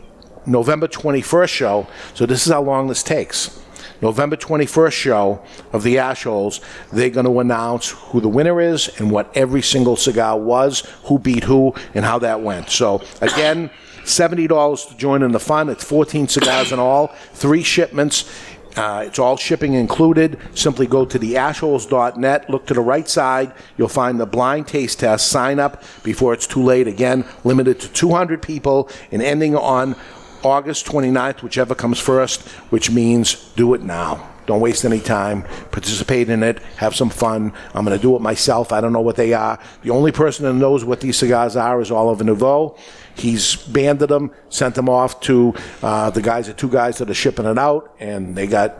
November 0.46 0.88
21st 0.88 1.48
show, 1.48 1.86
so 2.14 2.26
this 2.26 2.46
is 2.46 2.52
how 2.52 2.62
long 2.62 2.88
this 2.88 3.02
takes. 3.02 3.62
November 4.00 4.36
21st 4.36 4.92
show 4.92 5.44
of 5.72 5.82
the 5.82 5.98
Ash 5.98 6.22
Holes, 6.22 6.60
they're 6.92 7.10
going 7.10 7.26
to 7.26 7.40
announce 7.40 7.90
who 7.90 8.20
the 8.20 8.28
winner 8.28 8.60
is 8.60 8.88
and 8.98 9.10
what 9.10 9.36
every 9.36 9.62
single 9.62 9.96
cigar 9.96 10.38
was, 10.38 10.80
who 11.04 11.18
beat 11.18 11.44
who, 11.44 11.74
and 11.94 12.04
how 12.04 12.18
that 12.20 12.40
went. 12.40 12.70
So, 12.70 13.02
again, 13.20 13.70
$70 14.04 14.88
to 14.88 14.96
join 14.96 15.22
in 15.22 15.32
the 15.32 15.40
fun. 15.40 15.68
It's 15.68 15.84
14 15.84 16.28
cigars 16.28 16.72
in 16.72 16.78
all, 16.78 17.08
three 17.32 17.62
shipments. 17.62 18.30
Uh, 18.78 19.02
it's 19.04 19.18
all 19.18 19.36
shipping 19.36 19.74
included. 19.74 20.38
Simply 20.54 20.86
go 20.86 21.04
to 21.04 21.18
the 21.18 21.34
ashholes.net, 21.34 22.48
look 22.48 22.64
to 22.66 22.74
the 22.74 22.80
right 22.80 23.08
side. 23.08 23.52
You'll 23.76 23.88
find 23.88 24.20
the 24.20 24.26
blind 24.26 24.68
taste 24.68 25.00
test. 25.00 25.26
Sign 25.26 25.58
up 25.58 25.82
before 26.04 26.32
it's 26.32 26.46
too 26.46 26.62
late. 26.62 26.86
Again, 26.86 27.24
limited 27.42 27.80
to 27.80 27.88
200 27.88 28.40
people 28.40 28.88
and 29.10 29.20
ending 29.20 29.56
on 29.56 29.96
August 30.44 30.86
29th, 30.86 31.42
whichever 31.42 31.74
comes 31.74 31.98
first, 31.98 32.46
which 32.70 32.88
means 32.88 33.52
do 33.56 33.74
it 33.74 33.82
now. 33.82 34.28
Don't 34.46 34.60
waste 34.60 34.84
any 34.84 35.00
time. 35.00 35.42
Participate 35.72 36.30
in 36.30 36.42
it. 36.42 36.62
Have 36.76 36.94
some 36.94 37.10
fun. 37.10 37.52
I'm 37.74 37.84
going 37.84 37.96
to 37.96 38.02
do 38.02 38.16
it 38.16 38.22
myself. 38.22 38.72
I 38.72 38.80
don't 38.80 38.94
know 38.94 39.00
what 39.02 39.16
they 39.16 39.34
are. 39.34 39.58
The 39.82 39.90
only 39.90 40.10
person 40.10 40.46
that 40.46 40.54
knows 40.54 40.84
what 40.86 41.00
these 41.00 41.18
cigars 41.18 41.54
are 41.54 41.80
is 41.82 41.90
Oliver 41.90 42.24
Nouveau. 42.24 42.78
He's 43.18 43.56
banded 43.56 44.08
them, 44.08 44.30
sent 44.48 44.74
them 44.74 44.88
off 44.88 45.20
to 45.22 45.54
uh, 45.82 46.10
the 46.10 46.22
guys, 46.22 46.46
the 46.46 46.54
two 46.54 46.68
guys 46.68 46.98
that 46.98 47.10
are 47.10 47.14
shipping 47.14 47.46
it 47.46 47.58
out, 47.58 47.94
and 47.98 48.36
they 48.36 48.46
got, 48.46 48.78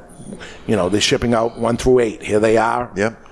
you 0.66 0.76
know, 0.76 0.88
they're 0.88 1.00
shipping 1.00 1.34
out 1.34 1.58
one 1.58 1.76
through 1.76 2.00
eight. 2.00 2.22
Here 2.22 2.40
they 2.40 2.56
are. 2.56 2.90
Yep. 2.96 3.24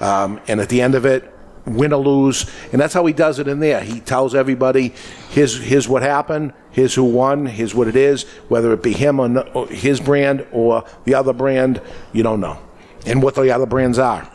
Um, 0.00 0.40
and 0.48 0.60
at 0.60 0.68
the 0.68 0.80
end 0.80 0.94
of 0.94 1.04
it, 1.04 1.32
win 1.66 1.92
or 1.92 2.02
lose, 2.02 2.48
and 2.72 2.80
that's 2.80 2.94
how 2.94 3.04
he 3.04 3.12
does 3.12 3.38
it 3.38 3.48
in 3.48 3.60
there. 3.60 3.80
He 3.80 4.00
tells 4.00 4.34
everybody, 4.34 4.94
"Here's 5.30 5.60
here's 5.62 5.88
what 5.88 6.02
happened. 6.02 6.52
Here's 6.70 6.94
who 6.94 7.04
won. 7.04 7.46
Here's 7.46 7.74
what 7.74 7.88
it 7.88 7.96
is. 7.96 8.22
Whether 8.48 8.72
it 8.72 8.82
be 8.82 8.92
him 8.92 9.18
or, 9.20 9.28
no, 9.28 9.40
or 9.52 9.66
his 9.66 10.00
brand 10.00 10.46
or 10.52 10.84
the 11.04 11.14
other 11.14 11.32
brand, 11.32 11.80
you 12.12 12.22
don't 12.22 12.40
know, 12.40 12.58
and 13.04 13.22
what 13.22 13.34
the 13.34 13.50
other 13.50 13.66
brands 13.66 13.98
are." 13.98 14.30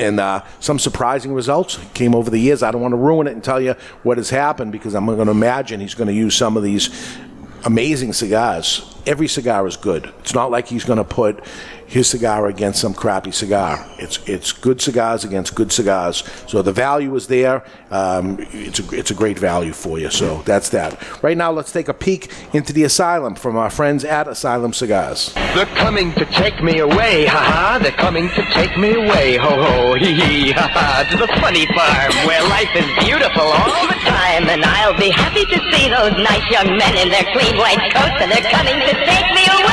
And 0.00 0.18
uh, 0.18 0.42
some 0.60 0.78
surprising 0.78 1.34
results 1.34 1.78
came 1.92 2.14
over 2.14 2.30
the 2.30 2.38
years. 2.38 2.62
I 2.62 2.70
don't 2.70 2.80
want 2.80 2.92
to 2.92 2.96
ruin 2.96 3.26
it 3.26 3.32
and 3.32 3.44
tell 3.44 3.60
you 3.60 3.74
what 4.02 4.16
has 4.16 4.30
happened 4.30 4.72
because 4.72 4.94
I'm 4.94 5.04
going 5.04 5.26
to 5.26 5.30
imagine 5.30 5.78
he's 5.78 5.94
going 5.94 6.08
to 6.08 6.14
use 6.14 6.34
some 6.34 6.56
of 6.56 6.62
these 6.62 7.18
amazing 7.66 8.14
cigars. 8.14 8.96
Every 9.06 9.28
cigar 9.28 9.66
is 9.66 9.76
good. 9.76 10.10
It's 10.20 10.32
not 10.32 10.50
like 10.50 10.68
he's 10.68 10.84
going 10.84 10.96
to 10.96 11.04
put 11.04 11.44
his 11.90 12.08
cigar 12.08 12.46
against 12.46 12.80
some 12.80 12.94
crappy 12.94 13.32
cigar. 13.32 13.84
It's 13.98 14.20
it's 14.28 14.52
good 14.52 14.80
cigars 14.80 15.24
against 15.24 15.56
good 15.56 15.72
cigars. 15.72 16.22
So 16.46 16.62
the 16.62 16.72
value 16.72 17.14
is 17.16 17.26
there. 17.26 17.64
Um, 17.90 18.38
it's 18.52 18.78
a 18.78 18.94
it's 18.94 19.10
a 19.10 19.14
great 19.14 19.38
value 19.38 19.72
for 19.72 19.98
you. 19.98 20.08
So 20.08 20.42
that's 20.46 20.68
that. 20.70 20.96
Right 21.20 21.36
now, 21.36 21.50
let's 21.50 21.72
take 21.72 21.88
a 21.88 21.94
peek 21.94 22.30
into 22.54 22.72
the 22.72 22.84
asylum 22.84 23.34
from 23.34 23.56
our 23.56 23.70
friends 23.70 24.04
at 24.04 24.28
Asylum 24.28 24.72
Cigars. 24.72 25.34
They're 25.54 25.66
coming 25.82 26.12
to 26.14 26.24
take 26.26 26.62
me 26.62 26.78
away, 26.78 27.26
ha 27.26 27.42
ha. 27.42 27.78
They're 27.82 27.90
coming 27.90 28.28
to 28.38 28.42
take 28.54 28.78
me 28.78 28.94
away, 28.94 29.36
ho 29.36 29.50
ho, 29.50 29.94
hee 29.94 30.14
hee, 30.14 30.52
ha 30.52 30.70
ha. 30.70 31.08
To 31.10 31.16
the 31.18 31.26
funny 31.42 31.66
farm 31.74 32.12
where 32.24 32.42
life 32.48 32.70
is 32.76 32.86
beautiful 33.02 33.42
all 33.42 33.86
the 33.90 33.98
time. 34.06 34.48
And 34.48 34.64
I'll 34.64 34.96
be 34.96 35.10
happy 35.10 35.44
to 35.44 35.58
see 35.74 35.90
those 35.90 36.14
nice 36.22 36.46
young 36.54 36.78
men 36.78 36.94
in 37.02 37.10
their 37.10 37.26
clean 37.34 37.58
white 37.58 37.82
coats, 37.90 38.22
and 38.22 38.30
they're 38.30 38.46
coming 38.46 38.78
to 38.78 38.94
take 39.10 39.28
me 39.34 39.42
away. 39.50 39.69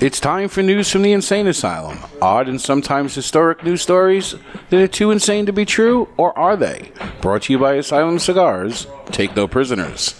It's 0.00 0.18
time 0.18 0.48
for 0.48 0.62
news 0.62 0.90
from 0.90 1.02
the 1.02 1.12
Insane 1.12 1.46
Asylum. 1.46 1.98
Odd 2.22 2.48
and 2.48 2.58
sometimes 2.58 3.14
historic 3.14 3.62
news 3.62 3.82
stories 3.82 4.34
that 4.70 4.80
are 4.80 4.88
too 4.88 5.10
insane 5.10 5.44
to 5.44 5.52
be 5.52 5.66
true, 5.66 6.08
or 6.16 6.36
are 6.38 6.56
they? 6.56 6.90
Brought 7.20 7.42
to 7.42 7.52
you 7.52 7.58
by 7.58 7.74
Asylum 7.74 8.18
Cigars. 8.18 8.86
Take 9.10 9.36
no 9.36 9.46
prisoners. 9.46 10.18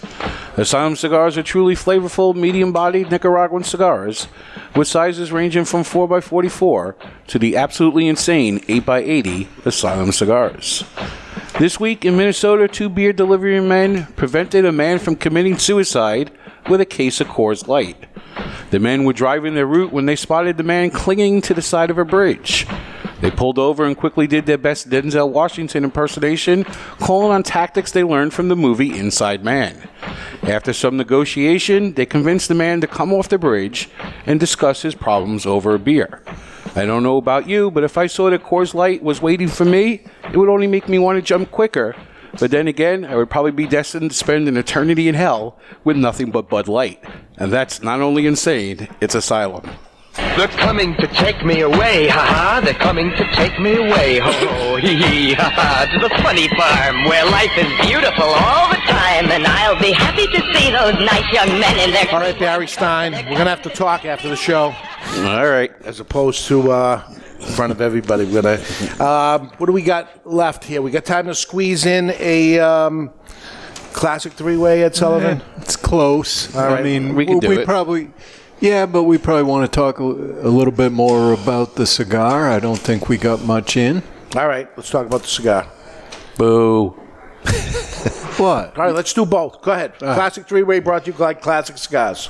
Asylum 0.55 0.95
cigars 0.95 1.35
are 1.35 1.41
truly 1.41 1.73
flavorful, 1.73 2.35
medium 2.35 2.71
bodied 2.71 3.09
Nicaraguan 3.09 3.63
cigars 3.63 4.27
with 4.75 4.87
sizes 4.87 5.31
ranging 5.31 5.65
from 5.65 5.81
4x44 5.81 6.93
to 7.25 7.39
the 7.39 7.57
absolutely 7.57 8.07
insane 8.07 8.59
8x80 8.59 9.65
Asylum 9.65 10.11
cigars. 10.11 10.83
This 11.57 11.79
week 11.79 12.05
in 12.05 12.17
Minnesota, 12.17 12.67
two 12.67 12.87
beer 12.87 13.13
delivery 13.13 13.59
men 13.59 14.05
prevented 14.15 14.63
a 14.63 14.71
man 14.71 14.99
from 14.99 15.15
committing 15.15 15.57
suicide 15.57 16.29
with 16.69 16.81
a 16.81 16.85
case 16.85 17.21
of 17.21 17.27
Coors 17.27 17.67
Light. 17.67 18.05
The 18.71 18.79
men 18.79 19.03
were 19.03 19.13
driving 19.13 19.55
their 19.55 19.65
route 19.65 19.91
when 19.91 20.05
they 20.05 20.15
spotted 20.15 20.57
the 20.57 20.63
man 20.63 20.89
clinging 20.91 21.41
to 21.41 21.53
the 21.53 21.61
side 21.61 21.89
of 21.89 21.97
a 21.97 22.05
bridge. 22.05 22.65
They 23.21 23.29
pulled 23.29 23.59
over 23.59 23.85
and 23.85 23.95
quickly 23.95 24.25
did 24.25 24.47
their 24.47 24.57
best 24.57 24.89
Denzel 24.89 25.29
Washington 25.29 25.83
impersonation, 25.83 26.63
calling 26.99 27.31
on 27.31 27.43
tactics 27.43 27.91
they 27.91 28.03
learned 28.03 28.33
from 28.33 28.47
the 28.47 28.55
movie 28.55 28.97
Inside 28.97 29.43
Man. 29.43 29.87
After 30.41 30.73
some 30.73 30.97
negotiation, 30.97 31.93
they 31.93 32.07
convinced 32.07 32.47
the 32.47 32.55
man 32.55 32.81
to 32.81 32.87
come 32.87 33.13
off 33.13 33.29
the 33.29 33.37
bridge 33.37 33.89
and 34.25 34.39
discuss 34.39 34.81
his 34.81 34.95
problems 34.95 35.45
over 35.45 35.75
a 35.75 35.79
beer. 35.79 36.23
I 36.75 36.85
don't 36.85 37.03
know 37.03 37.17
about 37.17 37.47
you, 37.47 37.69
but 37.69 37.83
if 37.83 37.97
I 37.97 38.07
saw 38.07 38.29
that 38.29 38.43
Coors 38.43 38.73
Light 38.73 39.03
was 39.03 39.21
waiting 39.21 39.49
for 39.49 39.65
me, 39.65 40.03
it 40.31 40.37
would 40.37 40.49
only 40.49 40.67
make 40.67 40.89
me 40.89 40.97
want 40.97 41.17
to 41.17 41.21
jump 41.21 41.51
quicker. 41.51 41.95
But 42.39 42.51
then 42.51 42.67
again, 42.67 43.05
I 43.05 43.15
would 43.15 43.29
probably 43.29 43.51
be 43.51 43.67
destined 43.67 44.11
to 44.11 44.17
spend 44.17 44.47
an 44.47 44.57
eternity 44.57 45.07
in 45.07 45.15
hell 45.15 45.57
with 45.83 45.97
nothing 45.97 46.31
but 46.31 46.49
Bud 46.49 46.67
Light. 46.67 47.03
And 47.37 47.51
that's 47.51 47.81
not 47.83 48.01
only 48.01 48.25
insane, 48.25 48.87
it's 49.01 49.15
asylum. 49.15 49.69
They're 50.13 50.47
coming 50.47 50.95
to 50.97 51.07
take 51.07 51.43
me 51.45 51.61
away, 51.61 52.07
ha 52.07 52.19
ha. 52.19 52.61
They're 52.63 52.73
coming 52.73 53.11
to 53.11 53.23
take 53.33 53.59
me 53.59 53.75
away, 53.75 54.19
ho 54.19 54.31
ho, 54.31 54.75
hee 54.75 54.95
hee, 54.95 55.33
ha 55.33 55.49
ha. 55.49 55.87
To 55.91 55.99
the 55.99 56.09
funny 56.21 56.49
farm 56.49 57.05
where 57.05 57.25
life 57.25 57.51
is 57.57 57.67
beautiful 57.87 58.25
all 58.25 58.69
the 58.69 58.81
time. 58.87 59.31
And 59.31 59.45
I'll 59.47 59.79
be 59.79 59.91
happy 59.91 60.27
to 60.27 60.53
see 60.53 60.71
those 60.71 60.95
nice 60.95 61.31
young 61.31 61.59
men 61.59 61.79
in 61.79 61.91
their. 61.91 62.09
All 62.11 62.19
right, 62.19 62.37
Barry 62.37 62.67
Stein, 62.67 63.13
we're 63.13 63.23
going 63.23 63.45
to 63.45 63.45
have 63.45 63.61
to 63.63 63.69
talk 63.69 64.03
after 64.03 64.27
the 64.27 64.35
show. 64.35 64.73
All 65.17 65.47
right. 65.47 65.71
As 65.83 65.99
opposed 66.01 66.45
to 66.47 66.71
uh, 66.71 67.03
in 67.41 67.53
front 67.53 67.71
of 67.71 67.81
everybody. 67.81 68.25
We're 68.25 68.41
going 68.41 68.57
to. 68.59 69.03
Um, 69.05 69.49
what 69.57 69.65
do 69.67 69.71
we 69.73 69.81
got 69.81 70.25
left 70.25 70.63
here? 70.63 70.81
We 70.81 70.91
got 70.91 71.05
time 71.05 71.25
to 71.27 71.35
squeeze 71.35 71.85
in 71.85 72.11
a. 72.19 72.59
Um, 72.59 73.11
Classic 73.93 74.31
three-way 74.31 74.85
at 74.85 74.95
Sullivan. 74.95 75.41
It's 75.57 75.75
close. 75.75 76.55
All 76.55 76.65
right. 76.65 76.79
I 76.79 76.81
mean, 76.81 77.13
We 77.13 77.25
can 77.25 77.39
do 77.39 77.51
it. 77.51 77.65
probably, 77.65 78.09
yeah, 78.61 78.85
but 78.85 79.03
we 79.03 79.17
probably 79.17 79.43
want 79.43 79.69
to 79.69 79.75
talk 79.75 79.99
a, 79.99 80.03
a 80.03 80.47
little 80.47 80.71
bit 80.71 80.93
more 80.93 81.33
about 81.33 81.75
the 81.75 81.85
cigar. 81.85 82.49
I 82.49 82.59
don't 82.59 82.79
think 82.79 83.09
we 83.09 83.17
got 83.17 83.41
much 83.43 83.75
in. 83.75 84.01
All 84.33 84.47
right, 84.47 84.69
let's 84.77 84.89
talk 84.89 85.05
about 85.05 85.23
the 85.23 85.27
cigar. 85.27 85.67
Boo. 86.37 86.91
what? 88.37 88.77
All 88.77 88.85
right, 88.85 88.95
let's 88.95 89.11
do 89.13 89.25
both. 89.25 89.61
Go 89.61 89.71
ahead. 89.73 89.97
Classic 89.99 90.47
three-way 90.47 90.79
brought 90.79 91.03
to 91.03 91.11
you 91.11 91.17
like 91.17 91.41
classic 91.41 91.77
cigars. 91.77 92.29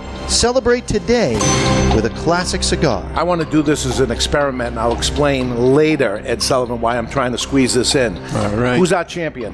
Celebrate 0.27 0.87
today 0.87 1.33
with 1.93 2.05
a 2.05 2.13
classic 2.15 2.63
cigar. 2.63 3.03
I 3.15 3.23
want 3.23 3.41
to 3.41 3.49
do 3.49 3.61
this 3.61 3.85
as 3.85 3.99
an 3.99 4.11
experiment, 4.11 4.69
and 4.71 4.79
I'll 4.79 4.95
explain 4.97 5.73
later, 5.75 6.21
Ed 6.25 6.41
Sullivan, 6.41 6.79
why 6.79 6.97
I'm 6.97 7.09
trying 7.09 7.31
to 7.33 7.37
squeeze 7.37 7.73
this 7.73 7.95
in. 7.95 8.17
All 8.17 8.55
right. 8.55 8.77
Who's 8.77 8.93
our 8.93 9.03
champion? 9.03 9.53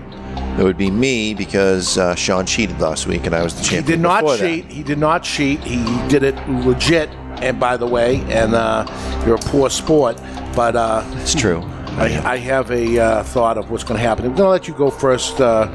It 0.60 0.64
would 0.64 0.77
be 0.77 0.89
me 0.91 1.34
because 1.34 1.98
uh, 1.98 2.15
Sean 2.15 2.45
cheated 2.45 2.80
last 2.80 3.06
week 3.06 3.26
and 3.26 3.35
I 3.35 3.44
was 3.44 3.56
the 3.56 3.61
champion. 3.64 3.84
He 3.84 3.91
did 3.91 3.99
not 3.99 4.22
before 4.22 4.38
that. 4.38 4.44
cheat. 4.44 4.65
He 4.65 4.84
did 4.84 4.98
not 4.98 5.23
cheat. 5.23 5.60
He 5.61 5.84
did 6.10 6.23
it 6.23 6.35
legit. 6.49 7.10
And 7.41 7.60
by 7.60 7.77
the 7.77 7.85
way, 7.85 8.22
and 8.31 8.56
uh, 8.56 8.85
you're 9.26 9.35
a 9.35 9.39
poor 9.39 9.69
sport, 9.69 10.19
but 10.56 10.76
uh, 10.76 11.03
it's 11.18 11.35
true. 11.35 11.61
I, 11.98 12.34
I 12.34 12.38
have 12.38 12.72
a 12.72 12.98
uh, 12.99 13.23
thought 13.23 13.57
of 13.60 13.69
what's 13.69 13.84
going 13.84 13.99
to 13.99 14.07
happen. 14.07 14.26
I'm 14.26 14.31
going 14.31 14.45
to 14.45 14.49
let 14.49 14.68
you 14.68 14.73
go 14.73 14.89
first, 14.89 15.39
uh, 15.39 15.68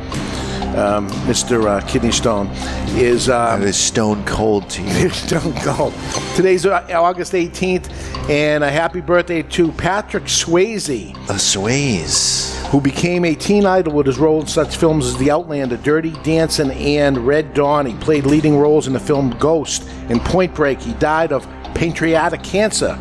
um, 0.77 1.09
Mr. 1.27 1.67
Uh, 1.67 1.87
Kidney 1.87 2.13
Stone. 2.13 2.49
Is 2.95 3.29
um, 3.29 3.63
is 3.63 3.77
stone 3.77 4.25
cold 4.25 4.69
to 4.71 4.83
you? 4.83 5.11
stone 5.11 5.55
cold. 5.61 5.95
Today's 6.35 6.67
uh, 6.67 6.87
August 6.91 7.33
18th, 7.33 7.91
and 8.29 8.63
a 8.63 8.71
happy 8.71 9.01
birthday 9.01 9.43
to 9.43 9.73
Patrick 9.73 10.25
Swayze. 10.25 11.15
A 11.29 11.35
Swayze. 11.35 12.59
Who 12.69 12.81
became 12.81 13.25
a 13.25 13.35
teen 13.35 13.67
idol 13.67 13.93
with 13.93 14.07
his 14.07 14.19
role 14.19 14.41
in 14.41 14.47
such 14.47 14.77
films 14.77 15.07
as 15.07 15.17
The 15.19 15.31
Outlander, 15.31 15.77
Dirty 15.77 16.13
Dancing, 16.23 16.71
and 16.71 17.19
Red 17.19 17.53
Dawn. 17.53 17.85
He 17.85 17.95
played 17.97 18.25
leading 18.25 18.57
roles 18.57 18.87
in 18.87 18.95
the 18.95 19.01
film 19.01 19.37
Ghost 19.39 19.87
and 20.09 20.21
Point 20.23 20.55
Break. 20.55 20.81
He 20.81 20.95
died 20.95 21.33
of 21.33 21.47
pancreatic 21.75 22.43
cancer. 22.43 22.99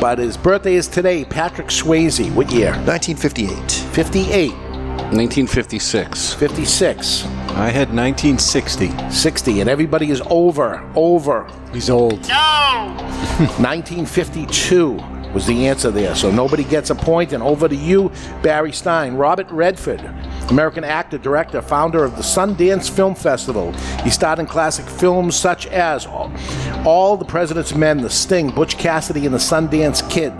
But 0.00 0.18
his 0.18 0.36
birthday 0.36 0.74
is 0.74 0.88
today. 0.88 1.24
Patrick 1.24 1.68
Swayze. 1.68 2.32
What 2.34 2.50
year? 2.50 2.72
1958. 2.72 3.70
58. 3.70 4.65
1956. 5.12 6.34
56. 6.34 7.24
I 7.24 7.68
had 7.70 7.88
1960. 7.94 8.92
60. 9.10 9.60
And 9.60 9.70
everybody 9.70 10.10
is 10.10 10.22
over. 10.28 10.82
Over. 10.94 11.50
He's 11.72 11.90
old. 11.90 12.28
No! 12.28 12.94
1952 13.58 15.15
was 15.32 15.46
the 15.46 15.66
answer 15.66 15.90
there. 15.90 16.14
So 16.14 16.30
nobody 16.30 16.64
gets 16.64 16.90
a 16.90 16.94
point. 16.94 17.32
And 17.32 17.42
over 17.42 17.68
to 17.68 17.76
you, 17.76 18.10
Barry 18.42 18.72
Stein. 18.72 19.14
Robert 19.14 19.50
Redford, 19.50 20.00
American 20.48 20.84
actor, 20.84 21.18
director, 21.18 21.60
founder 21.60 22.04
of 22.04 22.16
the 22.16 22.22
Sundance 22.22 22.90
Film 22.90 23.14
Festival. 23.14 23.72
He 24.02 24.10
starred 24.10 24.38
in 24.38 24.46
classic 24.46 24.86
films 24.86 25.36
such 25.36 25.66
as 25.66 26.06
All 26.06 27.16
the 27.16 27.24
President's 27.24 27.74
Men, 27.74 28.00
The 28.00 28.10
Sting, 28.10 28.50
Butch 28.50 28.78
Cassidy, 28.78 29.26
and 29.26 29.34
The 29.34 29.38
Sundance 29.38 30.08
Kid. 30.10 30.32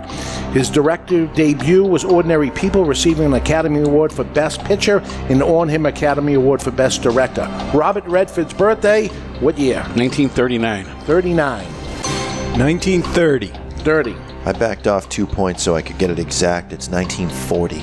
His 0.53 0.69
director 0.69 1.27
debut 1.27 1.83
was 1.85 2.03
Ordinary 2.03 2.51
People, 2.51 2.85
receiving 2.85 3.25
an 3.25 3.33
Academy 3.33 3.81
Award 3.81 4.11
for 4.11 4.23
Best 4.23 4.63
Picture 4.63 4.99
and 5.29 5.41
earned 5.41 5.71
him 5.71 5.85
Academy 5.85 6.33
Award 6.35 6.61
for 6.61 6.71
Best 6.71 7.01
Director. 7.01 7.47
Robert 7.73 8.05
Redford's 8.05 8.53
birthday, 8.53 9.07
what 9.39 9.57
year? 9.57 9.79
1939. 9.95 10.85
39. 11.05 11.65
1930. 12.57 13.47
30. 13.83 14.26
I 14.47 14.53
backed 14.53 14.87
off 14.87 15.09
two 15.09 15.27
points 15.27 15.61
so 15.61 15.75
I 15.75 15.81
could 15.81 15.97
get 15.97 16.09
it 16.09 16.19
exact. 16.19 16.71
It's 16.71 16.87
1940. 16.87 17.81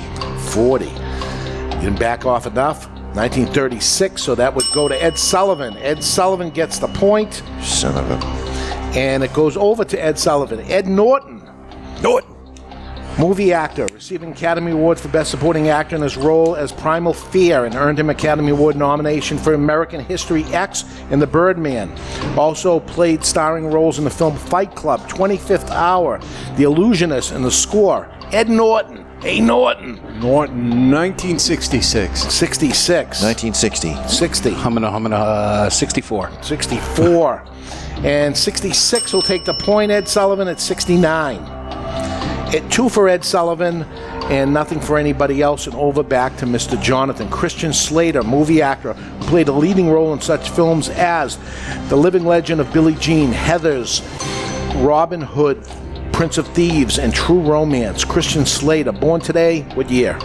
40. 0.49 0.87
You 0.87 1.83
didn't 1.83 1.99
back 1.99 2.25
off 2.25 2.47
enough. 2.47 2.89
1936, 3.15 4.23
so 4.23 4.35
that 4.35 4.55
would 4.55 4.65
go 4.73 4.89
to 4.89 4.95
Ed 4.95 5.19
Sullivan. 5.19 5.77
Ed 5.77 6.03
Sullivan 6.03 6.49
gets 6.49 6.79
the 6.79 6.89
point. 6.89 7.43
Son 7.61 7.95
of 7.99 8.11
a. 8.11 8.27
And 8.99 9.23
it 9.23 9.35
goes 9.35 9.59
over 9.59 9.85
to 9.85 10.03
Ed 10.03 10.19
Sullivan. 10.19 10.61
Ed 10.61 10.89
Norton. 10.89 11.47
Norton. 12.01 12.34
Movie 13.19 13.53
actor, 13.53 13.87
receiving 13.93 14.33
Academy 14.33 14.73
Award 14.73 14.99
for 14.99 15.07
Best 15.07 15.31
Supporting 15.31 15.69
Actor 15.69 15.95
in 15.95 16.03
his 16.03 16.17
role 16.17 16.57
as 16.57 16.73
Primal 16.73 17.13
Fear 17.13 17.65
and 17.65 17.77
earned 17.77 18.01
him 18.01 18.11
Academy 18.11 18.51
Award 18.51 18.75
nomination 18.75 19.39
for 19.39 19.55
American 19.55 20.05
History 20.05 20.43
X 20.47 20.85
and 21.11 21.23
The 21.23 21.27
Birdman. 21.27 21.97
Also 22.37 22.81
played 22.81 23.25
starring 23.25 23.67
roles 23.67 23.99
in 23.99 24.05
the 24.05 24.11
film 24.11 24.37
Fight 24.37 24.75
Club, 24.75 25.01
25th 25.09 25.71
Hour, 25.71 26.21
The 26.57 26.65
Illusionist, 26.65 27.31
and 27.31 27.45
The 27.45 27.53
Score. 27.53 28.11
Ed 28.33 28.49
Norton. 28.49 29.07
Hey, 29.21 29.41
Norton. 29.41 29.95
Norton, 30.19 30.91
1966. 30.91 32.21
66. 32.21 33.23
1960. 33.23 33.95
60. 34.09 34.51
Humana, 34.55 34.91
humana, 34.91 35.17
uh, 35.17 35.71
64. 35.71 36.31
64. 36.43 37.45
and 37.99 38.37
66 38.37 39.13
will 39.13 39.23
take 39.23 39.45
the 39.45 39.55
point, 39.55 39.93
Ed 39.93 40.09
Sullivan, 40.09 40.49
at 40.49 40.59
69. 40.59 41.65
At 42.55 42.71
two 42.71 42.89
for 42.89 43.09
Ed 43.09 43.25
Sullivan 43.25 43.83
and 44.31 44.55
nothing 44.55 44.79
for 44.79 44.97
anybody 44.97 45.43
else, 45.43 45.67
and 45.67 45.75
over 45.75 46.05
back 46.05 46.37
to 46.37 46.47
Mr. 46.47 46.81
Jonathan. 46.81 47.29
Christian 47.29 47.73
Slater, 47.73 48.23
movie 48.23 48.63
actor, 48.63 48.93
who 48.93 49.27
played 49.27 49.49
a 49.49 49.53
leading 49.53 49.91
role 49.91 50.13
in 50.13 50.21
such 50.21 50.51
films 50.51 50.89
as 50.91 51.37
The 51.89 51.97
Living 51.97 52.25
Legend 52.25 52.61
of 52.61 52.73
Billie 52.73 52.95
Jean, 52.95 53.33
Heathers, 53.33 54.03
Robin 54.87 55.21
Hood, 55.21 55.67
Prince 56.13 56.39
of 56.39 56.47
Thieves, 56.47 57.01
and 57.01 57.13
True 57.13 57.41
Romance. 57.41 58.05
Christian 58.05 58.47
Slater, 58.47 58.93
born 58.93 59.21
today, 59.21 59.63
what 59.75 59.91
year? 59.91 60.17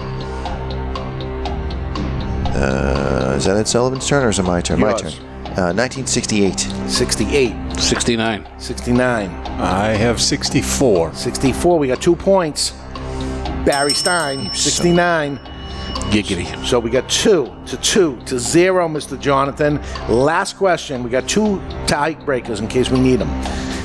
Uh, 2.56 3.34
is 3.38 3.46
that 3.46 3.58
Ed 3.58 3.68
Sullivan's 3.68 4.08
turn 4.08 4.24
or 4.24 4.30
is 4.30 4.38
it 4.38 4.44
my 4.44 4.62
turn? 4.62 4.80
Yours. 4.80 5.04
My 5.04 5.10
turn. 5.10 5.29
Uh, 5.60 5.74
1968. 5.74 6.58
68. 6.90 7.54
69. 7.78 8.48
69. 8.58 9.30
I 9.60 9.88
have 9.88 10.22
64. 10.22 11.14
64. 11.14 11.78
We 11.78 11.88
got 11.90 12.02
two 12.02 12.16
points. 12.16 12.72
Barry 13.66 13.92
Stein, 13.92 14.54
69. 14.54 15.36
Giggity. 16.12 16.66
So 16.66 16.80
we 16.80 16.90
got 16.90 17.10
two 17.10 17.54
to 17.66 17.76
two 17.76 18.22
to 18.22 18.40
zero, 18.40 18.88
Mr. 18.88 19.20
Jonathan. 19.20 19.82
Last 20.08 20.56
question. 20.56 21.04
We 21.04 21.10
got 21.10 21.28
two 21.28 21.62
tie 21.88 22.14
breakers 22.14 22.62
in 22.62 22.70
case 22.70 22.90
we 22.90 23.02
need 23.02 23.18
them. 23.18 23.28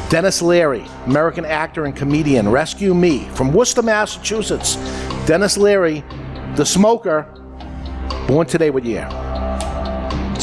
Denis 0.08 0.40
Leary, 0.42 0.86
American 1.06 1.44
actor 1.44 1.86
and 1.86 1.96
comedian, 1.96 2.48
Rescue 2.48 2.94
Me 2.94 3.28
from 3.30 3.52
Worcester, 3.52 3.82
Massachusetts. 3.82 4.76
Denis 5.26 5.56
Leary, 5.56 6.04
the 6.54 6.64
smoker, 6.64 7.26
born 8.28 8.46
today, 8.46 8.70
what 8.70 8.84
year? 8.84 9.08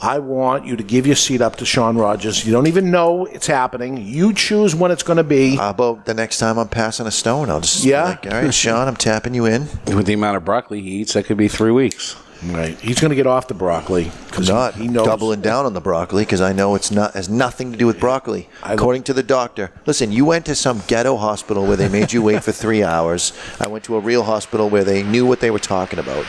I 0.02 0.18
want 0.18 0.66
you 0.66 0.76
to 0.76 0.82
give 0.82 1.06
your 1.06 1.16
seat 1.16 1.40
up 1.40 1.56
to 1.56 1.64
Sean 1.64 1.96
Rogers. 1.96 2.44
You 2.44 2.52
don't 2.52 2.66
even 2.66 2.90
know 2.90 3.24
it's 3.26 3.46
happening. 3.46 3.96
You 3.96 4.34
choose 4.34 4.74
when 4.74 4.90
it's 4.90 5.02
going 5.02 5.16
to 5.16 5.24
be. 5.24 5.56
how 5.56 5.70
about 5.70 6.04
the 6.04 6.12
next 6.14 6.38
time 6.38 6.58
I'm 6.58 6.68
passing 6.68 7.06
a 7.06 7.10
stone? 7.10 7.48
I'll 7.48 7.60
just 7.60 7.84
Yeah? 7.84 8.02
be 8.04 8.08
like, 8.10 8.26
all 8.34 8.42
right, 8.42 8.54
Sean, 8.54 8.88
I'm 8.88 8.96
tapping 8.96 9.32
you 9.34 9.46
in. 9.46 9.62
With 9.86 10.06
the 10.06 10.12
amount 10.12 10.36
of 10.36 10.44
broccoli 10.44 10.82
he 10.82 10.90
eats, 10.96 11.14
that 11.14 11.24
could 11.24 11.38
be 11.38 11.48
three 11.48 11.70
weeks. 11.70 12.16
Right. 12.44 12.78
He's 12.80 13.00
going 13.00 13.08
to 13.10 13.16
get 13.16 13.26
off 13.26 13.48
the 13.48 13.54
broccoli 13.54 14.10
because 14.28 14.48
Not 14.48 14.74
he 14.74 14.88
knows. 14.88 15.06
doubling 15.06 15.40
down 15.40 15.64
on 15.66 15.72
the 15.72 15.80
broccoli 15.80 16.22
because 16.22 16.40
I 16.40 16.52
know 16.52 16.74
it's 16.74 16.90
not 16.90 17.14
has 17.14 17.28
nothing 17.28 17.72
to 17.72 17.78
do 17.78 17.86
with 17.86 17.98
broccoli. 17.98 18.48
According 18.62 19.04
to 19.04 19.14
the 19.14 19.22
doctor, 19.22 19.72
listen, 19.86 20.12
you 20.12 20.24
went 20.24 20.44
to 20.46 20.54
some 20.54 20.82
ghetto 20.86 21.16
hospital 21.16 21.66
where 21.66 21.76
they 21.76 21.88
made 21.88 22.12
you 22.12 22.22
wait 22.22 22.44
for 22.44 22.52
three 22.52 22.82
hours. 22.94 23.32
I 23.58 23.68
went 23.68 23.84
to 23.84 23.96
a 23.96 24.00
real 24.00 24.22
hospital 24.22 24.68
where 24.68 24.84
they 24.84 25.02
knew 25.02 25.24
what 25.26 25.40
they 25.40 25.50
were 25.50 25.58
talking 25.58 25.98
about. 25.98 26.26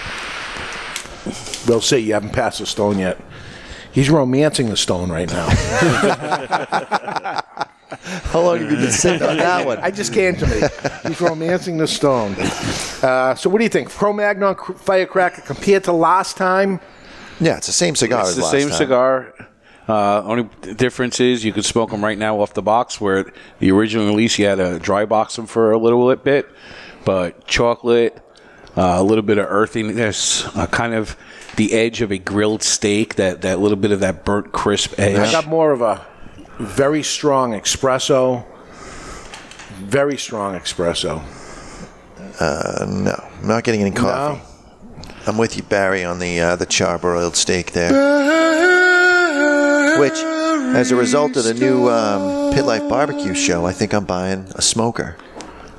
We'll 1.67 1.81
see. 1.81 1.97
You 1.97 2.13
haven't 2.13 2.31
passed 2.31 2.59
the 2.59 2.65
stone 2.65 2.99
yet. 2.99 3.19
He's 3.91 4.09
romancing 4.09 4.69
the 4.69 4.77
stone 4.77 5.11
right 5.11 5.29
now. 5.29 5.47
How 8.07 8.41
long 8.41 8.59
have 8.59 8.71
you 8.71 8.77
been 8.77 8.91
sitting 8.91 9.21
on 9.27 9.37
that 9.37 9.65
one? 9.65 9.77
I 9.79 9.91
just 9.91 10.13
came 10.13 10.35
to 10.37 10.47
me. 10.47 10.61
He's 11.07 11.19
romancing 11.19 11.77
the 11.77 11.87
stone. 11.87 12.35
Uh, 13.01 13.35
so, 13.35 13.49
what 13.49 13.57
do 13.59 13.63
you 13.63 13.69
think? 13.69 13.89
Cro-Magnon 13.89 14.55
firecracker 14.55 15.41
compared 15.41 15.83
to 15.85 15.91
last 15.91 16.37
time? 16.37 16.79
Yeah, 17.39 17.57
it's 17.57 17.67
the 17.67 17.73
same 17.73 17.95
cigar 17.95 18.21
It's 18.21 18.29
as 18.31 18.35
the 18.37 18.41
last 18.43 18.51
same 18.51 18.69
time. 18.69 18.77
cigar. 18.77 19.33
Uh, 19.87 20.21
only 20.23 20.43
difference 20.73 21.19
is 21.19 21.45
you 21.45 21.53
could 21.53 21.63
smoke 21.65 21.91
them 21.91 22.03
right 22.03 22.17
now 22.17 22.39
off 22.41 22.53
the 22.53 22.61
box. 22.61 22.99
Where 22.99 23.31
the 23.59 23.71
original 23.71 24.07
release, 24.07 24.37
you 24.39 24.45
had 24.45 24.55
to 24.55 24.79
dry 24.79 25.05
box 25.05 25.35
them 25.35 25.45
for 25.45 25.71
a 25.71 25.77
little 25.77 26.13
bit, 26.15 26.47
but 27.05 27.45
chocolate, 27.47 28.17
uh, 28.75 28.95
a 28.97 29.03
little 29.03 29.21
bit 29.21 29.37
of 29.37 29.45
earthiness, 29.49 30.45
uh, 30.57 30.67
kind 30.67 30.93
of 30.93 31.15
the 31.55 31.73
edge 31.73 32.01
of 32.01 32.11
a 32.11 32.17
grilled 32.17 32.63
steak. 32.63 33.15
That 33.15 33.41
that 33.43 33.59
little 33.59 33.77
bit 33.77 33.91
of 33.91 33.99
that 34.01 34.25
burnt 34.25 34.51
crisp 34.51 34.99
edge. 34.99 35.17
I 35.17 35.31
got 35.31 35.47
more 35.47 35.71
of 35.71 35.81
a 35.81 36.05
very 36.59 37.03
strong 37.03 37.51
espresso. 37.53 38.45
Very 39.79 40.17
strong 40.17 40.55
espresso. 40.55 41.21
Uh, 42.39 42.85
no, 42.87 43.29
I'm 43.41 43.47
not 43.47 43.63
getting 43.63 43.81
any 43.81 43.91
coffee. 43.91 44.41
I'm 45.27 45.37
with 45.37 45.57
you, 45.57 45.63
Barry, 45.63 46.03
on 46.03 46.19
the 46.19 46.39
uh, 46.39 46.55
the 46.55 46.65
charbroiled 46.65 47.35
steak 47.35 47.71
there. 47.73 47.91
Which, 49.99 50.13
as 50.75 50.91
a 50.91 50.95
result 50.95 51.35
of 51.37 51.43
the 51.43 51.53
new 51.55 51.89
um, 51.89 52.53
Pit 52.53 52.65
Life 52.65 52.87
Barbecue 52.87 53.33
show, 53.33 53.65
I 53.65 53.71
think 53.73 53.93
I'm 53.93 54.05
buying 54.05 54.45
a 54.55 54.61
smoker. 54.61 55.17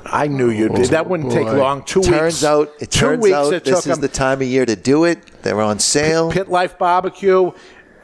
I 0.05 0.27
knew 0.27 0.49
you'd. 0.49 0.73
did. 0.75 0.89
That 0.89 1.07
wouldn't 1.07 1.31
take 1.31 1.45
long. 1.47 1.83
Two 1.83 2.01
turns 2.01 2.35
weeks. 2.35 2.43
out 2.43 2.71
it 2.79 2.91
two 2.91 2.99
turns 2.99 3.23
weeks 3.23 3.35
out 3.35 3.53
it 3.53 3.63
this 3.63 3.75
took 3.83 3.91
is 3.91 3.97
'em. 3.97 4.01
the 4.01 4.07
time 4.07 4.41
of 4.41 4.47
year 4.47 4.65
to 4.65 4.75
do 4.75 5.05
it. 5.05 5.19
They're 5.43 5.61
on 5.61 5.79
sale. 5.79 6.31
Pit 6.31 6.49
Life 6.49 6.77
Barbecue, 6.77 7.51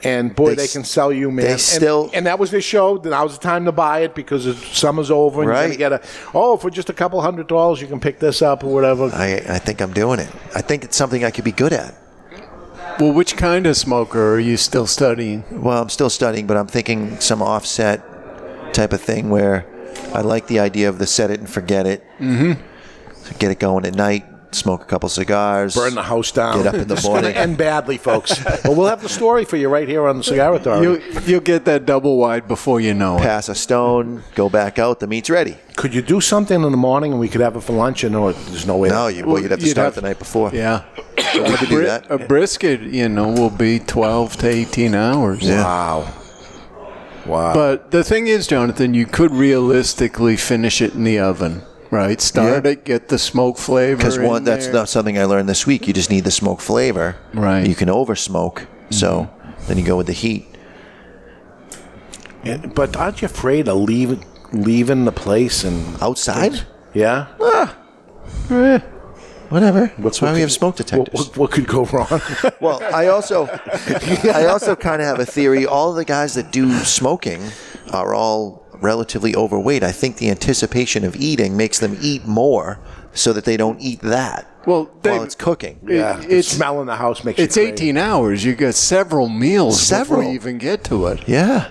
and 0.03 0.35
boy, 0.35 0.49
They 0.49 0.55
they, 0.55 0.67
can 0.67 0.83
sell 0.83 1.11
you, 1.11 1.31
man. 1.31 1.45
they 1.45 1.51
And- 1.53 1.61
still- 1.61 2.09
and, 2.13 2.25
that 2.27 2.37
was 2.37 2.51
their 2.51 2.61
show. 2.61 2.97
That 2.97 3.23
was 3.23 3.37
the 3.37 3.43
time 3.43 3.65
to 3.65 3.71
buy 3.71 3.99
it 3.99 4.13
because 4.13 4.45
it- 4.45 4.57
summer's 4.57 5.09
over, 5.09 5.41
and 5.41 5.47
you're 5.47 5.53
Right. 5.53 5.67
gonna 5.67 5.77
get 5.77 5.93
a 5.93 6.01
oh 6.33 6.57
for 6.57 6.69
just 6.69 6.89
a 6.89 6.93
couple 6.93 7.21
hundred 7.21 7.47
dollars 7.47 7.81
you 7.81 7.87
can 7.87 7.99
pick 7.99 8.19
this 8.19 8.41
up 8.41 8.63
or 8.63 8.73
whatever. 8.73 9.05
I, 9.13 9.41
I 9.47 9.59
think 9.59 9.81
I'm 9.81 9.93
doing 9.93 10.19
it. 10.19 10.29
I 10.53 10.61
think 10.61 10.83
it's 10.83 10.97
something 10.97 11.23
I 11.23 11.31
could 11.31 11.45
be 11.45 11.51
good 11.51 11.73
at. 11.73 11.95
Well, 12.99 13.11
which 13.11 13.35
kind 13.35 13.65
of 13.67 13.75
smoker 13.75 14.33
are 14.35 14.39
you 14.39 14.55
still 14.57 14.87
studying? 14.87 15.43
Well, 15.51 15.81
I'm 15.81 15.89
still 15.89 16.09
studying, 16.09 16.47
but 16.47 16.55
I'm 16.55 16.67
thinking 16.67 17.19
some 17.19 17.41
offset 17.41 18.01
type 18.73 18.93
of 18.93 19.01
thing 19.01 19.29
where 19.29 19.65
I 20.13 20.21
like 20.21 20.47
the 20.47 20.59
idea 20.59 20.87
of 20.87 20.97
the 20.97 21.05
set 21.07 21.29
it 21.31 21.39
and 21.39 21.49
forget 21.49 21.85
it. 21.87 22.03
Mm-hmm. 22.19 22.53
Get 23.39 23.51
it 23.51 23.59
going 23.59 23.85
at 23.85 23.95
night, 23.95 24.23
smoke 24.51 24.81
a 24.81 24.85
couple 24.85 25.09
cigars, 25.09 25.75
Burn 25.75 25.95
the 25.95 26.03
house 26.03 26.31
down. 26.31 26.57
Get 26.63 26.67
up 26.67 26.75
in 26.75 26.87
the 26.87 27.01
morning. 27.05 27.33
end 27.35 27.57
badly, 27.57 27.97
folks. 27.97 28.37
but 28.43 28.75
we'll 28.75 28.87
have 28.87 29.01
the 29.01 29.09
story 29.09 29.45
for 29.45 29.57
you 29.57 29.69
right 29.69 29.87
here 29.87 30.07
on 30.07 30.17
the 30.17 30.23
Cigar 30.23 30.53
Authority. 30.53 31.03
You, 31.03 31.19
you'll 31.25 31.39
get 31.41 31.65
that 31.65 31.85
double 31.85 32.17
wide 32.17 32.47
before 32.47 32.79
you 32.79 32.93
know 32.93 33.17
it. 33.17 33.21
pass 33.21 33.49
a 33.49 33.55
stone, 33.55 34.23
go 34.35 34.49
back 34.49 34.77
out. 34.79 34.99
The 34.99 35.07
meat's 35.07 35.29
ready. 35.29 35.57
Could 35.75 35.93
you 35.93 36.01
do 36.01 36.21
something 36.21 36.63
in 36.63 36.71
the 36.71 36.77
morning 36.77 37.11
and 37.11 37.19
we 37.19 37.27
could 37.27 37.41
have 37.41 37.55
it 37.55 37.61
for 37.61 37.73
lunch? 37.73 38.03
And 38.03 38.15
or 38.15 38.31
there's 38.33 38.65
no 38.65 38.77
way. 38.77 38.89
No, 38.89 39.07
you, 39.07 39.25
well, 39.25 39.41
you'd 39.41 39.51
have 39.51 39.59
to 39.59 39.65
You'd 39.65 39.71
start 39.71 39.85
have- 39.87 39.95
the 39.95 40.01
night 40.01 40.19
before. 40.19 40.51
Yeah. 40.53 40.83
But 41.15 41.49
we 41.49 41.57
could 41.57 41.69
do 41.69 41.75
Bri- 41.77 41.85
that. 41.85 42.09
A 42.11 42.17
brisket, 42.17 42.81
you 42.81 43.09
know, 43.09 43.27
will 43.29 43.49
be 43.49 43.79
12 43.79 44.37
to 44.37 44.47
18 44.47 44.95
hours. 44.95 45.43
Wow. 45.47 46.13
Wow. 47.25 47.53
But 47.53 47.91
the 47.91 48.03
thing 48.03 48.27
is, 48.27 48.45
Jonathan, 48.47 48.93
you 48.93 49.05
could 49.05 49.31
realistically 49.31 50.37
finish 50.37 50.81
it 50.81 50.93
in 50.93 51.03
the 51.03 51.17
oven, 51.19 51.63
right? 51.91 52.19
Start 52.21 52.65
Yeah. 52.65 52.71
it, 52.71 52.85
get 52.85 53.07
the 53.09 53.17
smoke 53.19 53.57
flavor. 53.57 53.97
Because 53.97 54.17
in 54.17 54.23
one, 54.23 54.43
that's 54.43 54.65
there. 54.65 54.73
not 54.73 54.89
something 54.89 55.17
I 55.17 55.25
learned 55.25 55.47
this 55.49 55.65
week. 55.67 55.87
You 55.87 55.93
just 55.93 56.09
need 56.09 56.23
the 56.23 56.31
smoke 56.31 56.61
flavor. 56.61 57.15
Right. 57.33 57.65
You 57.67 57.75
can 57.75 57.89
over 57.89 58.15
smoke, 58.15 58.67
so 58.89 59.29
then 59.67 59.77
you 59.77 59.83
go 59.85 59.97
with 59.97 60.07
the 60.07 60.13
heat. 60.13 60.47
Yeah, 62.43 62.57
but 62.57 62.95
aren't 62.95 63.21
you 63.21 63.25
afraid 63.25 63.67
of 63.67 63.77
leaving 63.77 64.23
leaving 64.53 65.05
the 65.05 65.11
place 65.11 65.63
and 65.63 66.01
outside? 66.01 66.65
Yeah. 66.93 67.27
Eh, 68.49 68.79
whatever. 69.49 69.91
That's 69.97 70.21
why 70.21 70.31
we 70.33 70.41
have 70.41 70.51
smoke 70.51 70.75
detectors. 70.75 71.13
What, 71.13 71.27
what, 71.29 71.37
what 71.37 71.51
could 71.51 71.67
go 71.67 71.85
wrong? 71.85 72.21
Well, 72.61 72.81
I 72.93 73.07
also, 73.07 73.47
I 74.33 74.45
also 74.45 74.75
kind 74.75 75.01
of 75.01 75.07
have 75.07 75.19
a 75.19 75.25
theory. 75.25 75.65
All 75.65 75.93
the 75.93 76.05
guys 76.05 76.35
that 76.35 76.51
do 76.51 76.71
smoking 76.83 77.41
are 77.91 78.13
all 78.13 78.64
relatively 78.85 79.35
overweight. 79.35 79.83
I 79.83 79.91
think 79.91 80.17
the 80.17 80.29
anticipation 80.29 81.03
of 81.03 81.15
eating 81.15 81.57
makes 81.57 81.79
them 81.79 81.97
eat 82.01 82.25
more, 82.25 82.79
so 83.13 83.33
that 83.33 83.43
they 83.45 83.57
don't 83.57 83.79
eat 83.81 84.01
that 84.01 84.45
Well, 84.65 84.89
while 85.01 85.23
it's 85.23 85.35
cooking. 85.35 85.79
yeah. 85.87 86.17
It- 86.17 86.21
the 86.21 86.25
it's- 86.27 86.47
smell 86.47 86.79
in 86.81 86.87
the 86.87 86.95
house 86.97 87.23
makes 87.23 87.39
It's 87.39 87.57
you 87.57 87.63
18 87.63 87.97
hours. 87.97 88.43
You 88.45 88.53
got 88.55 88.75
several 88.75 89.27
meals 89.29 89.81
Several. 89.81 90.19
before 90.19 90.31
you 90.31 90.35
even 90.35 90.57
get 90.57 90.83
to 90.85 91.07
it. 91.07 91.19
Yeah. 91.27 91.67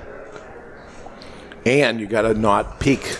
and 1.66 1.98
you 2.00 2.06
got 2.06 2.22
to 2.22 2.34
not 2.34 2.78
peak. 2.80 3.16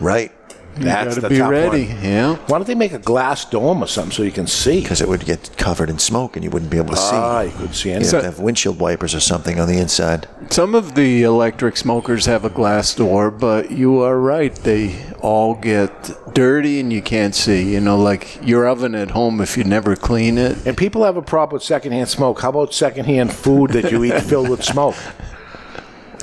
Right. 0.00 0.32
You 0.80 0.86
That's 0.86 1.08
gotta 1.16 1.20
the 1.20 1.28
be 1.28 1.38
tough 1.38 1.50
ready. 1.50 1.86
one. 1.88 2.02
Yeah. 2.04 2.36
Why 2.46 2.56
don't 2.58 2.66
they 2.66 2.74
make 2.74 2.92
a 2.92 2.98
glass 2.98 3.44
dome 3.44 3.82
or 3.82 3.86
something 3.86 4.12
so 4.12 4.22
you 4.22 4.32
can 4.32 4.46
see? 4.46 4.80
Because 4.80 5.00
it 5.02 5.08
would 5.08 5.26
get 5.26 5.50
covered 5.58 5.90
in 5.90 5.98
smoke 5.98 6.36
and 6.36 6.42
you 6.44 6.50
wouldn't 6.50 6.70
be 6.70 6.78
able 6.78 6.90
to 6.94 6.96
see. 6.96 7.10
Ah, 7.16 7.42
you 7.42 7.50
couldn't 7.50 7.74
see 7.74 7.90
You 7.90 7.96
anything. 7.96 8.14
have 8.14 8.22
to 8.22 8.30
have 8.30 8.38
windshield 8.40 8.80
wipers 8.80 9.14
or 9.14 9.20
something 9.20 9.60
on 9.60 9.68
the 9.68 9.76
inside. 9.78 10.26
Some 10.48 10.74
of 10.74 10.94
the 10.94 11.22
electric 11.22 11.76
smokers 11.76 12.24
have 12.26 12.46
a 12.46 12.50
glass 12.50 12.94
door, 12.94 13.30
but 13.30 13.70
you 13.70 14.00
are 14.00 14.18
right. 14.18 14.54
They 14.54 14.96
all 15.20 15.54
get 15.54 16.10
dirty 16.34 16.80
and 16.80 16.90
you 16.90 17.02
can't 17.02 17.34
see. 17.34 17.74
You 17.74 17.80
know, 17.80 17.98
like 17.98 18.38
your 18.42 18.66
oven 18.66 18.94
at 18.94 19.10
home, 19.10 19.42
if 19.42 19.58
you 19.58 19.64
never 19.64 19.94
clean 19.96 20.38
it. 20.38 20.66
And 20.66 20.76
people 20.78 21.04
have 21.04 21.18
a 21.18 21.22
problem 21.22 21.56
with 21.56 21.62
secondhand 21.62 22.08
smoke. 22.08 22.40
How 22.40 22.48
about 22.48 22.72
secondhand 22.72 23.34
food 23.34 23.72
that 23.72 23.92
you 23.92 24.02
eat 24.04 24.22
filled 24.22 24.48
with 24.48 24.64
smoke? 24.64 24.96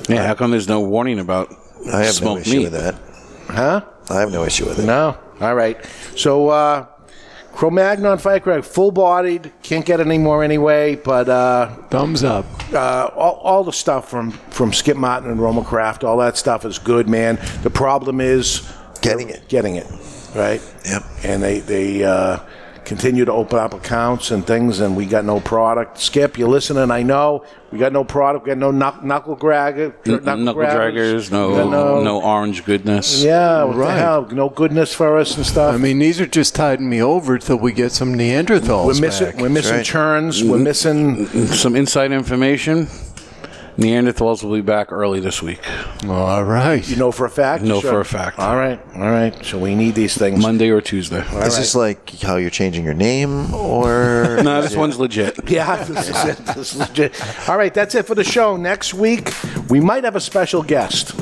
Yeah, 0.10 0.26
how 0.26 0.36
come 0.36 0.52
there's 0.52 0.70
no 0.70 0.80
warning 0.80 1.20
about 1.20 1.52
I 1.92 1.98
have 2.04 2.06
no 2.06 2.12
smoked 2.40 2.42
issue 2.48 2.58
meat? 2.60 2.64
with 2.72 2.74
that. 2.74 2.96
Huh? 3.50 3.82
I 4.10 4.20
have 4.20 4.32
no 4.32 4.44
issue 4.44 4.66
with 4.66 4.80
it. 4.80 4.86
No. 4.86 5.18
All 5.42 5.56
right. 5.56 5.84
So, 6.16 6.50
uh, 6.50 6.88
Cro-Magnon 7.54 8.20
Firecracker, 8.20 8.62
full-bodied. 8.62 9.52
Can't 9.64 9.84
get 9.84 10.00
any 10.00 10.20
more 10.20 10.44
anyway. 10.44 10.96
But 10.96 11.28
uh, 11.28 11.70
thumbs 11.90 12.24
up. 12.24 12.46
Uh, 12.72 13.10
all, 13.16 13.36
all 13.44 13.64
the 13.64 13.74
stuff 13.74 14.10
from 14.10 14.32
from 14.32 14.72
Skip 14.72 14.96
Martin 14.96 15.32
and 15.32 15.40
RoMaCraft, 15.40 16.04
all 16.04 16.18
that 16.18 16.38
stuff 16.38 16.66
is 16.66 16.78
good, 16.78 17.10
man. 17.10 17.40
The 17.64 17.72
problem 17.72 18.22
is 18.22 18.72
getting 19.02 19.30
it, 19.30 19.48
getting 19.48 19.76
it, 19.76 19.88
right? 20.36 20.62
Yep. 20.86 21.04
And 21.24 21.42
they 21.42 21.60
they 21.62 22.04
uh, 22.04 22.40
continue 22.88 23.26
to 23.26 23.32
open 23.34 23.60
up 23.60 23.74
accounts 23.74 24.32
and 24.32 24.48
things, 24.48 24.80
and 24.80 24.96
we 24.96 25.06
got 25.06 25.26
no 25.26 25.42
product. 25.42 26.00
Skip, 26.00 26.38
you 26.38 26.48
listening? 26.48 26.90
I 26.90 27.04
know 27.04 27.44
we 27.72 27.78
got 27.78 27.92
no 27.92 28.06
product. 28.06 28.46
We 28.46 28.50
got 28.52 28.58
no 28.58 28.72
knuck, 28.72 29.04
knuckle 29.04 29.36
dragger, 29.36 29.94
N- 30.08 30.24
Knuckle 30.46 30.64
draggers, 30.64 31.30
no, 31.30 31.50
We 31.50 31.56
got 31.56 32.04
no, 32.04 32.22
orange 32.22 32.64
goodness. 32.66 33.22
Yeah, 33.22 33.66
what 33.66 33.76
Right. 33.76 33.94
the 33.96 34.00
hell? 34.00 34.28
No 34.32 34.48
goodness 34.50 34.94
for 34.94 35.18
us 35.18 35.36
and 35.36 35.46
stuff. 35.46 35.76
I 35.76 35.78
mean, 35.78 36.00
these 36.00 36.22
are 36.22 36.26
just 36.26 36.56
tiding 36.56 36.90
me 36.90 37.02
over 37.04 37.38
till 37.38 37.58
we 37.58 37.74
get 37.74 37.92
some 37.92 38.16
Neanderthals. 38.16 38.86
We're 38.88 39.02
missing- 39.02 39.32
back. 39.32 39.42
we're 39.42 39.50
missing 39.50 39.84
churns. 39.84 40.42
We're 40.42 40.58
missing 40.58 41.28
some 41.48 41.76
inside 41.76 42.14
information. 42.14 42.88
Neanderthals 43.78 44.44
will 44.44 44.56
be 44.56 44.62
back 44.62 44.92
early 44.92 45.20
this 45.20 45.42
week. 45.44 45.60
All 46.08 46.44
right. 46.44 46.88
You 46.90 46.96
know 46.96 47.12
for 47.12 47.26
a 47.26 47.30
fact? 47.30 47.64
No, 47.64 47.80
Sure. 47.80 47.92
for 47.92 48.00
a 48.00 48.06
fact. 48.06 48.40
All 48.40 48.56
right, 48.56 48.80
all 48.96 49.12
right. 49.12 49.46
So 49.46 49.60
we 49.60 49.76
need 49.76 49.94
these 49.94 50.18
things. 50.18 50.42
Monday 50.42 50.70
or 50.72 50.82
Tuesday. 50.82 51.22
is 51.46 51.58
this 51.58 51.76
like 51.76 52.10
how 52.22 52.38
you're 52.38 52.50
changing 52.50 52.84
your 52.84 52.96
name 52.96 53.54
or? 53.54 54.40
no, 54.44 54.62
this 54.64 54.74
it- 54.74 54.78
one's 54.80 54.98
legit. 54.98 55.48
Yeah, 55.50 55.84
this 55.84 56.10
is 56.10 56.26
it. 56.26 56.38
This 56.56 56.74
is 56.74 56.80
legit. 56.80 57.50
All 57.50 57.58
right, 57.58 57.74
that's 57.74 57.94
it 57.94 58.08
for 58.08 58.16
the 58.16 58.24
show. 58.24 58.58
Next 58.58 58.96
week, 58.96 59.32
we 59.70 59.80
might 59.80 60.04
have 60.04 60.16
a 60.16 60.22
special 60.22 60.64
guest. 60.64 61.14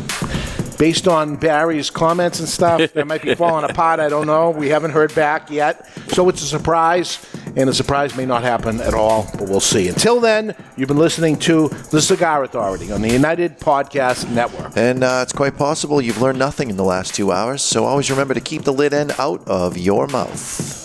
Based 0.77 1.07
on 1.07 1.35
Barry's 1.37 1.89
comments 1.89 2.39
and 2.39 2.49
stuff, 2.49 2.91
that 2.93 3.07
might 3.07 3.21
be 3.21 3.35
falling 3.35 3.69
apart. 3.69 3.99
I 3.99 4.09
don't 4.09 4.27
know. 4.27 4.49
We 4.51 4.69
haven't 4.69 4.91
heard 4.91 5.13
back 5.15 5.49
yet. 5.49 5.89
So 6.09 6.27
it's 6.29 6.41
a 6.41 6.45
surprise, 6.45 7.25
and 7.55 7.69
the 7.69 7.73
surprise 7.73 8.15
may 8.15 8.25
not 8.25 8.43
happen 8.43 8.81
at 8.81 8.93
all, 8.93 9.29
but 9.33 9.47
we'll 9.49 9.59
see. 9.59 9.87
Until 9.87 10.19
then, 10.19 10.55
you've 10.77 10.87
been 10.87 10.97
listening 10.97 11.37
to 11.39 11.69
The 11.91 12.01
Cigar 12.01 12.43
Authority 12.43 12.91
on 12.91 13.01
the 13.01 13.09
United 13.11 13.59
Podcast 13.59 14.29
Network. 14.29 14.75
And 14.75 15.03
uh, 15.03 15.21
it's 15.23 15.33
quite 15.33 15.57
possible 15.57 16.01
you've 16.01 16.21
learned 16.21 16.39
nothing 16.39 16.69
in 16.69 16.77
the 16.77 16.83
last 16.83 17.15
two 17.15 17.31
hours, 17.31 17.61
so 17.61 17.85
always 17.85 18.11
remember 18.11 18.33
to 18.33 18.41
keep 18.41 18.63
the 18.63 18.73
lid 18.73 18.93
end 18.93 19.13
out 19.17 19.47
of 19.47 19.77
your 19.77 20.07
mouth. 20.07 20.84